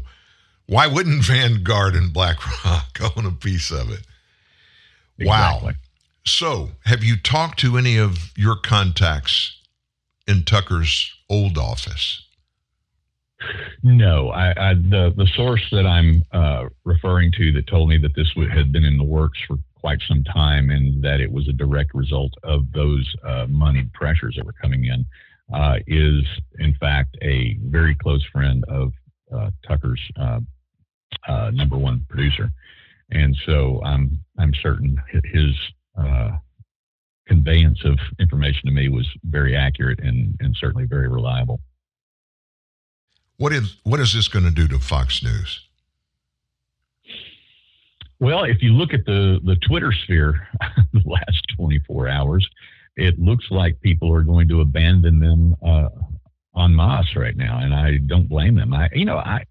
why 0.66 0.88
wouldn't 0.88 1.24
Vanguard 1.26 1.96
and 1.96 2.14
BlackRock 2.14 3.00
own 3.18 3.26
a 3.26 3.32
piece 3.32 3.72
of 3.72 3.92
it? 3.92 4.06
Wow. 5.20 5.72
So, 6.26 6.72
have 6.86 7.04
you 7.04 7.18
talked 7.18 7.60
to 7.60 7.78
any 7.78 7.98
of 7.98 8.32
your 8.38 8.56
contacts 8.56 9.58
in 10.28 10.44
Tucker's 10.44 11.12
old 11.30 11.58
office? 11.58 12.24
No, 13.84 14.30
I, 14.30 14.72
I 14.72 14.74
the 14.74 15.14
the 15.16 15.28
source 15.36 15.66
that 15.72 15.86
I'm 15.86 16.24
uh, 16.34 16.66
referring 16.84 17.32
to 17.38 17.52
that 17.54 17.68
told 17.68 17.90
me 17.90 17.98
that 18.00 18.14
this 18.16 18.30
w- 18.36 18.50
had 18.50 18.72
been 18.72 18.84
in 18.84 18.98
the 18.98 19.04
works 19.04 19.40
for 19.48 19.58
quite 19.76 20.00
some 20.08 20.24
time 20.26 20.70
and 20.70 21.02
that 21.04 21.22
it 21.22 21.32
was 21.32 21.48
a 21.48 21.54
direct 21.54 21.94
result 21.96 22.34
of 22.44 22.70
those 22.74 23.10
uh, 23.26 23.46
moneyed 23.48 23.94
pressures 23.94 24.36
that 24.36 24.46
were 24.46 24.56
coming 24.62 24.86
in 24.86 25.06
uh, 25.54 25.76
is 25.88 26.24
in 26.60 26.76
fact 26.80 27.18
a 27.22 27.58
very 27.64 27.96
close 27.96 28.24
friend 28.26 28.64
of 28.68 28.92
uh, 29.34 29.52
Tucker's 29.66 30.02
uh, 30.20 30.40
uh, 31.28 31.52
number 31.54 31.78
one 31.78 32.06
producer, 32.10 32.50
and 33.12 33.36
so 33.46 33.82
I'm 33.86 34.20
I'm 34.38 34.54
certain 34.62 35.02
his 35.24 35.56
conveyance 37.30 37.80
of 37.86 37.98
information 38.20 38.62
to 38.66 38.72
me 38.72 38.90
was 38.90 39.08
very 39.26 39.56
accurate 39.56 40.00
and, 40.00 40.36
and 40.40 40.56
certainly 40.60 40.86
very 40.86 41.08
reliable. 41.08 41.60
What 43.40 43.54
is 43.54 43.78
what 43.84 44.02
is 44.02 44.14
this 44.14 44.28
going 44.28 44.44
to 44.44 44.52
do 44.52 44.68
to 44.68 44.80
Fox 44.80 45.24
News? 45.24 45.62
Well, 48.20 48.44
if 48.44 48.62
you 48.62 48.74
look 48.74 48.94
at 48.94 49.06
the 49.06 49.40
the 49.42 49.56
Twitter 49.66 49.94
sphere 49.94 50.46
the 50.94 51.02
last 51.06 51.46
24 51.56 52.10
hours, 52.10 52.46
it 52.98 53.18
looks 53.18 53.46
like 53.50 53.80
people 53.80 54.14
are 54.14 54.24
going 54.24 54.50
to 54.50 54.60
abandon 54.60 55.22
them 55.22 55.56
uh, 55.66 55.88
en 56.62 56.76
masse 56.76 57.16
right 57.16 57.38
now, 57.38 57.60
and 57.60 57.74
I 57.74 58.00
don't 58.08 58.28
blame 58.28 58.56
them. 58.56 58.74
I, 58.74 58.90
you 58.92 59.06
know, 59.06 59.20
I 59.20 59.46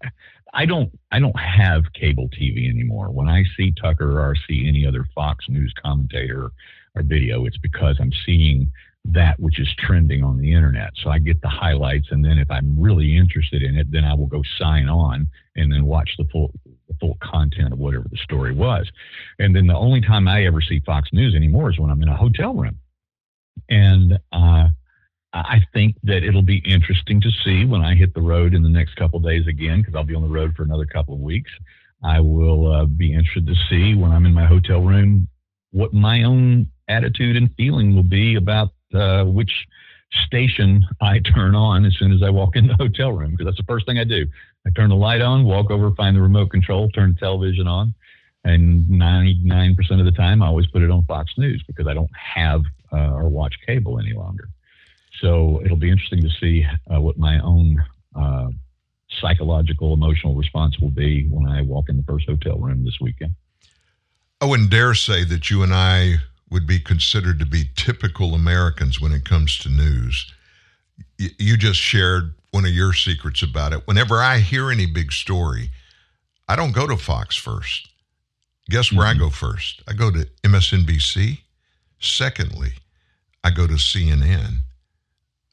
I 0.53 0.67
don't 0.67 0.91
I 1.11 1.17
don't 1.17 1.39
have 1.39 1.91
cable 1.93 2.29
TV 2.29 2.69
anymore. 2.69 3.09
When 3.09 3.27
I 3.27 3.43
see 3.57 3.71
Tucker 3.71 4.19
or 4.21 4.35
see 4.47 4.67
any 4.67 4.85
other 4.85 5.03
Fox 5.15 5.45
News 5.49 5.73
commentator 5.81 6.51
or 6.93 7.01
video, 7.01 7.45
it's 7.45 7.57
because 7.57 7.97
I'm 7.99 8.13
seeing 8.23 8.71
that 9.13 9.39
which 9.39 9.59
is 9.59 9.67
trending 9.77 10.23
on 10.23 10.37
the 10.37 10.53
internet. 10.53 10.91
So 11.01 11.09
I 11.09 11.19
get 11.19 11.41
the 11.41 11.49
highlights, 11.49 12.07
and 12.11 12.23
then 12.23 12.37
if 12.37 12.49
I'm 12.49 12.79
really 12.79 13.17
interested 13.17 13.63
in 13.63 13.77
it, 13.77 13.91
then 13.91 14.03
I 14.03 14.13
will 14.13 14.27
go 14.27 14.41
sign 14.57 14.89
on 14.89 15.27
and 15.55 15.71
then 15.71 15.85
watch 15.85 16.11
the 16.17 16.25
full 16.31 16.51
the 16.87 16.95
full 16.99 17.17
content 17.21 17.73
of 17.73 17.79
whatever 17.79 18.05
the 18.09 18.17
story 18.17 18.53
was. 18.53 18.89
And 19.37 19.55
then 19.55 19.67
the 19.67 19.75
only 19.75 20.01
time 20.01 20.27
I 20.27 20.45
ever 20.45 20.61
see 20.61 20.79
Fox 20.79 21.09
News 21.13 21.35
anymore 21.35 21.69
is 21.69 21.79
when 21.79 21.91
I'm 21.91 22.01
in 22.01 22.09
a 22.09 22.15
hotel 22.17 22.53
room, 22.53 22.79
and 23.69 24.19
uh, 24.31 24.67
I 25.33 25.59
think 25.73 25.95
that 26.03 26.23
it'll 26.23 26.41
be 26.41 26.57
interesting 26.65 27.21
to 27.21 27.29
see 27.43 27.65
when 27.65 27.81
I 27.81 27.95
hit 27.95 28.13
the 28.13 28.21
road 28.21 28.53
in 28.53 28.63
the 28.63 28.69
next 28.69 28.95
couple 28.95 29.19
days 29.19 29.47
again, 29.47 29.81
because 29.81 29.95
I'll 29.95 30.03
be 30.03 30.15
on 30.15 30.23
the 30.23 30.27
road 30.27 30.55
for 30.55 30.63
another 30.63 30.85
couple 30.85 31.13
of 31.13 31.19
weeks. 31.19 31.51
I 32.03 32.19
will 32.19 32.71
uh, 32.71 32.85
be 32.85 33.13
interested 33.13 33.47
to 33.47 33.55
see 33.69 33.93
when 33.93 34.11
I'm 34.11 34.25
in 34.25 34.33
my 34.33 34.45
hotel 34.45 34.81
room 34.81 35.27
what 35.71 35.93
my 35.93 36.23
own 36.23 36.67
attitude 36.87 37.35
and 37.35 37.53
feeling 37.55 37.95
will 37.95 38.03
be 38.03 38.35
about 38.35 38.69
uh, 38.93 39.25
which 39.25 39.51
station 40.25 40.85
I 41.01 41.19
turn 41.35 41.55
on 41.55 41.85
as 41.85 41.95
soon 41.97 42.11
as 42.11 42.23
I 42.23 42.29
walk 42.29 42.55
in 42.55 42.67
the 42.67 42.75
hotel 42.75 43.11
room, 43.11 43.31
because 43.31 43.45
that's 43.45 43.57
the 43.57 43.71
first 43.71 43.85
thing 43.85 43.99
I 43.99 44.03
do. 44.03 44.25
I 44.65 44.71
turn 44.71 44.89
the 44.89 44.95
light 44.95 45.21
on, 45.21 45.45
walk 45.45 45.71
over, 45.71 45.91
find 45.95 46.15
the 46.15 46.21
remote 46.21 46.51
control, 46.51 46.89
turn 46.89 47.13
the 47.13 47.19
television 47.19 47.67
on, 47.67 47.93
and 48.43 48.85
99% 48.85 49.75
of 49.99 50.05
the 50.05 50.11
time 50.11 50.41
I 50.41 50.47
always 50.47 50.67
put 50.67 50.81
it 50.81 50.91
on 50.91 51.05
Fox 51.05 51.31
News 51.37 51.63
because 51.65 51.87
I 51.87 51.93
don't 51.93 52.09
have 52.15 52.63
uh, 52.91 53.13
or 53.13 53.29
watch 53.29 53.55
cable 53.65 53.99
any 53.99 54.13
longer. 54.13 54.49
So 55.21 55.61
it'll 55.63 55.77
be 55.77 55.91
interesting 55.91 56.21
to 56.21 56.29
see 56.39 56.65
uh, 56.93 57.01
what 57.01 57.17
my 57.17 57.39
own 57.39 57.83
uh, 58.15 58.49
psychological, 59.19 59.93
emotional 59.93 60.35
response 60.35 60.79
will 60.79 60.91
be 60.91 61.27
when 61.29 61.47
I 61.47 61.61
walk 61.61 61.89
in 61.89 61.97
the 61.97 62.03
first 62.03 62.27
hotel 62.27 62.57
room 62.57 62.85
this 62.85 62.99
weekend. 63.01 63.35
I 64.41 64.45
wouldn't 64.45 64.69
dare 64.69 64.93
say 64.93 65.23
that 65.25 65.49
you 65.49 65.63
and 65.63 65.73
I 65.73 66.15
would 66.51 66.65
be 66.65 66.79
considered 66.79 67.39
to 67.39 67.45
be 67.45 67.65
typical 67.75 68.33
Americans 68.33 68.99
when 68.99 69.11
it 69.11 69.25
comes 69.25 69.57
to 69.59 69.69
news. 69.69 70.31
Y- 71.19 71.29
you 71.37 71.57
just 71.57 71.79
shared 71.79 72.33
one 72.51 72.65
of 72.65 72.71
your 72.71 72.93
secrets 72.93 73.43
about 73.43 73.73
it. 73.73 73.85
Whenever 73.85 74.15
I 74.21 74.39
hear 74.39 74.71
any 74.71 74.85
big 74.85 75.11
story, 75.11 75.69
I 76.47 76.55
don't 76.55 76.73
go 76.73 76.87
to 76.87 76.97
Fox 76.97 77.35
first. 77.35 77.89
Guess 78.69 78.91
where 78.91 79.05
mm-hmm. 79.05 79.17
I 79.17 79.25
go 79.25 79.29
first? 79.29 79.81
I 79.87 79.93
go 79.93 80.11
to 80.11 80.27
MSNBC. 80.43 81.39
Secondly, 81.99 82.69
I 83.43 83.51
go 83.51 83.67
to 83.67 83.73
CNN. 83.73 84.59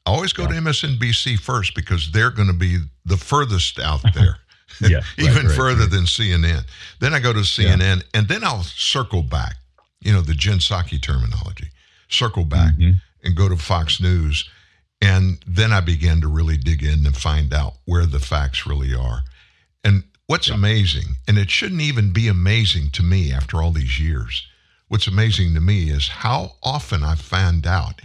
I 0.05 0.11
always 0.11 0.33
go 0.33 0.43
yeah. 0.43 0.49
to 0.49 0.55
MSNBC 0.55 1.39
first 1.39 1.75
because 1.75 2.11
they're 2.11 2.31
going 2.31 2.47
to 2.47 2.53
be 2.53 2.77
the 3.05 3.17
furthest 3.17 3.79
out 3.79 4.01
there. 4.13 4.37
yeah, 4.81 5.01
even 5.17 5.47
right, 5.47 5.55
further 5.55 5.81
right. 5.81 5.91
than 5.91 6.03
CNN. 6.03 6.65
Then 6.99 7.13
I 7.13 7.19
go 7.19 7.33
to 7.33 7.39
CNN, 7.39 7.97
yeah. 7.97 8.03
and 8.13 8.27
then 8.27 8.43
I'll 8.43 8.63
circle 8.63 9.23
back. 9.23 9.55
You 10.07 10.13
know 10.13 10.21
the 10.21 10.33
Jen 10.33 10.59
Psaki 10.59 11.01
terminology. 11.01 11.67
Circle 12.07 12.45
back 12.45 12.75
mm-hmm. 12.75 12.91
and 13.25 13.35
go 13.35 13.49
to 13.49 13.57
Fox 13.57 13.99
News, 13.99 14.49
and 15.01 15.43
then 15.45 15.73
I 15.73 15.81
began 15.81 16.21
to 16.21 16.29
really 16.29 16.55
dig 16.55 16.81
in 16.81 17.05
and 17.05 17.13
find 17.13 17.53
out 17.53 17.73
where 17.83 18.05
the 18.05 18.19
facts 18.21 18.65
really 18.65 18.95
are. 18.95 19.23
And 19.83 20.05
what's 20.27 20.47
yeah. 20.47 20.53
amazing, 20.53 21.17
and 21.27 21.37
it 21.37 21.51
shouldn't 21.51 21.81
even 21.81 22.13
be 22.13 22.29
amazing 22.29 22.91
to 22.91 23.03
me 23.03 23.33
after 23.33 23.61
all 23.61 23.71
these 23.71 23.99
years. 23.99 24.47
What's 24.87 25.07
amazing 25.07 25.53
to 25.55 25.59
me 25.59 25.89
is 25.89 26.07
how 26.07 26.53
often 26.63 27.03
I 27.03 27.15
find 27.15 27.67
out, 27.67 28.01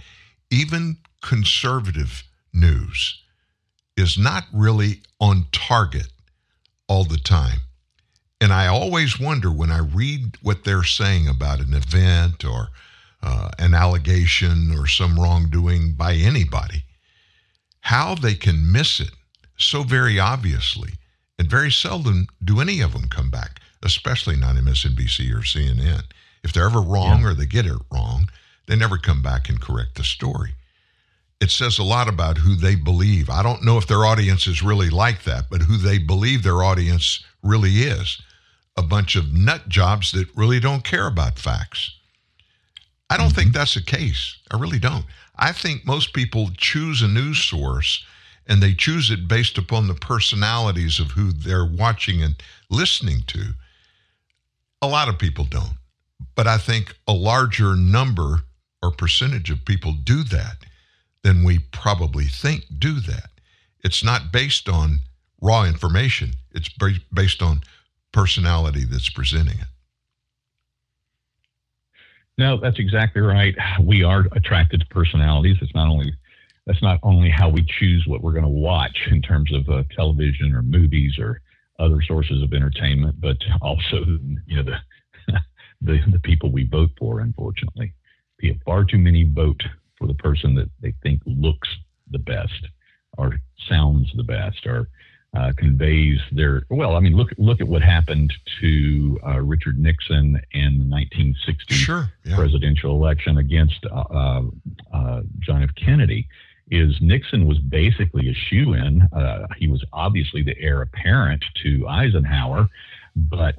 even 0.50 0.96
conservative 1.20 2.24
news 2.52 3.22
is 3.96 4.18
not 4.18 4.42
really 4.52 5.02
on 5.20 5.46
target 5.52 6.08
all 6.88 7.04
the 7.04 7.18
time. 7.18 7.60
And 8.42 8.52
I 8.52 8.66
always 8.66 9.20
wonder 9.20 9.52
when 9.52 9.70
I 9.70 9.78
read 9.78 10.36
what 10.42 10.64
they're 10.64 10.82
saying 10.82 11.28
about 11.28 11.60
an 11.60 11.74
event 11.74 12.44
or 12.44 12.70
uh, 13.22 13.50
an 13.60 13.72
allegation 13.72 14.74
or 14.76 14.88
some 14.88 15.16
wrongdoing 15.16 15.92
by 15.92 16.14
anybody, 16.14 16.82
how 17.82 18.16
they 18.16 18.34
can 18.34 18.72
miss 18.72 18.98
it 18.98 19.12
so 19.56 19.84
very 19.84 20.18
obviously. 20.18 20.94
And 21.38 21.48
very 21.48 21.70
seldom 21.70 22.26
do 22.44 22.60
any 22.60 22.80
of 22.80 22.94
them 22.94 23.08
come 23.08 23.30
back, 23.30 23.60
especially 23.84 24.34
not 24.34 24.56
MSNBC 24.56 25.32
or 25.32 25.42
CNN. 25.42 26.02
If 26.42 26.52
they're 26.52 26.66
ever 26.66 26.80
wrong 26.80 27.20
yeah. 27.20 27.28
or 27.28 27.34
they 27.34 27.46
get 27.46 27.66
it 27.66 27.78
wrong, 27.92 28.28
they 28.66 28.74
never 28.74 28.98
come 28.98 29.22
back 29.22 29.48
and 29.48 29.60
correct 29.60 29.94
the 29.94 30.04
story 30.04 30.54
it 31.42 31.50
says 31.50 31.76
a 31.76 31.82
lot 31.82 32.08
about 32.08 32.38
who 32.38 32.54
they 32.54 32.76
believe. 32.76 33.28
I 33.28 33.42
don't 33.42 33.64
know 33.64 33.76
if 33.76 33.88
their 33.88 34.04
audience 34.04 34.46
is 34.46 34.62
really 34.62 34.90
like 34.90 35.24
that, 35.24 35.46
but 35.50 35.62
who 35.62 35.76
they 35.76 35.98
believe 35.98 36.44
their 36.44 36.62
audience 36.62 37.24
really 37.42 37.78
is. 37.78 38.22
A 38.76 38.82
bunch 38.82 39.16
of 39.16 39.32
nut 39.32 39.68
jobs 39.68 40.12
that 40.12 40.28
really 40.36 40.60
don't 40.60 40.84
care 40.84 41.06
about 41.06 41.38
facts. 41.38 41.98
I 43.10 43.16
don't 43.16 43.26
mm-hmm. 43.26 43.36
think 43.36 43.52
that's 43.52 43.74
the 43.74 43.82
case. 43.82 44.38
I 44.50 44.58
really 44.58 44.78
don't. 44.78 45.04
I 45.36 45.52
think 45.52 45.84
most 45.84 46.14
people 46.14 46.50
choose 46.56 47.02
a 47.02 47.08
news 47.08 47.38
source 47.38 48.04
and 48.46 48.62
they 48.62 48.74
choose 48.74 49.10
it 49.10 49.28
based 49.28 49.58
upon 49.58 49.86
the 49.86 49.94
personalities 49.94 50.98
of 50.98 51.12
who 51.12 51.32
they're 51.32 51.66
watching 51.66 52.22
and 52.22 52.36
listening 52.70 53.22
to. 53.28 53.52
A 54.80 54.88
lot 54.88 55.08
of 55.08 55.18
people 55.18 55.44
don't. 55.44 55.76
But 56.34 56.46
I 56.46 56.58
think 56.58 56.96
a 57.06 57.12
larger 57.12 57.76
number 57.76 58.42
or 58.82 58.90
percentage 58.90 59.50
of 59.50 59.64
people 59.64 59.92
do 59.92 60.24
that 60.24 60.56
than 61.22 61.44
we 61.44 61.60
probably 61.70 62.24
think 62.24 62.64
do 62.78 62.98
that. 63.00 63.30
It's 63.84 64.02
not 64.02 64.32
based 64.32 64.68
on 64.68 65.00
raw 65.40 65.64
information, 65.64 66.34
it's 66.52 66.68
based 67.12 67.42
on 67.42 67.62
personality 68.12 68.84
that's 68.84 69.10
presenting 69.10 69.58
it. 69.58 69.66
No, 72.38 72.58
that's 72.58 72.78
exactly 72.78 73.20
right. 73.20 73.54
We 73.80 74.02
are 74.02 74.26
attracted 74.32 74.80
to 74.80 74.86
personalities. 74.86 75.56
It's 75.60 75.74
not 75.74 75.88
only 75.88 76.12
that's 76.66 76.82
not 76.82 77.00
only 77.02 77.28
how 77.28 77.48
we 77.48 77.64
choose 77.78 78.04
what 78.06 78.22
we're 78.22 78.32
going 78.32 78.44
to 78.44 78.48
watch 78.48 79.08
in 79.10 79.20
terms 79.20 79.52
of 79.52 79.68
uh, 79.68 79.82
television 79.94 80.54
or 80.54 80.62
movies 80.62 81.18
or 81.18 81.40
other 81.78 82.00
sources 82.02 82.42
of 82.42 82.52
entertainment, 82.52 83.20
but 83.20 83.36
also 83.60 84.04
you 84.46 84.56
know 84.56 84.62
the 84.62 85.38
the, 85.82 86.00
the 86.10 86.20
people 86.20 86.50
we 86.50 86.64
vote 86.64 86.90
for. 86.98 87.20
Unfortunately, 87.20 87.92
far 88.64 88.84
too 88.84 88.98
many 88.98 89.24
vote 89.24 89.62
for 89.98 90.06
the 90.06 90.14
person 90.14 90.54
that 90.54 90.70
they 90.80 90.94
think 91.02 91.20
looks 91.26 91.68
the 92.10 92.18
best 92.18 92.66
or 93.18 93.36
sounds 93.68 94.10
the 94.16 94.22
best 94.22 94.66
or 94.66 94.88
uh, 95.34 95.52
conveys 95.56 96.18
their 96.30 96.64
well. 96.68 96.96
I 96.96 97.00
mean, 97.00 97.16
look 97.16 97.30
look 97.38 97.60
at 97.60 97.68
what 97.68 97.82
happened 97.82 98.32
to 98.60 99.18
uh, 99.26 99.40
Richard 99.40 99.78
Nixon 99.78 100.40
in 100.52 100.78
the 100.78 100.88
1960 100.88 101.74
sure, 101.74 102.12
yeah. 102.24 102.36
presidential 102.36 102.94
election 102.94 103.38
against 103.38 103.86
uh, 103.86 104.04
uh, 104.10 104.42
uh, 104.92 105.22
John 105.40 105.62
F. 105.62 105.70
Kennedy. 105.74 106.28
Is 106.70 106.96
Nixon 107.02 107.46
was 107.46 107.58
basically 107.58 108.30
a 108.30 108.34
shoe 108.34 108.72
in. 108.72 109.02
Uh, 109.12 109.46
he 109.58 109.68
was 109.68 109.84
obviously 109.92 110.42
the 110.42 110.58
heir 110.58 110.80
apparent 110.80 111.44
to 111.62 111.86
Eisenhower, 111.86 112.66
but 113.14 113.56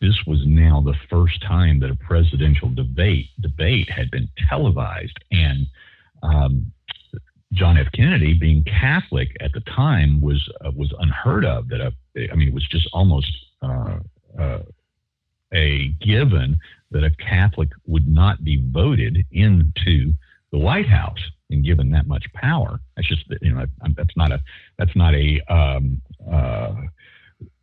this 0.00 0.16
was 0.26 0.40
now 0.44 0.80
the 0.80 0.94
first 1.08 1.40
time 1.42 1.78
that 1.80 1.90
a 1.90 1.94
presidential 1.94 2.68
debate 2.68 3.26
debate 3.40 3.90
had 3.90 4.10
been 4.10 4.28
televised, 4.48 5.18
and 5.30 5.66
um, 6.22 6.72
John 7.52 7.78
F. 7.78 7.86
Kennedy, 7.92 8.34
being 8.34 8.62
Catholic 8.64 9.36
at 9.40 9.52
the 9.52 9.60
time, 9.60 10.20
was 10.20 10.48
uh, 10.64 10.70
was 10.74 10.92
unheard 10.98 11.44
of. 11.44 11.68
That 11.68 11.80
a, 11.80 11.92
I 12.30 12.34
mean, 12.34 12.48
it 12.48 12.54
was 12.54 12.66
just 12.68 12.88
almost 12.92 13.32
uh, 13.62 13.98
uh, 14.38 14.62
a 15.52 15.88
given 16.00 16.58
that 16.90 17.04
a 17.04 17.10
Catholic 17.10 17.70
would 17.86 18.06
not 18.06 18.44
be 18.44 18.62
voted 18.70 19.24
into 19.30 20.12
the 20.52 20.58
White 20.58 20.88
House 20.88 21.22
and 21.50 21.64
given 21.64 21.90
that 21.90 22.06
much 22.06 22.30
power. 22.34 22.80
That's 22.96 23.08
just 23.08 23.24
you 23.40 23.52
know 23.52 23.64
that's 23.96 24.16
not 24.16 24.30
a 24.30 24.40
that's 24.78 24.94
not 24.94 25.14
a 25.14 25.40
um, 25.52 26.02
uh, 26.30 26.74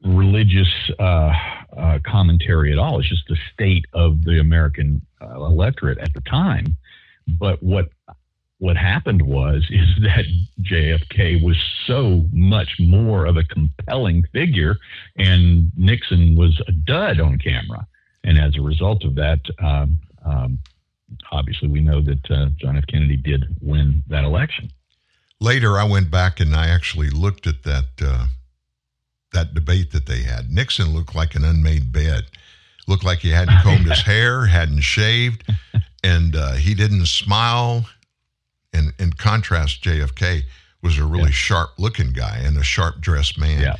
religious 0.03 0.71
uh, 0.99 1.33
uh, 1.77 1.99
commentary 2.05 2.71
at 2.71 2.79
all. 2.79 2.99
It's 2.99 3.09
just 3.09 3.27
the 3.27 3.37
state 3.53 3.85
of 3.93 4.23
the 4.23 4.39
American 4.39 5.05
electorate 5.21 5.99
at 5.99 6.13
the 6.13 6.21
time. 6.21 6.77
But 7.27 7.61
what 7.61 7.89
what 8.59 8.77
happened 8.77 9.21
was 9.21 9.65
is 9.69 9.87
that 10.01 10.25
JFK 10.61 11.43
was 11.43 11.57
so 11.85 12.25
much 12.31 12.75
more 12.79 13.25
of 13.25 13.37
a 13.37 13.43
compelling 13.43 14.23
figure, 14.33 14.77
and 15.17 15.71
Nixon 15.77 16.35
was 16.35 16.61
a 16.67 16.71
dud 16.71 17.19
on 17.19 17.37
camera. 17.37 17.87
And 18.23 18.39
as 18.39 18.55
a 18.57 18.61
result 18.61 19.03
of 19.03 19.15
that, 19.15 19.41
um, 19.59 19.99
um, 20.25 20.59
obviously 21.31 21.67
we 21.67 21.81
know 21.81 22.01
that 22.01 22.31
uh, 22.31 22.47
John 22.57 22.77
F. 22.77 22.85
Kennedy 22.87 23.17
did 23.17 23.45
win 23.61 24.03
that 24.07 24.23
election. 24.23 24.71
Later, 25.39 25.77
I 25.77 25.83
went 25.83 26.09
back 26.09 26.39
and 26.39 26.55
I 26.55 26.67
actually 26.67 27.09
looked 27.09 27.45
at 27.45 27.63
that 27.63 27.85
uh, 28.01 28.27
that 29.33 29.53
debate 29.53 29.91
that 29.91 30.05
they 30.05 30.21
had. 30.21 30.49
Nixon 30.49 30.93
looked 30.93 31.13
like 31.13 31.35
an 31.35 31.43
unmade 31.43 31.91
bed. 31.91 32.23
Looked 32.87 33.03
like 33.03 33.19
he 33.19 33.31
hadn't 33.31 33.61
combed 33.61 33.87
his 33.87 34.01
hair, 34.05 34.45
hadn't 34.45 34.81
shaved, 34.81 35.43
and 36.03 36.35
uh, 36.35 36.53
he 36.53 36.73
didn't 36.73 37.07
smile. 37.07 37.85
And 38.75 38.93
in 38.99 39.13
contrast, 39.13 39.83
JFK 39.83 40.43
was 40.81 40.97
a 40.97 41.05
really 41.05 41.31
sharp-looking 41.31 42.11
guy 42.11 42.37
and 42.43 42.57
a 42.57 42.63
sharp-dressed 42.63 43.39
man. 43.39 43.61
Yeah. 43.61 43.75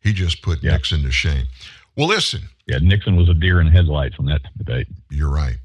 He 0.00 0.12
just 0.12 0.42
put 0.42 0.62
Nixon 0.62 1.02
to 1.02 1.10
shame. 1.12 1.46
Well, 1.96 2.08
listen, 2.08 2.42
Yeah, 2.66 2.78
Nixon 2.82 3.16
was 3.16 3.28
a 3.28 3.34
deer 3.34 3.60
in 3.60 3.68
headlights 3.68 4.16
on 4.18 4.26
that 4.26 4.40
debate. 4.58 4.88
you're 5.10 5.30
right. 5.30 5.56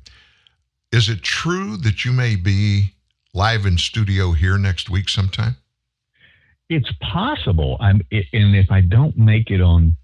Is 0.91 1.09
it 1.09 1.21
true 1.23 1.75
that 1.77 2.05
you 2.05 2.11
may 2.11 2.35
be 2.35 2.93
live 3.33 3.65
in 3.65 3.77
studio 3.77 4.31
here 4.31 4.57
next 4.57 4.89
week 4.89 5.09
sometime? 5.09 5.55
It's 6.69 6.91
possible. 7.01 7.77
I'm, 7.79 8.01
and 8.11 8.55
if 8.55 8.71
I 8.71 8.81
don't 8.81 9.17
make 9.17 9.49
it 9.51 9.61
on 9.61 9.97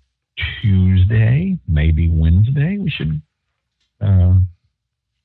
Tuesday, 0.62 1.58
maybe 1.68 2.10
Wednesday, 2.10 2.78
we 2.78 2.90
should 2.90 3.22
uh, 4.02 4.36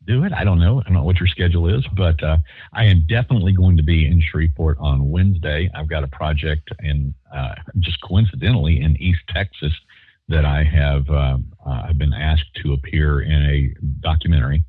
do 0.08 0.24
it. 0.24 0.32
I 0.32 0.42
don't 0.42 0.58
know. 0.58 0.80
I 0.80 0.84
don't 0.84 0.94
know 0.94 1.04
what 1.04 1.20
your 1.20 1.28
schedule 1.28 1.68
is, 1.68 1.86
but 1.94 2.20
uh, 2.24 2.38
I 2.72 2.84
am 2.84 3.04
definitely 3.06 3.52
going 3.52 3.76
to 3.76 3.82
be 3.82 4.06
in 4.06 4.22
Shreveport 4.22 4.78
on 4.80 5.10
Wednesday. 5.10 5.70
I've 5.74 5.88
got 5.88 6.02
a 6.02 6.08
project 6.08 6.70
in 6.80 7.14
uh, 7.32 7.54
just 7.78 8.00
coincidentally 8.00 8.80
in 8.80 8.96
East 8.96 9.20
Texas 9.28 9.72
that 10.28 10.46
I 10.46 10.64
have 10.64 11.08
um, 11.10 11.52
uh, 11.64 11.82
I've 11.88 11.98
been 11.98 12.14
asked 12.14 12.54
to 12.62 12.72
appear 12.72 13.20
in 13.20 13.42
a 13.44 13.74
documentary, 14.00 14.64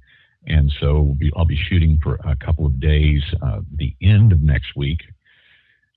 and 0.45 0.71
so 0.79 0.99
we'll 0.99 1.15
be, 1.15 1.31
I'll 1.35 1.45
be 1.45 1.59
shooting 1.69 1.99
for 2.03 2.15
a 2.25 2.35
couple 2.35 2.65
of 2.65 2.79
days, 2.79 3.23
uh, 3.41 3.61
the 3.75 3.95
end 4.01 4.33
of 4.33 4.41
next 4.41 4.75
week 4.75 4.99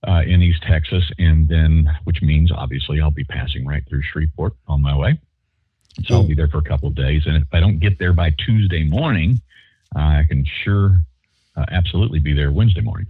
uh, 0.06 0.22
in 0.24 0.40
East 0.40 0.62
Texas, 0.62 1.04
and 1.18 1.48
then 1.48 1.88
which 2.04 2.22
means 2.22 2.52
obviously 2.52 3.00
I'll 3.00 3.10
be 3.10 3.24
passing 3.24 3.66
right 3.66 3.82
through 3.88 4.02
Shreveport 4.02 4.54
on 4.68 4.82
my 4.82 4.96
way. 4.96 5.18
So 6.04 6.16
I'll 6.16 6.26
be 6.26 6.34
there 6.34 6.48
for 6.48 6.58
a 6.58 6.62
couple 6.62 6.88
of 6.88 6.94
days, 6.94 7.26
and 7.26 7.36
if 7.36 7.48
I 7.52 7.60
don't 7.60 7.78
get 7.78 7.98
there 7.98 8.12
by 8.12 8.30
Tuesday 8.30 8.84
morning, 8.84 9.40
uh, 9.94 10.00
I 10.00 10.24
can 10.26 10.44
sure 10.64 11.00
uh, 11.56 11.66
absolutely 11.70 12.18
be 12.18 12.32
there 12.32 12.50
Wednesday 12.50 12.80
morning. 12.80 13.06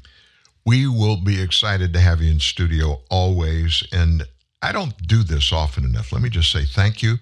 We 0.64 0.86
will 0.86 1.16
be 1.16 1.40
excited 1.40 1.92
to 1.92 2.00
have 2.00 2.20
you 2.20 2.30
in 2.30 2.40
studio 2.40 3.00
always. 3.10 3.82
And 3.92 4.24
I 4.60 4.72
don't 4.72 4.96
do 5.06 5.22
this 5.22 5.52
often 5.52 5.84
enough. 5.84 6.12
Let 6.12 6.22
me 6.22 6.28
just 6.28 6.50
say 6.52 6.64
thank 6.64 7.02
you 7.02 7.18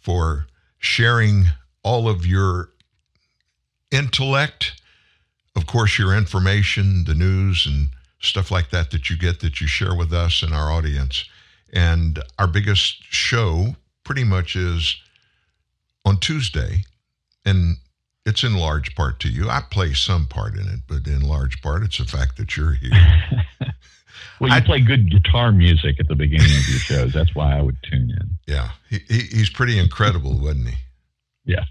for 0.00 0.46
sharing 0.78 1.46
all 1.82 2.08
of 2.08 2.26
your 2.26 2.70
intellect, 3.90 4.80
of 5.56 5.66
course, 5.66 5.98
your 5.98 6.16
information, 6.16 7.04
the 7.04 7.14
news, 7.14 7.66
and 7.66 7.90
stuff 8.20 8.50
like 8.50 8.70
that 8.70 8.90
that 8.90 9.08
you 9.08 9.16
get 9.16 9.40
that 9.40 9.60
you 9.60 9.66
share 9.66 9.94
with 9.94 10.12
us 10.12 10.42
and 10.42 10.52
our 10.52 10.70
audience. 10.70 11.24
And 11.72 12.20
our 12.38 12.48
biggest 12.48 13.04
show 13.04 13.76
pretty 14.10 14.24
much 14.24 14.56
is 14.56 14.96
on 16.04 16.18
Tuesday. 16.18 16.82
And 17.44 17.76
it's 18.26 18.42
in 18.42 18.56
large 18.56 18.96
part 18.96 19.20
to 19.20 19.28
you. 19.28 19.48
I 19.48 19.60
play 19.70 19.94
some 19.94 20.26
part 20.26 20.54
in 20.54 20.66
it, 20.66 20.80
but 20.88 21.06
in 21.06 21.20
large 21.20 21.62
part, 21.62 21.84
it's 21.84 21.98
the 21.98 22.04
fact 22.06 22.36
that 22.38 22.56
you're 22.56 22.72
here. 22.72 22.90
Well, 24.38 24.56
you 24.56 24.64
play 24.64 24.80
good 24.80 25.10
guitar 25.10 25.52
music 25.52 26.00
at 26.00 26.08
the 26.08 26.14
beginning 26.14 26.46
of 26.46 26.68
your 26.68 26.78
shows. 26.78 27.12
That's 27.12 27.34
why 27.34 27.58
I 27.58 27.60
would 27.60 27.76
tune 27.82 28.10
in. 28.10 28.38
Yeah, 28.46 28.70
he, 28.88 29.00
he, 29.06 29.18
he's 29.36 29.50
pretty 29.50 29.78
incredible, 29.78 30.38
wasn't 30.38 30.68
he? 30.68 30.76
Yeah, 31.44 31.64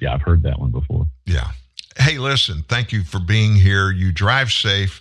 yeah, 0.00 0.12
I've 0.12 0.20
heard 0.20 0.42
that 0.42 0.58
one 0.60 0.70
before. 0.70 1.06
Yeah. 1.24 1.52
Hey, 1.96 2.18
listen, 2.18 2.62
thank 2.68 2.92
you 2.92 3.04
for 3.04 3.20
being 3.20 3.54
here. 3.54 3.90
You 3.90 4.12
drive 4.12 4.52
safe. 4.52 5.00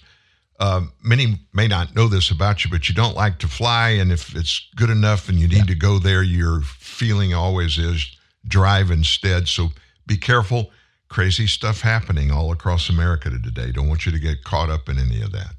Um, 0.59 0.91
many 1.01 1.39
may 1.53 1.67
not 1.67 1.95
know 1.95 2.07
this 2.07 2.31
about 2.31 2.65
you, 2.65 2.71
but 2.71 2.89
you 2.89 2.95
don't 2.95 3.15
like 3.15 3.39
to 3.39 3.47
fly. 3.47 3.89
And 3.91 4.11
if 4.11 4.35
it's 4.35 4.67
good 4.75 4.89
enough 4.89 5.29
and 5.29 5.39
you 5.39 5.47
need 5.47 5.67
to 5.67 5.75
go 5.75 5.99
there, 5.99 6.21
your 6.21 6.61
feeling 6.61 7.33
always 7.33 7.77
is 7.77 8.17
drive 8.45 8.91
instead. 8.91 9.47
So 9.47 9.69
be 10.05 10.17
careful. 10.17 10.71
Crazy 11.07 11.47
stuff 11.47 11.81
happening 11.81 12.29
all 12.29 12.51
across 12.51 12.89
America 12.89 13.29
today. 13.29 13.71
Don't 13.71 13.87
want 13.87 14.05
you 14.05 14.11
to 14.11 14.19
get 14.19 14.43
caught 14.43 14.69
up 14.69 14.89
in 14.89 14.99
any 14.99 15.21
of 15.21 15.31
that. 15.31 15.53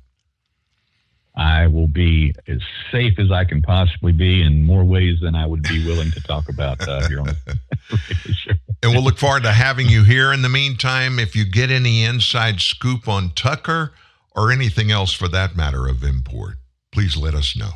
I 1.34 1.68
will 1.68 1.88
be 1.88 2.34
as 2.46 2.60
safe 2.92 3.18
as 3.18 3.30
I 3.30 3.44
can 3.44 3.62
possibly 3.62 4.12
be 4.12 4.42
in 4.42 4.64
more 4.64 4.84
ways 4.84 5.20
than 5.22 5.34
I 5.34 5.46
would 5.46 5.62
be 5.62 5.86
willing 5.86 6.10
to 6.10 6.20
talk 6.22 6.48
about 6.48 6.86
uh, 6.86 7.08
here 7.08 7.20
on 7.20 7.26
the 7.26 8.34
show. 8.34 8.52
And 8.82 8.92
we'll 8.92 9.02
look 9.02 9.18
forward 9.18 9.42
to 9.42 9.52
having 9.52 9.88
you 9.88 10.04
here. 10.04 10.32
In 10.32 10.40
the 10.40 10.48
meantime, 10.48 11.18
if 11.18 11.36
you 11.36 11.44
get 11.44 11.70
any 11.70 12.02
inside 12.02 12.60
scoop 12.60 13.08
on 13.08 13.30
Tucker 13.34 13.92
or 14.40 14.50
anything 14.50 14.90
else 14.90 15.12
for 15.12 15.28
that 15.28 15.54
matter 15.54 15.86
of 15.86 16.02
import, 16.02 16.54
please 16.92 17.14
let 17.14 17.34
us 17.34 17.54
know. 17.54 17.72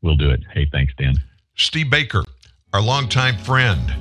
We'll 0.00 0.14
do 0.14 0.30
it. 0.30 0.42
Hey, 0.52 0.68
thanks, 0.70 0.92
Dan. 0.96 1.16
Steve 1.56 1.90
Baker, 1.90 2.22
our 2.72 2.80
longtime 2.80 3.38
friend, 3.38 3.92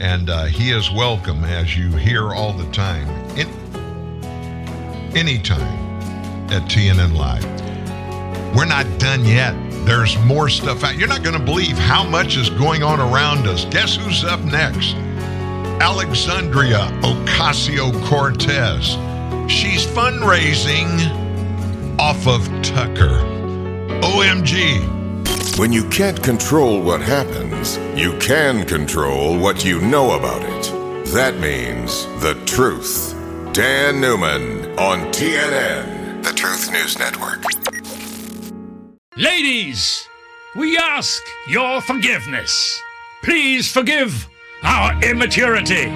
and 0.00 0.30
uh, 0.30 0.44
he 0.44 0.70
is 0.70 0.90
welcome 0.90 1.44
as 1.44 1.76
you 1.76 1.90
hear 1.90 2.32
all 2.32 2.54
the 2.54 2.70
time, 2.72 3.06
in, 3.36 3.46
anytime 5.14 5.60
at 6.50 6.62
TNN 6.70 7.14
Live. 7.14 7.44
We're 8.56 8.64
not 8.64 8.86
done 8.98 9.26
yet. 9.26 9.54
There's 9.84 10.16
more 10.20 10.48
stuff 10.48 10.82
out. 10.82 10.96
You're 10.96 11.08
not 11.08 11.22
going 11.22 11.38
to 11.38 11.44
believe 11.44 11.76
how 11.76 12.04
much 12.04 12.38
is 12.38 12.48
going 12.48 12.82
on 12.82 13.00
around 13.00 13.46
us. 13.46 13.66
Guess 13.66 13.96
who's 13.96 14.24
up 14.24 14.40
next? 14.40 14.94
Alexandria 15.82 16.88
Ocasio 17.02 17.92
Cortez. 18.06 18.96
She's 19.50 19.84
fundraising 19.84 20.88
off 21.98 22.28
of 22.28 22.46
Tucker. 22.62 23.18
OMG. 24.00 25.58
When 25.58 25.72
you 25.72 25.88
can't 25.88 26.22
control 26.22 26.80
what 26.80 27.00
happens, 27.02 27.76
you 27.96 28.16
can 28.18 28.64
control 28.64 29.36
what 29.36 29.64
you 29.64 29.80
know 29.80 30.12
about 30.12 30.42
it. 30.42 31.06
That 31.12 31.38
means 31.40 32.06
the 32.22 32.40
truth. 32.46 33.12
Dan 33.52 34.00
Newman 34.00 34.66
on 34.78 35.00
TNN, 35.12 36.22
the 36.22 36.32
Truth 36.32 36.70
News 36.70 36.96
Network. 36.96 37.42
Ladies, 39.16 40.06
we 40.54 40.78
ask 40.78 41.20
your 41.48 41.80
forgiveness. 41.80 42.80
Please 43.24 43.70
forgive 43.70 44.28
our 44.62 45.02
immaturity, 45.02 45.88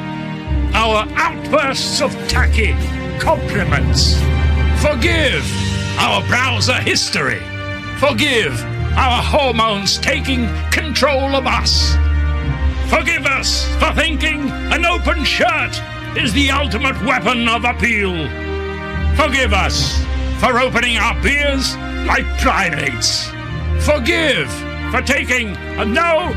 our 0.74 1.06
outbursts 1.14 2.02
of 2.02 2.12
tacky 2.26 2.74
compliments. 3.18 4.20
Forgive 4.80 5.44
our 5.98 6.26
browser 6.26 6.80
history. 6.80 7.40
Forgive 7.98 8.62
our 8.96 9.22
hormones 9.22 9.98
taking 9.98 10.48
control 10.70 11.34
of 11.34 11.46
us. 11.46 11.94
Forgive 12.90 13.26
us 13.26 13.66
for 13.76 13.92
thinking 13.94 14.50
an 14.50 14.84
open 14.84 15.24
shirt 15.24 15.80
is 16.16 16.32
the 16.32 16.50
ultimate 16.50 17.00
weapon 17.04 17.48
of 17.48 17.64
appeal. 17.64 18.14
Forgive 19.16 19.52
us 19.52 19.98
for 20.38 20.58
opening 20.60 20.96
our 20.98 21.20
beers 21.22 21.76
like 22.06 22.26
primates. 22.38 23.30
Forgive 23.84 24.50
for 24.90 25.02
taking 25.02 25.56
a 25.78 25.84
no 25.84 26.32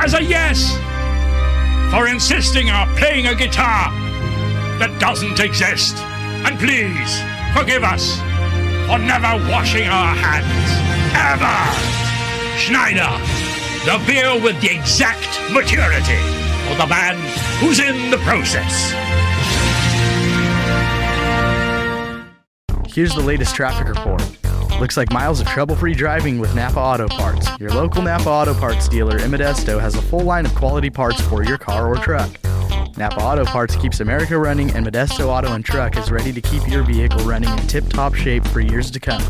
as 0.00 0.14
a 0.14 0.22
yes. 0.22 0.76
For 1.92 2.08
insisting 2.08 2.70
on 2.70 2.94
playing 2.96 3.26
a 3.26 3.34
guitar 3.34 3.92
that 4.78 4.98
doesn't 5.00 5.40
exist. 5.40 5.96
And 6.44 6.58
please 6.58 7.20
forgive 7.56 7.82
us 7.84 8.16
for 8.86 8.98
never 8.98 9.36
washing 9.50 9.88
our 9.88 10.14
hands. 10.14 10.70
Ever. 11.16 11.56
Schneider, 12.58 13.10
the 13.84 14.02
beer 14.06 14.34
with 14.42 14.60
the 14.60 14.74
exact 14.74 15.28
maturity 15.52 16.20
for 16.68 16.76
the 16.76 16.86
man 16.86 17.16
who's 17.60 17.78
in 17.78 18.10
the 18.10 18.18
process. 18.18 18.92
Here's 22.88 23.14
the 23.14 23.20
latest 23.20 23.54
traffic 23.54 23.88
report. 23.88 24.22
Looks 24.80 24.96
like 24.96 25.10
miles 25.10 25.40
of 25.40 25.46
trouble 25.48 25.74
free 25.76 25.94
driving 25.94 26.38
with 26.38 26.54
Napa 26.54 26.78
Auto 26.78 27.08
Parts. 27.08 27.48
Your 27.58 27.70
local 27.70 28.02
Napa 28.02 28.28
Auto 28.28 28.54
Parts 28.54 28.88
dealer 28.88 29.18
in 29.18 29.30
Modesto 29.30 29.80
has 29.80 29.94
a 29.94 30.02
full 30.02 30.20
line 30.20 30.44
of 30.44 30.54
quality 30.54 30.90
parts 30.90 31.20
for 31.20 31.42
your 31.42 31.58
car 31.58 31.88
or 31.88 31.96
truck. 31.96 32.30
Napa 32.98 33.20
Auto 33.20 33.44
Parts 33.44 33.76
keeps 33.76 34.00
America 34.00 34.38
running, 34.38 34.70
and 34.70 34.86
Modesto 34.86 35.26
Auto 35.26 35.52
and 35.52 35.64
Truck 35.64 35.98
is 35.98 36.10
ready 36.10 36.32
to 36.32 36.40
keep 36.40 36.66
your 36.66 36.82
vehicle 36.82 37.20
running 37.24 37.50
in 37.50 37.66
tip 37.66 37.86
top 37.90 38.14
shape 38.14 38.46
for 38.48 38.60
years 38.60 38.90
to 38.90 38.98
come. 38.98 39.22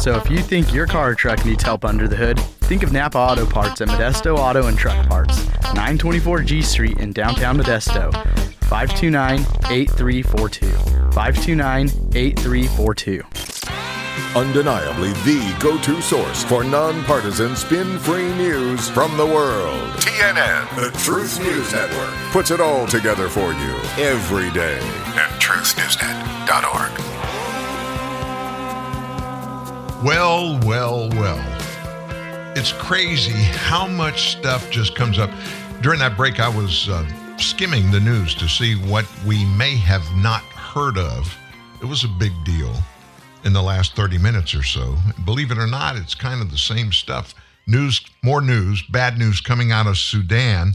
So 0.00 0.16
if 0.16 0.28
you 0.28 0.38
think 0.38 0.74
your 0.74 0.86
car 0.86 1.10
or 1.10 1.14
truck 1.14 1.44
needs 1.44 1.62
help 1.62 1.84
under 1.84 2.08
the 2.08 2.16
hood, 2.16 2.40
think 2.40 2.82
of 2.82 2.92
Napa 2.92 3.16
Auto 3.16 3.46
Parts 3.46 3.80
at 3.80 3.88
Modesto 3.88 4.36
Auto 4.36 4.66
and 4.66 4.76
Truck 4.76 5.06
Parts, 5.08 5.46
924 5.74 6.42
G 6.42 6.60
Street 6.60 6.98
in 6.98 7.12
downtown 7.12 7.56
Modesto. 7.56 8.12
529 8.64 9.40
8342. 9.70 10.66
529 11.12 11.88
8342. 12.14 13.53
Undeniably 14.36 15.12
the 15.24 15.56
go 15.60 15.78
to 15.78 16.00
source 16.00 16.44
for 16.44 16.64
nonpartisan, 16.64 17.56
spin 17.56 17.98
free 17.98 18.32
news 18.34 18.88
from 18.90 19.16
the 19.16 19.26
world. 19.26 19.90
TNN, 19.98 20.74
the 20.76 20.96
Truth 20.98 21.40
News 21.40 21.72
Network, 21.72 22.14
puts 22.32 22.50
it 22.50 22.60
all 22.60 22.86
together 22.86 23.28
for 23.28 23.52
you 23.52 23.74
every 23.96 24.50
day 24.50 24.78
at 25.16 25.30
truthnewsnet.org. 25.40 27.24
Well, 30.04 30.60
well, 30.64 31.08
well. 31.10 32.52
It's 32.56 32.72
crazy 32.72 33.32
how 33.32 33.86
much 33.86 34.32
stuff 34.32 34.70
just 34.70 34.94
comes 34.94 35.18
up. 35.18 35.30
During 35.80 35.98
that 36.00 36.16
break, 36.16 36.40
I 36.40 36.48
was 36.48 36.88
uh, 36.88 37.08
skimming 37.36 37.90
the 37.90 38.00
news 38.00 38.34
to 38.36 38.48
see 38.48 38.74
what 38.74 39.06
we 39.26 39.44
may 39.56 39.76
have 39.76 40.04
not 40.16 40.42
heard 40.42 40.98
of. 40.98 41.36
It 41.80 41.86
was 41.86 42.04
a 42.04 42.08
big 42.08 42.32
deal 42.44 42.74
in 43.44 43.52
the 43.52 43.62
last 43.62 43.94
30 43.94 44.18
minutes 44.18 44.54
or 44.54 44.62
so. 44.62 44.96
Believe 45.24 45.50
it 45.50 45.58
or 45.58 45.66
not, 45.66 45.96
it's 45.96 46.14
kind 46.14 46.40
of 46.40 46.50
the 46.50 46.58
same 46.58 46.92
stuff. 46.92 47.34
News, 47.66 48.00
more 48.22 48.40
news, 48.40 48.82
bad 48.82 49.18
news 49.18 49.40
coming 49.40 49.70
out 49.70 49.86
of 49.86 49.98
Sudan. 49.98 50.74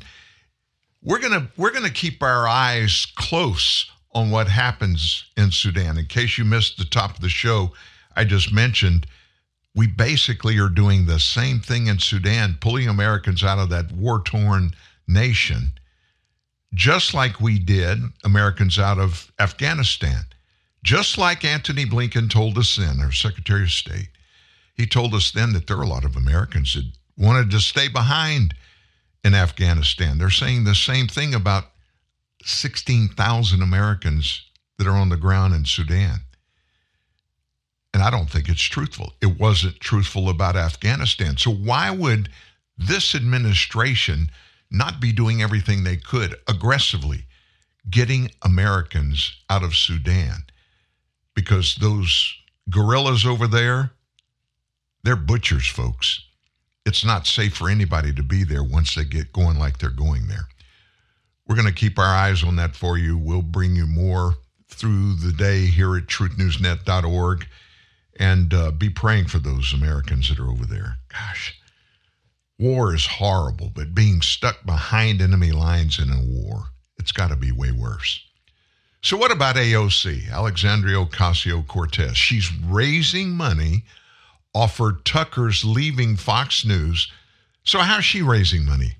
We're 1.03 1.19
going 1.19 1.33
to 1.33 1.47
we're 1.57 1.71
going 1.71 1.85
to 1.85 1.91
keep 1.91 2.21
our 2.21 2.47
eyes 2.47 3.07
close 3.15 3.89
on 4.13 4.31
what 4.31 4.47
happens 4.47 5.25
in 5.37 5.51
Sudan. 5.51 5.97
In 5.97 6.05
case 6.05 6.37
you 6.37 6.45
missed 6.45 6.77
the 6.77 6.85
top 6.85 7.15
of 7.15 7.21
the 7.21 7.29
show, 7.29 7.73
I 8.15 8.23
just 8.23 8.51
mentioned 8.51 9.05
we 9.75 9.87
basically 9.87 10.57
are 10.57 10.69
doing 10.69 11.05
the 11.05 11.19
same 11.19 11.59
thing 11.59 11.87
in 11.87 11.99
Sudan, 11.99 12.57
pulling 12.59 12.87
Americans 12.87 13.43
out 13.43 13.59
of 13.59 13.69
that 13.69 13.91
war-torn 13.91 14.71
nation, 15.07 15.71
just 16.73 17.13
like 17.13 17.39
we 17.39 17.59
did 17.59 17.99
Americans 18.23 18.79
out 18.79 18.97
of 18.97 19.31
Afghanistan. 19.39 20.25
Just 20.83 21.17
like 21.17 21.43
Antony 21.43 21.85
Blinken 21.85 22.29
told 22.29 22.57
us 22.57 22.75
then, 22.75 22.99
our 23.01 23.11
Secretary 23.11 23.63
of 23.63 23.71
State, 23.71 24.09
he 24.75 24.85
told 24.85 25.13
us 25.13 25.31
then 25.31 25.53
that 25.53 25.67
there 25.67 25.77
are 25.77 25.83
a 25.83 25.87
lot 25.87 26.05
of 26.05 26.15
Americans 26.15 26.73
that 26.73 26.85
wanted 27.17 27.51
to 27.51 27.59
stay 27.59 27.89
behind 27.89 28.53
in 29.23 29.35
Afghanistan. 29.35 30.17
They're 30.17 30.29
saying 30.29 30.63
the 30.63 30.75
same 30.75 31.07
thing 31.07 31.33
about 31.33 31.65
16,000 32.43 33.61
Americans 33.61 34.45
that 34.77 34.87
are 34.87 34.95
on 34.95 35.09
the 35.09 35.17
ground 35.17 35.53
in 35.53 35.65
Sudan. 35.65 36.21
And 37.93 38.01
I 38.01 38.09
don't 38.09 38.29
think 38.29 38.47
it's 38.47 38.61
truthful. 38.61 39.13
It 39.21 39.39
wasn't 39.39 39.79
truthful 39.81 40.29
about 40.29 40.55
Afghanistan. 40.55 41.37
So 41.37 41.51
why 41.51 41.91
would 41.91 42.29
this 42.77 43.13
administration 43.13 44.29
not 44.71 45.01
be 45.01 45.11
doing 45.11 45.41
everything 45.41 45.83
they 45.83 45.97
could 45.97 46.35
aggressively 46.47 47.25
getting 47.89 48.31
Americans 48.43 49.33
out 49.49 49.63
of 49.63 49.75
Sudan? 49.75 50.45
Because 51.35 51.75
those 51.75 52.35
guerrillas 52.69 53.25
over 53.25 53.47
there, 53.47 53.91
they're 55.03 55.15
butchers, 55.15 55.67
folks. 55.67 56.25
It's 56.85 57.05
not 57.05 57.27
safe 57.27 57.55
for 57.55 57.69
anybody 57.69 58.13
to 58.13 58.23
be 58.23 58.43
there 58.43 58.63
once 58.63 58.95
they 58.95 59.03
get 59.03 59.33
going 59.33 59.59
like 59.59 59.77
they're 59.77 59.89
going 59.89 60.27
there. 60.27 60.47
We're 61.47 61.55
going 61.55 61.67
to 61.67 61.73
keep 61.73 61.97
our 61.97 62.05
eyes 62.05 62.43
on 62.43 62.55
that 62.57 62.75
for 62.75 62.97
you. 62.97 63.17
We'll 63.17 63.41
bring 63.41 63.75
you 63.75 63.87
more 63.87 64.35
through 64.67 65.15
the 65.15 65.31
day 65.31 65.65
here 65.65 65.95
at 65.97 66.07
truthnewsnet.org 66.07 67.47
and 68.19 68.53
uh, 68.53 68.71
be 68.71 68.89
praying 68.89 69.25
for 69.25 69.39
those 69.39 69.73
Americans 69.73 70.29
that 70.29 70.39
are 70.39 70.49
over 70.49 70.65
there. 70.65 70.97
Gosh, 71.07 71.59
war 72.59 72.93
is 72.93 73.05
horrible, 73.05 73.71
but 73.73 73.95
being 73.95 74.21
stuck 74.21 74.65
behind 74.65 75.21
enemy 75.21 75.51
lines 75.51 75.97
in 75.97 76.09
a 76.11 76.21
war, 76.21 76.65
it's 76.97 77.11
got 77.11 77.29
to 77.29 77.35
be 77.35 77.51
way 77.51 77.71
worse. 77.71 78.23
So, 79.01 79.15
what 79.15 79.31
about 79.31 79.55
AOC, 79.55 80.29
Alexandria 80.29 80.97
Ocasio 80.97 81.65
Cortez? 81.65 82.17
She's 82.17 82.51
raising 82.53 83.31
money 83.31 83.85
off 84.53 84.77
her 84.77 84.91
Tucker's 84.91 85.63
leaving 85.63 86.17
Fox 86.17 86.65
News. 86.65 87.09
So, 87.63 87.79
how's 87.79 88.03
she 88.03 88.21
raising 88.21 88.65
money? 88.65 88.97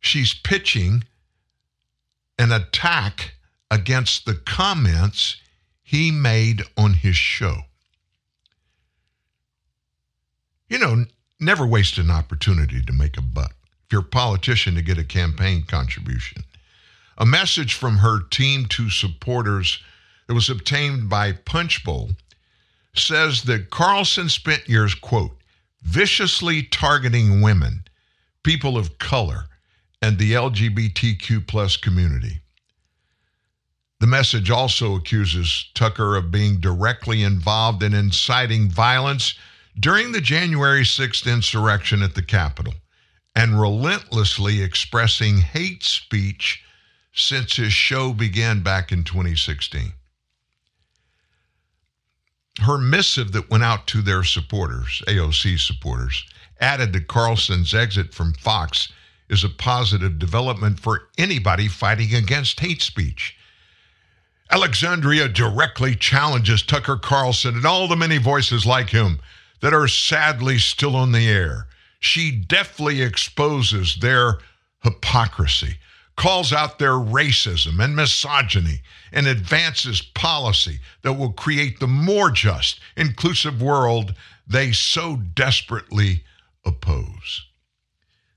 She's 0.00 0.32
pitching 0.32 1.04
an 2.38 2.50
attack 2.50 3.34
against 3.70 4.24
the 4.24 4.34
comments 4.34 5.36
he 5.82 6.10
made 6.10 6.62
on 6.76 6.94
his 6.94 7.16
show. 7.16 7.58
You 10.68 10.78
know, 10.78 11.04
never 11.38 11.66
waste 11.66 11.98
an 11.98 12.10
opportunity 12.10 12.82
to 12.82 12.92
make 12.92 13.18
a 13.18 13.22
buck. 13.22 13.54
If 13.84 13.92
you're 13.92 14.00
a 14.00 14.04
politician, 14.04 14.74
to 14.76 14.82
get 14.82 14.96
a 14.96 15.04
campaign 15.04 15.64
contribution. 15.64 16.44
A 17.16 17.26
message 17.26 17.74
from 17.74 17.98
her 17.98 18.20
team 18.20 18.66
to 18.66 18.90
supporters 18.90 19.82
that 20.26 20.34
was 20.34 20.50
obtained 20.50 21.08
by 21.08 21.32
Punchbowl 21.32 22.10
says 22.94 23.42
that 23.42 23.70
Carlson 23.70 24.28
spent 24.28 24.68
years, 24.68 24.94
quote, 24.94 25.36
viciously 25.82 26.62
targeting 26.62 27.40
women, 27.40 27.84
people 28.42 28.76
of 28.76 28.98
color, 28.98 29.46
and 30.02 30.18
the 30.18 30.32
LGBTQ 30.32 31.46
plus 31.46 31.76
community. 31.76 32.40
The 34.00 34.06
message 34.06 34.50
also 34.50 34.96
accuses 34.96 35.70
Tucker 35.74 36.16
of 36.16 36.30
being 36.30 36.60
directly 36.60 37.22
involved 37.22 37.82
in 37.82 37.94
inciting 37.94 38.68
violence 38.68 39.34
during 39.78 40.12
the 40.12 40.20
January 40.20 40.82
6th 40.82 41.32
insurrection 41.32 42.02
at 42.02 42.14
the 42.14 42.22
Capitol 42.22 42.74
and 43.34 43.60
relentlessly 43.60 44.62
expressing 44.62 45.38
hate 45.38 45.82
speech 45.82 46.62
since 47.14 47.56
his 47.56 47.72
show 47.72 48.12
began 48.12 48.62
back 48.62 48.90
in 48.92 49.04
2016. 49.04 49.92
Her 52.60 52.78
missive 52.78 53.32
that 53.32 53.50
went 53.50 53.64
out 53.64 53.86
to 53.88 54.02
their 54.02 54.24
supporters, 54.24 55.02
AOC 55.06 55.58
supporters, 55.58 56.24
added 56.60 56.92
to 56.92 57.00
Carlson's 57.00 57.74
exit 57.74 58.14
from 58.14 58.32
Fox 58.34 58.92
is 59.28 59.42
a 59.42 59.48
positive 59.48 60.18
development 60.18 60.78
for 60.78 61.08
anybody 61.18 61.68
fighting 61.68 62.14
against 62.14 62.60
hate 62.60 62.82
speech. 62.82 63.36
Alexandria 64.50 65.28
directly 65.28 65.94
challenges 65.96 66.62
Tucker 66.62 66.96
Carlson 66.96 67.56
and 67.56 67.64
all 67.64 67.88
the 67.88 67.96
many 67.96 68.18
voices 68.18 68.66
like 68.66 68.90
him 68.90 69.18
that 69.60 69.72
are 69.72 69.88
sadly 69.88 70.58
still 70.58 70.94
on 70.94 71.12
the 71.12 71.26
air. 71.28 71.66
She 71.98 72.30
deftly 72.30 73.00
exposes 73.00 73.96
their 73.96 74.38
hypocrisy, 74.82 75.78
calls 76.16 76.52
out 76.52 76.78
their 76.78 76.92
racism 76.92 77.82
and 77.82 77.96
misogyny, 77.96 78.82
and 79.12 79.26
advances 79.26 80.00
policy 80.00 80.80
that 81.02 81.14
will 81.14 81.32
create 81.32 81.80
the 81.80 81.86
more 81.86 82.30
just, 82.30 82.80
inclusive 82.96 83.60
world 83.60 84.14
they 84.46 84.72
so 84.72 85.16
desperately 85.34 86.24
oppose. 86.64 87.46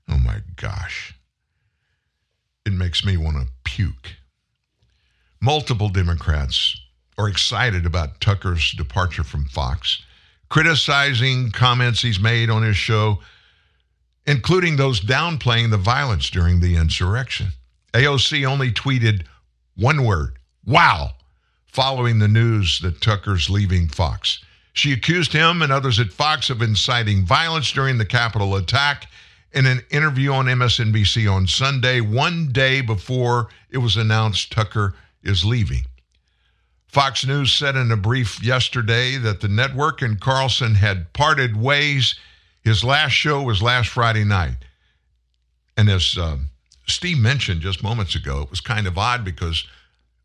Oh 0.08 0.18
my 0.18 0.38
gosh. 0.56 1.14
It 2.64 2.72
makes 2.72 3.04
me 3.04 3.16
want 3.16 3.36
to 3.36 3.52
puke. 3.64 4.16
Multiple 5.40 5.88
Democrats 5.88 6.78
are 7.16 7.28
excited 7.28 7.86
about 7.86 8.20
Tucker's 8.20 8.72
departure 8.72 9.24
from 9.24 9.44
Fox, 9.46 10.02
criticizing 10.48 11.50
comments 11.50 12.02
he's 12.02 12.20
made 12.20 12.50
on 12.50 12.62
his 12.62 12.76
show, 12.76 13.20
including 14.26 14.76
those 14.76 15.00
downplaying 15.00 15.70
the 15.70 15.76
violence 15.76 16.30
during 16.30 16.60
the 16.60 16.76
insurrection. 16.76 17.48
AOC 17.94 18.44
only 18.46 18.70
tweeted 18.70 19.24
one 19.76 20.04
word, 20.04 20.38
wow, 20.64 21.10
following 21.66 22.18
the 22.18 22.28
news 22.28 22.80
that 22.80 23.00
Tucker's 23.00 23.48
leaving 23.48 23.88
Fox. 23.88 24.40
She 24.72 24.92
accused 24.92 25.32
him 25.32 25.62
and 25.62 25.72
others 25.72 25.98
at 25.98 26.12
Fox 26.12 26.50
of 26.50 26.62
inciting 26.62 27.24
violence 27.24 27.72
during 27.72 27.98
the 27.98 28.04
Capitol 28.04 28.56
attack 28.56 29.06
in 29.52 29.66
an 29.66 29.82
interview 29.90 30.32
on 30.32 30.46
MSNBC 30.46 31.32
on 31.32 31.46
Sunday, 31.46 32.00
one 32.00 32.52
day 32.52 32.80
before 32.80 33.48
it 33.70 33.78
was 33.78 33.96
announced 33.96 34.52
Tucker 34.52 34.94
is 35.22 35.44
leaving. 35.44 35.82
Fox 36.86 37.26
News 37.26 37.52
said 37.52 37.76
in 37.76 37.90
a 37.90 37.96
brief 37.96 38.42
yesterday 38.42 39.16
that 39.16 39.40
the 39.40 39.48
network 39.48 40.00
and 40.00 40.20
Carlson 40.20 40.74
had 40.74 41.12
parted 41.12 41.56
ways. 41.56 42.14
His 42.62 42.82
last 42.82 43.12
show 43.12 43.42
was 43.42 43.62
last 43.62 43.88
Friday 43.88 44.24
night. 44.24 44.56
And 45.76 45.88
as 45.88 46.16
uh, 46.18 46.38
Steve 46.88 47.18
mentioned 47.18 47.60
just 47.60 47.82
moments 47.82 48.14
ago, 48.14 48.42
it 48.42 48.50
was 48.50 48.60
kind 48.60 48.86
of 48.86 48.98
odd 48.98 49.24
because 49.24 49.64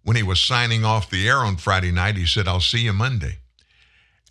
when 0.04 0.16
he 0.16 0.24
was 0.24 0.42
signing 0.42 0.84
off 0.84 1.10
the 1.10 1.28
air 1.28 1.40
on 1.40 1.58
Friday 1.58 1.92
night, 1.92 2.18
he 2.18 2.26
said, 2.26 2.48
I'll 2.48 2.60
see 2.60 2.80
you 2.80 2.94
Monday. 2.94 3.38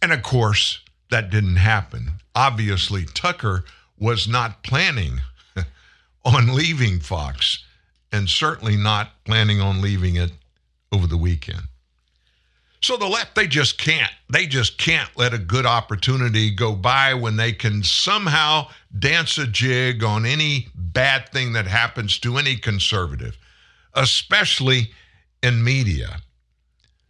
And 0.00 0.12
of 0.12 0.22
course, 0.22 0.80
that 1.10 1.30
didn't 1.30 1.56
happen. 1.56 2.12
Obviously, 2.34 3.04
Tucker 3.04 3.64
was 3.98 4.26
not 4.26 4.62
planning 4.62 5.20
on 6.24 6.54
leaving 6.54 7.00
Fox 7.00 7.64
and 8.10 8.28
certainly 8.28 8.76
not 8.76 9.24
planning 9.24 9.60
on 9.60 9.80
leaving 9.80 10.16
it 10.16 10.32
over 10.90 11.06
the 11.06 11.16
weekend. 11.16 11.62
So 12.82 12.96
the 12.96 13.06
left, 13.06 13.34
they 13.34 13.46
just 13.46 13.78
can't. 13.78 14.10
They 14.28 14.46
just 14.46 14.76
can't 14.76 15.10
let 15.16 15.32
a 15.32 15.38
good 15.38 15.66
opportunity 15.66 16.50
go 16.50 16.74
by 16.74 17.14
when 17.14 17.36
they 17.36 17.52
can 17.52 17.82
somehow 17.82 18.68
dance 18.98 19.38
a 19.38 19.46
jig 19.46 20.02
on 20.02 20.26
any 20.26 20.68
bad 20.74 21.28
thing 21.30 21.52
that 21.52 21.66
happens 21.66 22.18
to 22.20 22.38
any 22.38 22.56
conservative, 22.56 23.38
especially 23.94 24.90
in 25.42 25.62
media. 25.62 26.20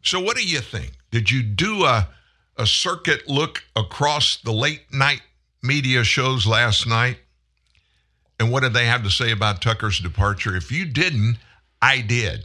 So 0.02 0.20
what 0.20 0.36
do 0.36 0.44
you 0.46 0.60
think? 0.60 0.92
Did 1.10 1.30
you 1.30 1.42
do 1.42 1.84
a 1.84 2.08
a 2.56 2.66
circuit 2.66 3.28
look 3.28 3.62
across 3.74 4.36
the 4.36 4.52
late 4.52 4.92
night 4.92 5.22
media 5.62 6.04
shows 6.04 6.46
last 6.46 6.86
night. 6.86 7.18
And 8.38 8.50
what 8.50 8.62
did 8.62 8.72
they 8.72 8.86
have 8.86 9.04
to 9.04 9.10
say 9.10 9.30
about 9.30 9.62
Tucker's 9.62 10.00
departure? 10.00 10.56
If 10.56 10.72
you 10.72 10.84
didn't, 10.84 11.38
I 11.80 12.00
did. 12.00 12.44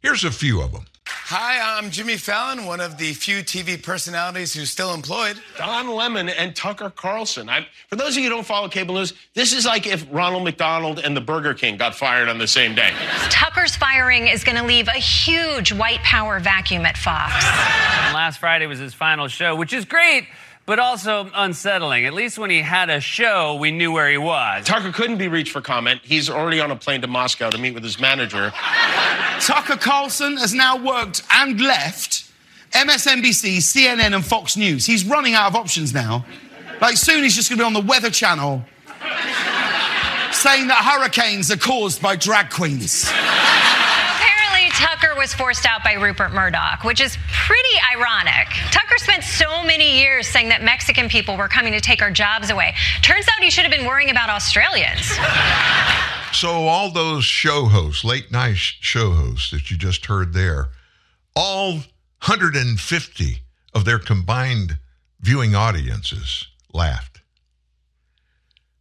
Here's 0.00 0.24
a 0.24 0.30
few 0.30 0.60
of 0.62 0.72
them. 0.72 0.84
Hi, 1.06 1.78
I'm 1.78 1.90
Jimmy 1.90 2.16
Fallon, 2.16 2.66
one 2.66 2.80
of 2.80 2.98
the 2.98 3.12
few 3.14 3.38
TV 3.38 3.82
personalities 3.82 4.52
who's 4.54 4.70
still 4.70 4.94
employed. 4.94 5.40
Don 5.56 5.88
Lemon 5.88 6.28
and 6.28 6.54
Tucker 6.54 6.90
Carlson. 6.90 7.48
I'm, 7.48 7.64
for 7.88 7.96
those 7.96 8.10
of 8.10 8.18
you 8.18 8.24
who 8.24 8.28
don't 8.28 8.46
follow 8.46 8.68
cable 8.68 8.94
news, 8.96 9.14
this 9.34 9.52
is 9.52 9.64
like 9.64 9.86
if 9.86 10.06
Ronald 10.12 10.44
McDonald 10.44 10.98
and 11.00 11.16
the 11.16 11.20
Burger 11.20 11.54
King 11.54 11.76
got 11.76 11.94
fired 11.94 12.28
on 12.28 12.38
the 12.38 12.46
same 12.46 12.74
day. 12.74 12.92
Tucker's 13.30 13.74
firing 13.74 14.28
is 14.28 14.44
going 14.44 14.56
to 14.58 14.64
leave 14.64 14.88
a 14.88 14.92
huge 14.98 15.72
white 15.72 16.00
power 16.00 16.38
vacuum 16.38 16.84
at 16.84 16.96
Fox. 16.96 17.32
And 17.34 18.14
last 18.14 18.38
Friday 18.38 18.66
was 18.66 18.78
his 18.78 18.94
final 18.94 19.26
show, 19.26 19.56
which 19.56 19.72
is 19.72 19.84
great, 19.84 20.26
but 20.66 20.78
also 20.78 21.30
unsettling. 21.34 22.06
At 22.06 22.14
least 22.14 22.38
when 22.38 22.50
he 22.50 22.60
had 22.60 22.90
a 22.90 23.00
show, 23.00 23.56
we 23.56 23.70
knew 23.70 23.92
where 23.92 24.10
he 24.10 24.18
was. 24.18 24.64
Tucker 24.64 24.92
couldn't 24.92 25.18
be 25.18 25.28
reached 25.28 25.52
for 25.52 25.60
comment. 25.60 26.00
He's 26.02 26.30
already 26.30 26.60
on 26.60 26.70
a 26.70 26.76
plane 26.76 27.00
to 27.02 27.06
Moscow 27.06 27.50
to 27.50 27.58
meet 27.58 27.74
with 27.74 27.82
his 27.82 28.00
manager. 28.00 28.52
Tucker 29.40 29.76
Carlson 29.76 30.36
has 30.36 30.54
now 30.54 30.76
worked 30.76 31.22
and 31.30 31.60
left 31.60 32.30
MSNBC, 32.72 33.58
CNN, 33.58 34.14
and 34.14 34.24
Fox 34.24 34.56
News. 34.56 34.86
He's 34.86 35.04
running 35.04 35.34
out 35.34 35.48
of 35.48 35.56
options 35.56 35.92
now. 35.92 36.24
Like, 36.80 36.96
soon 36.96 37.22
he's 37.22 37.36
just 37.36 37.48
going 37.48 37.58
to 37.58 37.62
be 37.62 37.66
on 37.66 37.74
the 37.74 37.80
Weather 37.80 38.10
Channel 38.10 38.64
saying 40.32 40.68
that 40.68 40.82
hurricanes 40.82 41.50
are 41.50 41.56
caused 41.56 42.00
by 42.00 42.16
drag 42.16 42.50
queens. 42.50 43.10
Tucker 45.02 45.18
was 45.18 45.34
forced 45.34 45.66
out 45.66 45.82
by 45.82 45.94
Rupert 45.94 46.32
Murdoch, 46.32 46.84
which 46.84 47.00
is 47.00 47.18
pretty 47.26 47.76
ironic. 47.92 48.46
Tucker 48.70 48.98
spent 48.98 49.24
so 49.24 49.62
many 49.64 49.98
years 49.98 50.28
saying 50.28 50.48
that 50.50 50.62
Mexican 50.62 51.08
people 51.08 51.36
were 51.36 51.48
coming 51.48 51.72
to 51.72 51.80
take 51.80 52.02
our 52.02 52.10
jobs 52.10 52.50
away. 52.50 52.74
Turns 53.02 53.26
out 53.26 53.42
he 53.42 53.50
should 53.50 53.64
have 53.64 53.72
been 53.72 53.86
worrying 53.86 54.10
about 54.10 54.30
Australians. 54.30 55.10
So, 56.32 56.66
all 56.66 56.90
those 56.90 57.24
show 57.24 57.66
hosts, 57.66 58.04
late 58.04 58.30
night 58.30 58.56
show 58.56 59.12
hosts 59.12 59.50
that 59.50 59.70
you 59.70 59.76
just 59.76 60.06
heard 60.06 60.32
there, 60.32 60.68
all 61.34 61.72
150 61.72 63.42
of 63.74 63.84
their 63.84 63.98
combined 63.98 64.78
viewing 65.20 65.54
audiences 65.54 66.46
laughed. 66.72 67.20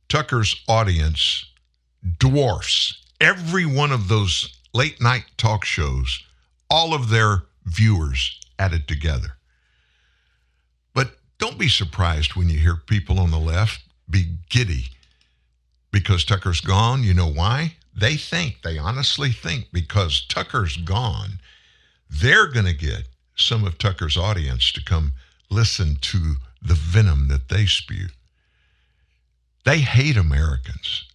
Tucker's 0.08 0.62
audience 0.68 1.46
dwarfs 2.20 3.02
every 3.20 3.66
one 3.66 3.92
of 3.92 4.08
those 4.08 4.61
late 4.74 5.02
night 5.02 5.26
talk 5.38 5.66
shows, 5.66 6.24
all 6.70 6.94
of 6.94 7.10
their 7.10 7.44
viewers 7.66 8.40
added 8.58 8.88
together. 8.88 9.38
But 10.94 11.16
don't 11.38 11.58
be 11.58 11.70
surprised 11.70 12.36
when 12.36 12.50
you 12.50 12.60
hear 12.60 12.76
people 12.76 13.20
on 13.20 13.32
the 13.32 13.40
left 13.40 13.82
be 14.10 14.38
giddy 14.50 14.86
because 15.92 16.24
Tucker's 16.24 16.62
gone. 16.62 17.04
You 17.04 17.14
know 17.14 17.32
why? 17.32 17.76
They 17.96 18.16
think, 18.16 18.62
they 18.64 18.78
honestly 18.78 19.32
think 19.32 19.68
because 19.74 20.26
Tucker's 20.28 20.78
gone, 20.78 21.40
they're 22.10 22.48
going 22.48 22.66
to 22.66 22.74
get 22.74 23.04
some 23.36 23.66
of 23.66 23.78
Tucker's 23.78 24.18
audience 24.18 24.72
to 24.74 24.84
come 24.84 25.14
listen 25.50 25.98
to 26.02 26.36
the 26.62 26.74
venom 26.74 27.28
that 27.28 27.50
they 27.50 27.66
spew. 27.66 28.08
They 29.66 29.80
hate 29.80 30.18
Americans. 30.18 31.06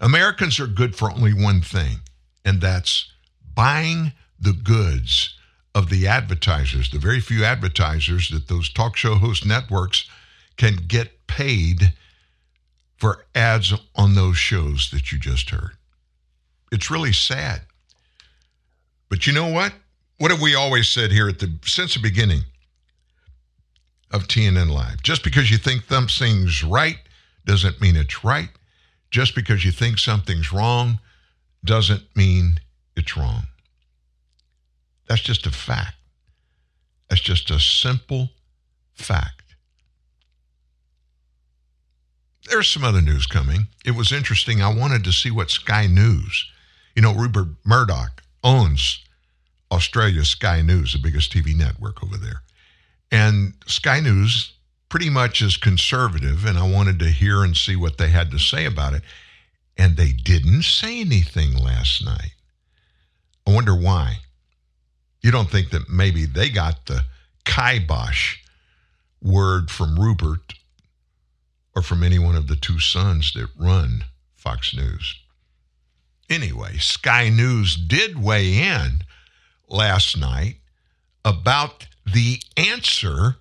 Americans 0.00 0.60
are 0.60 0.66
good 0.66 0.94
for 0.94 1.10
only 1.10 1.32
one 1.32 1.60
thing, 1.60 2.00
and 2.44 2.60
that's 2.60 3.10
buying 3.54 4.12
the 4.38 4.52
goods 4.52 5.36
of 5.74 5.90
the 5.90 6.06
advertisers, 6.06 6.90
the 6.90 6.98
very 6.98 7.20
few 7.20 7.44
advertisers 7.44 8.30
that 8.30 8.48
those 8.48 8.72
talk 8.72 8.96
show 8.96 9.16
host 9.16 9.44
networks 9.44 10.08
can 10.56 10.76
get 10.76 11.26
paid 11.26 11.92
for 12.96 13.26
ads 13.34 13.74
on 13.96 14.14
those 14.14 14.36
shows 14.36 14.90
that 14.90 15.10
you 15.10 15.18
just 15.18 15.50
heard. 15.50 15.76
It's 16.70 16.90
really 16.90 17.12
sad. 17.12 17.62
But 19.08 19.26
you 19.26 19.32
know 19.32 19.48
what? 19.48 19.72
What 20.18 20.30
have 20.30 20.40
we 20.40 20.54
always 20.54 20.88
said 20.88 21.10
here 21.10 21.28
at 21.28 21.38
the 21.38 21.58
since 21.64 21.94
the 21.94 22.00
beginning 22.00 22.42
of 24.12 24.28
TNN 24.28 24.70
Live? 24.70 25.02
Just 25.02 25.24
because 25.24 25.50
you 25.50 25.58
think 25.58 25.84
something's 25.84 26.62
right 26.62 26.98
doesn't 27.44 27.80
mean 27.80 27.96
it's 27.96 28.24
right. 28.24 28.48
Just 29.10 29.34
because 29.34 29.64
you 29.64 29.72
think 29.72 29.98
something's 29.98 30.52
wrong 30.52 30.98
doesn't 31.64 32.14
mean 32.14 32.58
it's 32.96 33.16
wrong. 33.16 33.44
That's 35.08 35.22
just 35.22 35.46
a 35.46 35.50
fact. 35.50 35.96
That's 37.08 37.20
just 37.20 37.50
a 37.50 37.60
simple 37.60 38.30
fact. 38.94 39.42
There's 42.48 42.68
some 42.68 42.84
other 42.84 43.00
news 43.00 43.26
coming. 43.26 43.68
It 43.84 43.92
was 43.92 44.12
interesting. 44.12 44.62
I 44.62 44.72
wanted 44.72 45.04
to 45.04 45.12
see 45.12 45.30
what 45.30 45.50
Sky 45.50 45.86
News, 45.86 46.50
you 46.94 47.02
know, 47.02 47.14
Rupert 47.14 47.48
Murdoch 47.64 48.22
owns 48.42 49.02
Australia's 49.70 50.28
Sky 50.28 50.60
News, 50.60 50.92
the 50.92 50.98
biggest 50.98 51.32
TV 51.32 51.56
network 51.56 52.02
over 52.02 52.16
there. 52.16 52.42
And 53.10 53.54
Sky 53.66 54.00
News 54.00 54.52
pretty 54.88 55.10
much 55.10 55.40
is 55.40 55.56
conservative, 55.56 56.44
and 56.44 56.58
I 56.58 56.68
wanted 56.68 56.98
to 57.00 57.06
hear 57.06 57.42
and 57.42 57.56
see 57.56 57.76
what 57.76 57.98
they 57.98 58.10
had 58.10 58.30
to 58.30 58.38
say 58.38 58.64
about 58.66 58.92
it. 58.92 59.02
And 59.76 59.96
they 59.96 60.12
didn't 60.12 60.62
say 60.62 61.00
anything 61.00 61.56
last 61.56 62.04
night. 62.04 62.34
I 63.46 63.52
wonder 63.52 63.74
why. 63.74 64.18
You 65.20 65.30
don't 65.30 65.50
think 65.50 65.70
that 65.70 65.88
maybe 65.88 66.26
they 66.26 66.50
got 66.50 66.86
the 66.86 67.04
kibosh 67.44 68.36
word 69.22 69.70
from 69.70 69.98
Rupert 69.98 70.54
or 71.74 71.82
from 71.82 72.02
any 72.02 72.18
one 72.18 72.36
of 72.36 72.46
the 72.46 72.56
two 72.56 72.78
sons 72.78 73.32
that 73.34 73.48
run 73.58 74.04
Fox 74.36 74.74
News. 74.74 75.16
Anyway, 76.30 76.76
Sky 76.78 77.28
News 77.28 77.76
did 77.76 78.22
weigh 78.22 78.58
in 78.58 79.02
last 79.68 80.16
night 80.16 80.56
about 81.24 81.86
the 82.06 82.40
answer 82.56 83.36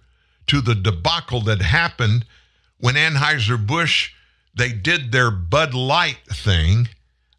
to 0.48 0.62
the 0.62 0.76
debacle 0.76 1.42
that 1.42 1.62
happened 1.62 2.26
when 2.78 2.96
Anheuser-Busch 2.96 4.12
they 4.56 4.72
did 4.72 5.12
their 5.12 5.32
Bud 5.32 5.74
Light 5.74 6.20
thing. 6.30 6.90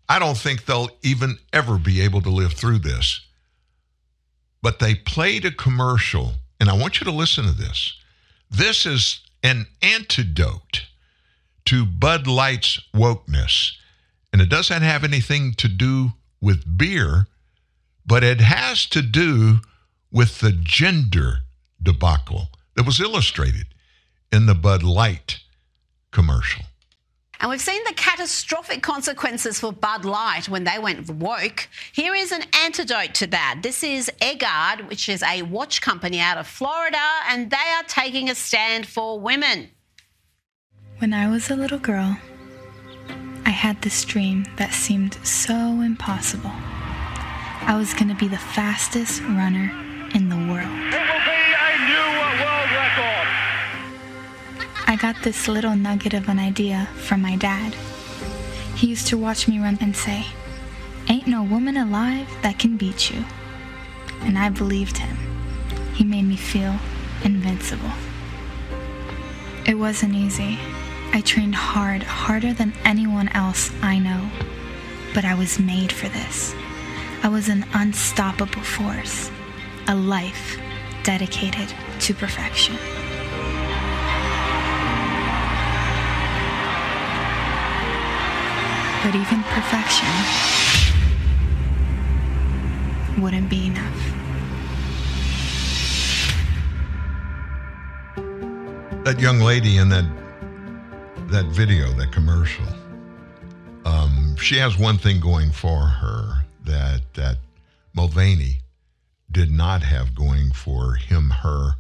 I 0.09 0.19
don't 0.19 0.37
think 0.37 0.65
they'll 0.65 0.91
even 1.03 1.39
ever 1.53 1.79
be 1.79 2.01
able 2.01 2.23
to 2.23 2.31
live 2.31 2.53
through 2.53 2.81
this. 2.81 3.21
But 4.63 4.79
they 4.79 4.95
played 4.95 5.45
a 5.45 5.51
commercial, 5.51 6.35
and 6.59 6.69
I 6.69 6.75
want 6.75 7.01
you 7.01 7.05
to 7.05 7.13
listen 7.13 7.45
to 7.45 7.53
this. 7.53 7.97
This 8.51 8.87
is 8.87 9.21
an 9.43 9.67
antidote 9.83 10.87
to 11.67 11.85
Bud 11.85 12.27
Light's 12.27 12.81
wokeness. 12.95 13.73
And 14.33 14.43
it 14.43 14.49
doesn't 14.49 14.83
have 14.83 15.05
anything 15.05 15.55
to 15.55 15.69
do 15.69 16.13
with 16.41 16.79
beer, 16.79 17.27
but 18.07 18.25
it 18.25 18.41
has 18.41 18.87
to 18.87 19.03
do 19.03 19.61
with 20.11 20.41
the 20.41 20.53
gender 20.53 21.39
debacle 21.83 22.49
that 22.75 22.87
was 22.87 23.01
illustrated 23.01 23.67
in 24.33 24.47
the 24.47 24.55
Bud 24.55 24.83
Light 24.83 25.41
commercial. 26.11 26.65
And 27.41 27.51
we've 27.51 27.61
seen 27.61 27.83
the 27.85 27.95
catastrophic 27.95 28.83
consequences 28.83 29.61
for 29.61 29.73
Bud 29.73 30.05
Light 30.05 30.49
when 30.49 30.65
they 30.65 30.79
went 30.79 31.09
woke. 31.11 31.69
Here 31.93 32.15
is 32.15 32.33
an 32.33 32.45
antidote 32.63 33.15
to 33.15 33.27
that. 33.29 33.61
This 33.63 33.83
is 33.83 34.11
Egard, 34.21 34.89
which 34.89 35.09
is 35.09 35.23
a 35.23 35.43
watch 35.43 35.81
company 35.81 36.21
out 36.21 36.39
of 36.39 36.47
Florida, 36.47 37.03
and 37.29 37.51
they 37.51 37.57
are 37.57 37.83
taking 37.87 38.31
a 38.31 38.35
stand 38.35 38.87
for 38.87 39.19
women. 39.19 39.71
When 40.99 41.13
I 41.13 41.29
was 41.29 41.51
a 41.51 41.57
little 41.57 41.79
girl, 41.79 42.17
I 43.45 43.51
had 43.51 43.83
this 43.83 44.05
dream 44.05 44.47
that 44.57 44.73
seemed 44.73 45.15
so 45.27 45.55
impossible. 45.55 46.53
I 46.53 47.77
was 47.77 47.95
going 47.95 48.09
to 48.09 48.15
be 48.15 48.29
the 48.29 48.39
fastest 48.39 49.21
runner 49.23 49.71
in 50.15 50.29
the 50.29 50.37
world. 50.37 51.24
I 54.95 54.97
got 54.97 55.25
this 55.25 55.49
little 55.49 55.75
nugget 55.75 56.15
of 56.15 56.29
an 56.29 56.39
idea 56.39 56.89
from 56.95 57.21
my 57.21 57.35
dad. 57.35 57.75
He 58.77 58.87
used 58.87 59.09
to 59.09 59.19
watch 59.19 59.49
me 59.49 59.59
run 59.59 59.77
and 59.81 59.97
say, 59.97 60.27
Ain't 61.09 61.27
no 61.27 61.43
woman 61.43 61.77
alive 61.77 62.29
that 62.43 62.61
can 62.61 62.77
beat 62.77 63.11
you. 63.11 63.25
And 64.21 64.39
I 64.39 64.51
believed 64.51 64.99
him. 64.99 65.17
He 65.95 66.05
made 66.05 66.23
me 66.23 66.37
feel 66.37 66.77
invincible. 67.25 67.91
It 69.67 69.75
wasn't 69.75 70.15
easy. 70.15 70.61
I 71.13 71.23
trained 71.23 71.57
hard, 71.57 72.05
harder 72.05 72.53
than 72.53 72.73
anyone 72.85 73.31
else 73.31 73.73
I 73.83 73.99
know. 73.99 74.31
But 75.13 75.25
I 75.25 75.35
was 75.35 75.59
made 75.59 75.91
for 75.91 76.09
this. 76.09 76.55
I 77.25 77.27
was 77.27 77.49
an 77.49 77.67
unstoppable 77.75 78.63
force, 78.63 79.29
a 79.89 79.97
life 79.97 80.57
dedicated 81.03 81.75
to 81.99 82.15
perfection. 82.15 82.79
But 89.05 89.15
even 89.17 89.43
perfection 89.43 90.09
wouldn't 93.21 93.51
be 93.51 93.67
enough. 93.67 94.15
That 99.05 99.21
young 99.21 99.41
lady 99.41 99.77
in 99.77 99.91
that 99.91 100.07
that 101.29 101.45
video, 101.49 101.93
that 101.93 102.13
commercial, 102.13 102.65
um, 103.85 104.37
she 104.37 104.57
has 104.57 104.79
one 104.79 104.97
thing 104.97 105.21
going 105.21 105.51
for 105.53 105.81
her 105.81 106.47
that 106.65 107.03
that 107.13 107.37
Mulvaney 107.95 108.61
did 109.31 109.51
not 109.51 109.83
have 109.83 110.15
going 110.15 110.51
for 110.53 110.95
him, 110.95 111.29
her, 111.29 111.73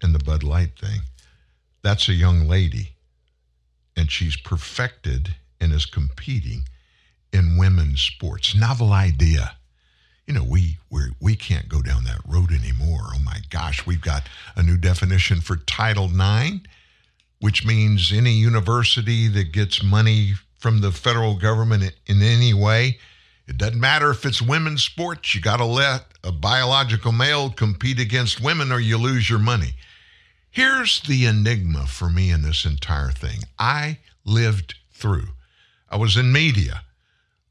and 0.00 0.14
the 0.14 0.18
Bud 0.18 0.42
Light 0.42 0.78
thing. 0.78 1.02
That's 1.82 2.08
a 2.08 2.14
young 2.14 2.48
lady, 2.48 2.94
and 3.94 4.10
she's 4.10 4.38
perfected 4.38 5.34
and 5.60 5.72
is 5.72 5.86
competing 5.86 6.64
in 7.32 7.56
women's 7.58 8.00
sports. 8.00 8.54
Novel 8.54 8.92
idea. 8.92 9.56
You 10.26 10.34
know, 10.34 10.44
we 10.44 10.78
we 10.90 11.02
we 11.20 11.36
can't 11.36 11.68
go 11.68 11.82
down 11.82 12.04
that 12.04 12.20
road 12.26 12.52
anymore. 12.52 13.10
Oh 13.14 13.18
my 13.24 13.38
gosh, 13.50 13.86
we've 13.86 14.00
got 14.00 14.28
a 14.56 14.62
new 14.62 14.76
definition 14.76 15.40
for 15.40 15.56
Title 15.56 16.06
IX, 16.06 16.60
which 17.40 17.64
means 17.64 18.12
any 18.12 18.32
university 18.32 19.28
that 19.28 19.52
gets 19.52 19.82
money 19.82 20.34
from 20.58 20.80
the 20.80 20.92
federal 20.92 21.36
government 21.36 21.94
in 22.06 22.22
any 22.22 22.54
way. 22.54 22.98
It 23.48 23.58
doesn't 23.58 23.80
matter 23.80 24.10
if 24.10 24.24
it's 24.24 24.40
women's 24.40 24.84
sports, 24.84 25.34
you 25.34 25.40
got 25.40 25.56
to 25.56 25.64
let 25.64 26.04
a 26.22 26.30
biological 26.30 27.10
male 27.10 27.50
compete 27.50 27.98
against 27.98 28.40
women 28.40 28.70
or 28.70 28.78
you 28.78 28.96
lose 28.96 29.28
your 29.28 29.40
money. 29.40 29.74
Here's 30.50 31.00
the 31.00 31.26
enigma 31.26 31.86
for 31.86 32.10
me 32.10 32.30
in 32.30 32.42
this 32.42 32.64
entire 32.64 33.10
thing. 33.10 33.40
I 33.58 33.98
lived 34.24 34.74
through, 34.92 35.28
I 35.90 35.96
was 35.96 36.16
in 36.16 36.32
media 36.32 36.82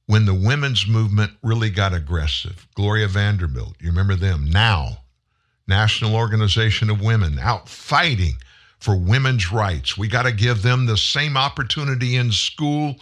when 0.06 0.26
the 0.26 0.34
women's 0.34 0.88
movement 0.88 1.34
really 1.44 1.70
got 1.70 1.94
aggressive. 1.94 2.68
Gloria 2.74 3.08
Vanderbilt, 3.08 3.76
you 3.80 3.90
remember 3.90 4.16
them? 4.16 4.50
Now, 4.50 5.04
National 5.68 6.16
Organization 6.16 6.90
of 6.90 7.02
Women, 7.02 7.38
out 7.38 7.70
fighting 7.70 8.38
for 8.80 8.96
women's 8.96 9.52
rights. 9.52 9.98
We 9.98 10.08
got 10.08 10.24
to 10.24 10.32
give 10.32 10.64
them 10.64 10.86
the 10.86 10.98
same 10.98 11.38
opportunity 11.38 12.16
in 12.16 12.32
school 12.32 12.96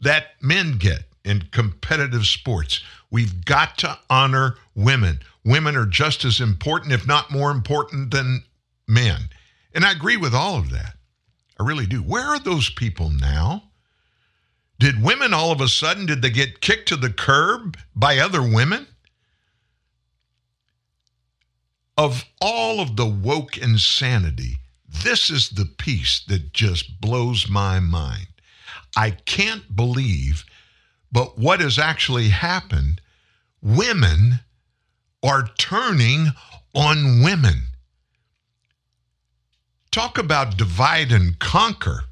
that 0.00 0.28
men 0.40 0.78
get 0.78 1.04
in 1.24 1.42
competitive 1.50 2.26
sports. 2.26 2.82
We've 3.10 3.44
got 3.44 3.78
to 3.78 3.98
honor 4.08 4.56
women. 4.74 5.20
Women 5.44 5.76
are 5.76 5.86
just 5.86 6.24
as 6.24 6.40
important, 6.40 6.92
if 6.92 7.06
not 7.06 7.30
more 7.30 7.50
important, 7.50 8.10
than 8.10 8.44
men. 8.86 9.28
And 9.74 9.84
I 9.84 9.92
agree 9.92 10.16
with 10.16 10.34
all 10.34 10.56
of 10.56 10.70
that. 10.70 10.94
I 11.58 11.64
really 11.64 11.86
do. 11.86 11.98
Where 11.98 12.24
are 12.24 12.38
those 12.38 12.70
people 12.70 13.10
now? 13.10 13.64
Did 14.78 15.02
women 15.02 15.32
all 15.32 15.52
of 15.52 15.60
a 15.60 15.68
sudden 15.68 16.06
did 16.06 16.22
they 16.22 16.30
get 16.30 16.60
kicked 16.60 16.88
to 16.88 16.96
the 16.96 17.10
curb 17.10 17.76
by 17.94 18.18
other 18.18 18.42
women? 18.42 18.86
Of 21.96 22.24
all 22.40 22.80
of 22.80 22.96
the 22.96 23.06
woke 23.06 23.56
insanity, 23.56 24.58
this 25.02 25.30
is 25.30 25.50
the 25.50 25.66
piece 25.66 26.24
that 26.26 26.52
just 26.52 27.00
blows 27.00 27.48
my 27.48 27.78
mind. 27.78 28.26
I 28.96 29.10
can't 29.10 29.74
believe, 29.74 30.44
but 31.10 31.38
what 31.38 31.60
has 31.60 31.78
actually 31.78 32.28
happened, 32.28 33.00
women 33.62 34.40
are 35.22 35.48
turning 35.56 36.28
on 36.74 37.22
women. 37.22 37.68
Talk 39.90 40.18
about 40.18 40.56
divide 40.56 41.12
and 41.12 41.38
conquer. 41.38 42.04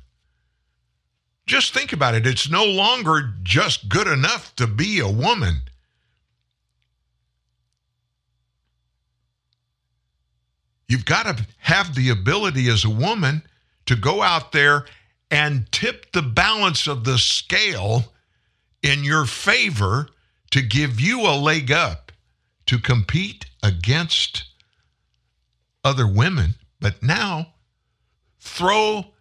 Just 1.47 1.74
think 1.74 1.93
about 1.93 2.14
it. 2.14 2.27
It's 2.27 2.48
no 2.48 2.64
longer 2.64 3.35
just 3.43 3.89
good 3.89 4.06
enough 4.06 4.55
to 4.56 4.66
be 4.66 5.01
a 5.01 5.09
woman. 5.09 5.62
You've 10.89 11.05
got 11.05 11.24
to 11.24 11.47
have 11.59 11.94
the 11.94 12.10
ability 12.10 12.69
as 12.69 12.85
a 12.85 12.90
woman 12.90 13.43
to 13.86 13.97
go 13.97 14.23
out 14.23 14.52
there 14.52 14.85
and 15.31 15.70
tip 15.73 16.12
the 16.12 16.23
balance 16.23 16.86
of 16.86 17.05
the 17.05 17.19
scale 17.19 18.12
in 18.82 19.02
your 19.02 19.24
favor 19.24 20.09
to 20.51 20.60
give 20.60 21.01
you 21.01 21.23
a 21.23 21.35
leg 21.35 21.73
up 21.73 22.12
to 22.66 22.78
compete 22.78 23.47
against 23.62 24.44
other 25.82 26.06
women. 26.06 26.55
But 26.78 27.02
now, 27.02 27.55
throw 28.39 29.11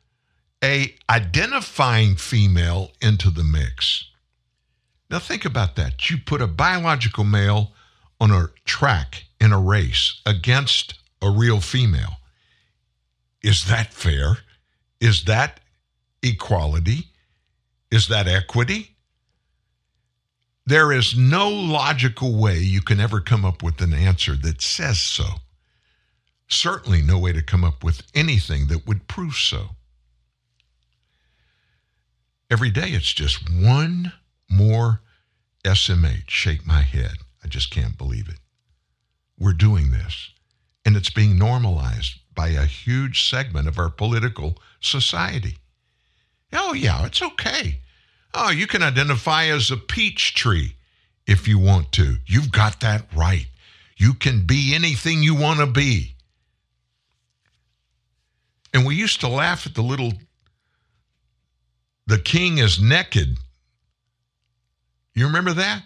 a 0.63 0.95
identifying 1.09 2.15
female 2.15 2.91
into 3.01 3.29
the 3.29 3.43
mix. 3.43 4.09
Now 5.09 5.19
think 5.19 5.45
about 5.45 5.75
that. 5.75 6.09
You 6.09 6.17
put 6.17 6.41
a 6.41 6.47
biological 6.47 7.23
male 7.23 7.73
on 8.19 8.31
a 8.31 8.49
track 8.65 9.25
in 9.39 9.51
a 9.51 9.59
race 9.59 10.21
against 10.25 10.93
a 11.21 11.29
real 11.29 11.59
female. 11.59 12.17
Is 13.41 13.65
that 13.65 13.93
fair? 13.93 14.37
Is 14.99 15.25
that 15.25 15.59
equality? 16.21 17.07
Is 17.89 18.07
that 18.07 18.27
equity? 18.27 18.95
There 20.65 20.91
is 20.91 21.17
no 21.17 21.49
logical 21.49 22.39
way 22.39 22.59
you 22.59 22.81
can 22.81 22.99
ever 22.99 23.19
come 23.19 23.43
up 23.43 23.63
with 23.63 23.81
an 23.81 23.93
answer 23.93 24.35
that 24.35 24.61
says 24.61 24.99
so. 24.99 25.25
Certainly, 26.47 27.01
no 27.01 27.17
way 27.17 27.33
to 27.33 27.41
come 27.41 27.63
up 27.63 27.83
with 27.83 28.03
anything 28.13 28.67
that 28.67 28.85
would 28.85 29.07
prove 29.07 29.35
so. 29.35 29.71
Every 32.51 32.69
day, 32.69 32.89
it's 32.89 33.13
just 33.13 33.49
one 33.49 34.11
more 34.49 34.99
SMH. 35.63 36.27
Shake 36.29 36.67
my 36.67 36.81
head. 36.81 37.13
I 37.41 37.47
just 37.47 37.71
can't 37.71 37.97
believe 37.97 38.27
it. 38.27 38.39
We're 39.39 39.53
doing 39.53 39.91
this, 39.91 40.31
and 40.85 40.97
it's 40.97 41.09
being 41.09 41.37
normalized 41.37 42.19
by 42.35 42.49
a 42.49 42.65
huge 42.65 43.27
segment 43.27 43.69
of 43.69 43.79
our 43.79 43.89
political 43.89 44.57
society. 44.81 45.57
Oh, 46.51 46.73
yeah, 46.73 47.05
it's 47.05 47.21
okay. 47.21 47.79
Oh, 48.33 48.49
you 48.49 48.67
can 48.67 48.83
identify 48.83 49.45
as 49.45 49.71
a 49.71 49.77
peach 49.77 50.33
tree 50.33 50.75
if 51.25 51.47
you 51.47 51.57
want 51.57 51.93
to. 51.93 52.17
You've 52.25 52.51
got 52.51 52.81
that 52.81 53.05
right. 53.15 53.47
You 53.95 54.13
can 54.13 54.45
be 54.45 54.75
anything 54.75 55.23
you 55.23 55.35
want 55.35 55.59
to 55.61 55.67
be. 55.67 56.15
And 58.73 58.85
we 58.85 58.95
used 58.95 59.21
to 59.21 59.29
laugh 59.29 59.65
at 59.65 59.75
the 59.75 59.81
little, 59.81 60.11
the 62.11 62.19
king 62.19 62.57
is 62.57 62.77
naked. 62.77 63.37
You 65.13 65.27
remember 65.27 65.53
that? 65.53 65.81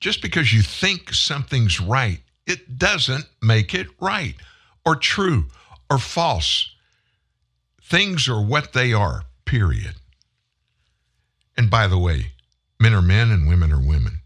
Just 0.00 0.22
because 0.22 0.50
you 0.50 0.62
think 0.62 1.12
something's 1.12 1.78
right, 1.78 2.20
it 2.46 2.78
doesn't 2.78 3.26
make 3.42 3.74
it 3.74 3.88
right 4.00 4.34
or 4.86 4.96
true 4.96 5.44
or 5.90 5.98
false. 5.98 6.70
Things 7.82 8.30
are 8.30 8.42
what 8.42 8.72
they 8.72 8.94
are, 8.94 9.24
period. 9.44 9.96
And 11.58 11.68
by 11.68 11.86
the 11.86 11.98
way, 11.98 12.32
men 12.78 12.94
are 12.94 13.02
men 13.02 13.30
and 13.30 13.46
women 13.46 13.74
are 13.74 13.86
women. 13.86 14.20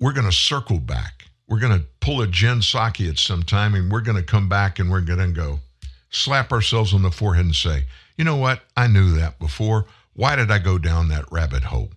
We're 0.00 0.12
going 0.12 0.26
to 0.26 0.36
circle 0.36 0.80
back. 0.80 1.28
We're 1.48 1.60
going 1.60 1.78
to 1.78 1.86
pull 2.00 2.22
a 2.22 2.26
Jen 2.26 2.60
Psaki 2.60 3.08
at 3.10 3.18
some 3.18 3.42
time 3.42 3.74
and 3.74 3.90
we're 3.90 4.00
going 4.00 4.16
to 4.16 4.22
come 4.22 4.48
back 4.48 4.78
and 4.78 4.90
we're 4.90 5.00
going 5.00 5.18
to 5.18 5.28
go 5.28 5.60
slap 6.10 6.52
ourselves 6.52 6.94
on 6.94 7.02
the 7.02 7.10
forehead 7.10 7.44
and 7.44 7.54
say, 7.54 7.84
you 8.16 8.24
know 8.24 8.36
what? 8.36 8.62
I 8.76 8.86
knew 8.86 9.12
that 9.18 9.38
before. 9.38 9.86
Why 10.14 10.36
did 10.36 10.50
I 10.50 10.58
go 10.58 10.78
down 10.78 11.08
that 11.08 11.30
rabbit 11.32 11.64
hole? 11.64 11.90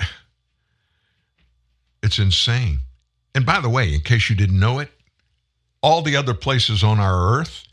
It's 2.00 2.18
insane. 2.20 2.78
And 3.34 3.44
by 3.44 3.60
the 3.60 3.68
way, 3.68 3.92
in 3.92 4.00
case 4.00 4.30
you 4.30 4.36
didn't 4.36 4.58
know 4.58 4.78
it, 4.78 4.90
all 5.82 6.00
the 6.00 6.16
other 6.16 6.32
places 6.32 6.82
on 6.82 7.00
our 7.00 7.38
earth, 7.38 7.64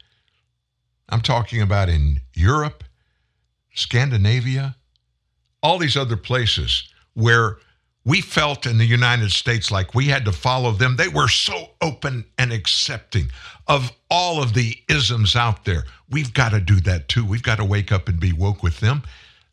I'm 1.09 1.21
talking 1.21 1.61
about 1.61 1.89
in 1.89 2.21
Europe, 2.33 2.83
Scandinavia, 3.73 4.75
all 5.61 5.77
these 5.77 5.95
other 5.95 6.17
places 6.17 6.89
where 7.13 7.57
we 8.05 8.21
felt 8.21 8.67
in 8.67 8.77
the 8.77 8.85
United 8.85 9.31
States 9.31 9.71
like 9.71 9.95
we 9.95 10.05
had 10.05 10.25
to 10.25 10.31
follow 10.31 10.71
them. 10.71 10.95
They 10.95 11.07
were 11.07 11.27
so 11.27 11.71
open 11.81 12.25
and 12.37 12.53
accepting 12.53 13.31
of 13.67 13.91
all 14.11 14.41
of 14.41 14.53
the 14.53 14.77
isms 14.87 15.35
out 15.35 15.65
there. 15.65 15.85
We've 16.09 16.33
got 16.33 16.49
to 16.49 16.59
do 16.59 16.79
that 16.81 17.09
too. 17.09 17.25
We've 17.25 17.43
got 17.43 17.57
to 17.57 17.65
wake 17.65 17.91
up 17.91 18.07
and 18.07 18.19
be 18.19 18.31
woke 18.31 18.61
with 18.61 18.79
them. 18.79 19.01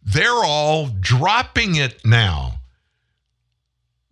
They're 0.05 0.45
all 0.45 0.89
dropping 1.01 1.77
it 1.77 2.05
now. 2.05 2.61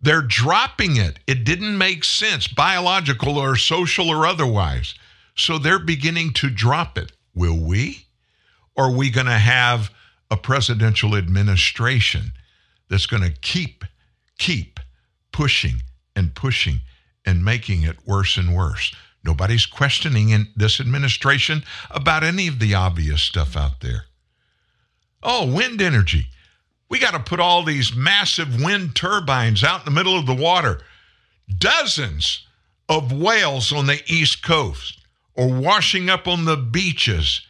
They're 0.01 0.23
dropping 0.23 0.97
it. 0.97 1.19
It 1.27 1.43
didn't 1.43 1.77
make 1.77 2.03
sense, 2.03 2.47
biological 2.47 3.37
or 3.37 3.55
social 3.55 4.09
or 4.09 4.25
otherwise. 4.25 4.95
So 5.35 5.59
they're 5.59 5.77
beginning 5.77 6.33
to 6.33 6.49
drop 6.49 6.97
it. 6.97 7.11
Will 7.35 7.59
we? 7.59 8.07
Or 8.75 8.85
are 8.85 8.91
we 8.91 9.11
going 9.11 9.27
to 9.27 9.33
have 9.33 9.91
a 10.31 10.37
presidential 10.37 11.15
administration 11.15 12.31
that's 12.89 13.05
going 13.05 13.23
to 13.23 13.31
keep, 13.41 13.85
keep 14.41 14.79
pushing 15.31 15.83
and 16.15 16.33
pushing 16.33 16.81
and 17.23 17.45
making 17.45 17.83
it 17.83 18.07
worse 18.07 18.37
and 18.37 18.55
worse? 18.55 18.91
Nobody's 19.23 19.67
questioning 19.67 20.29
in 20.29 20.47
this 20.55 20.79
administration 20.79 21.63
about 21.91 22.23
any 22.23 22.47
of 22.47 22.57
the 22.57 22.73
obvious 22.73 23.21
stuff 23.21 23.55
out 23.55 23.81
there. 23.81 24.05
Oh, 25.21 25.53
wind 25.53 25.79
energy. 25.79 26.25
We 26.89 26.97
got 26.97 27.13
to 27.13 27.19
put 27.19 27.39
all 27.39 27.63
these 27.63 27.95
massive 27.95 28.59
wind 28.59 28.95
turbines 28.95 29.63
out 29.63 29.81
in 29.81 29.85
the 29.85 29.91
middle 29.91 30.17
of 30.17 30.25
the 30.25 30.33
water 30.33 30.81
dozens 31.57 32.47
of 32.89 33.11
whales 33.11 33.71
on 33.71 33.85
the 33.85 34.01
East 34.07 34.41
Coast 34.41 35.01
or 35.35 35.47
washing 35.53 36.09
up 36.09 36.27
on 36.27 36.45
the 36.45 36.57
beaches. 36.57 37.45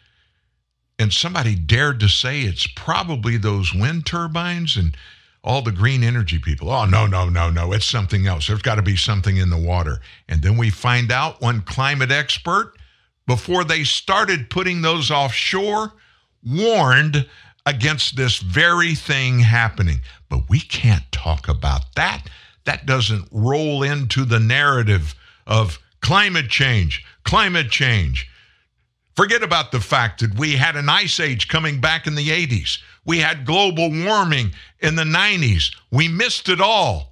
And 1.00 1.14
somebody 1.14 1.56
dared 1.56 2.02
to 2.02 2.10
say 2.10 2.42
it's 2.42 2.68
probably 2.68 3.38
those 3.38 3.74
wind 3.74 4.06
turbines 4.06 4.76
and 4.76 4.96
all 5.44 5.62
the 5.62 5.72
green 5.72 6.04
energy 6.04 6.38
people. 6.40 6.70
Oh, 6.70 6.86
no, 6.86 7.08
no, 7.08 7.28
no, 7.30 7.50
no. 7.50 7.74
It's 7.74 7.86
something 7.86 8.28
else. 8.28 8.48
There's 8.48 8.62
got 8.62 8.76
to 8.76 8.82
be 8.82 8.96
something 8.96 9.38
in 9.38 9.50
the 9.50 9.58
water. 9.58 10.00
And 10.28 10.42
then 10.42 10.58
we 10.58 10.70
find 10.70 11.12
out 11.12 11.42
one 11.42 11.62
climate 11.62 12.12
expert, 12.12 12.74
before 13.28 13.64
they 13.64 13.84
started 13.84 14.50
putting 14.50 14.82
those 14.82 15.10
offshore, 15.10 15.94
warned 16.46 17.28
against 17.66 18.16
this 18.16 18.38
very 18.38 18.96
thing 18.96 19.40
happening. 19.40 20.02
But 20.30 20.50
we 20.50 20.60
can't 20.60 21.10
talk 21.12 21.48
about 21.48 21.96
that. 21.96 22.28
That 22.66 22.86
doesn't 22.86 23.28
roll 23.32 23.84
into 23.84 24.26
the 24.26 24.40
narrative 24.40 25.16
of 25.48 25.80
climate 26.02 26.50
change, 26.50 27.04
climate 27.24 27.70
change. 27.70 28.28
Forget 29.16 29.44
about 29.44 29.72
the 29.72 29.80
fact 29.80 30.22
that 30.22 30.38
we 30.38 30.54
had 30.54 30.76
an 30.76 30.90
ice 30.90 31.20
age 31.20 31.48
coming 31.48 31.82
back 31.82 32.08
in 32.08 32.16
the 32.16 32.30
80s. 32.30 32.80
We 33.06 33.20
had 33.20 33.46
global 33.46 33.90
warming 33.90 34.54
in 34.80 34.96
the 34.96 35.04
90s. 35.04 35.76
We 35.92 36.08
missed 36.08 36.50
it 36.50 36.62
all. 36.62 37.12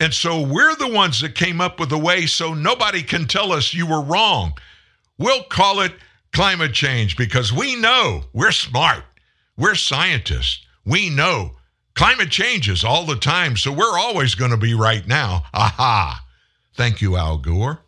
And 0.00 0.14
so 0.14 0.40
we're 0.40 0.76
the 0.76 0.88
ones 0.88 1.20
that 1.20 1.34
came 1.34 1.60
up 1.60 1.80
with 1.80 1.92
a 1.92 1.98
way 1.98 2.26
so 2.26 2.54
nobody 2.54 3.02
can 3.02 3.26
tell 3.26 3.52
us 3.52 3.74
you 3.74 3.86
were 3.86 4.00
wrong. 4.00 4.54
We'll 5.18 5.42
call 5.42 5.80
it 5.80 5.92
climate 6.32 6.72
change 6.72 7.16
because 7.16 7.52
we 7.52 7.74
know 7.76 8.22
we're 8.32 8.52
smart. 8.52 9.04
We're 9.56 9.74
scientists. 9.74 10.64
We 10.84 11.10
know 11.10 11.56
climate 11.94 12.30
changes 12.30 12.84
all 12.84 13.04
the 13.04 13.16
time, 13.16 13.56
so 13.56 13.72
we're 13.72 13.98
always 13.98 14.36
going 14.36 14.52
to 14.52 14.56
be 14.56 14.72
right 14.72 15.06
now. 15.06 15.44
Aha. 15.52 16.24
Thank 16.74 17.00
you, 17.02 17.16
Al 17.16 17.38
Gore. 17.38 17.80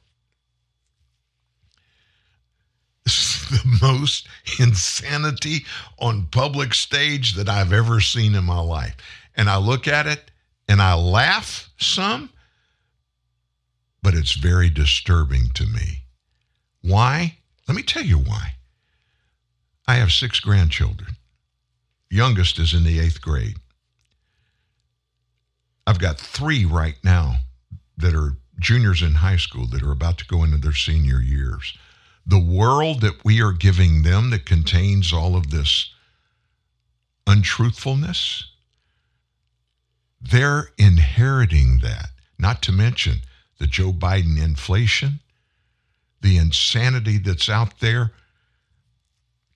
This 2.99 2.99
is 2.99 2.99
the 3.50 3.78
most 3.82 4.28
insanity 4.58 5.64
on 5.98 6.26
public 6.30 6.74
stage 6.74 7.34
that 7.34 7.48
I've 7.48 7.72
ever 7.72 8.00
seen 8.00 8.34
in 8.34 8.44
my 8.44 8.60
life. 8.60 8.96
And 9.36 9.48
I 9.48 9.56
look 9.56 9.88
at 9.88 10.06
it 10.06 10.30
and 10.68 10.80
I 10.80 10.94
laugh 10.94 11.70
some, 11.78 12.30
but 14.02 14.14
it's 14.14 14.34
very 14.34 14.70
disturbing 14.70 15.50
to 15.54 15.66
me. 15.66 16.04
Why? 16.82 17.38
Let 17.68 17.76
me 17.76 17.82
tell 17.82 18.04
you 18.04 18.18
why. 18.18 18.54
I 19.86 19.94
have 19.94 20.12
six 20.12 20.40
grandchildren. 20.40 21.16
Youngest 22.10 22.58
is 22.58 22.74
in 22.74 22.84
the 22.84 22.98
eighth 23.00 23.20
grade. 23.20 23.56
I've 25.86 25.98
got 25.98 26.18
three 26.18 26.64
right 26.64 26.96
now 27.02 27.36
that 27.96 28.14
are 28.14 28.36
juniors 28.58 29.02
in 29.02 29.14
high 29.14 29.36
school 29.36 29.66
that 29.66 29.82
are 29.82 29.92
about 29.92 30.18
to 30.18 30.26
go 30.26 30.44
into 30.44 30.58
their 30.58 30.72
senior 30.72 31.20
years. 31.20 31.76
The 32.26 32.38
world 32.38 33.00
that 33.00 33.24
we 33.24 33.42
are 33.42 33.52
giving 33.52 34.02
them 34.02 34.30
that 34.30 34.46
contains 34.46 35.12
all 35.12 35.36
of 35.36 35.50
this 35.50 35.92
untruthfulness, 37.26 38.44
they're 40.20 40.70
inheriting 40.78 41.78
that. 41.78 42.10
Not 42.38 42.62
to 42.62 42.72
mention 42.72 43.20
the 43.58 43.66
Joe 43.66 43.92
Biden 43.92 44.42
inflation, 44.42 45.20
the 46.20 46.36
insanity 46.36 47.18
that's 47.18 47.48
out 47.48 47.80
there. 47.80 48.12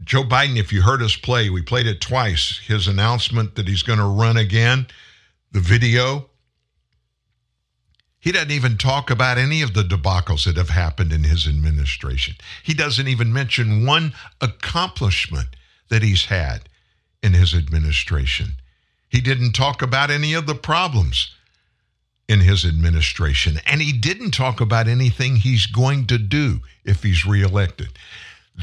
Joe 0.03 0.25
Biden, 0.25 0.59
if 0.59 0.73
you 0.73 0.83
heard 0.83 1.03
us 1.03 1.17
play, 1.17 1.49
we 1.51 1.63
played 1.63 1.87
it 1.87 2.01
twice, 2.01 2.61
his 2.67 2.89
announcement 2.89 3.55
that 3.55 3.69
he's 3.69 3.83
going 3.83 3.99
to 3.99 4.05
run 4.05 4.37
again, 4.37 4.87
the 5.53 5.61
video. 5.61 6.29
He 8.25 8.33
doesn't 8.33 8.53
even 8.53 8.79
talk 8.79 9.11
about 9.11 9.37
any 9.37 9.61
of 9.61 9.75
the 9.75 9.83
debacles 9.83 10.47
that 10.47 10.57
have 10.57 10.71
happened 10.71 11.13
in 11.13 11.25
his 11.25 11.47
administration. 11.47 12.37
He 12.63 12.73
doesn't 12.73 13.07
even 13.07 13.35
mention 13.35 13.85
one 13.85 14.15
accomplishment 14.41 15.49
that 15.91 16.03
he's 16.03 16.25
had 16.25 16.71
in 17.23 17.35
his 17.35 17.55
administration. 17.55 18.55
He 19.11 19.21
didn't 19.21 19.53
talk 19.53 19.83
about 19.83 20.11
any 20.11 20.33
of 20.33 20.47
the 20.47 20.55
problems 20.55 21.35
in 22.27 22.41
his 22.41 22.65
administration. 22.65 23.61
And 23.67 23.83
he 23.83 23.93
didn't 23.93 24.31
talk 24.31 24.59
about 24.59 24.89
anything 24.89 25.37
he's 25.37 25.67
going 25.67 26.07
to 26.07 26.17
do 26.17 26.61
if 26.83 27.03
he's 27.03 27.27
reelected. 27.27 27.91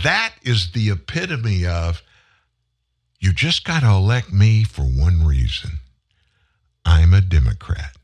That 0.03 0.33
is 0.41 0.71
the 0.71 0.89
epitome 0.89 1.67
of 1.67 2.01
you 3.19 3.31
just 3.31 3.63
got 3.63 3.81
to 3.81 3.89
elect 3.89 4.33
me 4.33 4.63
for 4.63 4.81
one 4.81 5.23
reason 5.23 5.73
I'm 6.83 7.13
a 7.13 7.21
Democrat. 7.21 7.95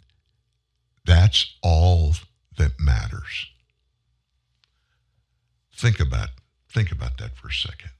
That's 1.08 1.56
all 1.64 2.14
that 2.58 2.80
matters. 2.80 3.48
Think 5.74 6.00
about 6.00 6.30
think 6.70 6.92
about 6.92 7.18
that 7.18 7.36
for 7.36 7.48
a 7.48 7.54
second. 7.54 7.92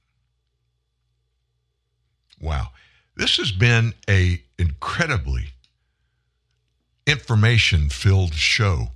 Wow. 2.40 2.68
This 3.16 3.38
has 3.38 3.50
been 3.50 3.94
a 4.08 4.42
incredibly 4.58 5.46
information 7.06 7.88
filled 7.88 8.34
show 8.34 8.88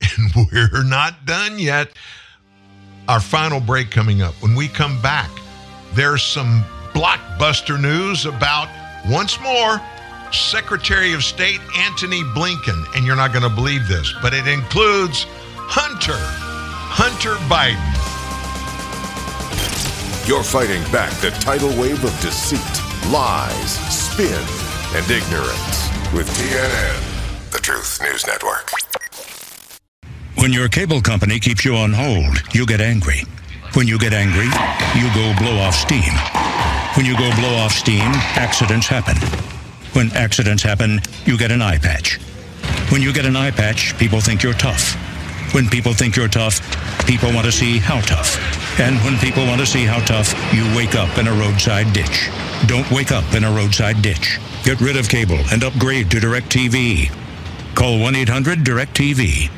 and 0.00 0.48
we're 0.50 0.82
not 0.82 1.26
done 1.26 1.58
yet. 1.58 1.90
Our 3.06 3.20
final 3.20 3.60
break 3.60 3.90
coming 3.90 4.22
up. 4.22 4.34
When 4.42 4.54
we 4.54 4.68
come 4.68 5.00
back, 5.02 5.30
there's 5.92 6.22
some 6.22 6.64
blockbuster 6.94 7.80
news 7.80 8.24
about 8.24 8.68
once 9.08 9.38
more 9.40 9.80
Secretary 10.34 11.12
of 11.12 11.22
State 11.22 11.60
Antony 11.76 12.22
Blinken. 12.34 12.84
And 12.94 13.04
you're 13.04 13.16
not 13.16 13.32
going 13.32 13.48
to 13.48 13.54
believe 13.54 13.88
this, 13.88 14.14
but 14.22 14.34
it 14.34 14.46
includes 14.46 15.26
Hunter, 15.56 16.18
Hunter 16.18 17.34
Biden. 17.46 17.76
You're 20.28 20.44
fighting 20.44 20.82
back 20.92 21.10
the 21.20 21.30
tidal 21.40 21.70
wave 21.80 22.04
of 22.04 22.10
deceit, 22.20 22.60
lies, 23.10 23.78
spin, 23.88 24.28
and 24.96 25.10
ignorance 25.10 25.88
with 26.12 26.28
TNN, 26.36 27.50
the 27.50 27.58
Truth 27.58 28.02
News 28.02 28.26
Network. 28.26 28.70
When 30.36 30.52
your 30.52 30.68
cable 30.68 31.00
company 31.00 31.40
keeps 31.40 31.64
you 31.64 31.74
on 31.76 31.92
hold, 31.92 32.42
you 32.54 32.66
get 32.66 32.80
angry. 32.80 33.22
When 33.74 33.86
you 33.86 33.98
get 33.98 34.12
angry, 34.12 34.46
you 34.98 35.08
go 35.14 35.34
blow 35.38 35.58
off 35.58 35.74
steam. 35.74 36.12
When 36.94 37.04
you 37.04 37.16
go 37.16 37.34
blow 37.36 37.54
off 37.56 37.72
steam, 37.72 38.10
accidents 38.36 38.86
happen. 38.86 39.16
When 39.94 40.10
accidents 40.12 40.62
happen, 40.62 41.00
you 41.24 41.38
get 41.38 41.50
an 41.50 41.62
eye 41.62 41.78
patch. 41.78 42.18
When 42.90 43.02
you 43.02 43.12
get 43.12 43.24
an 43.24 43.36
eye 43.36 43.50
patch, 43.50 43.96
people 43.98 44.20
think 44.20 44.42
you're 44.42 44.52
tough. 44.54 44.94
When 45.54 45.68
people 45.68 45.92
think 45.92 46.14
you're 46.14 46.28
tough, 46.28 46.60
people 47.06 47.32
want 47.32 47.46
to 47.46 47.52
see 47.52 47.78
how 47.78 48.00
tough. 48.00 48.36
And 48.80 48.96
when 49.04 49.16
people 49.18 49.44
want 49.46 49.60
to 49.60 49.66
see 49.66 49.84
how 49.84 49.98
tough, 50.04 50.32
you 50.54 50.64
wake 50.76 50.94
up 50.94 51.16
in 51.18 51.26
a 51.26 51.32
roadside 51.32 51.92
ditch. 51.92 52.28
Don't 52.66 52.88
wake 52.90 53.12
up 53.12 53.34
in 53.34 53.44
a 53.44 53.50
roadside 53.50 54.02
ditch. 54.02 54.38
Get 54.62 54.80
rid 54.80 54.96
of 54.96 55.08
cable 55.08 55.38
and 55.50 55.64
upgrade 55.64 56.10
to 56.10 56.18
DirecTV. 56.18 57.10
Call 57.74 57.98
1 57.98 58.14
800 58.14 58.58
DirecTV. 58.58 59.50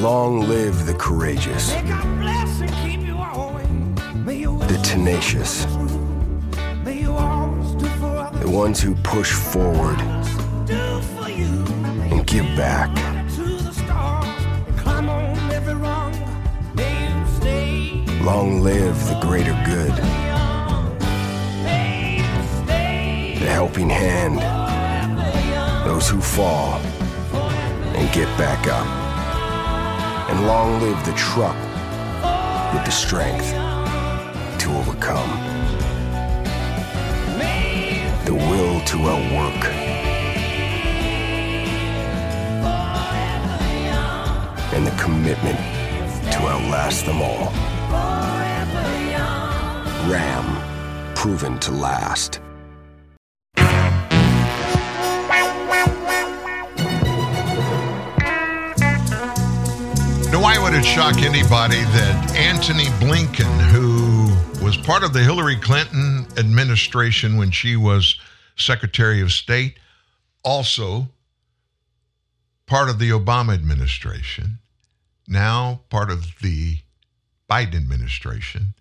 Long 0.00 0.48
live 0.48 0.86
the 0.86 0.94
courageous, 0.94 1.72
the 1.72 2.89
tenacious, 4.90 5.66
the 8.42 8.50
ones 8.52 8.80
who 8.80 8.96
push 9.04 9.30
forward 9.30 10.00
and 12.10 12.26
give 12.26 12.44
back. 12.56 12.88
Long 18.24 18.62
live 18.62 18.98
the 19.06 19.20
greater 19.22 19.54
good, 19.64 19.94
the 23.38 23.48
helping 23.48 23.88
hand, 23.88 24.40
those 25.86 26.08
who 26.08 26.20
fall 26.20 26.80
and 27.94 28.12
get 28.12 28.26
back 28.36 28.66
up. 28.66 28.88
And 30.30 30.48
long 30.48 30.80
live 30.80 30.98
the 31.06 31.12
truck 31.12 31.56
with 32.74 32.84
the 32.84 32.90
strength 32.90 33.59
overcome, 35.10 35.30
the 38.24 38.34
will 38.34 38.80
to 38.84 38.98
outwork, 39.08 39.64
and 44.72 44.86
the 44.86 45.02
commitment 45.02 45.58
to 46.32 46.38
outlast 46.46 47.06
them 47.06 47.20
all. 47.22 47.52
Ram, 50.10 51.14
proven 51.14 51.58
to 51.60 51.72
last. 51.72 52.40
Why 60.40 60.58
would 60.58 60.72
it 60.72 60.84
shock 60.84 61.18
anybody 61.18 61.76
that 61.76 62.34
Antony 62.34 62.86
Blinken, 62.98 63.44
who 63.70 64.09
was 64.70 64.86
part 64.86 65.02
of 65.02 65.12
the 65.12 65.18
Hillary 65.18 65.56
Clinton 65.56 66.24
administration 66.36 67.36
when 67.36 67.50
she 67.50 67.74
was 67.74 68.20
Secretary 68.54 69.20
of 69.20 69.32
State, 69.32 69.80
also 70.44 71.08
part 72.66 72.88
of 72.88 73.00
the 73.00 73.10
Obama 73.10 73.52
administration, 73.52 74.60
now 75.26 75.80
part 75.90 76.08
of 76.08 76.38
the 76.40 76.76
Biden 77.50 77.74
administration, 77.74 78.74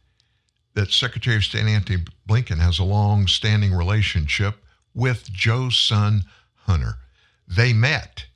that 0.76 0.92
Secretary 0.92 1.38
of 1.38 1.44
State 1.44 1.66
Antony 1.66 2.04
Blinken 2.30 2.60
has 2.60 2.78
a 2.78 2.84
long 2.84 3.26
standing 3.26 3.74
relationship 3.74 4.64
with 4.94 5.32
Joe's 5.32 5.76
son, 5.76 6.24
Hunter. 6.68 7.00
They 7.48 7.74
met, 7.74 8.28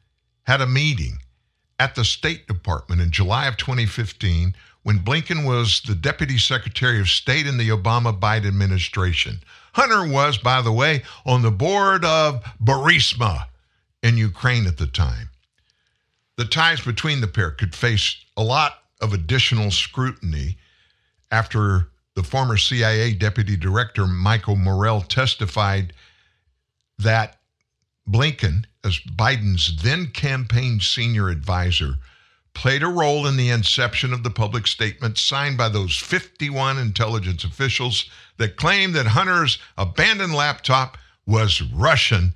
had 0.47 0.59
a 0.59 0.65
meeting 0.65 1.19
at 1.79 1.93
the 1.93 2.03
State 2.03 2.47
Department 2.47 2.99
in 2.99 3.11
July 3.11 3.45
of 3.45 3.57
2015 3.57 4.55
when 4.83 4.99
Blinken 4.99 5.45
was 5.45 5.81
the 5.81 5.95
Deputy 5.95 6.37
Secretary 6.37 6.99
of 6.99 7.09
State 7.09 7.47
in 7.47 7.57
the 7.57 7.69
Obama 7.69 8.17
Biden 8.17 8.47
administration. 8.47 9.39
Hunter 9.73 10.07
was, 10.07 10.37
by 10.37 10.61
the 10.61 10.71
way, 10.71 11.03
on 11.25 11.41
the 11.41 11.51
board 11.51 12.05
of 12.05 12.43
Burisma 12.61 13.47
in 14.03 14.17
Ukraine 14.17 14.67
at 14.67 14.77
the 14.77 14.87
time. 14.87 15.29
The 16.37 16.45
ties 16.45 16.81
between 16.81 17.21
the 17.21 17.27
pair 17.27 17.51
could 17.51 17.73
face 17.73 18.17
a 18.35 18.43
lot 18.43 18.73
of 19.01 19.13
additional 19.13 19.71
scrutiny 19.71 20.57
after 21.31 21.89
the 22.15 22.23
former 22.23 22.57
CIA 22.57 23.13
Deputy 23.13 23.55
Director 23.55 24.05
Michael 24.05 24.55
Morell 24.55 25.01
testified 25.01 25.93
that 26.99 27.39
Blinken, 28.07 28.65
as 28.83 28.99
Biden's 28.99 29.81
then 29.81 30.07
campaign 30.07 30.79
senior 30.79 31.29
advisor, 31.29 31.95
played 32.53 32.83
a 32.83 32.87
role 32.87 33.25
in 33.27 33.35
the 33.35 33.49
inception 33.49 34.13
of 34.13 34.23
the 34.23 34.29
public 34.29 34.67
statement 34.67 35.17
signed 35.17 35.57
by 35.57 35.69
those 35.69 35.97
51 35.97 36.77
intelligence 36.77 37.43
officials 37.43 38.09
that 38.37 38.55
claimed 38.55 38.93
that 38.95 39.07
Hunter's 39.07 39.57
abandoned 39.77 40.33
laptop 40.33 40.97
was 41.25 41.61
Russian 41.61 42.33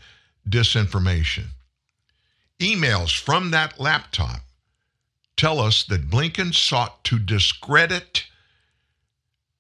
disinformation. 0.48 1.48
Emails 2.60 3.18
from 3.18 3.52
that 3.52 3.80
laptop 3.80 4.42
tell 5.36 5.60
us 5.60 5.84
that 5.84 6.10
Blinken 6.10 6.54
sought 6.54 7.04
to 7.06 7.20
discredit 7.20 8.26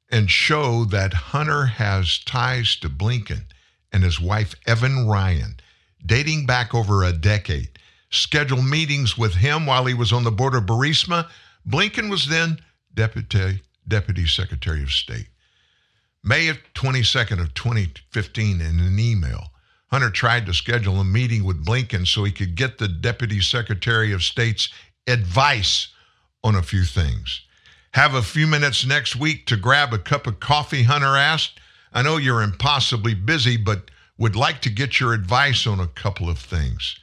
and 0.09 0.31
show 0.31 0.85
that 0.85 1.13
Hunter 1.13 1.65
has 1.65 2.17
ties 2.19 2.75
to 2.77 2.89
Blinken 2.89 3.45
and 3.91 4.03
his 4.03 4.19
wife, 4.19 4.55
Evan 4.65 5.07
Ryan, 5.07 5.59
dating 6.03 6.45
back 6.45 6.73
over 6.73 7.03
a 7.03 7.13
decade. 7.13 7.76
Scheduled 8.09 8.65
meetings 8.65 9.17
with 9.17 9.35
him 9.35 9.65
while 9.65 9.85
he 9.85 9.93
was 9.93 10.13
on 10.13 10.23
the 10.23 10.31
board 10.31 10.55
of 10.55 10.63
Burisma. 10.63 11.29
Blinken 11.67 12.09
was 12.09 12.27
then 12.27 12.59
Deputy, 12.93 13.61
Deputy 13.87 14.25
Secretary 14.25 14.81
of 14.81 14.91
State. 14.91 15.27
May 16.23 16.47
of 16.47 16.57
22nd 16.73 17.39
of 17.39 17.53
2015, 17.53 18.61
in 18.61 18.79
an 18.79 18.99
email, 18.99 19.51
Hunter 19.87 20.09
tried 20.09 20.45
to 20.45 20.53
schedule 20.53 20.99
a 20.99 21.05
meeting 21.05 21.43
with 21.43 21.65
Blinken 21.65 22.05
so 22.07 22.23
he 22.23 22.31
could 22.31 22.55
get 22.55 22.77
the 22.77 22.87
Deputy 22.87 23.39
Secretary 23.39 24.11
of 24.11 24.23
State's 24.23 24.69
advice 25.05 25.89
on 26.43 26.55
a 26.55 26.63
few 26.63 26.83
things. 26.83 27.41
Have 27.91 28.13
a 28.13 28.21
few 28.21 28.47
minutes 28.47 28.85
next 28.85 29.15
week 29.15 29.45
to 29.47 29.55
grab 29.55 29.93
a 29.93 29.97
cup 29.97 30.27
of 30.27 30.39
coffee, 30.39 30.83
Hunter 30.83 31.15
asked. 31.15 31.59
I 31.93 32.01
know 32.01 32.17
you're 32.17 32.41
impossibly 32.41 33.13
busy, 33.13 33.57
but 33.57 33.89
would 34.17 34.35
like 34.35 34.61
to 34.61 34.69
get 34.69 34.99
your 34.99 35.13
advice 35.13 35.65
on 35.65 35.79
a 35.79 35.87
couple 35.87 36.29
of 36.29 36.37
things. 36.37 36.97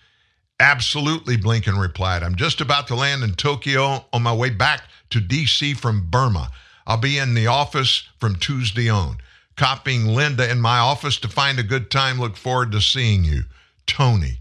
Absolutely, 0.61 1.37
Blinken 1.37 1.81
replied. 1.81 2.23
I'm 2.23 2.37
just 2.37 2.61
about 2.61 2.87
to 2.89 2.95
land 2.95 3.25
in 3.25 3.35
Tokyo 3.35 4.05
on 4.13 4.23
my 4.23 4.35
way 4.35 4.51
back 4.51 4.85
to 5.11 5.21
D.C. 5.21 5.75
from 5.75 6.09
Burma. 6.09 6.51
I'll 6.87 6.97
be 6.97 7.19
in 7.19 7.35
the 7.35 7.47
office 7.47 8.09
from 8.19 8.37
Tuesday 8.37 8.89
on. 8.89 9.19
Copying 9.57 10.07
Linda 10.07 10.51
in 10.51 10.61
my 10.61 10.79
office 10.79 11.19
to 11.19 11.29
find 11.29 11.59
a 11.59 11.65
good 11.65 11.91
time. 11.91 12.19
Look 12.19 12.37
forward 12.37 12.73
to 12.73 12.81
seeing 12.81 13.25
you. 13.25 13.45
Tony. 13.87 14.41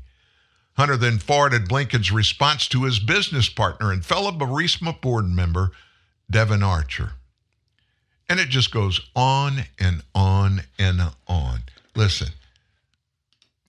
Hunter 0.75 0.97
then 0.97 1.19
forwarded 1.19 1.69
Blinken's 1.69 2.11
response 2.11 2.67
to 2.69 2.83
his 2.83 2.99
business 2.99 3.47
partner 3.47 3.91
and 3.91 4.03
fellow 4.03 4.31
Burisma 4.31 4.99
board 4.99 5.25
member, 5.27 5.71
Devon 6.29 6.63
Archer. 6.63 7.13
And 8.27 8.39
it 8.39 8.49
just 8.49 8.71
goes 8.71 8.99
on 9.15 9.65
and 9.79 10.01
on 10.15 10.63
and 10.79 10.99
on. 11.27 11.59
Listen, 11.95 12.29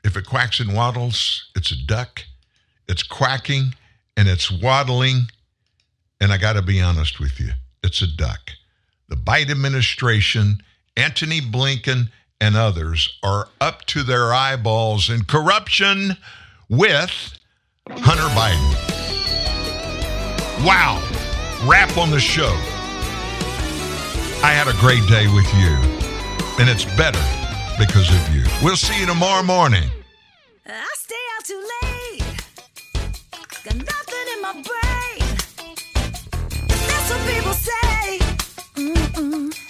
if 0.03 0.16
it 0.16 0.27
quacks 0.27 0.61
and 0.61 0.75
waddles, 0.75 1.51
it's 1.55 1.71
a 1.71 1.87
duck. 1.87 2.25
It's 2.89 3.02
quacking 3.02 3.74
and 4.16 4.28
it's 4.28 4.51
waddling. 4.51 5.23
And 6.20 6.32
I 6.32 6.39
got 6.39 6.55
to 6.55 6.62
be 6.62 6.81
honest 6.81 7.20
with 7.20 7.40
you, 7.40 7.51
it's 7.82 8.02
a 8.02 8.06
duck. 8.06 8.51
The 9.09 9.16
Biden 9.16 9.51
administration, 9.51 10.62
Antony 10.97 11.40
Blinken, 11.40 12.11
and 12.40 12.56
others 12.56 13.19
are 13.23 13.48
up 13.61 13.85
to 13.86 14.02
their 14.02 14.32
eyeballs 14.32 15.11
in 15.11 15.24
corruption 15.24 16.16
with 16.69 17.39
Hunter 17.90 18.28
Biden. 18.35 18.94
Wow. 20.65 21.02
Wrap 21.66 21.97
on 21.97 22.11
the 22.11 22.20
show. 22.20 22.52
I 24.43 24.52
had 24.52 24.69
a 24.69 24.78
great 24.78 25.06
day 25.09 25.27
with 25.27 25.47
you, 25.55 25.73
and 26.61 26.69
it's 26.69 26.85
better 26.97 27.23
because 27.78 28.09
of 28.11 28.35
you. 28.35 28.44
We'll 28.62 28.77
see 28.77 29.01
you 29.01 29.06
tomorrow 29.06 29.43
morning. 29.43 29.89
Ah. 30.69 30.94
Got 33.65 33.77
nothing 33.77 34.27
in 34.35 34.43
my 34.43 34.53
brain. 34.53 35.36
That's 36.69 37.11
what 37.11 37.20
people 37.27 37.55
say. 37.55 38.19
Mm-mm. 38.77 39.64